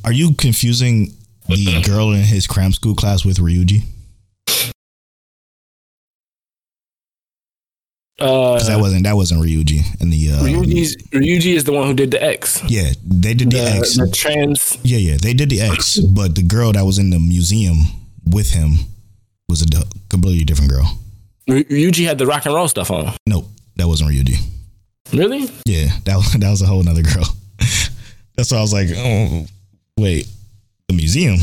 Are 0.04 0.12
you 0.14 0.34
confusing 0.34 1.14
the 1.48 1.82
girl 1.86 2.12
in 2.12 2.22
his 2.24 2.46
cram 2.48 2.74
school 2.74 2.94
class 2.96 3.24
with 3.26 3.38
Ryuji? 3.38 3.84
uh 8.20 8.58
that 8.64 8.80
wasn't 8.80 9.04
that 9.04 9.16
wasn't 9.16 9.42
Ryuji 9.44 10.02
in 10.02 10.10
the 10.10 10.32
uh, 10.32 10.40
Ryuji's, 10.42 10.98
Ryuji 11.12 11.54
is 11.54 11.64
the 11.66 11.72
one 11.72 11.86
who 11.88 11.94
did 11.94 12.10
the 12.12 12.22
X. 12.24 12.64
yeah 12.68 12.92
they 13.06 13.34
did 13.36 13.52
the, 13.52 13.58
The, 13.58 13.70
X 13.78 13.96
the 13.98 14.10
trans. 14.12 14.78
yeah 14.84 14.98
yeah 14.98 15.18
they 15.22 15.34
did 15.36 15.50
the 15.52 15.62
X 15.62 16.00
but 16.00 16.34
the 16.36 16.42
girl 16.42 16.72
that 16.72 16.84
was 16.84 16.98
in 16.98 17.12
the 17.12 17.20
museum 17.20 17.78
with 18.26 18.52
him 18.52 18.74
was 19.48 19.62
a 19.62 19.66
completely 20.10 20.44
different 20.44 20.70
girl. 20.72 21.00
Ryuji 21.50 22.06
had 22.06 22.18
the 22.18 22.26
rock 22.26 22.46
and 22.46 22.54
roll 22.54 22.68
stuff 22.68 22.92
on. 22.92 23.14
Nope, 23.26 23.48
that 23.78 23.88
wasn't 23.88 24.12
Ryuji. 24.12 24.38
Really? 25.14 25.50
Yeah, 25.66 25.88
that 26.06 26.18
was 26.18 26.32
that 26.40 26.50
was 26.50 26.62
a 26.62 26.66
whole 26.66 26.84
nother 26.84 27.04
girl. 27.04 27.26
That's 28.36 28.52
why 28.52 28.58
I 28.58 28.62
was 28.62 28.74
like, 28.74 28.90
oh 28.96 29.46
wait, 29.98 30.28
the 30.88 30.96
museum. 30.96 31.38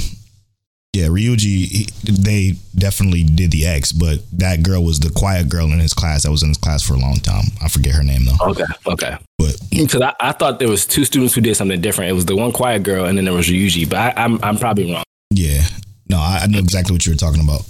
Yeah, 0.93 1.07
Ryuji. 1.07 1.43
He, 1.43 1.89
they 2.05 2.55
definitely 2.77 3.25
did 3.25 3.51
the 3.51 3.67
X, 3.67 3.91
but 3.91 4.21
that 4.35 4.63
girl 4.63 4.85
was 4.85 5.01
the 5.01 5.11
quiet 5.11 5.49
girl 5.49 5.67
in 5.73 5.81
his 5.81 5.93
class 5.93 6.23
that 6.23 6.31
was 6.31 6.45
in 6.45 6.51
his 6.51 6.57
class 6.59 6.85
for 6.87 6.95
a 6.95 6.99
long 6.99 7.17
time. 7.17 7.47
I 7.61 7.67
forget 7.69 7.95
her 7.97 8.05
name 8.05 8.25
though. 8.27 8.51
Okay. 8.51 8.65
Okay. 8.87 9.17
But 9.37 9.57
Because 9.71 10.03
I, 10.03 10.15
I 10.21 10.31
thought 10.31 10.61
there 10.61 10.69
was 10.69 10.87
two 10.87 11.05
students 11.05 11.35
who 11.35 11.41
did 11.41 11.57
something 11.57 11.81
different. 11.81 12.11
It 12.11 12.15
was 12.15 12.27
the 12.27 12.37
one 12.37 12.53
quiet 12.53 12.85
girl, 12.85 13.07
and 13.07 13.19
then 13.19 13.25
there 13.25 13.35
was 13.35 13.49
Ryuji. 13.49 13.91
But 13.91 13.99
I, 13.99 14.23
I'm 14.25 14.39
I'm 14.45 14.57
probably 14.57 14.93
wrong. 14.93 15.03
yeah, 15.31 15.63
no, 16.09 16.19
I, 16.19 16.41
I 16.43 16.47
know 16.47 16.61
exactly 16.61 16.95
what 16.95 17.05
you 17.05 17.13
were 17.13 17.19
talking 17.19 17.43
about. 17.43 17.63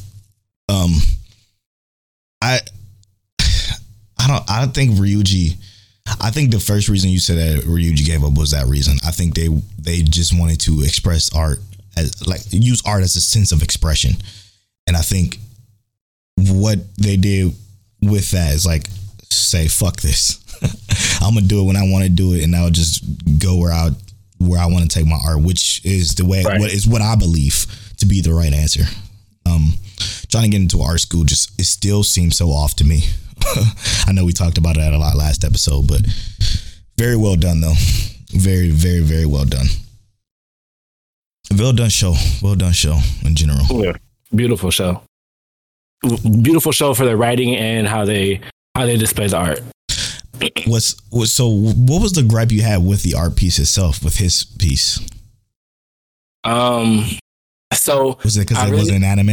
Um, 0.69 0.91
I, 2.43 2.61
I 4.25 4.29
don't, 4.29 4.51
I 4.51 4.61
don't 4.61 4.75
think 4.75 4.93
Ryuji. 4.93 5.57
I 6.21 6.31
think 6.31 6.51
the 6.51 6.61
first 6.61 6.89
reason 6.89 7.11
you 7.11 7.19
said 7.19 7.37
that 7.39 7.65
Ryuji 7.65 8.05
gave 8.05 8.25
up 8.25 8.35
was 8.37 8.51
that 8.51 8.67
reason. 8.67 8.97
I 9.07 9.11
think 9.11 9.35
they 9.35 9.49
they 9.79 10.03
just 10.03 10.39
wanted 10.39 10.61
to 10.63 10.83
express 10.83 11.33
art 11.35 11.59
as 11.97 12.27
like 12.27 12.41
use 12.51 12.83
art 12.87 13.03
as 13.03 13.17
a 13.17 13.21
sense 13.21 13.53
of 13.53 13.63
expression, 13.63 14.13
and 14.87 14.97
I 14.97 15.01
think 15.01 15.39
what 16.37 16.79
they 16.97 17.17
did 17.17 17.55
with 18.03 18.31
that 18.33 18.55
is 18.55 18.67
like 18.67 18.87
say 19.31 19.69
fuck 19.69 20.01
this. 20.01 20.41
I'm 21.23 21.35
gonna 21.35 21.47
do 21.47 21.61
it 21.61 21.65
when 21.65 21.77
I 21.77 21.89
want 21.91 22.05
to 22.05 22.11
do 22.11 22.35
it, 22.35 22.45
and 22.45 22.55
I'll 22.55 22.71
just 22.71 23.03
go 23.39 23.57
where 23.57 23.73
I 23.73 23.91
where 24.39 24.61
I 24.61 24.67
want 24.67 24.91
to 24.91 24.99
take 24.99 25.07
my 25.07 25.19
art, 25.25 25.43
which 25.43 25.81
is 25.85 26.15
the 26.17 26.25
way 26.25 26.43
Right. 26.45 26.61
what 26.61 26.73
is 26.73 26.87
what 26.87 27.03
I 27.03 27.17
believe 27.17 27.67
to 27.99 28.07
be 28.07 28.21
the 28.21 28.35
right 28.35 28.53
answer. 28.53 28.85
Um, 29.47 29.75
trying 30.29 30.45
to 30.45 30.51
get 30.51 30.61
into 30.61 30.81
art 30.83 31.01
school 31.01 31.25
just 31.25 31.59
it 31.59 31.65
still 31.65 32.03
seems 32.03 32.37
so 32.37 32.49
off 32.49 32.75
to 32.77 32.85
me. 32.85 33.05
I 34.07 34.13
know 34.13 34.25
we 34.25 34.33
talked 34.33 34.59
about 34.59 34.77
that 34.77 34.93
a 34.93 34.99
lot 34.99 35.17
last 35.17 35.45
episode, 35.45 35.87
but 35.89 36.01
very 36.99 37.17
well 37.17 37.37
done 37.37 37.61
though. 37.61 37.75
Very, 38.33 38.71
very, 38.71 39.01
very 39.01 39.27
well 39.27 39.45
done. 39.45 39.67
Well 41.57 41.73
done 41.73 41.91
show. 41.91 42.15
Well 42.43 42.55
done 42.57 42.73
show 42.73 42.99
in 43.25 43.35
general. 43.37 43.65
Yeah. 43.71 43.93
Beautiful 44.35 44.71
show. 44.71 45.03
Beautiful 46.43 46.73
show 46.73 46.95
for 46.95 47.05
their 47.05 47.17
writing 47.17 47.55
and 47.55 47.87
how 47.87 48.05
they 48.05 48.41
how 48.75 48.87
they 48.87 48.97
display 48.97 49.29
the 49.29 49.37
art. 49.37 49.61
What's 50.67 50.97
what? 51.11 51.29
So, 51.29 51.49
what 51.49 52.03
was 52.03 52.13
the 52.13 52.25
gripe 52.25 52.51
you 52.51 52.63
had 52.63 52.85
with 52.85 53.03
the 53.03 53.15
art 53.15 53.37
piece 53.37 53.59
itself, 53.59 54.03
with 54.03 54.17
his 54.17 54.45
piece? 54.45 55.01
Um. 56.43 57.07
So 57.73 58.19
Was 58.23 58.37
it 58.37 58.41
because 58.49 58.59
it 58.63 58.67
really- 58.67 58.79
wasn't 58.79 58.97
an 58.99 59.05
anime? 59.05 59.31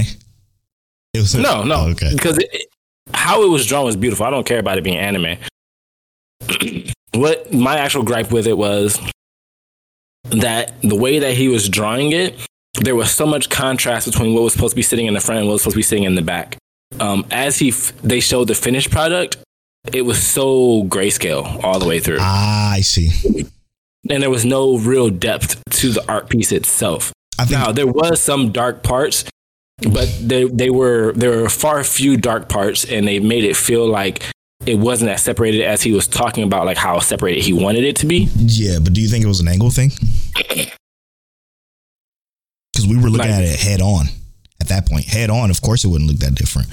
It 1.14 1.20
was 1.20 1.36
no, 1.36 1.64
no. 1.64 1.76
Oh, 1.76 1.90
okay. 1.90 2.12
Because 2.14 2.38
it- 2.38 2.68
how 3.14 3.44
it 3.44 3.50
was 3.50 3.66
drawn 3.66 3.86
was 3.86 3.96
beautiful. 3.96 4.26
I 4.26 4.30
don't 4.30 4.46
care 4.46 4.60
about 4.60 4.78
it 4.78 4.84
being 4.84 4.98
anime. 4.98 5.38
what 7.14 7.54
my 7.54 7.78
actual 7.78 8.04
gripe 8.04 8.32
with 8.32 8.48
it 8.48 8.58
was 8.58 9.00
that 10.30 10.80
the 10.82 10.96
way 10.96 11.20
that 11.20 11.34
he 11.36 11.48
was 11.48 11.68
drawing 11.70 12.12
it, 12.12 12.36
there 12.82 12.96
was 12.96 13.12
so 13.12 13.26
much 13.26 13.50
contrast 13.50 14.10
between 14.10 14.34
what 14.34 14.44
was 14.44 14.54
supposed 14.54 14.72
to 14.72 14.76
be 14.76 14.82
sitting 14.82 15.06
in 15.08 15.14
the 15.14 15.20
front 15.20 15.40
and 15.40 15.48
what 15.48 15.54
was 15.54 15.62
supposed 15.62 15.76
to 15.76 15.80
be 15.80 15.84
sitting 15.84 16.04
in 16.06 16.16
the 16.16 16.22
back. 16.22 16.58
Um, 17.00 17.26
as 17.32 17.58
he 17.60 17.70
f- 17.70 17.94
they 18.02 18.20
showed 18.20 18.48
the 18.48 18.56
finished 18.56 18.92
product, 18.92 19.38
it 19.94 20.04
was 20.04 20.22
so 20.22 20.84
grayscale 20.84 21.64
all 21.64 21.80
the 21.80 21.88
way 21.88 22.00
through, 22.00 22.18
Ah, 22.22 22.72
I 22.74 22.82
see. 22.82 23.46
and 24.10 24.22
there 24.22 24.30
was 24.30 24.46
no 24.46 24.78
real 24.78 25.10
depth 25.10 25.62
to 25.72 25.90
the 25.92 26.04
art 26.12 26.30
piece 26.30 26.52
itself. 26.52 27.12
I 27.40 27.46
think 27.46 27.60
Now 27.60 27.72
there 27.72 27.88
was 27.88 28.22
some 28.22 28.52
dark 28.52 28.84
parts, 28.84 29.26
but 29.82 30.08
they 30.22 30.46
they 30.46 30.70
were 30.70 31.14
there 31.14 31.32
were 31.42 31.50
far 31.50 31.84
few 31.84 32.18
dark 32.18 32.50
parts, 32.50 32.86
and 32.86 33.08
they 33.08 33.20
made 33.20 33.44
it 33.44 33.56
feel 33.56 33.88
like 33.88 34.24
it 34.66 34.76
wasn't 34.76 35.10
as 35.10 35.24
separated 35.24 35.62
as 35.64 35.82
he 35.82 35.92
was 35.92 36.08
talking 36.08 36.44
about, 36.44 36.66
like 36.66 36.78
how 36.78 37.00
separated 37.00 37.44
he 37.44 37.52
wanted 37.54 37.84
it 37.84 37.96
to 37.98 38.06
be. 38.06 38.30
Yeah, 38.38 38.78
but 38.80 38.94
do 38.94 39.02
you 39.02 39.08
think 39.08 39.24
it 39.24 39.28
was 39.28 39.40
an 39.40 39.48
angle 39.48 39.72
thing? 39.72 39.92
Because 42.74 42.88
we 42.88 42.96
were 42.96 43.10
looking 43.10 43.30
Like- 43.32 43.40
at 43.40 43.44
it 43.44 43.60
head 43.60 43.82
on 43.82 44.08
at 44.60 44.68
that 44.70 44.86
point. 44.88 45.06
Head 45.06 45.30
on, 45.30 45.50
of 45.50 45.62
course, 45.62 45.84
it 45.84 45.88
wouldn't 45.88 46.10
look 46.10 46.20
that 46.20 46.36
different. 46.36 46.68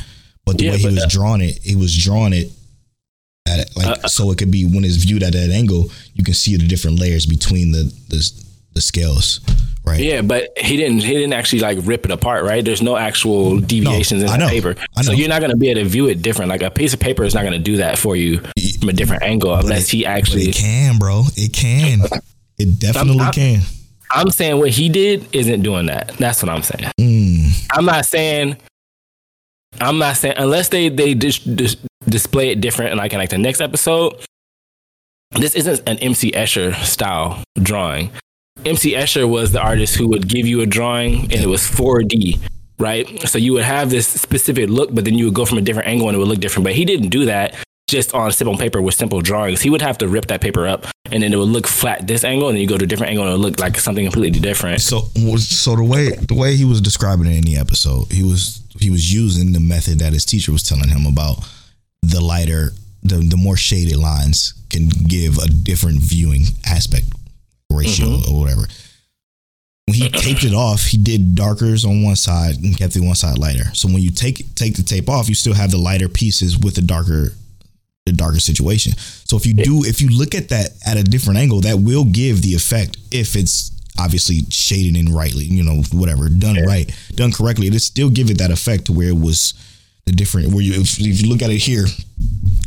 But 0.44 0.58
the 0.58 0.64
Yeah, 0.64 0.72
way 0.72 0.78
he 0.78 0.86
was 0.86 0.98
uh, 1.04 1.06
drawing 1.08 1.40
it, 1.42 1.58
he 1.62 1.76
was 1.76 1.96
drawing 1.96 2.32
it 2.32 2.50
at 3.46 3.60
it, 3.60 3.70
like 3.76 4.04
Uh, 4.04 4.08
so 4.08 4.30
it 4.30 4.38
could 4.38 4.50
be 4.50 4.64
when 4.64 4.84
it's 4.84 4.96
viewed 4.96 5.22
at 5.22 5.32
that 5.32 5.50
angle, 5.50 5.90
you 6.14 6.22
can 6.24 6.34
see 6.34 6.56
the 6.56 6.66
different 6.66 6.98
layers 6.98 7.26
between 7.26 7.72
the 7.72 7.92
the, 8.08 8.30
the 8.78 8.82
scales, 8.82 9.40
Right. 9.84 10.00
Yeah, 10.00 10.20
but 10.20 10.50
he 10.58 10.76
didn't. 10.76 11.00
He 11.00 11.14
didn't 11.14 11.32
actually 11.32 11.60
like 11.60 11.78
rip 11.82 12.04
it 12.04 12.10
apart, 12.10 12.44
right? 12.44 12.62
There's 12.62 12.82
no 12.82 12.96
actual 12.96 13.58
deviations 13.58 14.22
I 14.22 14.34
in 14.34 14.40
the 14.40 14.46
paper, 14.46 14.74
so 15.02 15.12
you're 15.12 15.30
not 15.30 15.40
going 15.40 15.50
to 15.50 15.56
be 15.56 15.70
able 15.70 15.82
to 15.82 15.88
view 15.88 16.08
it 16.08 16.20
different. 16.20 16.50
Like 16.50 16.62
a 16.62 16.70
piece 16.70 16.92
of 16.92 17.00
paper 17.00 17.24
is 17.24 17.34
not 17.34 17.40
going 17.40 17.54
to 17.54 17.58
do 17.58 17.78
that 17.78 17.98
for 17.98 18.14
you 18.14 18.40
from 18.80 18.90
a 18.90 18.92
different 18.92 19.22
angle 19.22 19.54
unless 19.54 19.84
it- 19.88 19.96
he 19.96 20.06
actually. 20.06 20.42
it 20.50 20.54
can, 20.54 20.98
bro. 20.98 21.24
It 21.36 21.54
can. 21.54 22.00
It 22.58 22.78
definitely 22.78 23.20
I'm- 23.20 23.32
can. 23.32 23.60
I'm 24.10 24.30
saying 24.30 24.58
what 24.58 24.70
he 24.70 24.88
did 24.90 25.26
isn't 25.34 25.62
doing 25.62 25.86
that. 25.86 26.08
That's 26.18 26.42
what 26.42 26.50
I'm 26.50 26.62
saying. 26.62 26.90
Mm. 27.00 27.66
I'm 27.72 27.84
not 27.86 28.04
saying. 28.04 28.56
I'm 29.80 29.98
not 29.98 30.16
saying 30.16 30.34
unless 30.38 30.68
they 30.68 30.88
they 30.90 31.14
just, 31.14 31.44
just 31.56 31.78
display 32.06 32.50
it 32.50 32.60
different, 32.60 32.90
and 32.92 32.98
like 32.98 33.12
in 33.14 33.18
like 33.18 33.30
the 33.30 33.38
next 33.38 33.60
episode. 33.60 34.14
This 35.32 35.54
isn't 35.54 35.86
an 35.88 35.98
MC 35.98 36.30
Escher 36.32 36.74
style 36.84 37.42
drawing. 37.62 38.10
MC 38.64 38.92
Escher 38.92 39.28
was 39.28 39.52
the 39.52 39.60
artist 39.60 39.96
who 39.96 40.08
would 40.08 40.28
give 40.28 40.46
you 40.46 40.60
a 40.60 40.66
drawing 40.66 41.22
and 41.22 41.34
it 41.34 41.46
was 41.46 41.62
4D, 41.62 42.40
right? 42.78 43.06
So 43.28 43.38
you 43.38 43.52
would 43.54 43.64
have 43.64 43.90
this 43.90 44.08
specific 44.08 44.68
look, 44.68 44.94
but 44.94 45.04
then 45.04 45.14
you 45.14 45.26
would 45.26 45.34
go 45.34 45.44
from 45.44 45.58
a 45.58 45.62
different 45.62 45.88
angle 45.88 46.08
and 46.08 46.16
it 46.16 46.18
would 46.18 46.28
look 46.28 46.40
different. 46.40 46.64
But 46.64 46.74
he 46.74 46.84
didn't 46.84 47.08
do 47.08 47.26
that 47.26 47.54
just 47.88 48.14
on 48.14 48.30
simple 48.32 48.56
paper 48.56 48.82
with 48.82 48.94
simple 48.94 49.20
drawings. 49.20 49.62
He 49.62 49.70
would 49.70 49.82
have 49.82 49.98
to 49.98 50.08
rip 50.08 50.26
that 50.26 50.40
paper 50.40 50.66
up 50.66 50.86
and 51.10 51.22
then 51.22 51.32
it 51.32 51.36
would 51.36 51.48
look 51.48 51.66
flat 51.66 52.06
this 52.06 52.22
angle, 52.22 52.48
and 52.48 52.56
then 52.56 52.60
you 52.60 52.68
go 52.68 52.76
to 52.76 52.84
a 52.84 52.86
different 52.86 53.10
angle 53.10 53.24
and 53.24 53.32
it 53.32 53.36
would 53.38 53.42
look 53.42 53.58
like 53.58 53.78
something 53.78 54.04
completely 54.04 54.40
different. 54.40 54.82
So 54.82 55.08
so 55.38 55.76
the 55.76 55.84
way 55.84 56.10
the 56.10 56.34
way 56.34 56.56
he 56.56 56.66
was 56.66 56.80
describing 56.80 57.26
it 57.26 57.38
in 57.38 57.44
the 57.44 57.56
episode, 57.56 58.12
he 58.12 58.22
was 58.22 58.62
he 58.78 58.90
was 58.90 59.12
using 59.12 59.52
the 59.52 59.60
method 59.60 60.00
that 60.00 60.12
his 60.12 60.24
teacher 60.24 60.52
was 60.52 60.62
telling 60.62 60.88
him 60.88 61.06
about 61.06 61.38
the 62.02 62.20
lighter 62.20 62.72
the 63.02 63.16
the 63.16 63.36
more 63.36 63.56
shaded 63.56 63.96
lines 63.96 64.54
can 64.70 64.88
give 64.88 65.38
a 65.38 65.46
different 65.46 66.00
viewing 66.00 66.42
aspect 66.66 67.06
ratio 67.70 68.06
Mm-hmm. 68.06 68.34
or 68.34 68.40
whatever. 68.40 68.62
When 69.86 69.94
he 69.94 70.08
taped 70.10 70.44
it 70.44 70.52
off, 70.52 70.84
he 70.84 70.98
did 70.98 71.34
darkers 71.34 71.84
on 71.84 72.02
one 72.02 72.16
side 72.16 72.56
and 72.56 72.76
kept 72.76 72.92
the 72.92 73.00
one 73.00 73.14
side 73.14 73.38
lighter. 73.38 73.72
So 73.74 73.88
when 73.88 74.02
you 74.02 74.10
take 74.10 74.54
take 74.54 74.76
the 74.76 74.82
tape 74.82 75.08
off, 75.08 75.28
you 75.28 75.34
still 75.34 75.54
have 75.54 75.70
the 75.70 75.78
lighter 75.78 76.08
pieces 76.08 76.58
with 76.58 76.74
the 76.74 76.82
darker 76.82 77.32
the 78.04 78.12
darker 78.12 78.40
situation. 78.40 78.92
So 78.96 79.36
if 79.36 79.46
you 79.46 79.54
do 79.54 79.84
if 79.84 80.02
you 80.02 80.10
look 80.10 80.34
at 80.34 80.50
that 80.50 80.70
at 80.86 80.98
a 80.98 81.02
different 81.02 81.38
angle, 81.38 81.62
that 81.62 81.78
will 81.78 82.04
give 82.04 82.42
the 82.42 82.54
effect 82.54 82.98
if 83.10 83.34
it's 83.34 83.70
obviously 83.98 84.40
shaded 84.50 84.94
in 84.96 85.12
rightly, 85.12 85.44
you 85.44 85.64
know, 85.64 85.82
whatever, 85.92 86.28
done 86.28 86.62
right, 86.64 86.94
done 87.14 87.32
correctly, 87.32 87.66
it'll 87.66 87.80
still 87.80 88.10
give 88.10 88.30
it 88.30 88.38
that 88.38 88.50
effect 88.50 88.84
to 88.86 88.92
where 88.92 89.08
it 89.08 89.18
was 89.18 89.54
the 90.04 90.12
different 90.12 90.52
where 90.52 90.62
you 90.62 90.74
if, 90.80 90.98
if 91.00 91.22
you 91.22 91.28
look 91.30 91.40
at 91.42 91.50
it 91.50 91.58
here, 91.58 91.86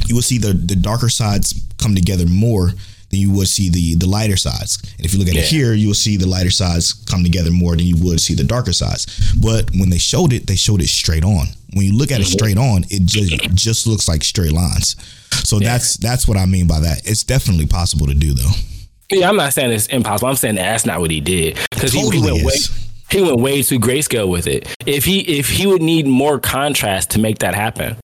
you 0.07 0.15
will 0.15 0.23
see 0.23 0.39
the 0.39 0.53
the 0.53 0.75
darker 0.75 1.09
sides 1.09 1.53
come 1.77 1.93
together 1.93 2.25
more 2.25 2.71
than 3.11 3.19
you 3.19 3.31
would 3.31 3.47
see 3.47 3.69
the 3.69 3.95
the 3.95 4.07
lighter 4.07 4.37
sides. 4.37 4.81
And 4.97 5.05
if 5.05 5.13
you 5.13 5.19
look 5.19 5.27
at 5.27 5.35
it 5.35 5.45
here, 5.45 5.73
you 5.73 5.87
will 5.87 5.93
see 5.93 6.17
the 6.17 6.27
lighter 6.27 6.49
sides 6.49 6.93
come 6.93 7.23
together 7.23 7.51
more 7.51 7.75
than 7.75 7.85
you 7.85 7.97
would 7.97 8.19
see 8.19 8.33
the 8.33 8.43
darker 8.43 8.73
sides. 8.73 9.33
But 9.39 9.69
when 9.71 9.89
they 9.89 9.97
showed 9.97 10.33
it, 10.33 10.47
they 10.47 10.55
showed 10.55 10.81
it 10.81 10.87
straight 10.87 11.23
on. 11.23 11.47
When 11.73 11.85
you 11.85 11.95
look 11.95 12.11
at 12.11 12.19
it 12.19 12.23
mm-hmm. 12.23 12.31
straight 12.31 12.57
on, 12.57 12.85
it 12.89 13.05
just 13.05 13.31
just 13.53 13.87
looks 13.87 14.07
like 14.07 14.23
straight 14.23 14.51
lines. 14.51 14.95
So 15.43 15.59
that's 15.59 15.97
that's 15.97 16.27
what 16.27 16.37
I 16.37 16.45
mean 16.45 16.67
by 16.67 16.79
that. 16.79 17.01
It's 17.05 17.23
definitely 17.23 17.67
possible 17.67 18.07
to 18.07 18.13
do 18.13 18.33
though. 18.33 18.51
Yeah, 19.09 19.27
I'm 19.27 19.35
not 19.35 19.53
saying 19.53 19.71
it's 19.71 19.87
impossible. 19.87 20.29
I'm 20.29 20.35
saying 20.35 20.55
that's 20.55 20.85
not 20.85 21.01
what 21.01 21.11
he 21.11 21.19
did 21.19 21.59
because 21.71 21.91
he, 21.91 21.99
he 21.99 22.05
Totally 22.05 22.31
went 22.31 22.45
way 22.45 22.55
he 23.11 23.21
went 23.21 23.41
way 23.41 23.61
too 23.61 23.79
grayscale 23.79 24.29
with 24.29 24.47
it. 24.47 24.73
If 24.85 25.05
he 25.05 25.19
if 25.19 25.49
he 25.49 25.67
would 25.67 25.81
need 25.81 26.07
more 26.07 26.39
contrast 26.39 27.11
to 27.11 27.19
make 27.19 27.39
that 27.39 27.53
happen, 27.53 27.97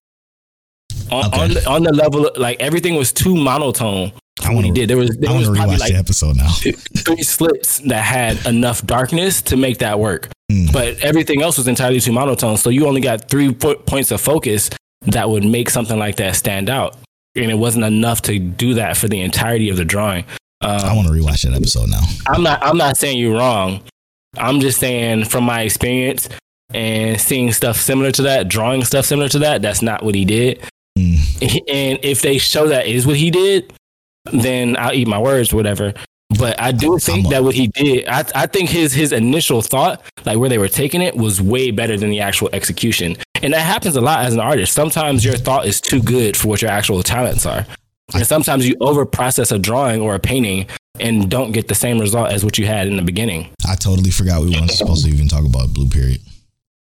on 1.12 1.26
Okay. 1.26 1.42
on, 1.42 1.50
the, 1.54 1.70
on 1.70 1.84
the 1.84 1.94
level 1.94 2.30
like 2.36 2.60
everything 2.60 2.96
was 2.96 3.14
too 3.14 3.36
monotone. 3.36 4.12
I 4.48 4.54
want 4.54 4.66
he 4.66 4.72
to 4.72 4.80
did 4.80 4.90
there 4.90 4.98
was 4.98 5.16
there 5.18 5.30
I 5.30 5.34
want 5.34 5.46
to 5.46 5.52
rewatch 5.52 5.80
like 5.80 5.92
the 5.92 5.98
episode 5.98 6.36
now. 6.38 6.50
three 6.52 7.24
slits 7.24 7.80
that 7.80 8.04
had 8.04 8.46
enough 8.46 8.86
darkness 8.86 9.42
to 9.44 9.58
make 9.58 9.80
that 9.80 10.00
work, 10.00 10.30
Mm. 10.52 10.72
but 10.72 10.98
everything 11.00 11.42
else 11.42 11.58
was 11.58 11.68
entirely 11.68 12.00
too 12.00 12.12
monotone. 12.14 12.58
So 12.58 12.70
you 12.70 12.88
only 12.88 13.02
got 13.02 13.30
three 13.30 13.54
po- 13.54 13.76
points 13.76 14.12
of 14.12 14.22
focus 14.22 14.70
that 15.02 15.30
would 15.30 15.44
make 15.44 15.70
something 15.70 16.00
like 16.00 16.16
that 16.18 16.36
stand 16.36 16.70
out, 16.70 16.96
and 17.36 17.52
it 17.52 17.56
wasn't 17.58 17.84
enough 17.86 18.22
to 18.24 18.40
do 18.40 18.74
that 18.76 18.96
for 18.98 19.08
the 19.08 19.22
entirety 19.22 19.70
of 19.70 19.78
the 19.78 19.86
drawing. 19.86 20.24
Um, 20.62 20.72
I 20.72 20.96
want 20.96 21.08
to 21.08 21.14
rewatch 21.14 21.44
that 21.44 21.54
episode 21.54 21.90
now. 21.90 22.02
I'm 22.28 22.42
not 22.44 22.64
I'm 22.64 22.78
not 22.78 22.98
saying 22.98 23.18
you're 23.20 23.38
wrong. 23.38 23.82
I'm 24.38 24.60
just 24.60 24.80
saying 24.80 25.26
from 25.26 25.44
my 25.44 25.62
experience 25.62 26.30
and 26.74 27.20
seeing 27.20 27.52
stuff 27.52 27.78
similar 27.78 28.12
to 28.12 28.22
that, 28.24 28.48
drawing 28.48 28.84
stuff 28.84 29.06
similar 29.06 29.30
to 29.30 29.40
that, 29.40 29.62
that's 29.62 29.82
not 29.82 30.04
what 30.04 30.16
he 30.16 30.26
did. 30.26 30.60
Mm. 30.98 31.18
And 31.68 32.00
if 32.04 32.22
they 32.22 32.38
show 32.40 32.68
that 32.70 32.88
is 32.88 33.06
what 33.06 33.16
he 33.18 33.30
did, 33.32 33.72
then 34.34 34.78
I'll 34.78 34.94
eat 34.94 35.08
my 35.08 35.20
words, 35.20 35.54
whatever. 35.54 35.94
But 36.38 36.60
I 36.60 36.74
do 36.74 37.00
think 37.00 37.30
that 37.30 37.44
what 37.44 37.56
he 37.56 37.68
did, 37.68 38.08
I, 38.08 38.26
I 38.36 38.48
think 38.48 38.70
his 38.70 38.94
his 38.94 39.14
initial 39.14 39.62
thought, 39.62 40.02
like 40.26 40.38
where 40.38 40.50
they 40.50 40.58
were 40.58 40.68
taking 40.68 41.02
it, 41.02 41.16
was 41.16 41.42
way 41.42 41.72
better 41.72 41.98
than 41.98 42.10
the 42.10 42.20
actual 42.20 42.50
execution. 42.52 43.16
And 43.42 43.54
that 43.54 43.62
happens 43.62 43.96
a 43.96 44.02
lot 44.02 44.26
as 44.26 44.34
an 44.34 44.40
artist. 44.40 44.74
Sometimes 44.74 45.24
your 45.24 45.36
thought 45.36 45.66
is 45.66 45.80
too 45.80 46.02
good 46.02 46.36
for 46.36 46.50
what 46.50 46.62
your 46.62 46.72
actual 46.72 47.02
talents 47.02 47.46
are. 47.46 47.66
And 48.14 48.26
sometimes 48.26 48.68
you 48.68 48.76
over 48.82 49.06
process 49.06 49.52
a 49.52 49.60
drawing 49.60 50.02
or 50.02 50.16
a 50.16 50.20
painting 50.20 50.68
and 51.00 51.30
don't 51.30 51.52
get 51.52 51.68
the 51.68 51.76
same 51.76 52.00
result 52.00 52.32
as 52.32 52.44
what 52.44 52.58
you 52.58 52.66
had 52.66 52.88
in 52.88 52.96
the 52.96 53.04
beginning. 53.04 53.50
I 53.68 53.76
totally 53.76 54.12
forgot 54.12 54.42
we 54.42 54.52
weren't 54.52 54.72
supposed 54.72 55.06
to 55.06 55.12
even 55.12 55.28
talk 55.28 55.46
about 55.46 55.74
Blue 55.74 55.90
Period. 55.90 56.22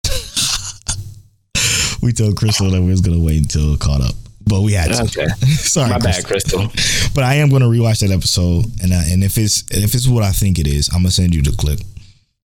we 2.02 2.12
told 2.14 2.38
Crystal 2.38 2.70
that 2.70 2.82
we 2.82 2.90
was 2.90 3.02
gonna 3.02 3.24
wait 3.24 3.38
until 3.40 3.74
it 3.74 3.80
caught 3.80 4.02
up, 4.02 4.16
but 4.48 4.62
we 4.62 4.74
had 4.74 4.94
to. 4.94 5.04
Okay. 5.04 5.28
Sorry, 5.46 5.90
My 5.90 5.98
bad, 6.00 6.26
Crystal. 6.26 6.68
Crystal. 6.70 7.12
But 7.14 7.24
I 7.24 7.36
am 7.36 7.50
gonna 7.50 7.66
rewatch 7.68 8.02
that 8.02 8.12
episode, 8.12 8.66
and 8.82 8.94
uh, 8.94 9.02
and 9.08 9.24
if 9.24 9.38
it's 9.38 9.64
if 9.72 9.94
it's 9.94 10.08
what 10.08 10.24
I 10.24 10.32
think 10.32 10.60
it 10.60 10.68
is, 10.68 10.90
I'm 10.90 11.02
gonna 11.02 11.12
send 11.12 11.34
you 11.36 11.42
the 11.42 11.52
clip 11.52 11.80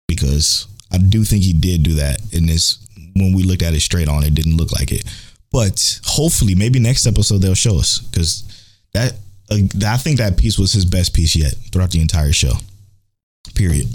because 0.08 0.66
I 0.92 0.98
do 0.98 1.24
think 1.24 1.42
he 1.42 1.52
did 1.52 1.82
do 1.82 1.94
that. 1.94 2.20
In 2.32 2.46
this, 2.46 2.78
when 3.14 3.32
we 3.32 3.42
looked 3.42 3.62
at 3.62 3.74
it 3.74 3.80
straight 3.80 4.08
on, 4.08 4.24
it 4.24 4.34
didn't 4.34 4.56
look 4.56 4.72
like 4.72 4.92
it. 4.92 5.04
But 5.50 6.00
hopefully, 6.04 6.54
maybe 6.54 6.78
next 6.78 7.06
episode 7.06 7.38
they'll 7.38 7.54
show 7.54 7.78
us 7.78 7.98
because 7.98 8.44
that 8.94 9.12
uh, 9.50 9.58
I 9.86 9.96
think 9.96 10.18
that 10.18 10.36
piece 10.36 10.58
was 10.58 10.72
his 10.72 10.84
best 10.84 11.14
piece 11.14 11.36
yet 11.36 11.54
throughout 11.72 11.90
the 11.90 12.00
entire 12.00 12.32
show. 12.32 12.52
Period. 13.54 13.86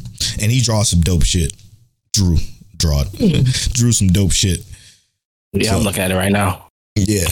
And 0.41 0.51
he 0.51 0.61
draws 0.61 0.89
some 0.89 1.01
dope 1.01 1.23
shit. 1.23 1.53
Drew, 2.13 2.37
draw 2.75 3.03
it. 3.05 3.73
Drew 3.73 3.91
some 3.91 4.09
dope 4.09 4.31
shit. 4.31 4.63
Yeah, 5.53 5.75
I'm 5.75 5.83
looking 5.83 6.03
at 6.03 6.11
it 6.11 6.15
right 6.15 6.31
now. 6.31 6.69
Yeah. 6.95 7.27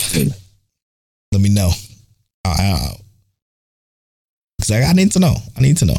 Let 1.36 1.42
me 1.42 1.50
know. 1.50 1.70
I, 2.46 2.50
I, 2.50 2.96
Cause 4.62 4.72
I, 4.72 4.84
I 4.84 4.94
need 4.94 5.12
to 5.12 5.20
know. 5.20 5.36
I 5.58 5.60
need 5.60 5.76
to 5.80 5.86
know. 5.86 5.98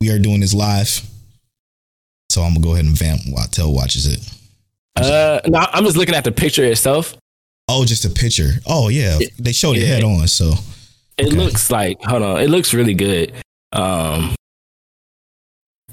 We 0.00 0.10
are 0.10 0.18
doing 0.18 0.40
this 0.40 0.52
live, 0.52 0.88
so 2.28 2.42
I'm 2.42 2.54
gonna 2.54 2.64
go 2.64 2.72
ahead 2.72 2.86
and 2.86 2.98
vamp 2.98 3.20
while 3.30 3.46
Tell 3.46 3.72
watches 3.72 4.08
it. 4.08 4.28
Uh, 4.96 5.38
no, 5.46 5.60
I'm 5.72 5.84
just 5.84 5.96
looking 5.96 6.16
at 6.16 6.24
the 6.24 6.32
picture 6.32 6.64
itself. 6.64 7.14
Oh, 7.68 7.84
just 7.84 8.04
a 8.04 8.10
picture. 8.10 8.50
Oh 8.66 8.88
yeah, 8.88 9.16
they 9.38 9.52
showed 9.52 9.76
it 9.76 9.82
Yeah. 9.82 9.94
head 9.94 10.02
on. 10.02 10.26
So 10.26 10.54
It 11.18 11.26
Okay. 11.28 11.36
looks 11.36 11.70
like 11.70 12.02
hold 12.02 12.22
on, 12.24 12.40
it 12.40 12.50
looks 12.50 12.74
really 12.74 12.94
good. 12.94 13.32
Um, 13.70 14.34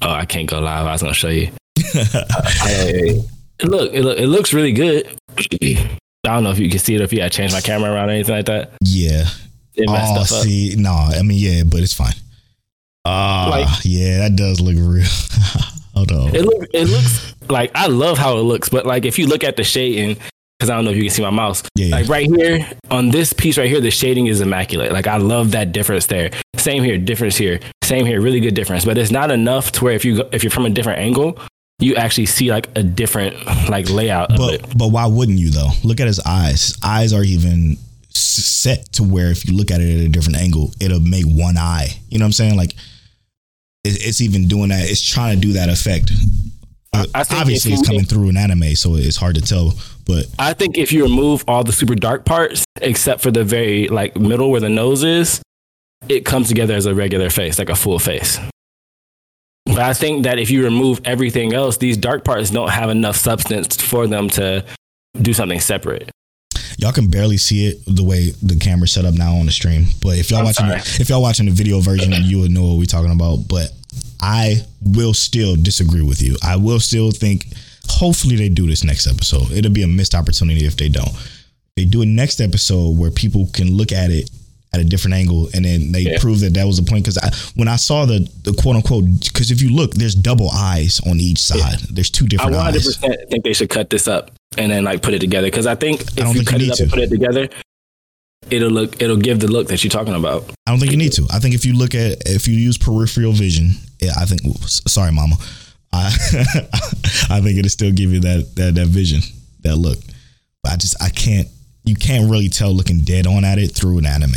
oh, 0.02 0.10
I 0.10 0.24
can't 0.24 0.48
go 0.50 0.58
live. 0.58 0.86
I 0.86 0.92
was 0.92 1.02
gonna 1.02 1.14
show 1.14 1.28
you. 1.28 1.52
Hey, 2.62 3.22
look, 3.62 3.94
it, 3.94 4.02
look, 4.02 4.18
it 4.18 4.26
looks 4.26 4.52
really 4.52 4.72
good. 4.72 5.16
I 6.24 6.34
don't 6.34 6.44
know 6.44 6.50
if 6.52 6.58
you 6.60 6.70
can 6.70 6.78
see 6.78 6.94
it 6.94 7.00
or 7.00 7.04
if 7.04 7.12
you 7.12 7.20
had 7.20 7.32
to 7.32 7.36
change 7.36 7.52
my 7.52 7.60
camera 7.60 7.90
around 7.92 8.08
or 8.08 8.12
anything 8.12 8.36
like 8.36 8.46
that. 8.46 8.72
yeah. 8.82 9.24
It 9.74 9.88
messed 9.90 10.12
Oh, 10.16 10.22
stuff 10.24 10.38
up. 10.40 10.44
see, 10.44 10.74
no, 10.76 10.92
I 10.92 11.22
mean 11.22 11.38
yeah, 11.38 11.62
but 11.64 11.80
it's 11.80 11.94
fine. 11.94 12.12
Ah, 13.04 13.48
Like- 13.50 13.80
yeah, 13.84 14.18
that 14.18 14.36
does 14.36 14.60
look 14.60 14.76
real. 14.78 15.04
Hold 15.94 16.12
on. 16.12 16.34
It 16.34 16.42
looks 16.44 16.66
it 16.72 16.84
looks 16.88 17.34
like 17.48 17.70
I 17.74 17.86
love 17.88 18.18
how 18.18 18.36
it 18.38 18.42
looks, 18.42 18.68
but 18.68 18.86
like 18.86 19.04
if 19.04 19.18
you 19.18 19.26
look 19.26 19.42
at 19.44 19.56
the 19.56 19.64
shading, 19.64 20.16
because 20.58 20.70
I 20.70 20.76
don't 20.76 20.84
know 20.84 20.90
if 20.92 20.96
you 20.96 21.02
can 21.04 21.10
see 21.10 21.22
my 21.22 21.30
mouse. 21.30 21.62
Yeah, 21.74 21.86
yeah. 21.86 21.94
Like 21.96 22.08
right 22.08 22.26
here 22.30 22.70
on 22.90 23.10
this 23.10 23.32
piece 23.32 23.58
right 23.58 23.68
here, 23.68 23.80
the 23.80 23.90
shading 23.90 24.26
is 24.26 24.40
immaculate. 24.40 24.92
Like 24.92 25.06
I 25.08 25.16
love 25.16 25.50
that 25.52 25.72
difference 25.72 26.06
there. 26.06 26.30
Same 26.56 26.82
here, 26.84 26.98
difference 26.98 27.36
here. 27.36 27.58
Same 27.82 28.06
here, 28.06 28.20
really 28.20 28.40
good 28.40 28.54
difference. 28.54 28.84
But 28.84 28.96
it's 28.98 29.10
not 29.10 29.30
enough 29.32 29.72
to 29.72 29.84
where 29.84 29.94
if 29.94 30.04
you 30.04 30.18
go, 30.18 30.28
if 30.32 30.44
you're 30.44 30.50
from 30.52 30.66
a 30.66 30.70
different 30.70 31.00
angle, 31.00 31.38
you 31.82 31.96
actually 31.96 32.26
see 32.26 32.50
like 32.50 32.68
a 32.76 32.82
different 32.82 33.44
like 33.68 33.90
layout. 33.90 34.30
But 34.30 34.76
but 34.76 34.88
why 34.88 35.06
wouldn't 35.06 35.38
you 35.38 35.50
though? 35.50 35.70
Look 35.82 36.00
at 36.00 36.06
his 36.06 36.20
eyes. 36.20 36.62
His 36.66 36.78
eyes 36.82 37.12
are 37.12 37.24
even 37.24 37.76
set 38.10 38.92
to 38.92 39.02
where 39.02 39.30
if 39.30 39.46
you 39.46 39.54
look 39.54 39.70
at 39.70 39.80
it 39.80 40.00
at 40.00 40.06
a 40.06 40.08
different 40.08 40.38
angle, 40.38 40.72
it'll 40.80 41.00
make 41.00 41.24
one 41.26 41.56
eye. 41.58 41.88
You 42.08 42.18
know 42.18 42.24
what 42.24 42.28
I'm 42.28 42.32
saying? 42.32 42.56
Like 42.56 42.74
it, 43.84 44.06
it's 44.06 44.20
even 44.20 44.48
doing 44.48 44.68
that. 44.68 44.88
It's 44.88 45.02
trying 45.02 45.40
to 45.40 45.40
do 45.40 45.54
that 45.54 45.68
effect. 45.68 46.12
I 46.94 47.24
think 47.24 47.40
Obviously, 47.40 47.72
it's 47.72 47.86
coming 47.86 48.04
through 48.04 48.28
an 48.28 48.36
anime, 48.36 48.74
so 48.74 48.96
it's 48.96 49.16
hard 49.16 49.34
to 49.36 49.40
tell. 49.40 49.72
But 50.06 50.26
I 50.38 50.52
think 50.52 50.76
if 50.76 50.92
you 50.92 51.04
remove 51.04 51.42
all 51.48 51.64
the 51.64 51.72
super 51.72 51.94
dark 51.94 52.26
parts, 52.26 52.66
except 52.82 53.22
for 53.22 53.30
the 53.30 53.44
very 53.44 53.88
like 53.88 54.14
middle 54.16 54.50
where 54.50 54.60
the 54.60 54.68
nose 54.68 55.02
is, 55.02 55.40
it 56.08 56.26
comes 56.26 56.48
together 56.48 56.74
as 56.74 56.84
a 56.84 56.94
regular 56.94 57.30
face, 57.30 57.58
like 57.58 57.70
a 57.70 57.74
full 57.74 57.98
face. 57.98 58.38
But 59.66 59.78
I 59.78 59.94
think 59.94 60.24
that 60.24 60.38
if 60.38 60.50
you 60.50 60.64
remove 60.64 61.00
everything 61.04 61.54
else, 61.54 61.76
these 61.76 61.96
dark 61.96 62.24
parts 62.24 62.50
don't 62.50 62.70
have 62.70 62.90
enough 62.90 63.16
substance 63.16 63.80
for 63.80 64.06
them 64.06 64.28
to 64.30 64.64
do 65.20 65.32
something 65.32 65.60
separate. 65.60 66.10
y'all 66.78 66.92
can 66.92 67.08
barely 67.08 67.36
see 67.36 67.66
it 67.68 67.78
the 67.86 68.02
way 68.02 68.30
the 68.42 68.58
camera's 68.58 68.92
set 68.92 69.04
up 69.04 69.14
now 69.14 69.34
on 69.34 69.46
the 69.46 69.52
stream. 69.52 69.86
But 70.02 70.18
if 70.18 70.30
y'all 70.30 70.40
I'm 70.40 70.46
watching 70.46 70.66
sorry. 70.66 70.80
if 71.00 71.08
y'all 71.08 71.22
watching 71.22 71.46
the 71.46 71.52
video 71.52 71.80
version, 71.80 72.12
you 72.12 72.40
would 72.40 72.50
know 72.50 72.62
what 72.68 72.78
we're 72.78 72.86
talking 72.86 73.12
about. 73.12 73.46
But 73.48 73.70
I 74.20 74.56
will 74.82 75.14
still 75.14 75.56
disagree 75.56 76.02
with 76.02 76.22
you. 76.22 76.36
I 76.42 76.56
will 76.56 76.80
still 76.80 77.10
think. 77.10 77.46
Hopefully, 77.88 78.36
they 78.36 78.48
do 78.48 78.66
this 78.66 78.84
next 78.84 79.06
episode. 79.06 79.50
It'll 79.50 79.72
be 79.72 79.82
a 79.82 79.88
missed 79.88 80.14
opportunity 80.14 80.64
if 80.64 80.76
they 80.76 80.88
don't. 80.88 81.10
They 81.76 81.84
do 81.84 82.02
a 82.02 82.06
next 82.06 82.40
episode 82.40 82.96
where 82.96 83.10
people 83.10 83.48
can 83.52 83.76
look 83.76 83.92
at 83.92 84.10
it 84.10 84.30
at 84.74 84.80
a 84.80 84.84
different 84.84 85.14
angle, 85.14 85.48
and 85.54 85.64
then 85.64 85.92
they 85.92 86.00
Yeah. 86.02 86.18
prove 86.18 86.40
that 86.40 86.54
that 86.54 86.66
was 86.66 86.78
the 86.78 86.82
point. 86.82 87.04
Because 87.04 87.18
I, 87.18 87.30
when 87.54 87.68
I 87.68 87.76
saw 87.76 88.06
the 88.06 88.26
the 88.42 88.52
quote 88.54 88.76
unquote, 88.76 89.04
because 89.24 89.50
if 89.50 89.60
you 89.62 89.70
look, 89.70 89.94
there's 89.94 90.14
double 90.14 90.50
eyes 90.50 91.00
on 91.06 91.20
each 91.20 91.38
side. 91.38 91.78
There's 91.90 92.10
two 92.10 92.26
different. 92.26 92.54
I 92.56 92.70
different 92.72 93.02
100 93.02 93.08
eyes. 93.08 93.16
percent 93.18 93.30
think 93.30 93.44
they 93.44 93.52
should 93.52 93.70
cut 93.70 93.90
this 93.90 94.08
up 94.08 94.30
and 94.58 94.72
then 94.72 94.84
like 94.84 95.02
put 95.02 95.14
it 95.14 95.18
together 95.20 95.46
because 95.46 95.66
I 95.66 95.74
think 95.74 96.00
if 96.02 96.14
don't 96.16 96.28
you 96.28 96.34
think 96.42 96.48
cut 96.48 96.60
you 96.60 96.66
it 96.68 96.72
up 96.72 96.80
and 96.80 96.90
put 96.90 96.98
it 97.00 97.10
together, 97.10 97.48
it'll 98.50 98.70
look 98.70 99.00
it'll 99.02 99.16
give 99.16 99.40
the 99.40 99.48
look 99.48 99.68
that 99.68 99.84
you're 99.84 99.90
talking 99.90 100.14
about. 100.14 100.50
I 100.66 100.70
don't 100.70 100.80
think 100.80 100.90
you 100.92 100.98
need 100.98 101.12
to. 101.12 101.26
I 101.30 101.38
think 101.38 101.54
if 101.54 101.64
you 101.64 101.74
look 101.76 101.94
at 101.94 102.22
if 102.26 102.48
you 102.48 102.54
use 102.54 102.78
peripheral 102.78 103.32
vision, 103.32 103.72
yeah, 104.00 104.12
I 104.18 104.24
think. 104.24 104.40
Sorry, 104.66 105.12
Mama. 105.12 105.36
I 105.92 106.06
I 107.30 107.40
think 107.42 107.58
it'll 107.58 107.68
still 107.68 107.92
give 107.92 108.10
you 108.12 108.20
that 108.20 108.54
that 108.56 108.74
that 108.76 108.86
vision, 108.88 109.20
that 109.60 109.76
look. 109.76 109.98
But 110.62 110.72
I 110.72 110.76
just 110.76 111.00
I 111.02 111.10
can't. 111.10 111.48
You 111.84 111.96
can't 111.96 112.30
really 112.30 112.48
tell 112.48 112.72
looking 112.72 113.00
dead 113.00 113.26
on 113.26 113.44
at 113.44 113.58
it 113.58 113.72
through 113.72 113.98
an 113.98 114.06
anime. 114.06 114.30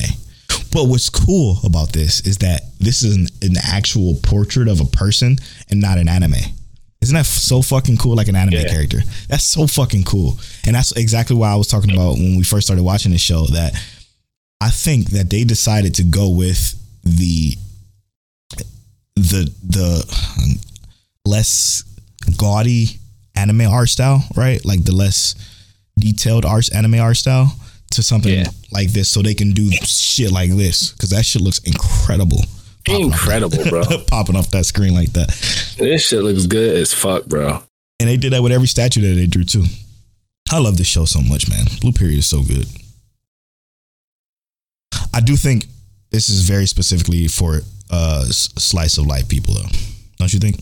But 0.76 0.90
what's 0.90 1.10
cool 1.10 1.58
about 1.64 1.94
this 1.94 2.20
is 2.28 2.40
that 2.40 2.64
this 2.80 3.02
is 3.02 3.16
an, 3.16 3.28
an 3.42 3.56
actual 3.64 4.16
portrait 4.22 4.68
of 4.68 4.82
a 4.82 4.86
person 4.86 5.38
and 5.70 5.80
not 5.80 5.98
an 5.98 6.10
anime. 6.10 6.34
Isn't 7.02 7.16
that 7.16 7.26
so 7.26 7.62
fucking 7.62 7.96
cool? 7.96 8.14
Like 8.18 8.28
an 8.28 8.36
anime 8.36 8.56
Yeah. 8.56 8.68
character. 8.68 9.00
That's 9.30 9.46
so 9.46 9.68
fucking 9.68 10.04
cool. 10.04 10.38
And 10.66 10.76
that's 10.76 10.92
exactly 10.92 11.38
why 11.38 11.50
I 11.50 11.56
was 11.56 11.68
talking 11.68 11.92
about 11.94 12.16
when 12.16 12.36
we 12.36 12.44
first 12.44 12.68
started 12.68 12.84
watching 12.84 13.14
this 13.14 13.22
show. 13.22 13.46
That 13.46 13.74
I 14.60 14.70
think 14.70 15.12
that 15.12 15.30
they 15.30 15.46
decided 15.46 15.96
to 15.96 16.04
go 16.04 16.28
with 16.28 16.76
the 17.04 17.56
the 19.16 19.50
the 19.64 20.34
um, 20.44 20.56
less 21.26 21.86
gaudy 22.36 23.00
anime 23.34 23.62
art 23.62 23.88
style, 23.88 24.26
right? 24.36 24.64
Like 24.66 24.84
the 24.84 24.94
less 24.94 25.36
detailed 25.98 26.44
art 26.44 26.68
anime 26.76 26.96
art 27.00 27.16
style 27.16 27.56
to 27.96 28.04
something 28.04 28.34
Yeah. 28.34 28.50
like 28.72 28.90
this, 28.92 29.10
so 29.10 29.22
they 29.22 29.34
can 29.34 29.52
do 29.52 29.70
shit 29.72 30.32
like 30.32 30.52
this 30.52 30.92
because 30.92 31.10
that 31.12 31.26
shit 31.26 31.42
looks 31.42 31.60
incredible. 31.60 32.44
Popping 32.86 33.06
off- 33.06 33.12
Incredible, 33.14 33.64
bro. 33.70 33.84
popping 34.08 34.36
off 34.36 34.52
that 34.52 34.66
screen 34.66 34.94
like 34.94 35.12
that, 35.14 35.28
this 35.78 36.08
shit 36.08 36.22
looks 36.22 36.46
good 36.46 36.76
as 36.78 36.94
fuck, 36.94 37.26
bro. 37.26 37.64
and 38.00 38.08
they 38.10 38.18
did 38.18 38.34
that 38.34 38.44
with 38.44 38.52
every 38.52 38.68
statue 38.68 39.02
that 39.02 39.16
they 39.16 39.26
drew 39.28 39.44
too. 39.44 39.64
I 40.52 40.60
love 40.60 40.78
this 40.78 40.86
show 40.88 41.06
so 41.06 41.22
much, 41.22 41.50
man. 41.50 41.66
Blue 41.82 41.92
Period 41.92 42.20
is 42.20 42.28
so 42.28 42.44
good. 42.44 42.68
I 45.14 45.22
do 45.22 45.36
think 45.36 45.66
this 46.12 46.30
is 46.30 46.42
very 46.48 46.66
specifically 46.68 47.28
for 47.28 47.62
uh 47.90 48.26
slice 48.26 48.98
of 48.98 49.06
life 49.08 49.28
people, 49.30 49.54
though. 49.56 49.70
Don't 50.18 50.34
you 50.34 50.40
think? 50.40 50.60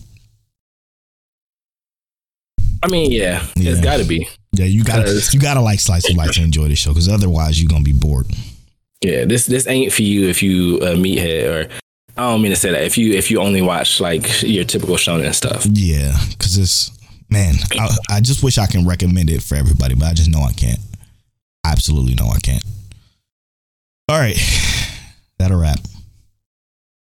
I 2.83 2.87
mean, 2.89 3.11
yeah, 3.11 3.45
Yeah. 3.55 3.71
it's 3.71 3.81
got 3.81 3.97
to 3.97 4.03
be. 4.05 4.27
Yeah, 4.51 4.65
you 4.65 4.83
gotta 4.83 5.19
you 5.31 5.39
gotta 5.39 5.61
like 5.61 5.79
slice 5.79 6.07
of 6.09 6.15
life 6.15 6.31
to 6.33 6.43
enjoy 6.43 6.67
the 6.67 6.75
show 6.75 6.91
because 6.91 7.09
otherwise 7.09 7.59
you're 7.59 7.69
gonna 7.69 7.83
be 7.83 7.91
bored. 7.93 8.27
Yeah, 9.01 9.25
this 9.25 9.47
this 9.47 9.65
ain't 9.67 9.91
for 9.91 10.03
you 10.03 10.27
if 10.29 10.43
you 10.43 10.77
a 10.77 10.93
meathead 10.95 11.49
or 11.49 11.69
I 12.15 12.29
don't 12.29 12.41
mean 12.43 12.51
to 12.51 12.55
say 12.55 12.69
that 12.71 12.83
if 12.83 12.95
you 12.95 13.13
if 13.13 13.31
you 13.31 13.39
only 13.41 13.63
watch 13.63 13.99
like 13.99 14.43
your 14.43 14.63
typical 14.63 14.95
shonen 14.95 15.33
stuff. 15.33 15.65
Yeah, 15.65 16.15
because 16.29 16.57
it's 16.59 16.91
man, 17.29 17.55
I, 17.79 17.89
I 18.11 18.21
just 18.21 18.43
wish 18.43 18.59
I 18.59 18.67
can 18.67 18.85
recommend 18.87 19.31
it 19.31 19.41
for 19.41 19.55
everybody, 19.55 19.95
but 19.95 20.05
I 20.05 20.13
just 20.13 20.29
know 20.29 20.41
I 20.41 20.53
can't. 20.53 20.79
I 21.63 21.71
absolutely 21.71 22.13
know 22.13 22.27
I 22.27 22.37
can't. 22.39 22.63
All 24.09 24.19
right, 24.19 24.37
that'll 25.39 25.59
wrap. 25.59 25.79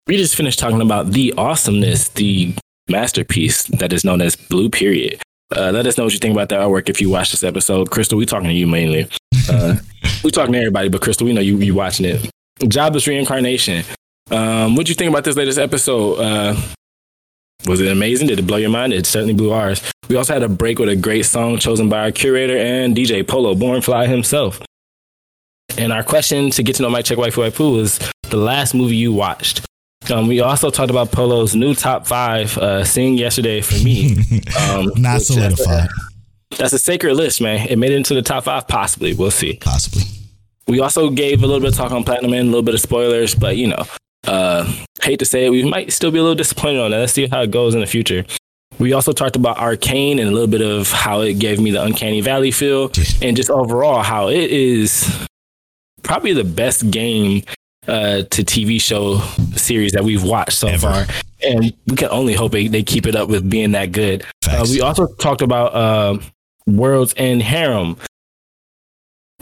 We 0.07 0.16
just 0.19 0.36
finished 0.36 0.61
talking 0.61 0.81
about 0.82 1.09
the 1.11 1.35
awesomeness, 1.36 2.11
the 2.11 2.55
masterpiece 2.89 3.65
that 3.65 3.93
is 3.93 4.05
known 4.05 4.23
as 4.23 4.36
Blue 4.36 4.70
Period. 4.70 5.20
Uh, 5.56 5.70
let 5.72 5.86
us 5.86 5.98
know 5.98 6.05
what 6.05 6.12
you 6.12 6.18
think 6.18 6.32
about 6.32 6.48
that 6.51 6.60
artwork 6.60 6.89
if 6.89 7.01
you 7.01 7.10
watch 7.10 7.32
this 7.32 7.43
episode. 7.43 7.90
Crystal, 7.90 8.16
we 8.16 8.24
talking 8.27 8.48
to 8.48 8.55
you 8.55 8.66
mainly. 8.66 9.09
Uh, 9.48 9.77
we 10.22 10.31
talking 10.31 10.52
to 10.52 10.59
everybody, 10.59 10.89
but 10.89 11.01
Crystal, 11.01 11.27
we 11.27 11.32
know 11.32 11.40
you 11.40 11.56
you 11.59 11.74
watching 11.74 12.06
it. 12.06 12.31
Jobless 12.68 13.06
reincarnation. 13.06 13.85
Um, 14.31 14.77
what 14.77 14.86
do 14.86 14.90
you 14.90 14.94
think 14.94 15.10
about 15.10 15.24
this 15.24 15.36
latest 15.36 15.59
episode? 15.59 16.20
Uh, 16.20 16.56
was 17.66 17.81
it 17.81 17.90
amazing? 17.90 18.28
Did 18.28 18.39
it 18.39 18.47
blow 18.47 18.59
your 18.59 18.70
mind? 18.70 18.93
It 18.93 19.06
certainly 19.06 19.35
blew 19.35 19.51
ours. 19.52 19.82
We 20.09 20.16
also 20.16 20.32
had 20.32 20.43
a 20.43 20.48
break 20.48 20.78
with 20.78 20.89
a 20.89 20.97
great 20.97 21.27
song 21.27 21.59
chosen 21.59 21.89
by 21.89 22.01
our 22.01 22.12
curator 22.12 22.56
and 22.56 22.97
DJ 22.97 23.27
Polo 23.27 23.55
Born 23.55 23.81
Fly 23.82 24.06
himself. 24.06 24.60
And 25.77 25.93
our 25.93 26.02
question 26.02 26.51
to 26.51 26.62
get 26.62 26.77
to 26.77 26.82
know 26.82 26.90
mic 26.90 27.05
check 27.05 27.18
waifu 27.18 27.48
waifu 27.51 27.74
was 27.77 27.98
the 28.28 28.36
last 28.36 28.74
movie 28.74 28.97
you 28.97 29.12
watched. 29.12 29.66
Um, 30.11 30.27
we 30.27 30.41
also 30.41 30.70
talked 30.70 30.91
about 30.91 31.12
Polo's 31.12 31.55
new 31.55 31.74
top 31.74 32.07
five, 32.07 32.57
uh, 32.59 32.85
Sing 32.85 33.15
yesterday 33.15 33.61
for 33.61 33.74
me. 33.85 34.16
Um, 34.70 34.91
Not 34.97 35.20
which, 35.20 35.31
uh, 35.31 35.51
solidified, 35.55 35.89
That's 36.59 36.73
a 36.73 36.78
sacred 36.78 37.15
list, 37.15 37.41
man. 37.41 37.69
It 37.69 37.78
made 37.78 37.93
it 37.93 37.97
into 37.97 38.15
the 38.15 38.23
top 38.23 38.45
five, 38.45 38.66
possibly. 38.66 39.15
We'll 39.15 39.31
see. 39.31 39.57
possibly. 39.57 40.03
We 40.66 40.81
also 40.81 41.11
gave 41.11 41.43
a 41.43 41.47
little 41.47 41.61
bit 41.61 41.70
of 41.70 41.77
talk 41.77 41.93
on 41.93 42.05
Platinum 42.05 42.32
Man, 42.32 42.43
a 42.43 42.47
little 42.47 42.62
bit 42.62 42.74
of 42.74 42.81
spoilers, 42.81 43.35
but 43.35 43.57
you 43.57 43.69
know, 43.69 43.85
uh, 44.27 44.73
hate 45.03 45.19
to 45.20 45.24
say 45.24 45.47
it, 45.47 45.51
we 45.51 45.65
might 45.65 45.93
still 45.93 46.11
be 46.11 46.19
a 46.19 46.23
little 46.23 46.37
disappointed 46.37 46.81
on 46.81 46.91
that. 46.91 46.99
Let's 46.99 47.12
see 47.12 47.27
how 47.27 47.43
it 47.43 47.51
goes 47.51 47.74
in 47.74 47.81
the 47.81 47.87
future. 47.87 48.24
We 48.78 48.93
also 48.93 49.12
talked 49.12 49.37
about 49.37 49.59
Arcane 49.59 50.19
and 50.19 50.28
a 50.28 50.32
little 50.32 50.49
bit 50.49 50.62
of 50.62 50.91
how 50.91 51.20
it 51.20 51.39
gave 51.39 51.61
me 51.61 51.70
the 51.70 51.82
Uncanny 51.82 52.20
Valley 52.20 52.51
feel, 52.51 52.91
and 53.20 53.37
just 53.37 53.51
overall 53.51 54.03
how 54.03 54.28
it 54.28 54.51
is 54.51 55.27
probably 56.03 56.32
the 56.32 56.45
best 56.45 56.91
game 56.91 57.43
uh, 57.89 58.23
to 58.31 58.44
TV 58.44 58.81
show 58.81 59.19
series 59.57 59.93
that 59.93 60.05
we've 60.05 60.23
watched 60.24 60.59
so 60.59 60.69
Ever. 60.69 60.78
far. 60.78 61.07
And 61.43 61.73
we 61.86 61.97
can 61.97 62.09
only 62.11 62.35
hope 62.35 62.52
they, 62.52 62.69
they 62.69 62.82
keep 62.82 63.07
it 63.07 63.16
up 63.16 63.28
with 63.28 63.48
being 63.48 63.73
that 63.73 63.93
good. 63.93 64.24
Uh, 64.48 64.66
we 64.70 64.81
also 64.81 65.07
talked 65.15 65.43
about 65.43 65.74
uh, 65.74 66.19
Worlds 66.66 67.15
End 67.16 67.43
Harem. 67.43 67.97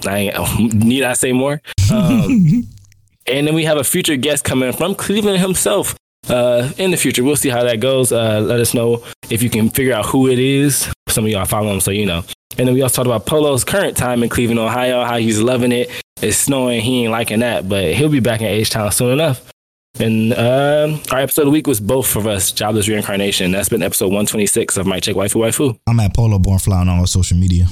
I 0.06 0.32
need 0.58 1.02
I 1.02 1.14
say 1.14 1.32
more? 1.32 1.60
Um, 1.92 2.64
and 3.26 3.46
then 3.46 3.54
we 3.54 3.64
have 3.64 3.78
a 3.78 3.84
future 3.84 4.16
guest 4.16 4.44
coming 4.44 4.72
from 4.72 4.94
Cleveland 4.94 5.40
himself. 5.40 5.96
Uh, 6.28 6.70
in 6.76 6.90
the 6.90 6.96
future, 6.96 7.24
we'll 7.24 7.36
see 7.36 7.48
how 7.48 7.62
that 7.62 7.80
goes. 7.80 8.12
Uh, 8.12 8.40
let 8.40 8.60
us 8.60 8.74
know 8.74 9.02
if 9.30 9.42
you 9.42 9.48
can 9.48 9.70
figure 9.70 9.94
out 9.94 10.04
who 10.06 10.28
it 10.28 10.38
is. 10.38 10.92
Some 11.08 11.24
of 11.24 11.30
y'all 11.30 11.46
follow 11.46 11.72
him, 11.72 11.80
so 11.80 11.90
you 11.90 12.06
know. 12.06 12.22
And 12.58 12.66
then 12.66 12.74
we 12.74 12.82
also 12.82 12.96
talked 12.96 13.06
about 13.06 13.24
Polo's 13.26 13.64
current 13.64 13.96
time 13.96 14.22
in 14.22 14.28
Cleveland, 14.28 14.58
Ohio, 14.58 15.04
how 15.04 15.16
he's 15.16 15.40
loving 15.40 15.72
it. 15.72 15.90
It's 16.20 16.36
snowing, 16.36 16.80
he 16.80 17.02
ain't 17.04 17.12
liking 17.12 17.40
that, 17.40 17.68
but 17.68 17.94
he'll 17.94 18.08
be 18.08 18.20
back 18.20 18.40
in 18.40 18.46
H 18.46 18.70
Town 18.70 18.90
soon 18.90 19.12
enough. 19.12 19.52
And 20.00 20.32
um, 20.34 21.00
our 21.10 21.18
episode 21.18 21.42
of 21.42 21.46
the 21.46 21.50
week 21.52 21.66
was 21.66 21.80
both 21.80 22.14
of 22.16 22.26
us, 22.26 22.52
Jobless 22.52 22.88
Reincarnation. 22.88 23.50
That's 23.50 23.68
been 23.68 23.82
episode 23.82 24.06
126 24.06 24.76
of 24.76 24.86
Mic 24.86 25.02
Check 25.02 25.16
Waifu 25.16 25.40
Waifu. 25.40 25.78
I'm 25.86 25.98
at 26.00 26.14
Polo 26.14 26.38
Born 26.38 26.58
Fly 26.58 26.78
on 26.80 26.88
all 26.88 27.06
social 27.06 27.36
media. 27.36 27.66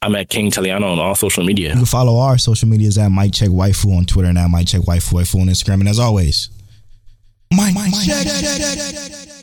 I'm 0.00 0.14
at 0.16 0.28
King 0.28 0.50
Taliano 0.50 0.92
on 0.92 0.98
all 0.98 1.14
social 1.14 1.44
media. 1.44 1.70
You 1.70 1.76
can 1.76 1.84
follow 1.84 2.18
our 2.18 2.38
social 2.38 2.68
medias 2.68 2.98
at 2.98 3.10
Mic 3.10 3.32
Check 3.32 3.50
Waifu 3.50 3.96
on 3.96 4.04
Twitter 4.04 4.28
and 4.28 4.38
at 4.38 4.48
Mic 4.50 4.66
Check 4.66 4.82
Waifu 4.82 5.12
Waifu 5.14 5.40
on 5.40 5.46
Instagram. 5.48 5.80
And 5.80 5.88
as 5.88 5.98
always, 5.98 6.48
Mike, 7.54 7.74
Mic 7.74 7.92
Check. 8.04 9.41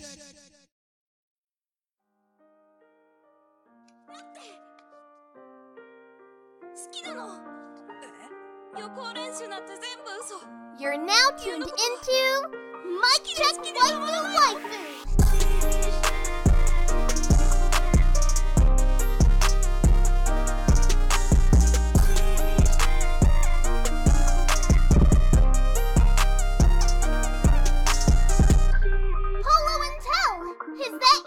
You're 10.80 10.98
now 10.98 11.14
tuned 11.38 11.64
into 11.64 12.20
Mic 12.88 13.24
Check 13.26 13.56
Waifu 13.62 14.24
Waifu. 14.34 15.10
Polo 29.46 29.76
and 29.86 30.00
Tell, 30.08 30.38
is 30.80 30.94
that 31.00 31.22